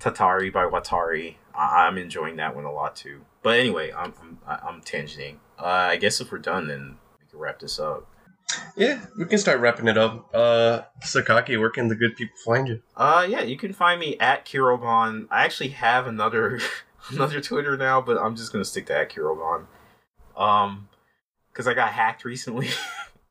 Tatari 0.00 0.52
by 0.52 0.64
Watari, 0.64 1.36
I- 1.54 1.86
I'm 1.86 1.98
enjoying 1.98 2.36
that 2.36 2.54
one 2.54 2.64
a 2.64 2.72
lot 2.72 2.96
too. 2.96 3.22
But 3.42 3.58
anyway, 3.58 3.92
I'm 3.96 4.12
I'm, 4.20 4.38
I'm 4.46 4.80
tangenting. 4.82 5.36
Uh, 5.58 5.64
I 5.64 5.96
guess 5.96 6.20
if 6.20 6.30
we're 6.30 6.38
done, 6.38 6.68
then 6.68 6.96
we 7.20 7.30
can 7.30 7.38
wrap 7.38 7.58
this 7.58 7.78
up. 7.78 8.06
Yeah, 8.76 9.04
we 9.18 9.24
can 9.26 9.38
start 9.38 9.60
wrapping 9.60 9.88
it 9.88 9.98
up. 9.98 10.30
Uh, 10.32 10.82
Sakaki, 11.02 11.58
where 11.58 11.70
can 11.70 11.88
the 11.88 11.94
good 11.94 12.16
people 12.16 12.36
find 12.44 12.68
you? 12.68 12.82
Uh, 12.96 13.26
yeah, 13.28 13.42
you 13.42 13.56
can 13.56 13.72
find 13.72 14.00
me 14.00 14.16
at 14.18 14.46
Kiirobon. 14.46 15.26
I 15.30 15.44
actually 15.44 15.70
have 15.70 16.06
another 16.06 16.60
another 17.10 17.40
Twitter 17.40 17.76
now, 17.76 18.00
but 18.00 18.16
I'm 18.18 18.36
just 18.36 18.52
gonna 18.52 18.64
stick 18.64 18.86
to 18.86 18.96
at 18.96 19.10
Kiirobon. 19.10 19.66
Um, 20.36 20.88
because 21.52 21.66
I 21.66 21.74
got 21.74 21.90
hacked 21.90 22.24
recently. 22.24 22.68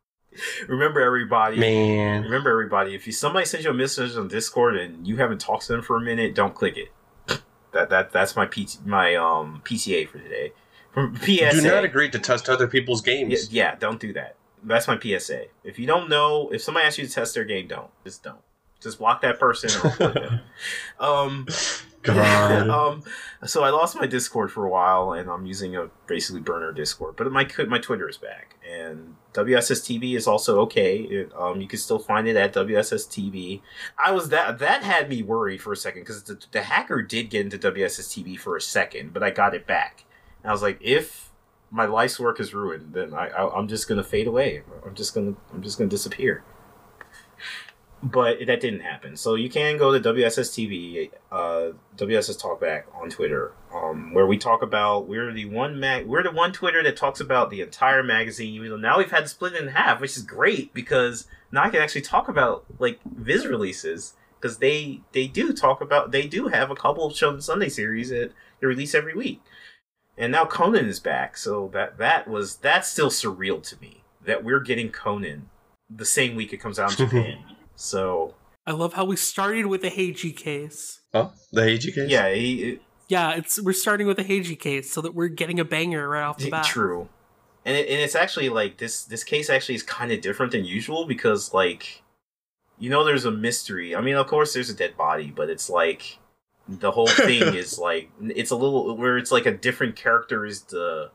remember 0.67 1.01
everybody. 1.01 1.57
Man. 1.57 2.23
Remember 2.23 2.51
everybody. 2.51 2.93
If 2.93 3.07
you 3.07 3.13
somebody 3.13 3.45
sends 3.45 3.65
you 3.65 3.71
a 3.71 3.73
message 3.73 4.15
on 4.17 4.27
Discord 4.27 4.75
and 4.75 5.07
you 5.07 5.17
haven't 5.17 5.39
talked 5.39 5.65
to 5.67 5.73
them 5.73 5.81
for 5.81 5.97
a 5.97 6.01
minute, 6.01 6.35
don't 6.35 6.53
click 6.53 6.77
it. 6.77 6.89
That 7.73 7.89
that 7.89 8.13
that's 8.13 8.35
my 8.35 8.45
PT, 8.45 8.85
my 8.85 9.15
um 9.15 9.61
PCA 9.65 10.07
for 10.07 10.19
today. 10.19 10.53
PSA. 10.97 11.61
Do 11.61 11.61
not 11.61 11.83
agree 11.83 12.09
to 12.09 12.19
test 12.19 12.49
other 12.49 12.67
people's 12.67 13.01
games. 13.01 13.51
yeah, 13.51 13.75
don't 13.75 13.99
do 13.99 14.13
that. 14.13 14.35
That's 14.63 14.87
my 14.87 14.99
PSA. 14.99 15.45
If 15.63 15.77
you 15.77 15.85
don't 15.85 16.09
know, 16.09 16.49
if 16.49 16.61
somebody 16.61 16.87
asks 16.87 16.97
you 16.97 17.05
to 17.05 17.11
test 17.11 17.35
their 17.35 17.45
game, 17.45 17.67
don't. 17.67 17.89
Just 18.03 18.23
don't. 18.23 18.39
Just 18.79 18.99
block 18.99 19.21
that 19.21 19.39
person. 19.39 19.69
Or 19.79 19.89
report 19.91 20.13
them. 20.13 20.39
um, 20.99 21.47
um, 22.07 23.03
so 23.45 23.63
I 23.63 23.69
lost 23.69 23.95
my 23.95 24.07
Discord 24.07 24.51
for 24.51 24.65
a 24.65 24.69
while, 24.69 25.13
and 25.13 25.29
I'm 25.29 25.45
using 25.45 25.75
a 25.75 25.89
basically 26.07 26.41
burner 26.41 26.71
Discord. 26.71 27.15
But 27.15 27.31
my 27.31 27.47
my 27.67 27.79
Twitter 27.79 28.07
is 28.07 28.17
back, 28.17 28.55
and 28.67 29.15
WSSTV 29.33 30.15
is 30.15 30.27
also 30.27 30.59
okay. 30.61 30.99
It, 30.99 31.31
um, 31.37 31.59
you 31.59 31.67
can 31.67 31.79
still 31.79 31.99
find 31.99 32.27
it 32.27 32.35
at 32.35 32.53
WSSTV. 32.53 33.61
I 33.97 34.11
was 34.11 34.29
that 34.29 34.59
that 34.59 34.83
had 34.83 35.09
me 35.09 35.23
worried 35.23 35.61
for 35.61 35.73
a 35.73 35.77
second 35.77 36.01
because 36.01 36.23
the, 36.23 36.39
the 36.51 36.61
hacker 36.61 37.01
did 37.01 37.29
get 37.29 37.41
into 37.41 37.57
WSSTV 37.57 38.39
for 38.39 38.55
a 38.55 38.61
second, 38.61 39.13
but 39.13 39.23
I 39.23 39.31
got 39.31 39.53
it 39.53 39.67
back. 39.67 40.05
And 40.47 40.51
I 40.51 40.53
was 40.53 40.61
like, 40.61 40.77
if 40.79 41.33
my 41.71 41.87
life's 41.87 42.21
work 42.21 42.39
is 42.39 42.53
ruined, 42.53 42.93
then 42.93 43.13
I, 43.13 43.27
I 43.27 43.53
I'm 43.53 43.67
just 43.67 43.89
gonna 43.89 44.01
fade 44.01 44.27
away. 44.27 44.63
I'm 44.85 44.95
just 44.95 45.13
gonna 45.13 45.33
I'm 45.53 45.61
just 45.61 45.77
gonna 45.77 45.89
disappear. 45.89 46.45
But 48.01 48.37
that 48.45 48.61
didn't 48.61 48.79
happen. 48.79 49.17
So 49.17 49.35
you 49.35 49.49
can 49.49 49.77
go 49.77 49.91
to 49.91 50.13
WSS 50.13 50.53
TV, 50.53 51.11
uh, 51.33 51.73
WSS 51.97 52.41
Talkback 52.41 52.83
on 52.95 53.09
Twitter, 53.09 53.51
um, 53.73 54.13
where 54.13 54.25
we 54.25 54.37
talk 54.37 54.61
about 54.61 55.09
we're 55.09 55.33
the 55.33 55.47
one 55.47 55.81
mag 55.81 56.05
we're 56.05 56.23
the 56.23 56.31
one 56.31 56.53
Twitter 56.53 56.81
that 56.81 56.95
talks 56.95 57.19
about 57.19 57.49
the 57.49 57.59
entire 57.59 58.01
magazine. 58.01 58.79
Now 58.79 58.99
we've 58.99 59.11
had 59.11 59.25
to 59.25 59.27
split 59.27 59.51
it 59.51 59.63
in 59.63 59.67
half, 59.67 59.99
which 59.99 60.15
is 60.15 60.23
great 60.23 60.73
because 60.73 61.27
now 61.51 61.63
I 61.63 61.69
can 61.69 61.81
actually 61.81 62.03
talk 62.03 62.29
about 62.29 62.63
like 62.79 63.01
Viz 63.03 63.45
releases 63.45 64.13
because 64.39 64.59
they 64.59 65.01
they 65.11 65.27
do 65.27 65.51
talk 65.51 65.81
about 65.81 66.11
they 66.11 66.25
do 66.25 66.47
have 66.47 66.71
a 66.71 66.75
couple 66.75 67.05
of 67.05 67.13
Shonen 67.13 67.43
Sunday 67.43 67.67
series 67.67 68.11
that 68.11 68.31
they 68.59 68.67
release 68.67 68.95
every 68.95 69.13
week, 69.13 69.41
and 70.17 70.31
now 70.31 70.45
Conan 70.45 70.85
is 70.87 70.99
back. 70.99 71.37
So 71.37 71.69
that 71.73 71.97
that 71.97 72.27
was 72.27 72.57
that's 72.57 72.87
still 72.87 73.09
surreal 73.09 73.61
to 73.63 73.79
me 73.79 74.03
that 74.25 74.43
we're 74.43 74.59
getting 74.59 74.89
Conan 74.89 75.49
the 75.89 76.05
same 76.05 76.35
week 76.35 76.51
it 76.53 76.57
comes 76.57 76.79
out 76.79 76.99
in 76.99 77.05
Japan. 77.09 77.39
So 77.75 78.35
I 78.65 78.71
love 78.71 78.93
how 78.93 79.05
we 79.05 79.15
started 79.15 79.67
with 79.67 79.81
the 79.81 79.89
Heiji 79.89 80.35
case. 80.35 80.99
Oh, 81.13 81.31
The 81.53 81.61
Heiji 81.61 81.95
case? 81.95 82.09
yeah, 82.09 82.33
he, 82.33 82.79
Yeah, 83.07 83.35
it's 83.35 83.61
we're 83.61 83.73
starting 83.73 84.07
with 84.07 84.17
the 84.17 84.25
Heiji 84.25 84.59
case 84.59 84.91
so 84.91 85.01
that 85.01 85.15
we're 85.15 85.29
getting 85.29 85.59
a 85.59 85.65
banger 85.65 86.09
right 86.09 86.23
off 86.23 86.37
the 86.37 86.49
bat. 86.49 86.65
True, 86.65 87.07
and 87.65 87.77
it, 87.77 87.87
and 87.87 87.99
it's 88.01 88.15
actually 88.15 88.49
like 88.49 88.77
this. 88.77 89.05
This 89.05 89.23
case 89.23 89.49
actually 89.49 89.75
is 89.75 89.83
kind 89.83 90.11
of 90.11 90.21
different 90.21 90.51
than 90.51 90.65
usual 90.65 91.05
because 91.05 91.53
like, 91.53 92.03
you 92.77 92.89
know, 92.89 93.05
there's 93.05 93.25
a 93.25 93.31
mystery. 93.31 93.95
I 93.95 94.01
mean, 94.01 94.15
of 94.15 94.27
course, 94.27 94.53
there's 94.53 94.69
a 94.69 94.75
dead 94.75 94.97
body, 94.97 95.31
but 95.33 95.49
it's 95.49 95.69
like 95.69 96.19
the 96.67 96.91
whole 96.91 97.07
thing 97.07 97.55
is 97.55 97.79
like 97.79 98.09
it's 98.21 98.51
a 98.51 98.55
little 98.55 98.95
where 98.97 99.17
it's 99.17 99.31
like 99.31 99.45
a 99.45 99.51
different 99.51 99.95
character 99.95 100.45
is 100.45 100.63
the 100.63 101.11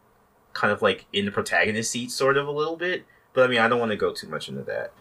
kind 0.53 0.73
of 0.73 0.83
like 0.83 1.07
in 1.13 1.25
the 1.25 1.31
protagonist 1.31 1.91
seat, 1.91 2.11
sort 2.11 2.37
of 2.37 2.47
a 2.47 2.51
little 2.51 2.77
bit. 2.77 3.05
But 3.33 3.45
I 3.45 3.47
mean, 3.49 3.61
I 3.61 3.69
don't 3.69 3.81
want 3.81 3.93
to 3.93 3.97
go 3.97 4.13
too 4.13 4.29
much 4.29 4.49
into 4.49 4.63
that. 4.63 4.93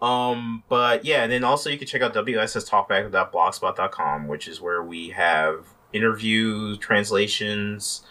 Um, 0.00 0.62
but 0.68 1.04
yeah, 1.04 1.24
and 1.24 1.32
then 1.32 1.42
also 1.44 1.70
you 1.70 1.78
can 1.78 1.88
check 1.88 2.02
out 2.02 2.14
wsstalkback.blogspot.com, 2.14 4.28
which 4.28 4.46
is 4.46 4.60
where 4.60 4.80
we 4.82 5.08
have 5.10 5.66
interviews, 5.92 6.78
translations, 6.78 8.04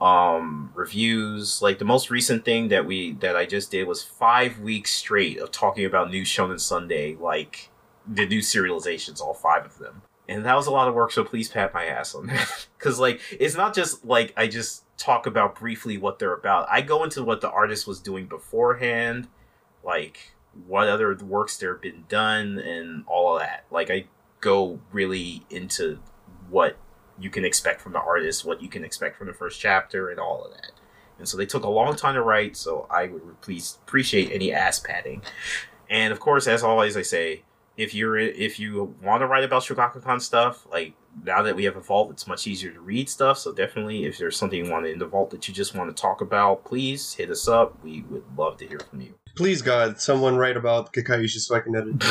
um, 0.00 0.72
reviews. 0.74 1.62
Like 1.62 1.78
the 1.78 1.84
most 1.84 2.10
recent 2.10 2.44
thing 2.44 2.66
that 2.68 2.86
we 2.86 3.12
that 3.14 3.36
I 3.36 3.46
just 3.46 3.70
did 3.70 3.86
was 3.86 4.02
five 4.02 4.58
weeks 4.60 4.90
straight 4.90 5.38
of 5.38 5.52
talking 5.52 5.84
about 5.84 6.10
New 6.10 6.22
Shonen 6.22 6.60
Sunday, 6.60 7.14
like 7.14 7.70
the 8.06 8.26
new 8.26 8.40
serializations, 8.40 9.20
all 9.20 9.34
five 9.34 9.64
of 9.64 9.78
them. 9.78 10.02
And 10.28 10.44
that 10.44 10.56
was 10.56 10.66
a 10.66 10.70
lot 10.70 10.88
of 10.88 10.94
work, 10.94 11.10
so 11.10 11.24
please 11.24 11.48
pat 11.48 11.72
my 11.72 11.86
ass 11.86 12.14
on 12.14 12.26
that. 12.26 12.66
Cause 12.78 13.00
like 13.00 13.20
it's 13.32 13.56
not 13.56 13.74
just 13.74 14.04
like 14.04 14.34
I 14.36 14.46
just 14.46 14.84
talk 14.98 15.26
about 15.26 15.54
briefly 15.54 15.96
what 15.96 16.18
they're 16.18 16.34
about. 16.34 16.68
I 16.70 16.82
go 16.82 17.02
into 17.02 17.24
what 17.24 17.40
the 17.40 17.50
artist 17.50 17.86
was 17.86 18.00
doing 18.00 18.26
beforehand, 18.26 19.28
like 19.82 20.32
what 20.66 20.88
other 20.88 21.16
works 21.16 21.56
there 21.56 21.72
have 21.72 21.82
been 21.82 22.04
done 22.08 22.58
and 22.58 23.04
all 23.06 23.36
of 23.36 23.42
that. 23.42 23.64
Like 23.70 23.90
I 23.90 24.04
go 24.40 24.80
really 24.92 25.44
into 25.50 25.98
what 26.50 26.76
you 27.18 27.30
can 27.30 27.44
expect 27.44 27.80
from 27.80 27.92
the 27.92 28.00
artist, 28.00 28.44
what 28.44 28.62
you 28.62 28.68
can 28.68 28.84
expect 28.84 29.16
from 29.16 29.26
the 29.26 29.32
first 29.32 29.60
chapter, 29.60 30.10
and 30.10 30.20
all 30.20 30.44
of 30.44 30.52
that. 30.52 30.72
And 31.18 31.28
so 31.28 31.36
they 31.36 31.46
took 31.46 31.64
a 31.64 31.68
long 31.68 31.96
time 31.96 32.14
to 32.14 32.22
write, 32.22 32.56
so 32.56 32.86
I 32.90 33.08
would 33.08 33.40
please 33.40 33.78
appreciate 33.82 34.30
any 34.30 34.52
ass 34.52 34.78
patting. 34.78 35.22
And 35.90 36.12
of 36.12 36.20
course, 36.20 36.46
as 36.46 36.62
always, 36.62 36.96
I 36.96 37.02
say 37.02 37.42
if 37.78 37.94
you're 37.94 38.18
if 38.18 38.58
you 38.58 38.94
want 39.02 39.22
to 39.22 39.26
write 39.26 39.44
about 39.44 39.62
Shogakukan 39.62 40.20
stuff, 40.20 40.66
like 40.70 40.94
now 41.24 41.42
that 41.42 41.56
we 41.56 41.64
have 41.64 41.76
a 41.76 41.80
vault, 41.80 42.10
it's 42.10 42.26
much 42.26 42.46
easier 42.46 42.72
to 42.72 42.80
read 42.80 43.08
stuff. 43.08 43.38
So 43.38 43.52
definitely, 43.52 44.04
if 44.04 44.18
there's 44.18 44.36
something 44.36 44.66
you 44.66 44.70
want 44.70 44.86
in 44.86 44.98
the 44.98 45.06
vault 45.06 45.30
that 45.30 45.48
you 45.48 45.54
just 45.54 45.74
want 45.74 45.94
to 45.96 45.98
talk 45.98 46.20
about, 46.20 46.64
please 46.64 47.14
hit 47.14 47.30
us 47.30 47.46
up. 47.48 47.82
We 47.82 48.02
would 48.10 48.24
love 48.36 48.58
to 48.58 48.66
hear 48.66 48.80
from 48.80 49.00
you. 49.00 49.14
Please, 49.36 49.62
God, 49.62 50.00
someone 50.00 50.36
write 50.36 50.56
about 50.56 50.92
Kakaishi 50.92 51.38
so 51.38 51.54
I 51.54 51.60
can 51.60 51.76
edit. 51.76 52.02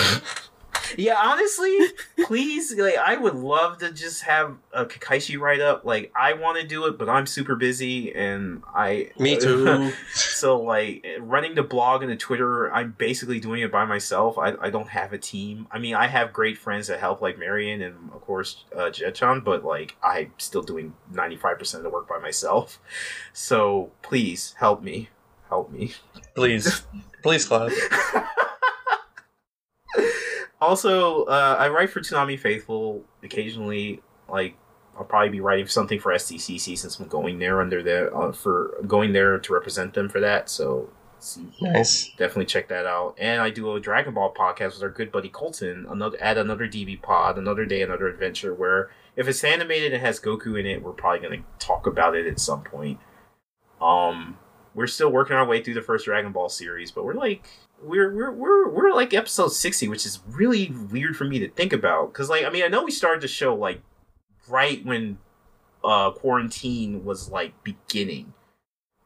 Yeah, 0.95 1.15
honestly, 1.21 1.77
please, 2.25 2.73
like, 2.77 2.97
I 2.97 3.17
would 3.17 3.35
love 3.35 3.79
to 3.79 3.91
just 3.91 4.23
have 4.23 4.55
a 4.71 4.85
Kakaishi 4.85 5.39
write 5.39 5.59
up. 5.59 5.85
Like, 5.85 6.11
I 6.15 6.33
want 6.33 6.59
to 6.59 6.67
do 6.67 6.85
it, 6.85 6.97
but 6.97 7.09
I'm 7.09 7.25
super 7.25 7.55
busy, 7.55 8.13
and 8.13 8.63
I. 8.73 9.11
Me 9.19 9.38
too. 9.39 9.91
so, 10.13 10.61
like, 10.61 11.05
running 11.19 11.55
the 11.55 11.63
blog 11.63 12.03
and 12.03 12.11
the 12.11 12.15
Twitter, 12.15 12.71
I'm 12.73 12.95
basically 12.97 13.39
doing 13.39 13.61
it 13.61 13.71
by 13.71 13.85
myself. 13.85 14.38
I, 14.38 14.53
I 14.61 14.69
don't 14.69 14.89
have 14.89 15.13
a 15.13 15.17
team. 15.17 15.67
I 15.71 15.79
mean, 15.79 15.95
I 15.95 16.07
have 16.07 16.31
great 16.31 16.57
friends 16.57 16.88
that 16.88 16.99
help, 16.99 17.21
like 17.21 17.38
Marion 17.38 17.81
and, 17.81 18.11
of 18.11 18.21
course, 18.21 18.63
uh, 18.75 18.89
Jetchan, 18.89 19.43
but, 19.43 19.65
like, 19.65 19.95
I'm 20.03 20.31
still 20.38 20.63
doing 20.63 20.93
95% 21.13 21.75
of 21.75 21.83
the 21.83 21.89
work 21.89 22.07
by 22.07 22.19
myself. 22.19 22.79
So, 23.33 23.91
please, 24.01 24.55
help 24.59 24.81
me. 24.81 25.09
Help 25.49 25.71
me. 25.71 25.93
Please. 26.35 26.83
Please, 27.23 27.45
clap. 27.45 27.72
also, 30.61 31.23
uh, 31.25 31.55
I 31.59 31.69
write 31.69 31.89
for 31.89 31.99
Toonami 31.99 32.39
Faithful 32.39 33.03
occasionally. 33.23 34.01
Like, 34.29 34.55
I'll 34.97 35.05
probably 35.05 35.29
be 35.29 35.39
writing 35.41 35.67
something 35.67 35.99
for 35.99 36.11
SDCC 36.11 36.77
since 36.77 36.99
I'm 36.99 37.07
going 37.07 37.39
there 37.39 37.61
under 37.61 37.84
there 37.84 38.15
uh, 38.15 38.31
for 38.31 38.77
going 38.88 39.13
there 39.13 39.38
to 39.39 39.53
represent 39.53 39.93
them 39.93 40.09
for 40.09 40.19
that. 40.19 40.49
So, 40.49 40.89
Nice. 41.61 42.09
definitely 42.17 42.45
check 42.45 42.67
that 42.69 42.85
out. 42.85 43.15
And 43.17 43.41
I 43.41 43.49
do 43.49 43.73
a 43.75 43.79
Dragon 43.79 44.13
Ball 44.13 44.34
podcast 44.34 44.73
with 44.75 44.84
our 44.84 44.89
good 44.89 45.11
buddy 45.11 45.29
Colton. 45.29 45.85
Another 45.89 46.17
at 46.21 46.38
another 46.38 46.67
DB 46.67 47.01
pod, 47.01 47.38
another 47.38 47.65
day, 47.65 47.81
another 47.81 48.07
adventure. 48.07 48.53
Where 48.53 48.91
if 49.15 49.27
it's 49.27 49.43
animated 49.43 49.93
and 49.93 50.01
has 50.03 50.19
Goku 50.19 50.59
in 50.59 50.65
it, 50.67 50.81
we're 50.84 50.91
probably 50.91 51.19
gonna 51.27 51.43
talk 51.59 51.88
about 51.88 52.15
it 52.15 52.27
at 52.27 52.39
some 52.39 52.63
point. 52.63 52.99
Um, 53.81 54.38
we're 54.75 54.88
still 54.88 55.09
working 55.11 55.35
our 55.35 55.45
way 55.45 55.63
through 55.63 55.73
the 55.75 55.81
first 55.81 56.05
Dragon 56.05 56.31
Ball 56.31 56.49
series, 56.49 56.91
but 56.91 57.03
we're 57.03 57.13
like 57.15 57.47
we're 57.81 58.13
we're 58.15 58.31
we're 58.31 58.69
we're 58.69 58.93
like 58.93 59.13
episode 59.13 59.49
sixty, 59.49 59.87
which 59.87 60.05
is 60.05 60.19
really 60.27 60.71
weird 60.91 61.15
for 61.15 61.25
me 61.25 61.39
to 61.39 61.49
think 61.49 61.73
about. 61.73 62.11
Because 62.11 62.29
like 62.29 62.45
I 62.45 62.49
mean, 62.49 62.63
I 62.63 62.67
know 62.67 62.83
we 62.83 62.91
started 62.91 63.21
the 63.21 63.27
show 63.27 63.53
like 63.55 63.81
right 64.47 64.83
when 64.85 65.17
uh 65.83 66.11
quarantine 66.11 67.05
was 67.05 67.29
like 67.29 67.53
beginning, 67.63 68.33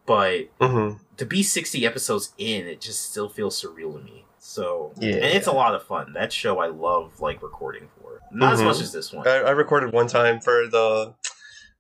but 0.06 0.45
hmm 0.61 0.93
to 1.18 1.26
be 1.26 1.43
60 1.43 1.85
episodes 1.85 2.34
in 2.39 2.65
it 2.65 2.81
just 2.81 3.11
still 3.11 3.30
feels 3.30 3.61
surreal 3.61 3.95
to 3.95 4.03
me 4.03 4.26
so 4.39 4.91
Yeah. 4.98 5.15
and 5.15 5.26
it's 5.26 5.45
a 5.45 5.52
lot 5.52 5.76
of 5.76 5.84
fun 5.84 6.14
that 6.14 6.34
show 6.34 6.57
i 6.57 6.65
love 6.68 7.19
like 7.19 7.43
recording 7.43 7.89
for 7.99 8.22
not 8.31 8.53
as 8.53 8.61
Mhm. 8.61 8.65
much 8.65 8.81
as 8.81 8.91
this 8.91 9.14
one 9.14 9.27
I, 9.27 9.41
I 9.41 9.52
recorded 9.52 9.93
one 9.93 10.07
time 10.07 10.39
for 10.39 10.68
the 10.68 11.14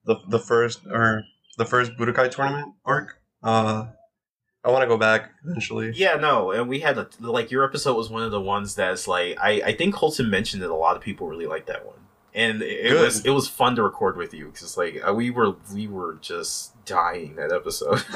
the 0.05 0.17
the 0.27 0.37
first 0.37 0.85
or 0.85 1.23
the 1.57 1.65
first 1.65 1.93
Budokai 1.97 2.29
tournament 2.29 2.73
arc. 2.85 3.17
Uh, 3.41 3.85
I 4.63 4.69
want 4.69 4.83
to 4.83 4.87
go 4.87 4.97
back 4.97 5.31
eventually. 5.43 5.91
Yeah, 5.95 6.15
no, 6.15 6.51
and 6.51 6.69
we 6.69 6.81
had 6.81 6.97
a, 6.97 7.07
like 7.19 7.49
your 7.49 7.63
episode 7.63 7.95
was 7.97 8.09
one 8.09 8.21
of 8.23 8.31
the 8.31 8.41
ones 8.41 8.75
that's 8.75 9.07
like 9.07 9.37
I 9.41 9.61
I 9.65 9.73
think 9.73 9.95
Colton 9.95 10.29
mentioned 10.29 10.61
that 10.61 10.69
a 10.69 10.75
lot 10.75 10.95
of 10.95 11.01
people 11.01 11.27
really 11.27 11.47
liked 11.47 11.67
that 11.67 11.85
one, 11.85 11.97
and 12.35 12.61
it, 12.61 12.91
it 12.91 12.93
was 12.93 13.25
it 13.25 13.31
was 13.31 13.47
fun 13.47 13.75
to 13.77 13.83
record 13.83 14.17
with 14.17 14.33
you 14.33 14.47
because 14.51 14.77
like 14.77 15.01
uh, 15.07 15.13
we 15.13 15.31
were 15.31 15.55
we 15.73 15.87
were 15.87 16.19
just 16.21 16.73
dying 16.85 17.35
that 17.37 17.51
episode. 17.51 18.03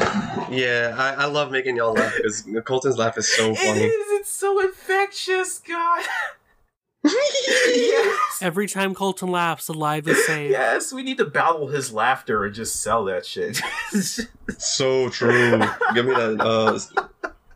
Yeah, 0.52 0.96
I, 0.96 1.24
I 1.24 1.26
love 1.26 1.50
making 1.52 1.76
y'all 1.78 1.94
laugh 1.94 2.14
because 2.16 2.48
Colton's 2.66 3.00
laugh 3.00 3.18
is 3.18 3.28
so 3.28 3.56
funny. 3.56 3.80
is. 3.86 4.20
It's 4.20 4.30
so 4.30 4.60
infectious, 4.60 5.58
God. 5.60 6.04
yes. 7.14 8.40
Every 8.42 8.68
time 8.68 8.94
Colton 8.94 9.30
laughs, 9.30 9.68
the 9.68 9.74
live 9.74 10.08
is 10.08 10.26
saved. 10.26 10.52
Yes, 10.52 10.92
we 10.94 11.04
need 11.04 11.18
to 11.20 11.26
battle 11.26 11.68
his 11.68 11.92
laughter 11.94 12.44
and 12.46 12.54
just 12.54 12.82
sell 12.82 13.06
that 13.06 13.26
shit. 13.26 13.62
so 14.58 15.10
true. 15.10 15.60
Give 15.94 16.06
me 16.06 16.14
that 16.14 16.38
uh, 16.42 16.80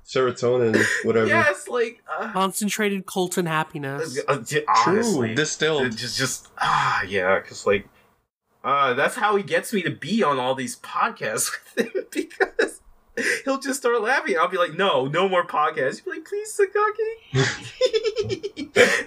serotonin, 0.05 0.84
whatever. 1.03 1.27
yes, 1.27 1.67
like 1.67 2.01
uh, 2.19 2.31
Concentrated 2.31 3.05
Colton 3.05 3.45
happiness. 3.45 4.19
uh, 4.27 4.38
j- 4.39 4.63
honestly, 4.85 5.27
True. 5.30 5.35
Distilled. 5.35 5.84
It 5.88 5.95
just 5.95 6.17
just 6.17 6.47
ah 6.59 7.03
yeah, 7.03 7.39
because 7.39 7.65
like 7.65 7.88
uh 8.63 8.93
that's 8.93 9.15
how 9.15 9.35
he 9.35 9.43
gets 9.43 9.71
me 9.73 9.81
to 9.84 9.89
be 9.91 10.23
on 10.23 10.39
all 10.39 10.55
these 10.55 10.77
podcasts 10.80 11.51
with 11.76 11.93
him 11.95 12.03
because 12.11 12.78
he'll 13.45 13.59
just 13.59 13.79
start 13.79 14.01
laughing. 14.01 14.35
I'll 14.39 14.47
be 14.47 14.57
like, 14.57 14.73
no, 14.73 15.05
no 15.05 15.27
more 15.29 15.45
podcasts. 15.45 16.01
He'll 16.03 16.13
be 16.13 16.19
like, 16.19 16.27
please, 16.27 16.59
Sakaki. 16.59 17.15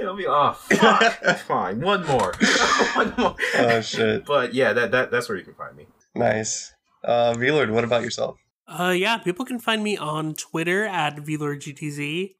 and 0.01 0.09
I'll 0.09 0.17
be 0.17 0.27
oh 0.27 0.53
fuck, 0.53 1.39
fine, 1.47 1.81
one 1.81 2.07
more, 2.07 2.35
one 2.95 3.15
more. 3.19 3.37
oh 3.59 3.81
shit. 3.81 4.25
But 4.25 4.55
yeah, 4.55 4.73
that 4.73 4.91
that 4.91 5.11
that's 5.11 5.29
where 5.29 5.39
you 5.39 5.45
can 5.45 5.55
find 5.55 5.77
me. 5.77 5.87
Nice. 6.15 6.73
Uh, 7.05 7.35
VLord, 7.35 7.73
what 7.73 7.85
about 7.85 8.03
yourself? 8.03 8.39
Uh, 8.67 8.95
yeah, 8.97 9.19
people 9.19 9.45
can 9.45 9.59
find 9.59 9.83
me 9.83 9.97
on 9.97 10.35
Twitter 10.35 10.85
at 10.85 11.17
VLordGTZ, 11.17 12.37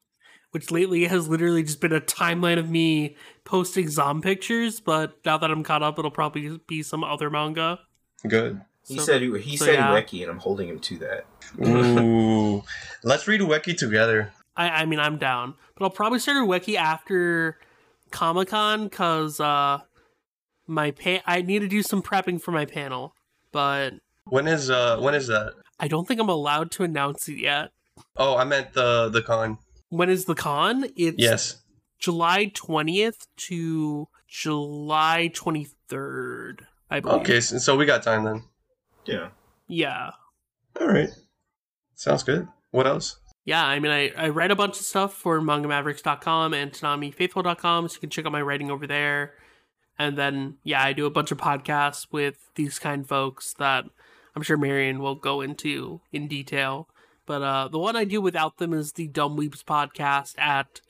which 0.51 0.71
lately 0.71 1.05
has 1.05 1.27
literally 1.27 1.63
just 1.63 1.81
been 1.81 1.91
a 1.93 2.01
timeline 2.01 2.57
of 2.57 2.69
me 2.69 3.15
posting 3.43 3.89
Zom 3.89 4.21
pictures. 4.21 4.79
But 4.79 5.17
now 5.25 5.37
that 5.37 5.51
I'm 5.51 5.63
caught 5.63 5.83
up, 5.83 5.99
it'll 5.99 6.11
probably 6.11 6.59
be 6.67 6.81
some 6.81 7.03
other 7.03 7.29
manga. 7.29 7.79
Good. 8.27 8.61
He 8.87 8.97
So- 8.97 9.03
said 9.03 9.21
he, 9.21 9.39
he 9.39 9.57
so 9.57 9.65
said 9.65 9.75
yeah. 9.75 9.91
Ueki, 9.91 10.21
and 10.23 10.31
I'm 10.31 10.39
holding 10.39 10.67
him 10.69 10.79
to 10.79 10.97
that. 10.99 11.25
Ooh. 11.65 12.63
Let's 13.03 13.27
read 13.27 13.41
Ueki 13.41 13.77
together. 13.77 14.31
I, 14.55 14.69
I 14.69 14.85
mean, 14.85 14.99
I'm 14.99 15.17
down, 15.17 15.55
but 15.75 15.85
I'll 15.85 15.89
probably 15.91 16.19
start 16.19 16.37
a 16.37 16.45
wiki 16.45 16.77
after 16.77 17.57
Comic 18.11 18.49
Con 18.49 18.83
because 18.85 19.39
uh, 19.39 19.79
my 20.67 20.91
pa- 20.91 21.21
I 21.25 21.41
need 21.41 21.59
to 21.59 21.67
do 21.67 21.81
some 21.81 22.01
prepping 22.03 22.41
for 22.41 22.51
my 22.51 22.65
panel, 22.65 23.13
but 23.51 23.93
When 24.25 24.47
is 24.47 24.69
uh 24.69 24.99
when 24.99 25.15
is 25.15 25.27
that? 25.27 25.53
I 25.79 25.87
don't 25.87 26.07
think 26.07 26.19
I'm 26.21 26.29
allowed 26.29 26.69
to 26.71 26.83
announce 26.83 27.27
it 27.27 27.37
yet. 27.39 27.71
Oh, 28.15 28.37
I 28.37 28.43
meant 28.43 28.73
the 28.73 29.09
the 29.09 29.21
con. 29.23 29.57
When 29.89 30.09
is 30.09 30.25
the 30.25 30.35
con? 30.35 30.85
It's 30.95 31.17
Yes. 31.17 31.61
July 31.99 32.51
20th 32.53 33.25
to 33.47 34.07
July 34.27 35.31
23rd, 35.33 36.59
I 36.89 36.99
believe. 36.99 37.21
Okay, 37.21 37.39
so, 37.39 37.57
so 37.57 37.75
we 37.77 37.85
got 37.85 38.03
time 38.03 38.23
then. 38.23 38.43
Yeah. 39.05 39.29
Yeah. 39.67 40.11
All 40.79 40.87
right. 40.87 41.09
Sounds 41.95 42.23
good. 42.23 42.47
What 42.71 42.87
else? 42.87 43.17
Yeah, 43.45 43.63
I 43.65 43.79
mean, 43.79 43.91
I, 43.91 44.11
I 44.17 44.29
write 44.29 44.51
a 44.51 44.55
bunch 44.55 44.79
of 44.79 44.85
stuff 44.85 45.13
for 45.13 45.41
mangamavericks.com 45.41 46.53
and 46.53 46.71
ToonamiFaithful.com, 46.71 47.89
so 47.89 47.93
you 47.95 47.99
can 47.99 48.09
check 48.09 48.25
out 48.25 48.31
my 48.31 48.41
writing 48.41 48.71
over 48.71 48.87
there. 48.87 49.33
And 49.99 50.17
then, 50.17 50.55
yeah, 50.63 50.81
I 50.81 50.93
do 50.93 51.05
a 51.05 51.09
bunch 51.11 51.31
of 51.31 51.37
podcasts 51.37 52.07
with 52.11 52.49
these 52.55 52.79
kind 52.79 53.07
folks 53.07 53.53
that 53.59 53.85
I'm 54.35 54.41
sure 54.43 54.57
Marion 54.57 54.99
will 54.99 55.15
go 55.15 55.41
into 55.41 55.99
in 56.11 56.27
detail. 56.27 56.87
But 57.25 57.41
uh, 57.41 57.67
the 57.67 57.79
one 57.79 57.95
I 57.95 58.05
do 58.05 58.21
without 58.21 58.57
them 58.57 58.73
is 58.73 58.93
the 58.93 59.07
Dumb 59.07 59.37
Weebs 59.37 59.63
podcast 59.63 60.39
at 60.39 60.81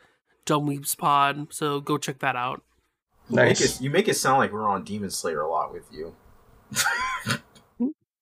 Dumb 0.45 0.67
Weebs 0.67 0.95
Pod, 0.97 1.47
so 1.53 1.79
go 1.81 1.97
check 1.97 2.19
that 2.19 2.35
out. 2.35 2.61
You 3.29 3.35
make, 3.35 3.47
Nice. 3.59 3.79
it, 3.79 3.81
you 3.83 3.89
make 3.89 4.07
it 4.07 4.15
sound 4.15 4.37
like 4.37 4.51
we're 4.53 4.69
on 4.69 4.83
Demon 4.83 5.09
Slayer 5.09 5.41
a 5.41 5.49
lot 5.49 5.73
with 5.73 5.85
you. 5.91 6.15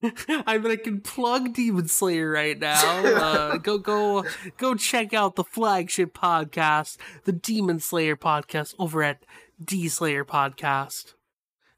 I 0.28 0.58
mean, 0.58 0.72
I 0.72 0.76
can 0.78 1.02
plug 1.02 1.54
Demon 1.54 1.88
Slayer 1.88 2.30
right 2.30 2.58
now. 2.58 2.82
Uh, 3.22 3.58
go, 3.58 3.78
go, 3.78 4.26
go! 4.58 4.76
Check 4.76 5.14
out 5.14 5.36
the 5.36 5.44
flagship 5.44 6.14
podcast, 6.14 6.98
the 7.26 7.32
Demon 7.32 7.80
Slayer 7.80 8.16
podcast, 8.16 8.74
over 8.80 9.04
at 9.04 9.24
D 9.64 9.88
Slayer 9.90 10.26
Podcast. 10.26 11.14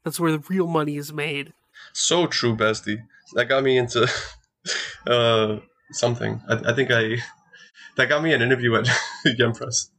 That's 0.04 0.18
where 0.18 0.32
the 0.32 0.44
real 0.48 0.66
money 0.66 0.96
is 0.96 1.12
made. 1.12 1.52
So 1.92 2.26
true, 2.26 2.56
bestie. 2.56 3.02
That 3.34 3.46
got 3.46 3.62
me 3.62 3.76
into 3.76 4.10
uh 5.06 5.58
something. 5.92 6.40
I, 6.48 6.70
I 6.70 6.72
think 6.74 6.90
I 6.90 7.16
that 7.96 8.08
got 8.08 8.22
me 8.22 8.32
an 8.32 8.42
interview 8.42 8.74
at 8.76 8.88
Yen 9.24 9.52
Press. 9.52 9.90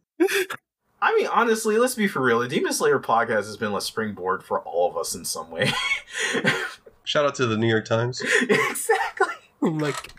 I 1.02 1.16
mean, 1.16 1.28
honestly, 1.28 1.78
let's 1.78 1.96
be 1.96 2.08
for 2.08 2.22
real. 2.22 2.40
The 2.40 2.48
Demon 2.48 2.74
Slayer 2.74 3.00
podcast 3.00 3.46
has 3.46 3.58
been 3.58 3.74
a 3.74 3.82
springboard 3.82 4.44
for 4.44 4.62
all 4.62 4.90
of 4.90 4.98
us 4.98 5.14
in 5.14 5.26
some 5.26 5.52
way. 5.52 5.72
Shout 7.06 7.26
out 7.26 7.36
to 7.36 7.46
the 7.46 7.58
New 7.58 7.68
York 7.68 7.86
Times. 7.86 8.22
exactly. 8.50 9.28
I'm 9.62 9.78
like, 9.78 10.12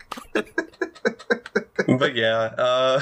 but 1.87 2.15
yeah, 2.15 2.53
uh, 2.57 3.01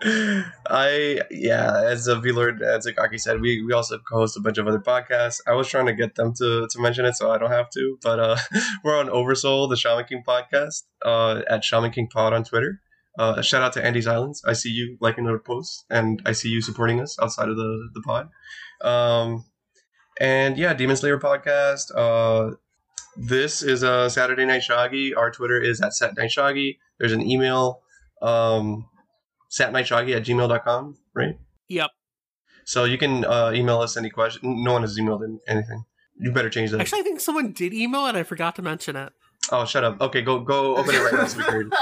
I 0.00 1.20
yeah, 1.30 1.82
as 1.84 2.06
a 2.06 2.16
VLord, 2.16 2.60
as 2.62 2.86
Sakaki 2.86 3.20
said, 3.20 3.40
we 3.40 3.62
we 3.64 3.72
also 3.72 3.98
co-host 3.98 4.36
a 4.36 4.40
bunch 4.40 4.58
of 4.58 4.68
other 4.68 4.78
podcasts. 4.78 5.40
I 5.46 5.54
was 5.54 5.68
trying 5.68 5.86
to 5.86 5.94
get 5.94 6.14
them 6.14 6.32
to 6.34 6.68
to 6.70 6.80
mention 6.80 7.04
it, 7.04 7.16
so 7.16 7.30
I 7.30 7.38
don't 7.38 7.50
have 7.50 7.70
to. 7.70 7.98
But 8.02 8.20
uh, 8.20 8.36
we're 8.84 8.98
on 8.98 9.10
Oversoul, 9.10 9.68
the 9.68 9.76
Shaman 9.76 10.04
King 10.04 10.22
podcast, 10.26 10.84
uh, 11.04 11.42
at 11.48 11.64
Shaman 11.64 11.90
King 11.90 12.08
Pod 12.08 12.32
on 12.32 12.44
Twitter. 12.44 12.80
Uh, 13.18 13.42
shout 13.42 13.62
out 13.62 13.72
to 13.72 13.84
Andy's 13.84 14.06
Islands. 14.06 14.42
I 14.46 14.52
see 14.52 14.70
you 14.70 14.96
liking 15.00 15.26
our 15.26 15.38
posts, 15.38 15.84
and 15.90 16.22
I 16.24 16.32
see 16.32 16.50
you 16.50 16.60
supporting 16.60 17.00
us 17.00 17.18
outside 17.20 17.48
of 17.48 17.56
the 17.56 17.88
the 17.94 18.02
pod. 18.02 18.28
Um, 18.82 19.46
and 20.20 20.56
yeah, 20.56 20.74
Demon 20.74 20.96
Slayer 20.96 21.18
podcast. 21.18 21.90
Uh, 21.94 22.54
this 23.18 23.62
is 23.62 23.82
a 23.82 24.08
Saturday 24.08 24.44
Night 24.44 24.62
Shoggy. 24.62 25.16
Our 25.16 25.30
Twitter 25.30 25.60
is 25.60 25.80
at 25.80 25.92
Sat 25.92 26.16
Night 26.16 26.30
Shoggy. 26.30 26.78
There's 26.98 27.12
an 27.12 27.20
email, 27.22 27.82
um, 28.22 28.88
satnightshoggy 29.50 30.14
at 30.14 30.24
gmail.com, 30.24 30.96
right? 31.14 31.38
yep. 31.68 31.90
So 32.64 32.84
you 32.84 32.98
can 32.98 33.24
uh, 33.24 33.52
email 33.54 33.80
us 33.80 33.96
any 33.96 34.10
question. 34.10 34.62
No 34.62 34.72
one 34.74 34.82
has 34.82 34.98
emailed 34.98 35.24
in 35.24 35.40
anything. 35.48 35.84
You 36.20 36.32
better 36.32 36.50
change 36.50 36.70
that. 36.70 36.80
Actually, 36.80 37.00
I 37.00 37.02
think 37.02 37.20
someone 37.20 37.52
did 37.52 37.72
email 37.72 38.06
and 38.06 38.16
I 38.16 38.22
forgot 38.22 38.56
to 38.56 38.62
mention 38.62 38.94
it. 38.94 39.12
oh, 39.50 39.64
shut 39.64 39.84
up. 39.84 40.00
Okay, 40.00 40.20
go 40.20 40.40
go 40.40 40.76
open 40.76 40.94
it 40.94 40.98
right 40.98 41.14
now 41.14 41.26
so 41.26 41.38
we 41.38 41.44
can 41.44 41.54
read 41.54 41.72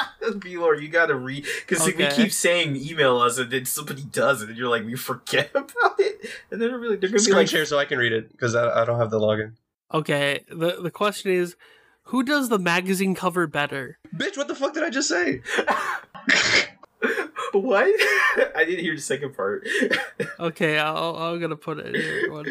you 0.80 0.88
gotta 0.88 1.14
read 1.14 1.44
because 1.66 1.84
we 1.86 1.92
keep 1.92 2.32
saying 2.32 2.76
email 2.76 3.18
us, 3.18 3.38
and 3.38 3.50
then 3.50 3.64
somebody 3.64 4.04
does 4.04 4.42
it, 4.42 4.48
and 4.48 4.58
you're 4.58 4.68
like, 4.68 4.84
we 4.84 4.94
forget 4.94 5.50
about 5.54 5.98
it, 5.98 6.20
and 6.50 6.60
then 6.60 6.70
they're 6.70 6.78
really 6.78 6.96
they're 6.96 7.10
gonna 7.10 7.22
be 7.22 7.32
like, 7.32 7.48
share 7.48 7.64
so 7.64 7.78
I 7.78 7.84
can 7.84 7.98
read 7.98 8.12
it 8.12 8.30
because 8.30 8.54
I, 8.54 8.82
I 8.82 8.84
don't 8.84 8.98
have 8.98 9.10
the 9.10 9.18
login. 9.18 9.54
Okay. 9.92 10.44
the 10.48 10.78
The 10.82 10.90
question 10.90 11.30
is, 11.32 11.56
who 12.04 12.22
does 12.22 12.48
the 12.48 12.58
magazine 12.58 13.14
cover 13.14 13.46
better? 13.46 13.98
Bitch, 14.14 14.36
what 14.36 14.48
the 14.48 14.54
fuck 14.54 14.74
did 14.74 14.84
I 14.84 14.90
just 14.90 15.08
say? 15.08 15.40
what? 17.52 17.86
I 18.56 18.64
didn't 18.64 18.84
hear 18.84 18.94
the 18.94 19.00
second 19.00 19.34
part. 19.36 19.66
Okay, 20.38 20.78
I'll, 20.78 21.16
I'm 21.16 21.40
gonna 21.40 21.56
put 21.56 21.78
it 21.78 21.94
here. 21.94 22.30
One 22.30 22.46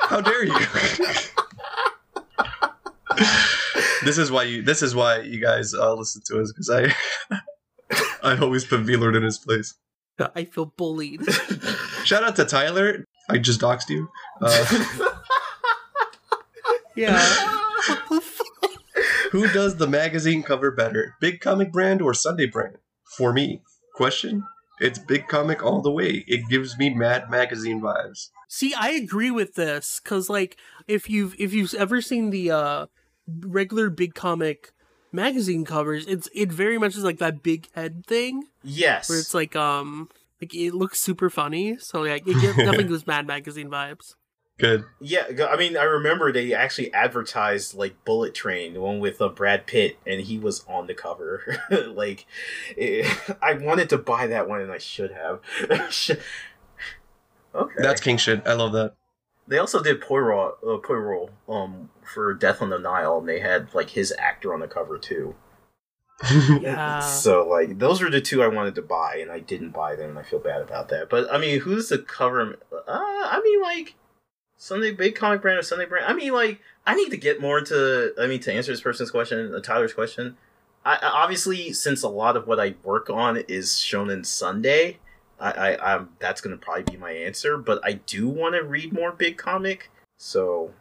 How 0.00 0.20
dare 0.20 0.44
you? 0.44 0.54
this 4.04 4.18
is 4.18 4.30
why 4.30 4.42
you. 4.44 4.62
This 4.62 4.82
is 4.82 4.94
why 4.94 5.20
you 5.20 5.40
guys 5.40 5.72
uh, 5.74 5.94
listen 5.94 6.22
to 6.26 6.40
us 6.40 6.52
because 6.52 6.70
I. 6.70 6.94
I 8.22 8.38
always 8.38 8.64
put 8.64 8.80
VLord 8.84 9.16
in 9.16 9.22
his 9.22 9.38
place. 9.38 9.74
I 10.34 10.44
feel 10.44 10.66
bullied. 10.66 11.24
Shout 12.04 12.22
out 12.24 12.36
to 12.36 12.44
Tyler. 12.44 13.04
I 13.30 13.38
just 13.38 13.60
doxed 13.60 13.88
you. 13.88 14.08
Uh, 14.40 15.10
Yeah. 16.96 17.52
What 17.86 18.08
the 18.08 18.20
fuck? 18.20 18.46
who 19.30 19.46
does 19.52 19.76
the 19.76 19.86
magazine 19.86 20.42
cover 20.42 20.72
better, 20.72 21.14
Big 21.20 21.40
Comic 21.40 21.70
Brand 21.70 22.02
or 22.02 22.14
Sunday 22.14 22.46
Brand? 22.46 22.78
For 23.16 23.32
me, 23.32 23.62
question. 23.94 24.44
It's 24.80 24.98
Big 24.98 25.28
Comic 25.28 25.62
all 25.62 25.82
the 25.82 25.90
way. 25.90 26.24
It 26.26 26.48
gives 26.48 26.76
me 26.78 26.90
Mad 26.90 27.30
Magazine 27.30 27.80
vibes. 27.80 28.30
See, 28.48 28.74
I 28.74 28.90
agree 28.90 29.30
with 29.30 29.54
this 29.54 30.00
because, 30.02 30.28
like, 30.28 30.56
if 30.86 31.08
you've 31.08 31.34
if 31.38 31.52
you've 31.52 31.74
ever 31.74 32.00
seen 32.00 32.30
the 32.30 32.50
uh 32.50 32.86
regular 33.40 33.88
big 33.90 34.14
comic 34.14 34.72
magazine 35.12 35.64
covers, 35.64 36.06
it's 36.06 36.28
it 36.34 36.52
very 36.52 36.78
much 36.78 36.96
is 36.96 37.04
like 37.04 37.18
that 37.18 37.42
big 37.42 37.68
head 37.74 38.04
thing 38.06 38.44
yes, 38.62 39.08
where 39.08 39.18
it's 39.18 39.34
like 39.34 39.56
um 39.56 40.08
like 40.40 40.54
it 40.54 40.74
looks 40.74 41.00
super 41.00 41.30
funny. 41.30 41.78
So 41.78 42.02
like 42.02 42.26
it 42.26 42.40
gives, 42.40 42.56
definitely 42.56 42.84
gives 42.84 43.06
Mad 43.06 43.26
Magazine 43.26 43.70
vibes. 43.70 44.14
Good. 44.58 44.84
Yeah, 45.00 45.26
I 45.50 45.56
mean, 45.56 45.76
I 45.76 45.82
remember 45.82 46.32
they 46.32 46.54
actually 46.54 46.92
advertised 46.94 47.74
like 47.74 48.02
Bullet 48.06 48.34
Train, 48.34 48.72
the 48.72 48.80
one 48.80 49.00
with 49.00 49.20
uh, 49.20 49.28
Brad 49.28 49.66
Pitt, 49.66 49.98
and 50.06 50.22
he 50.22 50.38
was 50.38 50.64
on 50.66 50.86
the 50.86 50.94
cover. 50.94 51.58
like, 51.88 52.26
eh, 52.78 53.06
I 53.42 53.54
wanted 53.54 53.90
to 53.90 53.98
buy 53.98 54.26
that 54.28 54.48
one, 54.48 54.62
and 54.62 54.72
I 54.72 54.78
should 54.78 55.12
have. 55.12 55.40
Okay, 57.54 57.74
That's 57.78 58.02
king 58.02 58.18
shit. 58.18 58.46
I 58.46 58.52
love 58.52 58.72
that. 58.72 58.96
they 59.48 59.56
also 59.56 59.82
did 59.82 60.02
Poirot, 60.02 60.58
uh, 60.62 60.76
Poirot, 60.76 61.30
um, 61.48 61.88
for 62.02 62.34
Death 62.34 62.60
on 62.60 62.68
the 62.68 62.78
Nile, 62.78 63.16
and 63.16 63.26
they 63.26 63.40
had 63.40 63.72
like 63.74 63.88
his 63.88 64.12
actor 64.18 64.52
on 64.52 64.60
the 64.60 64.68
cover 64.68 64.98
too. 64.98 65.34
Yeah. 66.60 67.00
So 67.00 67.46
like 67.48 67.78
those 67.78 68.02
are 68.02 68.10
the 68.10 68.20
two 68.20 68.42
I 68.42 68.48
wanted 68.48 68.74
to 68.74 68.82
buy, 68.82 69.16
and 69.22 69.30
I 69.30 69.40
didn't 69.40 69.70
buy 69.70 69.96
them, 69.96 70.10
and 70.10 70.18
I 70.18 70.22
feel 70.22 70.38
bad 70.38 70.60
about 70.60 70.90
that. 70.90 71.08
But 71.08 71.32
I 71.32 71.38
mean, 71.38 71.60
who's 71.60 71.88
the 71.88 71.98
cover? 71.98 72.58
Uh, 72.72 72.82
I 72.88 73.40
mean, 73.42 73.62
like 73.62 73.94
Sunday 74.56 74.92
big 74.92 75.14
comic 75.14 75.42
brand 75.42 75.58
or 75.58 75.62
Sunday 75.62 75.86
brand. 75.86 76.06
I 76.06 76.14
mean, 76.14 76.32
like 76.32 76.60
I 76.86 76.94
need 76.94 77.10
to 77.10 77.16
get 77.16 77.40
more 77.40 77.58
into. 77.58 78.14
I 78.18 78.26
mean, 78.26 78.40
to 78.40 78.52
answer 78.52 78.72
this 78.72 78.80
person's 78.80 79.10
question, 79.10 79.54
uh, 79.54 79.60
Tyler's 79.60 79.92
question. 79.92 80.36
I, 80.84 80.96
I 80.96 81.08
obviously 81.08 81.72
since 81.72 82.02
a 82.02 82.08
lot 82.08 82.36
of 82.36 82.46
what 82.46 82.58
I 82.60 82.74
work 82.82 83.10
on 83.10 83.36
is 83.48 83.70
Shonen 83.70 84.24
Sunday. 84.24 84.98
I, 85.38 85.52
I 85.52 85.94
I'm 85.94 86.08
that's 86.18 86.40
gonna 86.40 86.56
probably 86.56 86.84
be 86.84 86.96
my 86.96 87.12
answer, 87.12 87.58
but 87.58 87.80
I 87.84 87.94
do 87.94 88.28
want 88.28 88.54
to 88.54 88.62
read 88.64 88.92
more 88.92 89.12
big 89.12 89.36
comic. 89.36 89.90
So 90.16 90.72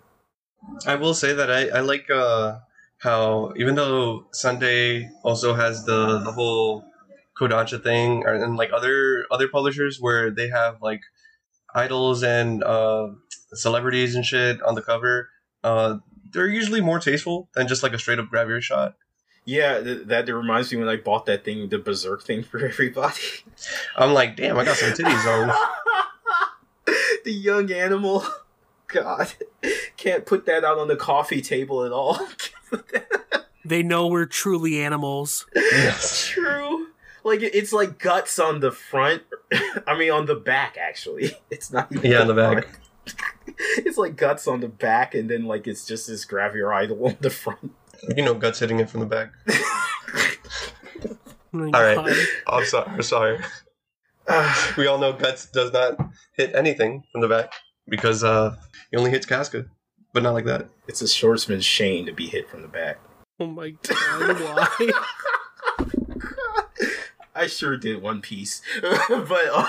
I 0.85 0.95
will 0.95 1.14
say 1.14 1.34
that 1.34 1.52
I, 1.52 1.68
I 1.69 1.80
like 1.81 2.10
uh, 2.10 2.60
how 2.99 3.53
even 3.57 3.76
though 3.76 4.26
Sunday 4.31 5.10
also 5.23 5.53
has 5.53 5.85
the 5.85 6.19
the 6.19 6.31
whole 6.31 6.85
Kodansha 7.38 7.84
thing, 7.84 8.23
and 8.26 8.56
like 8.56 8.72
other 8.72 9.26
other 9.30 9.49
publishers 9.49 9.99
where 9.99 10.31
they 10.31 10.47
have 10.47 10.81
like 10.81 11.02
idols 11.76 12.23
and 12.23 12.64
uh, 12.64 13.10
celebrities 13.54 14.16
and 14.16 14.26
shit 14.26 14.62
on 14.64 14.76
the 14.76 14.82
cover, 14.82 15.30
uh, 15.64 15.98
they're 16.32 16.48
usually 16.48 16.82
more 16.82 17.00
tasteful 17.00 17.50
than 17.56 17.68
just 17.68 17.84
like 17.84 17.94
a 17.94 18.00
straight 18.00 18.20
up 18.20 18.30
grab 18.30 18.48
your 18.48 18.62
shot. 18.62 18.96
yeah, 19.46 19.80
th- 19.82 20.08
that 20.08 20.28
reminds 20.28 20.72
me 20.72 20.80
when 20.80 20.90
I 20.90 20.96
bought 20.98 21.26
that 21.28 21.44
thing, 21.46 21.70
the 21.70 21.78
Berserk 21.78 22.24
thing 22.24 22.44
for 22.44 22.60
everybody. 22.66 23.22
I'm 23.96 24.14
like, 24.14 24.36
damn, 24.36 24.58
I 24.58 24.66
got 24.66 24.78
some 24.78 24.92
titties 24.92 25.26
on. 25.50 25.54
the 27.26 27.32
young 27.32 27.72
animal. 27.72 28.24
God, 28.88 29.34
can't 29.98 30.26
put 30.26 30.46
that 30.46 30.64
out 30.64 30.78
on 30.78 30.88
the 30.88 30.96
coffee 30.96 31.42
table 31.42 31.84
at 31.84 31.92
all. 31.92 32.20
They 33.66 33.82
know 33.82 34.08
we're 34.08 34.28
truly 34.28 34.80
animals. 34.82 35.46
Yes. 35.56 36.28
True. 36.28 36.88
Like 37.24 37.40
it's 37.42 37.74
like 37.74 37.98
guts 37.98 38.38
on 38.38 38.60
the 38.60 38.72
front. 38.72 39.24
I 39.88 39.98
mean, 39.98 40.12
on 40.12 40.28
the 40.28 40.36
back. 40.36 40.78
Actually, 40.80 41.32
it's 41.50 41.72
not 41.74 41.92
even 41.92 42.12
Yeah, 42.12 42.22
on 42.22 42.28
the 42.28 42.36
back. 42.36 42.80
Front. 43.57 43.77
it's 43.88 43.98
like 43.98 44.15
guts 44.15 44.48
on 44.48 44.60
the 44.61 44.68
back, 44.68 45.15
and 45.15 45.30
then 45.30 45.45
like 45.45 45.68
it's 45.68 45.86
just 45.86 46.07
this 46.07 46.26
gravure 46.26 46.73
idol 46.73 47.07
on 47.07 47.18
the 47.22 47.30
front. 47.30 47.72
You 48.15 48.23
know, 48.23 48.34
guts 48.34 48.60
hitting 48.60 48.80
it 48.80 48.90
from 48.90 49.02
the 49.02 49.06
back. 49.06 49.32
Oh 51.53 51.53
All 51.53 51.72
right. 51.72 52.27
I'm 52.48 52.65
sorry. 52.65 52.90
I'm 52.91 53.02
sorry. 53.02 53.40
Ah, 54.27 54.73
We 54.77 54.88
all 54.88 54.98
know 54.98 55.14
guts 55.14 55.45
does 55.45 55.72
not 55.72 55.98
hit 56.34 56.53
anything 56.56 57.03
from 57.11 57.22
the 57.22 57.27
back 57.30 57.53
because 57.88 58.23
uh, 58.23 58.56
he 58.91 58.98
only 58.98 59.11
hits 59.11 59.26
Casca, 59.26 59.65
but 60.14 60.23
not 60.23 60.34
like 60.34 60.45
that. 60.45 60.68
it's 60.88 61.02
a 61.02 61.07
swordsman's 61.07 61.65
shame 61.65 62.06
to 62.07 62.11
be 62.11 62.27
hit 62.27 62.49
from 62.49 62.61
the 62.61 62.68
back. 62.68 62.98
Oh 63.40 63.48
my 63.48 63.69
god, 63.72 64.40
why? 64.40 64.91
I 67.36 67.48
sure 67.48 67.76
did 67.77 68.02
One 68.02 68.22
Piece, 68.22 68.61
but 68.82 69.48
uh, 69.53 69.68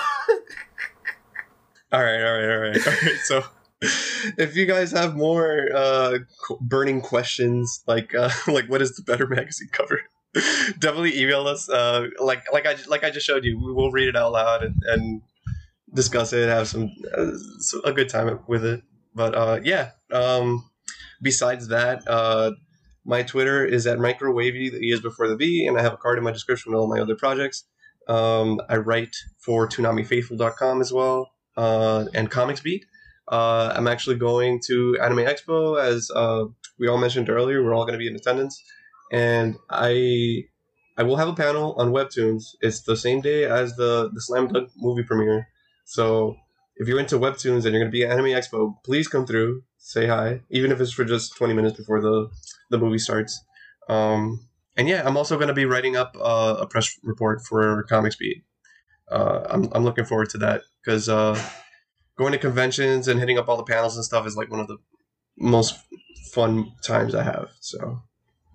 All 1.91 2.03
right, 2.03 2.23
all 2.23 2.33
right, 2.33 2.49
all 2.49 2.57
right, 2.59 2.87
all 2.87 2.93
right. 2.93 3.17
So, 3.23 3.43
if 4.37 4.55
you 4.55 4.65
guys 4.65 4.91
have 4.91 5.15
more 5.15 5.67
uh, 5.73 6.19
burning 6.59 7.01
questions, 7.01 7.83
like 7.85 8.15
uh, 8.15 8.29
like 8.47 8.67
what 8.67 8.81
is 8.81 8.95
the 8.95 9.03
better 9.03 9.27
magazine 9.27 9.69
cover, 9.71 10.01
definitely 10.79 11.19
email 11.19 11.47
us. 11.47 11.69
Uh, 11.69 12.07
like 12.19 12.43
like 12.51 12.65
I 12.65 12.75
like 12.87 13.03
I 13.03 13.11
just 13.11 13.25
showed 13.25 13.45
you, 13.45 13.57
we 13.63 13.73
will 13.73 13.91
read 13.91 14.07
it 14.07 14.15
out 14.15 14.31
loud 14.31 14.63
and, 14.63 14.75
and 14.87 15.21
discuss 15.93 16.33
it, 16.33 16.49
have 16.49 16.67
some 16.67 16.89
uh, 17.15 17.31
a 17.83 17.93
good 17.93 18.09
time 18.09 18.39
with 18.47 18.65
it. 18.65 18.81
But 19.13 19.35
uh, 19.35 19.59
yeah. 19.63 19.91
Um, 20.11 20.69
besides 21.21 21.67
that, 21.67 22.07
uh, 22.07 22.51
my 23.05 23.23
Twitter 23.23 23.63
is 23.63 23.85
at 23.85 23.99
microwaevy. 23.99 24.71
The 24.71 24.79
E 24.79 24.91
is 24.91 25.01
before 25.01 25.27
the 25.27 25.35
V, 25.35 25.67
and 25.67 25.77
I 25.77 25.83
have 25.83 25.93
a 25.93 25.97
card 25.97 26.17
in 26.17 26.23
my 26.23 26.31
description 26.31 26.71
with 26.71 26.79
all 26.79 26.87
my 26.87 26.99
other 26.99 27.15
projects. 27.15 27.65
Um, 28.07 28.59
I 28.69 28.77
write 28.77 29.15
for 29.39 29.67
ToonamiFaithful.com 29.67 30.81
as 30.81 30.93
well 30.93 31.31
and 31.57 32.31
Comics 32.31 32.61
Beat. 32.61 32.85
Uh, 33.27 33.73
I'm 33.75 33.87
actually 33.87 34.15
going 34.15 34.61
to 34.67 34.97
Anime 35.01 35.25
Expo, 35.25 35.81
as 35.81 36.09
uh, 36.15 36.45
we 36.79 36.87
all 36.87 36.97
mentioned 36.97 37.29
earlier. 37.29 37.63
We're 37.63 37.73
all 37.73 37.83
going 37.83 37.93
to 37.93 37.99
be 37.99 38.07
in 38.07 38.15
attendance, 38.15 38.61
and 39.11 39.57
I 39.69 40.45
I 40.97 41.03
will 41.03 41.17
have 41.17 41.27
a 41.27 41.33
panel 41.33 41.73
on 41.77 41.91
webtoons. 41.91 42.55
It's 42.61 42.81
the 42.81 42.95
same 42.95 43.21
day 43.21 43.45
as 43.45 43.75
the 43.75 44.09
the 44.13 44.21
Slam 44.21 44.47
Dunk 44.47 44.69
movie 44.77 45.03
premiere. 45.03 45.47
So 45.85 46.37
if 46.77 46.87
you're 46.87 46.99
into 46.99 47.19
webtoons 47.19 47.65
and 47.65 47.73
you're 47.73 47.81
going 47.81 47.85
to 47.85 47.91
be 47.91 48.03
at 48.03 48.11
Anime 48.11 48.27
Expo, 48.27 48.75
please 48.83 49.07
come 49.07 49.25
through, 49.25 49.63
say 49.77 50.07
hi, 50.07 50.41
even 50.49 50.71
if 50.71 50.79
it's 50.79 50.91
for 50.91 51.03
just 51.03 51.35
20 51.35 51.53
minutes 51.53 51.77
before 51.77 52.01
the 52.01 52.29
the 52.69 52.77
movie 52.77 52.99
starts. 52.99 53.43
Um, 53.89 54.47
and 54.75 54.87
yeah, 54.87 55.03
I'm 55.05 55.17
also 55.17 55.37
going 55.37 55.47
to 55.47 55.53
be 55.53 55.65
writing 55.65 55.95
up 55.95 56.15
uh, 56.19 56.57
a 56.59 56.67
press 56.67 56.97
report 57.03 57.41
for 57.41 57.83
Comics 57.83 58.15
Beat. 58.15 58.43
Uh, 59.11 59.41
I'm 59.49 59.69
I'm 59.73 59.83
looking 59.83 60.05
forward 60.05 60.29
to 60.29 60.37
that 60.39 60.61
because 60.83 61.09
uh, 61.09 61.39
going 62.17 62.31
to 62.31 62.37
conventions 62.37 63.07
and 63.07 63.19
hitting 63.19 63.37
up 63.37 63.47
all 63.47 63.57
the 63.57 63.63
panels 63.63 63.95
and 63.95 64.03
stuff 64.03 64.25
is 64.27 64.35
like 64.35 64.49
one 64.51 64.59
of 64.59 64.67
the 64.67 64.77
most 65.37 65.75
fun 66.33 66.73
times 66.83 67.15
I 67.15 67.23
have. 67.23 67.51
So 67.59 68.01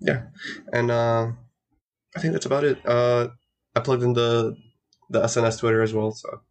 yeah, 0.01 0.23
and 0.71 0.91
uh, 0.91 1.31
I 2.15 2.19
think 2.19 2.33
that's 2.33 2.45
about 2.45 2.63
it. 2.63 2.85
Uh, 2.85 3.29
I 3.75 3.79
plugged 3.79 4.03
in 4.03 4.13
the 4.13 4.55
the 5.09 5.21
SNS 5.21 5.59
Twitter 5.59 5.81
as 5.81 5.93
well. 5.93 6.11
So 6.11 6.41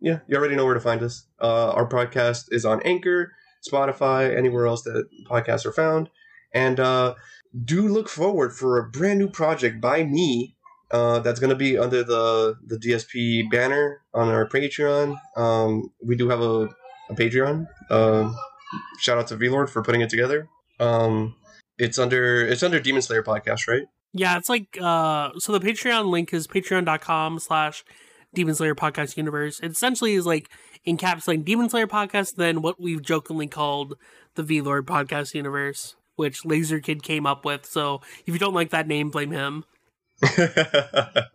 yeah, 0.00 0.20
you 0.28 0.36
already 0.36 0.56
know 0.56 0.64
where 0.64 0.74
to 0.74 0.80
find 0.80 1.02
us. 1.02 1.26
Uh, 1.40 1.70
our 1.72 1.88
podcast 1.88 2.46
is 2.50 2.64
on 2.64 2.80
Anchor, 2.82 3.32
Spotify, 3.68 4.36
anywhere 4.36 4.66
else 4.66 4.82
that 4.82 5.06
podcasts 5.28 5.66
are 5.66 5.72
found, 5.72 6.10
and 6.54 6.78
uh, 6.78 7.14
do 7.64 7.88
look 7.88 8.08
forward 8.08 8.52
for 8.52 8.78
a 8.78 8.88
brand 8.88 9.18
new 9.18 9.28
project 9.28 9.80
by 9.80 10.04
me 10.04 10.56
uh, 10.92 11.18
that's 11.20 11.40
going 11.40 11.50
to 11.50 11.56
be 11.56 11.78
under 11.78 12.04
the 12.04 12.56
the 12.66 12.76
DSP 12.76 13.50
banner 13.50 14.02
on 14.14 14.28
our 14.28 14.48
Patreon. 14.48 15.16
Um, 15.36 15.90
we 16.04 16.16
do 16.16 16.28
have 16.28 16.40
a, 16.40 16.68
a 17.10 17.14
Patreon. 17.14 17.66
Um, 17.90 18.36
shout 18.98 19.18
out 19.18 19.26
to 19.28 19.36
VLord 19.36 19.68
for 19.68 19.82
putting 19.82 20.00
it 20.00 20.10
together. 20.10 20.48
Um, 20.78 21.34
it's 21.78 21.98
under 21.98 22.46
it's 22.46 22.62
under 22.62 22.78
Demon 22.78 23.02
Slayer 23.02 23.22
podcast, 23.22 23.66
right? 23.68 23.82
Yeah, 24.12 24.36
it's 24.36 24.48
like 24.48 24.78
uh 24.80 25.30
so 25.38 25.56
the 25.56 25.60
Patreon 25.60 26.10
link 26.10 26.32
is 26.32 26.46
patreon.com 26.46 27.38
slash 27.38 27.84
Demon 28.34 28.54
Slayer 28.54 28.74
Podcast 28.74 29.16
Universe. 29.16 29.60
It 29.60 29.72
essentially 29.72 30.14
is 30.14 30.26
like 30.26 30.48
encapsulating 30.86 31.44
Demon 31.44 31.68
Slayer 31.68 31.86
Podcast, 31.86 32.36
then 32.36 32.62
what 32.62 32.80
we've 32.80 33.02
jokingly 33.02 33.46
called 33.46 33.94
the 34.34 34.42
VLord 34.42 34.82
Podcast 34.82 35.34
Universe, 35.34 35.96
which 36.16 36.44
Laser 36.44 36.80
Kid 36.80 37.02
came 37.02 37.26
up 37.26 37.44
with. 37.44 37.66
So 37.66 38.00
if 38.26 38.32
you 38.32 38.38
don't 38.38 38.54
like 38.54 38.70
that 38.70 38.86
name, 38.86 39.10
blame 39.10 39.30
him. 39.30 39.64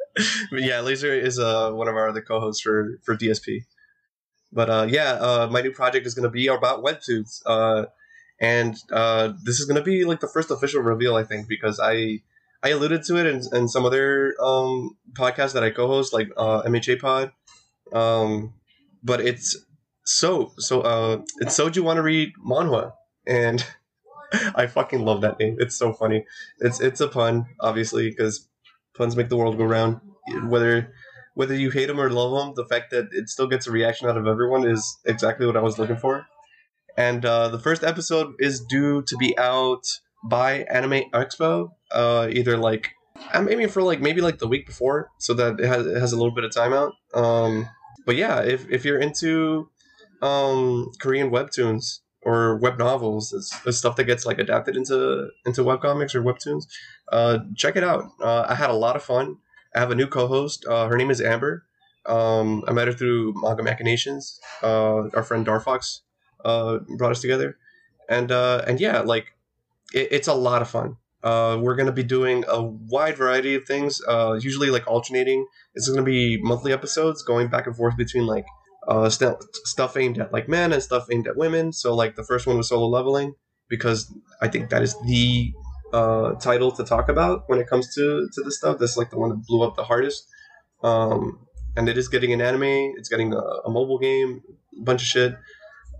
Yeah, 0.52 0.82
Laser 0.82 1.14
is 1.14 1.38
uh, 1.40 1.72
one 1.72 1.88
of 1.88 1.96
our 1.96 2.10
other 2.10 2.22
co-hosts 2.22 2.62
for 2.62 2.98
for 3.04 3.16
DSP. 3.16 3.66
But 4.52 4.70
uh, 4.70 4.88
yeah, 4.90 5.12
uh, 5.14 5.48
my 5.52 5.62
new 5.62 5.72
project 5.72 6.08
is 6.08 6.14
going 6.14 6.24
to 6.24 6.30
be 6.30 6.48
about 6.48 6.84
webtoons, 6.84 7.42
uh, 7.46 7.86
and 8.40 8.76
uh, 8.92 9.34
this 9.44 9.60
is 9.60 9.66
going 9.66 9.76
to 9.76 9.84
be 9.84 10.06
like 10.06 10.22
the 10.22 10.28
first 10.28 10.52
official 10.52 10.82
reveal, 10.82 11.16
I 11.16 11.24
think, 11.24 11.48
because 11.48 11.80
I 11.80 12.22
I 12.64 12.70
alluded 12.70 13.04
to 13.04 13.18
it 13.18 13.26
in, 13.28 13.42
in 13.54 13.68
some 13.68 13.86
other 13.86 14.34
um, 14.42 14.98
podcasts 15.14 15.54
that 15.54 15.64
I 15.64 15.70
co-host, 15.70 16.14
like 16.14 16.30
uh, 16.38 16.64
MHA 16.64 17.00
Pod. 17.00 17.32
Um, 17.94 18.54
but 19.04 19.22
it's 19.22 19.56
so 20.04 20.54
so 20.58 20.82
uh, 20.82 21.22
it's 21.40 21.56
so 21.56 21.68
you 21.68 21.84
want 21.84 21.98
to 21.98 22.04
read 22.04 22.32
manhwa, 22.44 22.94
and 23.28 23.66
I 24.56 24.68
fucking 24.68 25.06
love 25.06 25.22
that 25.22 25.40
name. 25.40 25.58
It's 25.60 25.76
so 25.76 25.94
funny. 25.94 26.26
It's 26.60 26.80
it's 26.80 27.02
a 27.02 27.08
pun, 27.08 27.46
obviously, 27.60 28.10
because 28.10 28.47
puns 28.98 29.16
make 29.16 29.30
the 29.30 29.38
world 29.38 29.58
go 29.58 29.66
round. 29.66 30.02
Whether 30.44 30.94
whether 31.36 31.56
you 31.56 31.70
hate 31.70 31.86
them 31.86 32.02
or 32.02 32.10
love 32.10 32.32
them, 32.34 32.54
the 32.56 32.66
fact 32.66 32.90
that 32.92 33.10
it 33.12 33.30
still 33.30 33.48
gets 33.48 33.68
a 33.68 33.72
reaction 33.72 34.10
out 34.10 34.18
of 34.18 34.26
everyone 34.26 34.68
is 34.68 34.98
exactly 35.06 35.46
what 35.46 35.56
I 35.56 35.62
was 35.62 35.78
looking 35.78 35.98
for. 35.98 36.26
And 36.98 37.24
uh, 37.24 37.50
the 37.50 37.60
first 37.60 37.84
episode 37.84 38.34
is 38.40 38.60
due 38.60 39.04
to 39.04 39.18
be 39.18 39.38
out 39.38 39.84
by 40.26 40.64
Anime 40.64 41.04
Expo, 41.14 41.70
uh, 41.92 42.28
either 42.32 42.58
like 42.58 42.90
I'm 43.32 43.50
aiming 43.50 43.70
for 43.70 43.84
like 43.84 44.02
maybe 44.02 44.22
like 44.22 44.40
the 44.40 44.48
week 44.48 44.66
before, 44.66 45.10
so 45.20 45.34
that 45.36 45.60
it 45.60 45.68
has, 45.68 45.86
it 45.86 46.00
has 46.00 46.12
a 46.12 46.18
little 46.18 46.34
bit 46.34 46.44
of 46.44 46.52
time 46.52 46.74
out. 46.74 46.94
Um, 47.14 47.70
but 48.06 48.16
yeah, 48.16 48.42
if 48.42 48.68
if 48.70 48.84
you're 48.84 49.00
into 49.00 49.70
um, 50.22 50.92
Korean 51.00 51.30
webtoons 51.30 52.00
or 52.24 52.58
web 52.58 52.80
novels, 52.80 53.32
it's, 53.32 53.56
it's 53.66 53.78
stuff 53.78 53.96
that 53.98 54.06
gets 54.06 54.26
like 54.26 54.40
adapted 54.40 54.76
into 54.76 55.30
into 55.46 55.62
webcomics 55.62 56.16
or 56.16 56.24
webtoons, 56.24 56.64
uh, 57.12 57.40
check 57.56 57.76
it 57.76 57.84
out. 57.84 58.06
Uh, 58.22 58.46
I 58.48 58.56
had 58.56 58.70
a 58.70 58.74
lot 58.74 58.96
of 58.96 59.04
fun. 59.04 59.38
I 59.76 59.80
have 59.80 59.92
a 59.92 59.96
new 59.96 60.08
co-host. 60.08 60.66
Uh, 60.68 60.88
her 60.88 60.98
name 60.98 61.12
is 61.12 61.22
Amber. 61.22 61.66
Um, 62.06 62.64
I 62.68 62.72
met 62.72 62.88
her 62.88 62.94
through 62.94 63.34
Manga 63.38 63.64
Machinations. 63.64 64.40
Uh, 64.64 65.10
our 65.14 65.24
friend 65.24 65.46
Darfox 65.46 66.02
uh, 66.46 66.80
brought 66.98 67.12
us 67.12 67.22
together, 67.22 67.58
and 68.10 68.32
uh, 68.32 68.64
and 68.66 68.80
yeah, 68.80 69.02
like 69.02 69.34
it, 69.94 70.08
it's 70.12 70.28
a 70.28 70.34
lot 70.34 70.62
of 70.62 70.70
fun. 70.70 70.98
We're 71.24 71.76
gonna 71.76 71.92
be 71.92 72.04
doing 72.04 72.46
a 72.48 72.64
wide 72.64 73.18
variety 73.18 73.56
of 73.56 73.66
things. 73.66 74.02
Usually 74.40 74.70
like 74.70 74.88
alternating. 74.88 75.46
It's 75.76 75.90
gonna 75.90 76.04
be 76.04 76.40
monthly 76.42 76.72
episodes 76.72 77.24
going 77.24 77.50
back 77.50 77.68
and 77.68 77.76
forth 77.76 77.98
between 77.98 78.26
like 78.26 78.46
st- 79.10 79.44
stuff 79.66 79.98
aimed 79.98 80.18
at 80.20 80.32
like 80.32 80.48
men 80.48 80.72
and 80.72 80.82
stuff 80.82 81.08
aimed 81.12 81.28
at 81.28 81.36
women. 81.36 81.74
So 81.74 81.94
like 81.94 82.16
the 82.16 82.24
first 82.24 82.48
one 82.48 82.56
was 82.56 82.70
solo 82.70 82.88
leveling 82.88 83.36
because 83.68 84.14
I 84.42 84.48
think 84.48 84.70
that 84.70 84.82
is 84.82 84.96
the 85.02 85.54
uh, 85.94 86.34
title 86.34 86.72
to 86.72 86.84
talk 86.84 87.10
about 87.10 87.44
when 87.48 87.60
it 87.60 87.68
comes 87.68 87.94
to 87.96 88.28
to 88.34 88.44
this 88.44 88.58
stuff. 88.58 88.80
This 88.80 88.92
is 88.92 88.98
like 88.98 89.10
the 89.10 89.20
one 89.20 89.30
that 89.30 89.46
blew 89.48 89.64
up 89.64 89.76
the 89.76 89.84
hardest. 89.84 90.28
Um, 90.84 91.48
and 91.76 91.88
it 91.88 91.98
is 91.98 92.08
getting 92.08 92.34
an 92.34 92.42
anime. 92.42 92.94
It's 92.98 93.10
getting 93.10 93.34
a, 93.34 93.38
a 93.38 93.70
mobile 93.70 94.00
game, 94.00 94.42
a 94.78 94.84
bunch 94.84 95.02
of 95.02 95.08
shit. 95.08 95.36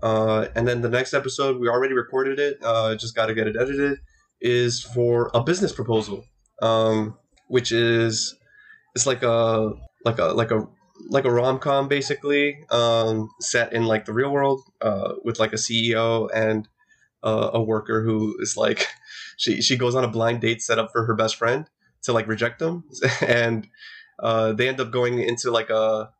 Uh, 0.02 0.46
and 0.54 0.66
then 0.66 0.82
the 0.82 0.88
next 0.88 1.14
episode, 1.14 1.60
we 1.60 1.68
already 1.68 1.94
recorded 1.94 2.38
it. 2.38 2.58
Uh, 2.62 2.94
just 2.96 3.14
got 3.14 3.26
to 3.26 3.34
get 3.34 3.46
it 3.46 3.56
edited. 3.58 3.98
Is 4.40 4.82
for 4.82 5.30
a 5.34 5.42
business 5.42 5.72
proposal, 5.72 6.24
um, 6.62 7.16
which 7.48 7.72
is 7.72 8.36
it's 8.94 9.06
like 9.06 9.24
a 9.24 9.72
like 10.04 10.18
a 10.18 10.26
like 10.26 10.52
a 10.52 10.68
like 11.10 11.24
a 11.24 11.30
rom 11.30 11.58
com 11.58 11.88
basically, 11.88 12.64
um, 12.70 13.28
set 13.40 13.72
in 13.72 13.86
like 13.86 14.04
the 14.04 14.12
real 14.12 14.30
world, 14.30 14.62
uh, 14.80 15.14
with 15.24 15.40
like 15.40 15.52
a 15.52 15.56
CEO 15.56 16.28
and 16.32 16.68
uh, 17.24 17.50
a 17.52 17.60
worker 17.60 18.04
who 18.04 18.36
is 18.40 18.56
like 18.56 18.86
she 19.38 19.62
she 19.62 19.76
goes 19.78 19.94
on 19.94 20.04
a 20.04 20.08
blind 20.08 20.42
date 20.42 20.60
set 20.60 20.78
up 20.78 20.90
for 20.92 21.06
her 21.06 21.14
best 21.14 21.36
friend 21.36 21.66
to 22.02 22.12
like 22.12 22.26
reject 22.26 22.58
them, 22.58 22.84
and 23.26 23.66
uh, 24.22 24.52
they 24.52 24.68
end 24.68 24.80
up 24.80 24.90
going 24.90 25.20
into 25.20 25.50
like 25.50 25.70
a 25.70 26.10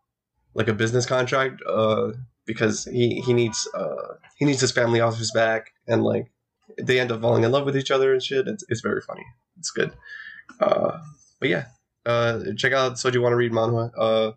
like 0.55 0.69
a 0.69 0.74
business 0.74 1.05
contract 1.05 1.61
uh, 1.69 2.12
because 2.47 2.85
he 2.85 3.20
he 3.20 3.35
needs 3.35 3.69
uh, 3.74 4.15
he 4.39 4.47
needs 4.47 4.61
his 4.61 4.73
family 4.73 5.01
off 5.01 5.19
his 5.19 5.32
back, 5.32 5.73
and 5.86 6.03
like 6.03 6.31
they 6.81 7.01
end 7.01 7.12
up 7.12 7.20
falling 7.20 7.45
in 7.45 7.51
love 7.51 7.66
with 7.66 7.77
each 7.77 7.90
other 7.90 8.12
and 8.12 8.23
shit. 8.23 8.49
It's 8.49 8.65
it's 8.69 8.81
very 8.81 9.03
funny. 9.03 9.27
It's 9.59 9.70
good. 9.70 9.93
Uh, 10.61 10.99
but 11.40 11.49
yeah, 11.49 11.66
uh, 12.07 12.40
check 12.57 12.73
out 12.73 12.99
So 12.99 13.11
Do 13.11 13.19
You 13.19 13.23
Want 13.23 13.32
to 13.32 13.36
Read 13.36 13.53
Manhwa. 13.53 13.90
Uh, 13.97 14.32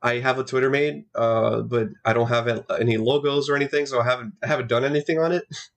I 0.00 0.20
have 0.20 0.38
a 0.38 0.44
Twitter 0.44 0.70
made, 0.70 1.06
uh, 1.16 1.62
but 1.62 1.88
I 2.04 2.12
don't 2.12 2.28
have 2.28 2.64
any 2.78 2.96
logos 2.96 3.48
or 3.48 3.56
anything, 3.56 3.86
so 3.86 4.00
I 4.00 4.04
haven't 4.04 4.34
I 4.44 4.46
haven't 4.46 4.68
done 4.68 4.84
anything 4.84 5.18
on 5.18 5.32
it. 5.32 5.44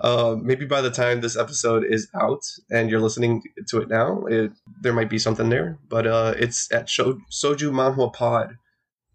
uh, 0.00 0.36
maybe 0.40 0.64
by 0.64 0.80
the 0.80 0.90
time 0.90 1.20
this 1.20 1.36
episode 1.36 1.84
is 1.84 2.08
out 2.14 2.42
and 2.70 2.90
you're 2.90 3.00
listening 3.00 3.42
to 3.68 3.80
it 3.80 3.88
now, 3.88 4.24
it, 4.26 4.52
there 4.80 4.92
might 4.92 5.10
be 5.10 5.18
something 5.18 5.48
there. 5.48 5.78
But 5.88 6.06
uh, 6.06 6.34
it's 6.36 6.72
at 6.72 6.88
Sho- 6.88 7.20
Soju 7.30 7.70
Manhwa 7.72 8.12
Pod 8.12 8.56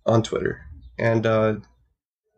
on 0.06 0.24
Twitter, 0.24 0.62
and 0.98 1.26
uh, 1.26 1.56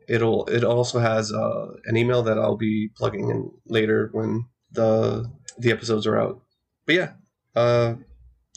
it'll 0.07 0.45
it 0.45 0.63
also 0.63 0.99
has 0.99 1.31
uh, 1.31 1.67
an 1.85 1.97
email 1.97 2.23
that 2.23 2.37
I'll 2.37 2.57
be 2.57 2.89
plugging 2.95 3.29
in 3.29 3.51
later 3.67 4.09
when 4.11 4.45
the 4.71 5.31
the 5.57 5.71
episodes 5.71 6.05
are 6.05 6.19
out. 6.19 6.41
But 6.85 6.95
yeah, 6.95 7.11
uh, 7.55 7.95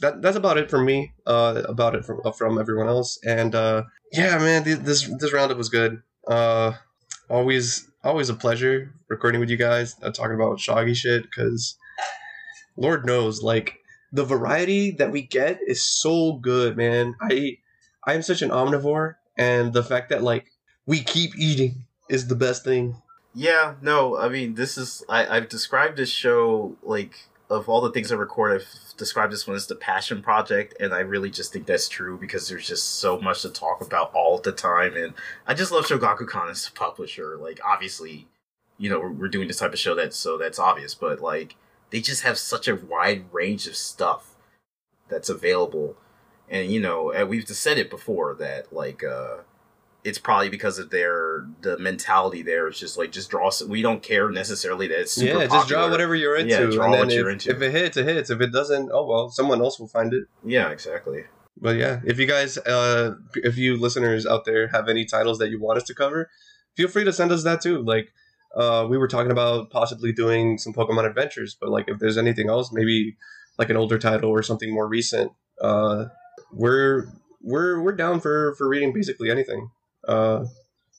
that 0.01 0.21
that's 0.21 0.37
about 0.37 0.57
it 0.57 0.69
from 0.69 0.85
me. 0.85 1.13
Uh, 1.25 1.63
about 1.65 1.95
it 1.95 2.05
from 2.05 2.21
from 2.37 2.59
everyone 2.59 2.87
else, 2.87 3.19
and 3.25 3.53
yeah, 4.11 4.37
man, 4.37 4.63
this 4.63 5.09
this 5.19 5.33
roundup 5.33 5.57
was 5.57 5.69
good. 5.69 6.01
Always 7.29 7.88
always 8.03 8.29
a 8.29 8.33
pleasure 8.33 8.93
recording 9.07 9.39
with 9.39 9.49
you 9.49 9.57
guys, 9.57 9.95
uh, 10.01 10.11
talking 10.11 10.35
about 10.35 10.57
shoggy 10.57 10.95
shit, 10.95 11.23
because 11.23 11.77
Lord 12.77 13.05
knows, 13.05 13.41
like 13.41 13.79
the 14.11 14.23
variety 14.23 14.91
that 14.91 15.11
we 15.11 15.21
get 15.21 15.59
is 15.65 15.83
so 15.83 16.33
good, 16.33 16.77
man. 16.77 17.15
I 17.21 17.57
I 18.03 18.13
am 18.13 18.21
such 18.21 18.41
an 18.41 18.49
omnivore, 18.49 19.15
and 19.37 19.73
the 19.73 19.83
fact 19.83 20.09
that 20.09 20.23
like 20.23 20.47
we 20.85 21.01
keep 21.01 21.37
eating 21.37 21.85
is 22.09 22.27
the 22.27 22.35
best 22.35 22.63
thing. 22.63 22.95
Yeah, 23.35 23.75
no, 23.81 24.17
I 24.17 24.29
mean 24.29 24.55
this 24.55 24.77
is 24.77 25.03
I, 25.07 25.27
I've 25.27 25.49
described 25.49 25.97
this 25.97 26.09
show 26.09 26.75
like 26.81 27.28
of 27.49 27.67
all 27.67 27.81
the 27.81 27.91
things 27.91 28.11
I 28.11 28.15
record, 28.15 28.61
I've 28.61 28.97
described 28.97 29.33
this 29.33 29.47
one 29.47 29.55
as 29.55 29.67
the 29.67 29.75
passion 29.75 30.21
project, 30.21 30.75
and 30.79 30.93
I 30.93 30.99
really 30.99 31.31
just 31.31 31.51
think 31.51 31.65
that's 31.65 31.89
true 31.89 32.17
because 32.17 32.47
there's 32.47 32.67
just 32.67 32.99
so 32.99 33.19
much 33.19 33.41
to 33.41 33.49
talk 33.49 33.81
about 33.81 34.13
all 34.13 34.37
the 34.37 34.51
time, 34.51 34.95
and 34.95 35.13
I 35.47 35.55
just 35.55 35.71
love 35.71 35.85
Shogakukan 35.85 36.51
as 36.51 36.67
a 36.67 36.71
publisher. 36.71 37.37
Like, 37.37 37.59
obviously, 37.65 38.27
you 38.77 38.89
know, 38.89 38.99
we're 38.99 39.29
doing 39.29 39.47
this 39.47 39.59
type 39.59 39.73
of 39.73 39.79
show 39.79 39.95
that's 39.95 40.15
so 40.17 40.37
that's 40.37 40.59
obvious, 40.59 40.93
but 40.93 41.21
like, 41.21 41.55
they 41.89 42.01
just 42.01 42.21
have 42.23 42.37
such 42.37 42.67
a 42.67 42.75
wide 42.75 43.25
range 43.31 43.65
of 43.65 43.75
stuff 43.75 44.35
that's 45.09 45.29
available, 45.29 45.97
and 46.49 46.71
you 46.71 46.79
know, 46.79 47.11
we've 47.27 47.47
said 47.47 47.79
it 47.79 47.89
before 47.89 48.35
that 48.35 48.71
like, 48.71 49.03
uh, 49.03 49.37
it's 50.09 50.17
probably 50.17 50.49
because 50.49 50.79
of 50.79 50.89
their 50.89 51.47
the 51.61 51.77
mentality 51.77 52.41
there 52.41 52.67
is 52.67 52.79
just 52.79 52.97
like 52.97 53.11
just 53.11 53.29
draw. 53.29 53.51
We 53.67 53.81
don't 53.81 54.01
care 54.01 54.29
necessarily 54.31 54.87
that 54.87 55.01
it's 55.01 55.21
yeah, 55.21 55.45
just 55.45 55.69
draw 55.69 55.89
whatever 55.89 56.15
you're 56.15 56.35
into. 56.35 56.51
Yeah, 56.51 56.65
draw 56.65 56.89
what 56.89 57.07
if, 57.07 57.13
you're 57.13 57.29
into. 57.29 57.51
If 57.51 57.61
it 57.61 57.71
hits, 57.71 57.95
it 57.95 58.07
hits. 58.07 58.29
If 58.29 58.41
it 58.41 58.51
doesn't, 58.51 58.89
oh 58.91 59.05
well, 59.05 59.29
someone 59.29 59.61
else 59.61 59.79
will 59.79 59.87
find 59.87 60.13
it. 60.13 60.23
Yeah, 60.43 60.69
exactly. 60.69 61.25
But 61.61 61.77
yeah, 61.77 61.99
if 62.05 62.19
you 62.19 62.25
guys, 62.25 62.57
uh, 62.57 63.15
if 63.35 63.57
you 63.57 63.77
listeners 63.77 64.25
out 64.25 64.45
there 64.45 64.69
have 64.69 64.89
any 64.89 65.05
titles 65.05 65.37
that 65.39 65.49
you 65.49 65.61
want 65.61 65.77
us 65.77 65.83
to 65.85 65.93
cover, 65.93 66.29
feel 66.75 66.87
free 66.87 67.03
to 67.03 67.13
send 67.13 67.31
us 67.31 67.43
that 67.43 67.61
too. 67.61 67.83
Like, 67.83 68.11
uh, 68.55 68.87
we 68.89 68.97
were 68.97 69.07
talking 69.07 69.31
about 69.31 69.69
possibly 69.69 70.11
doing 70.11 70.57
some 70.57 70.73
Pokemon 70.73 71.05
Adventures, 71.05 71.55
but 71.59 71.69
like 71.69 71.85
if 71.87 71.99
there's 71.99 72.17
anything 72.17 72.49
else, 72.49 72.71
maybe 72.71 73.15
like 73.57 73.69
an 73.69 73.77
older 73.77 73.99
title 73.99 74.29
or 74.31 74.41
something 74.41 74.73
more 74.73 74.87
recent, 74.87 75.31
uh, 75.61 76.05
we're 76.51 77.07
we're 77.41 77.81
we're 77.81 77.95
down 77.95 78.19
for 78.19 78.55
for 78.55 78.67
reading 78.67 78.93
basically 78.93 79.29
anything. 79.29 79.69
Uh, 80.09 80.45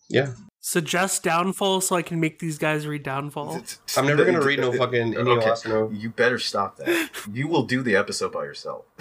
yeah. 0.08 0.34
Suggest 0.60 1.22
Downfall 1.22 1.80
so 1.80 1.96
I 1.96 2.02
can 2.02 2.20
make 2.20 2.38
these 2.38 2.58
guys 2.58 2.86
read 2.86 3.02
Downfall. 3.02 3.62
I'm 3.96 4.06
never 4.06 4.24
gonna 4.24 4.42
read 4.42 4.60
no 4.60 4.72
fucking 4.72 5.14
Inio 5.14 5.38
okay. 5.38 5.50
Asano. 5.50 5.90
You 5.90 6.10
better 6.10 6.38
stop 6.38 6.76
that. 6.76 7.10
you 7.32 7.48
will 7.48 7.62
do 7.62 7.82
the 7.82 7.96
episode 7.96 8.32
by 8.32 8.44
yourself. 8.44 8.84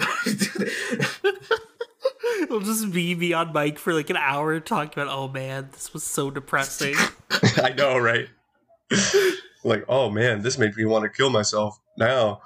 It'll 2.42 2.60
just 2.60 2.90
be 2.92 3.14
me 3.14 3.34
on 3.34 3.52
mic 3.52 3.78
for 3.78 3.92
like 3.92 4.08
an 4.08 4.16
hour 4.16 4.58
talking 4.58 5.00
about, 5.00 5.14
oh 5.14 5.28
man, 5.28 5.68
this 5.72 5.92
was 5.92 6.02
so 6.02 6.30
depressing. 6.30 6.94
I 7.58 7.74
know, 7.76 7.98
right? 7.98 8.28
like, 9.62 9.84
oh 9.86 10.10
man, 10.10 10.42
this 10.42 10.58
made 10.58 10.74
me 10.76 10.86
want 10.86 11.04
to 11.04 11.10
kill 11.10 11.30
myself 11.30 11.78
now. 11.98 12.40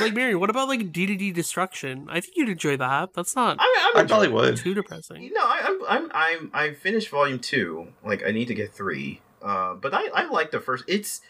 Like 0.00 0.14
Mary, 0.14 0.34
what 0.34 0.50
about 0.50 0.68
like 0.68 0.92
DDD 0.92 1.34
Destruction? 1.34 2.06
I 2.10 2.20
think 2.20 2.36
you'd 2.36 2.48
enjoy 2.48 2.76
that. 2.76 3.14
That's 3.14 3.36
not. 3.36 3.56
I, 3.60 3.92
I 3.96 4.04
probably 4.04 4.28
would. 4.28 4.56
Too 4.56 4.74
depressing. 4.74 5.30
No, 5.32 5.40
I, 5.42 5.60
I'm 5.64 5.84
I'm 5.88 6.10
I'm 6.14 6.50
I 6.52 6.74
finished 6.74 7.08
volume 7.08 7.38
two. 7.38 7.88
Like 8.04 8.24
I 8.26 8.30
need 8.30 8.46
to 8.48 8.54
get 8.54 8.72
three. 8.72 9.20
Uh, 9.42 9.74
but 9.74 9.94
I 9.94 10.08
I 10.14 10.28
like 10.28 10.50
the 10.50 10.60
first. 10.60 10.84
It's 10.86 11.20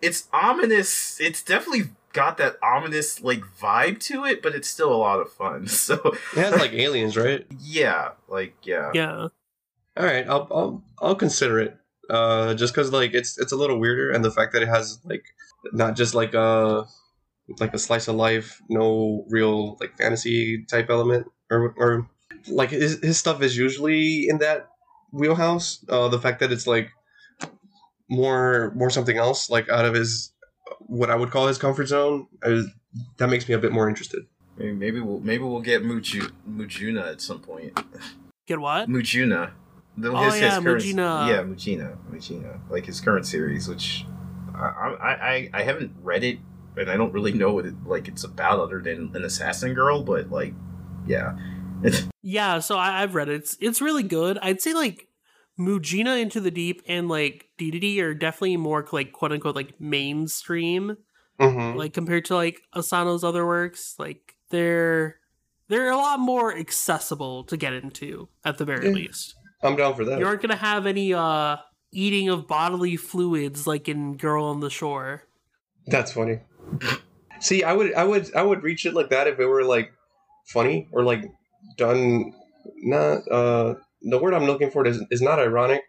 it's 0.00 0.28
ominous. 0.32 1.20
It's 1.20 1.42
definitely 1.42 1.90
got 2.12 2.36
that 2.38 2.56
ominous 2.62 3.22
like 3.22 3.42
vibe 3.60 4.00
to 4.00 4.24
it, 4.24 4.42
but 4.42 4.54
it's 4.54 4.68
still 4.68 4.92
a 4.92 4.96
lot 4.96 5.20
of 5.20 5.32
fun. 5.32 5.66
So 5.68 5.94
it 6.36 6.38
has 6.38 6.58
like 6.60 6.72
aliens, 6.72 7.16
right? 7.16 7.46
Yeah, 7.60 8.10
like 8.28 8.54
yeah, 8.62 8.90
yeah. 8.94 9.28
All 9.96 10.04
right, 10.06 10.26
I'll 10.28 10.48
I'll 10.50 10.84
I'll 11.00 11.14
consider 11.14 11.58
it. 11.60 11.76
Uh, 12.10 12.54
just 12.54 12.74
because 12.74 12.92
like 12.92 13.14
it's 13.14 13.38
it's 13.38 13.52
a 13.52 13.56
little 13.56 13.78
weirder, 13.78 14.10
and 14.10 14.24
the 14.24 14.30
fact 14.30 14.52
that 14.52 14.62
it 14.62 14.68
has 14.68 14.98
like 15.04 15.24
not 15.72 15.96
just 15.96 16.14
like 16.14 16.34
uh 16.34 16.84
like 17.58 17.74
a 17.74 17.78
slice 17.78 18.08
of 18.08 18.16
life, 18.16 18.60
no 18.68 19.24
real 19.28 19.76
like 19.80 19.96
fantasy 19.96 20.64
type 20.70 20.90
element, 20.90 21.26
or 21.50 21.74
or 21.76 22.08
like 22.48 22.70
his 22.70 22.98
his 23.02 23.18
stuff 23.18 23.42
is 23.42 23.56
usually 23.56 24.28
in 24.28 24.38
that 24.38 24.68
wheelhouse. 25.12 25.84
Uh, 25.88 26.08
the 26.08 26.18
fact 26.18 26.40
that 26.40 26.52
it's 26.52 26.66
like 26.66 26.90
more 28.08 28.72
more 28.74 28.90
something 28.90 29.16
else, 29.16 29.50
like 29.50 29.68
out 29.68 29.84
of 29.84 29.94
his 29.94 30.32
what 30.80 31.10
I 31.10 31.16
would 31.16 31.30
call 31.30 31.46
his 31.46 31.58
comfort 31.58 31.86
zone, 31.86 32.26
is, 32.44 32.66
that 33.18 33.28
makes 33.28 33.48
me 33.48 33.54
a 33.54 33.58
bit 33.58 33.72
more 33.72 33.88
interested. 33.88 34.24
Maybe, 34.56 34.72
maybe 34.72 35.00
we'll 35.00 35.20
maybe 35.20 35.44
we'll 35.44 35.60
get 35.60 35.82
Muju, 35.82 36.30
Mujuna 36.48 37.12
at 37.12 37.20
some 37.20 37.40
point. 37.40 37.78
Get 38.46 38.60
what? 38.60 38.88
Mujuna. 38.88 39.52
The, 39.96 40.10
oh 40.10 40.16
his, 40.24 40.40
yeah, 40.40 40.54
his 40.54 40.64
current, 40.64 40.82
Mujina. 40.82 41.28
Yeah, 41.28 41.42
Mujina, 41.42 41.96
Mujina, 42.10 42.60
like 42.70 42.86
his 42.86 43.00
current 43.00 43.26
series, 43.26 43.68
which 43.68 44.06
I, 44.54 45.50
I 45.50 45.50
I 45.52 45.62
haven't 45.62 45.92
read 46.02 46.24
it 46.24 46.38
and 46.76 46.90
I 46.90 46.96
don't 46.96 47.12
really 47.12 47.32
know 47.32 47.52
what 47.52 47.66
it 47.66 47.74
like 47.84 48.08
it's 48.08 48.24
about 48.24 48.58
other 48.58 48.80
than 48.80 49.10
an 49.14 49.24
assassin 49.24 49.74
girl, 49.74 50.02
but 50.02 50.30
like, 50.30 50.54
yeah, 51.06 51.36
yeah. 52.22 52.58
So 52.60 52.78
I, 52.78 53.00
have 53.00 53.14
read 53.14 53.28
it. 53.28 53.36
It's 53.36 53.56
it's 53.60 53.80
really 53.80 54.02
good. 54.02 54.38
I'd 54.42 54.60
say 54.60 54.72
like 54.74 55.08
Mujina 55.58 56.20
Into 56.20 56.40
the 56.40 56.50
Deep 56.50 56.82
and 56.86 57.08
like 57.08 57.48
DDD 57.58 58.00
are 58.00 58.14
definitely 58.14 58.56
more 58.56 58.86
like 58.92 59.12
quote 59.12 59.32
unquote 59.32 59.56
like 59.56 59.80
mainstream, 59.80 60.96
mm-hmm. 61.38 61.78
like 61.78 61.92
compared 61.92 62.24
to 62.26 62.34
like 62.34 62.62
Asano's 62.74 63.24
other 63.24 63.46
works. 63.46 63.94
Like 63.98 64.36
they're 64.50 65.16
they're 65.68 65.90
a 65.90 65.96
lot 65.96 66.20
more 66.20 66.56
accessible 66.56 67.44
to 67.44 67.56
get 67.56 67.72
into 67.72 68.28
at 68.44 68.58
the 68.58 68.64
very 68.64 68.88
yeah. 68.88 68.94
least. 68.94 69.34
I'm 69.62 69.76
down 69.76 69.94
for 69.94 70.04
that. 70.04 70.18
You 70.18 70.26
aren't 70.26 70.42
gonna 70.42 70.56
have 70.56 70.86
any 70.86 71.12
uh 71.12 71.56
eating 71.92 72.30
of 72.30 72.48
bodily 72.48 72.96
fluids 72.96 73.66
like 73.66 73.88
in 73.88 74.16
Girl 74.16 74.46
on 74.46 74.60
the 74.60 74.70
Shore. 74.70 75.24
That's 75.86 76.12
funny. 76.12 76.40
See, 77.40 77.64
I 77.64 77.72
would, 77.72 77.94
I 77.94 78.04
would, 78.04 78.34
I 78.34 78.42
would 78.42 78.62
reach 78.62 78.86
it 78.86 78.94
like 78.94 79.10
that 79.10 79.26
if 79.26 79.38
it 79.38 79.46
were 79.46 79.64
like 79.64 79.92
funny 80.46 80.88
or 80.92 81.02
like 81.02 81.24
done. 81.76 82.32
Not 82.76 83.28
uh, 83.30 83.74
the 84.02 84.18
word 84.18 84.34
I'm 84.34 84.44
looking 84.44 84.70
for 84.70 84.86
is 84.86 85.02
is 85.10 85.20
not 85.20 85.38
ironic, 85.40 85.82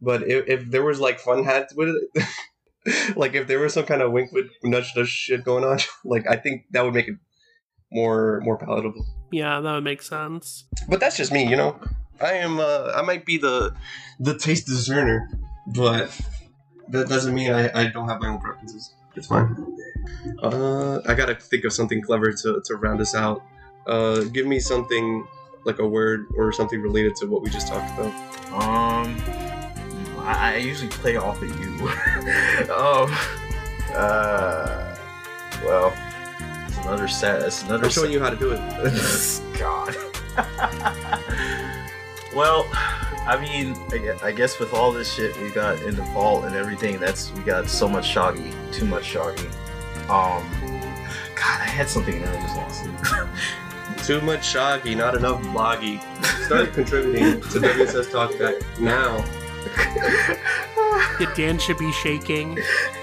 but 0.00 0.22
if, 0.28 0.46
if 0.46 0.70
there 0.70 0.84
was 0.84 1.00
like 1.00 1.20
fun 1.20 1.44
hats 1.44 1.74
with 1.74 1.88
it, 1.88 3.16
like 3.16 3.34
if 3.34 3.46
there 3.46 3.58
was 3.58 3.74
some 3.74 3.86
kind 3.86 4.02
of 4.02 4.12
wink 4.12 4.32
with 4.32 4.46
nudge 4.62 4.92
nudge 4.94 5.08
shit 5.08 5.44
going 5.44 5.64
on, 5.64 5.78
like 6.04 6.26
I 6.28 6.36
think 6.36 6.66
that 6.72 6.84
would 6.84 6.94
make 6.94 7.08
it 7.08 7.16
more 7.90 8.40
more 8.42 8.58
palatable. 8.58 9.06
Yeah, 9.30 9.60
that 9.60 9.72
would 9.72 9.84
make 9.84 10.02
sense. 10.02 10.64
But 10.88 11.00
that's 11.00 11.16
just 11.16 11.32
me, 11.32 11.46
you 11.48 11.56
know. 11.56 11.80
I 12.20 12.32
am 12.34 12.58
uh, 12.58 12.92
I 12.94 13.02
might 13.02 13.24
be 13.24 13.38
the 13.38 13.74
the 14.20 14.36
taste 14.36 14.66
discerner, 14.66 15.28
but 15.66 16.10
that 16.88 17.08
doesn't 17.08 17.34
mean 17.34 17.52
I, 17.52 17.70
I 17.74 17.86
don't 17.88 18.08
have 18.08 18.20
my 18.20 18.28
own 18.28 18.40
preferences. 18.40 18.92
It's 19.14 19.26
fine. 19.26 19.56
Uh, 20.42 21.00
I 21.06 21.14
gotta 21.14 21.34
think 21.34 21.64
of 21.64 21.72
something 21.72 22.02
clever 22.02 22.32
to, 22.32 22.60
to 22.64 22.76
round 22.76 23.00
us 23.00 23.14
out. 23.14 23.42
Uh, 23.86 24.20
give 24.24 24.46
me 24.46 24.60
something 24.60 25.26
like 25.64 25.78
a 25.78 25.86
word 25.86 26.26
or 26.36 26.52
something 26.52 26.80
related 26.80 27.16
to 27.16 27.26
what 27.26 27.42
we 27.42 27.50
just 27.50 27.68
talked 27.68 27.98
about. 27.98 28.12
Um, 28.52 29.16
I, 30.20 30.54
I 30.54 30.56
usually 30.56 30.90
play 30.90 31.16
off 31.16 31.40
of 31.42 31.48
you. 31.60 31.88
um, 32.72 33.08
uh, 33.94 34.96
well, 35.64 35.92
it's 36.66 36.76
another 36.78 37.08
set. 37.08 37.42
It's 37.42 37.62
another. 37.62 37.84
I'm 37.84 37.90
showing 37.90 38.12
you 38.12 38.20
how 38.20 38.30
to 38.30 38.36
do 38.36 38.52
it. 38.52 38.58
God. 39.58 39.96
well, 42.34 42.68
I 43.26 43.38
mean, 43.40 43.76
I 44.22 44.32
guess 44.32 44.58
with 44.58 44.72
all 44.72 44.92
this 44.92 45.12
shit 45.12 45.38
we 45.42 45.50
got 45.50 45.82
in 45.82 45.96
the 45.96 46.02
vault 46.02 46.44
and 46.44 46.54
everything, 46.54 46.98
that's 46.98 47.32
we 47.32 47.42
got 47.42 47.68
so 47.68 47.88
much 47.88 48.06
shoggy, 48.06 48.54
too 48.72 48.86
much 48.86 49.04
shoggy. 49.04 49.50
Um, 50.08 50.42
God, 51.34 51.60
I 51.60 51.68
had 51.68 51.88
something 51.88 52.14
and 52.14 52.24
I 52.24 52.40
just 52.40 52.56
lost 52.56 52.86
it. 52.86 54.04
Too 54.04 54.20
much 54.22 54.40
shoggy, 54.40 54.96
not 54.96 55.14
enough 55.14 55.42
bloggy. 55.42 56.00
Start 56.44 56.72
contributing 56.72 57.40
to 57.40 57.58
WSS 57.58 58.10
Talk 58.10 58.38
Back 58.38 58.54
now. 58.80 59.24
Yeah, 61.20 61.32
Dan 61.34 61.58
should 61.58 61.78
be 61.78 61.92
shaking. 61.92 62.58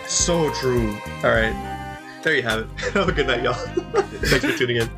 So 0.07 0.51
true. 0.55 0.97
All 1.23 1.31
right. 1.31 1.99
There 2.23 2.35
you 2.35 2.41
have 2.41 2.61
it. 2.61 2.67
Have 2.93 3.09
a 3.09 3.11
good 3.11 3.27
night, 3.27 3.43
y'all. 3.43 3.53
Thanks 3.93 4.43
for 4.43 4.57
tuning 4.57 4.77
in. 4.77 4.89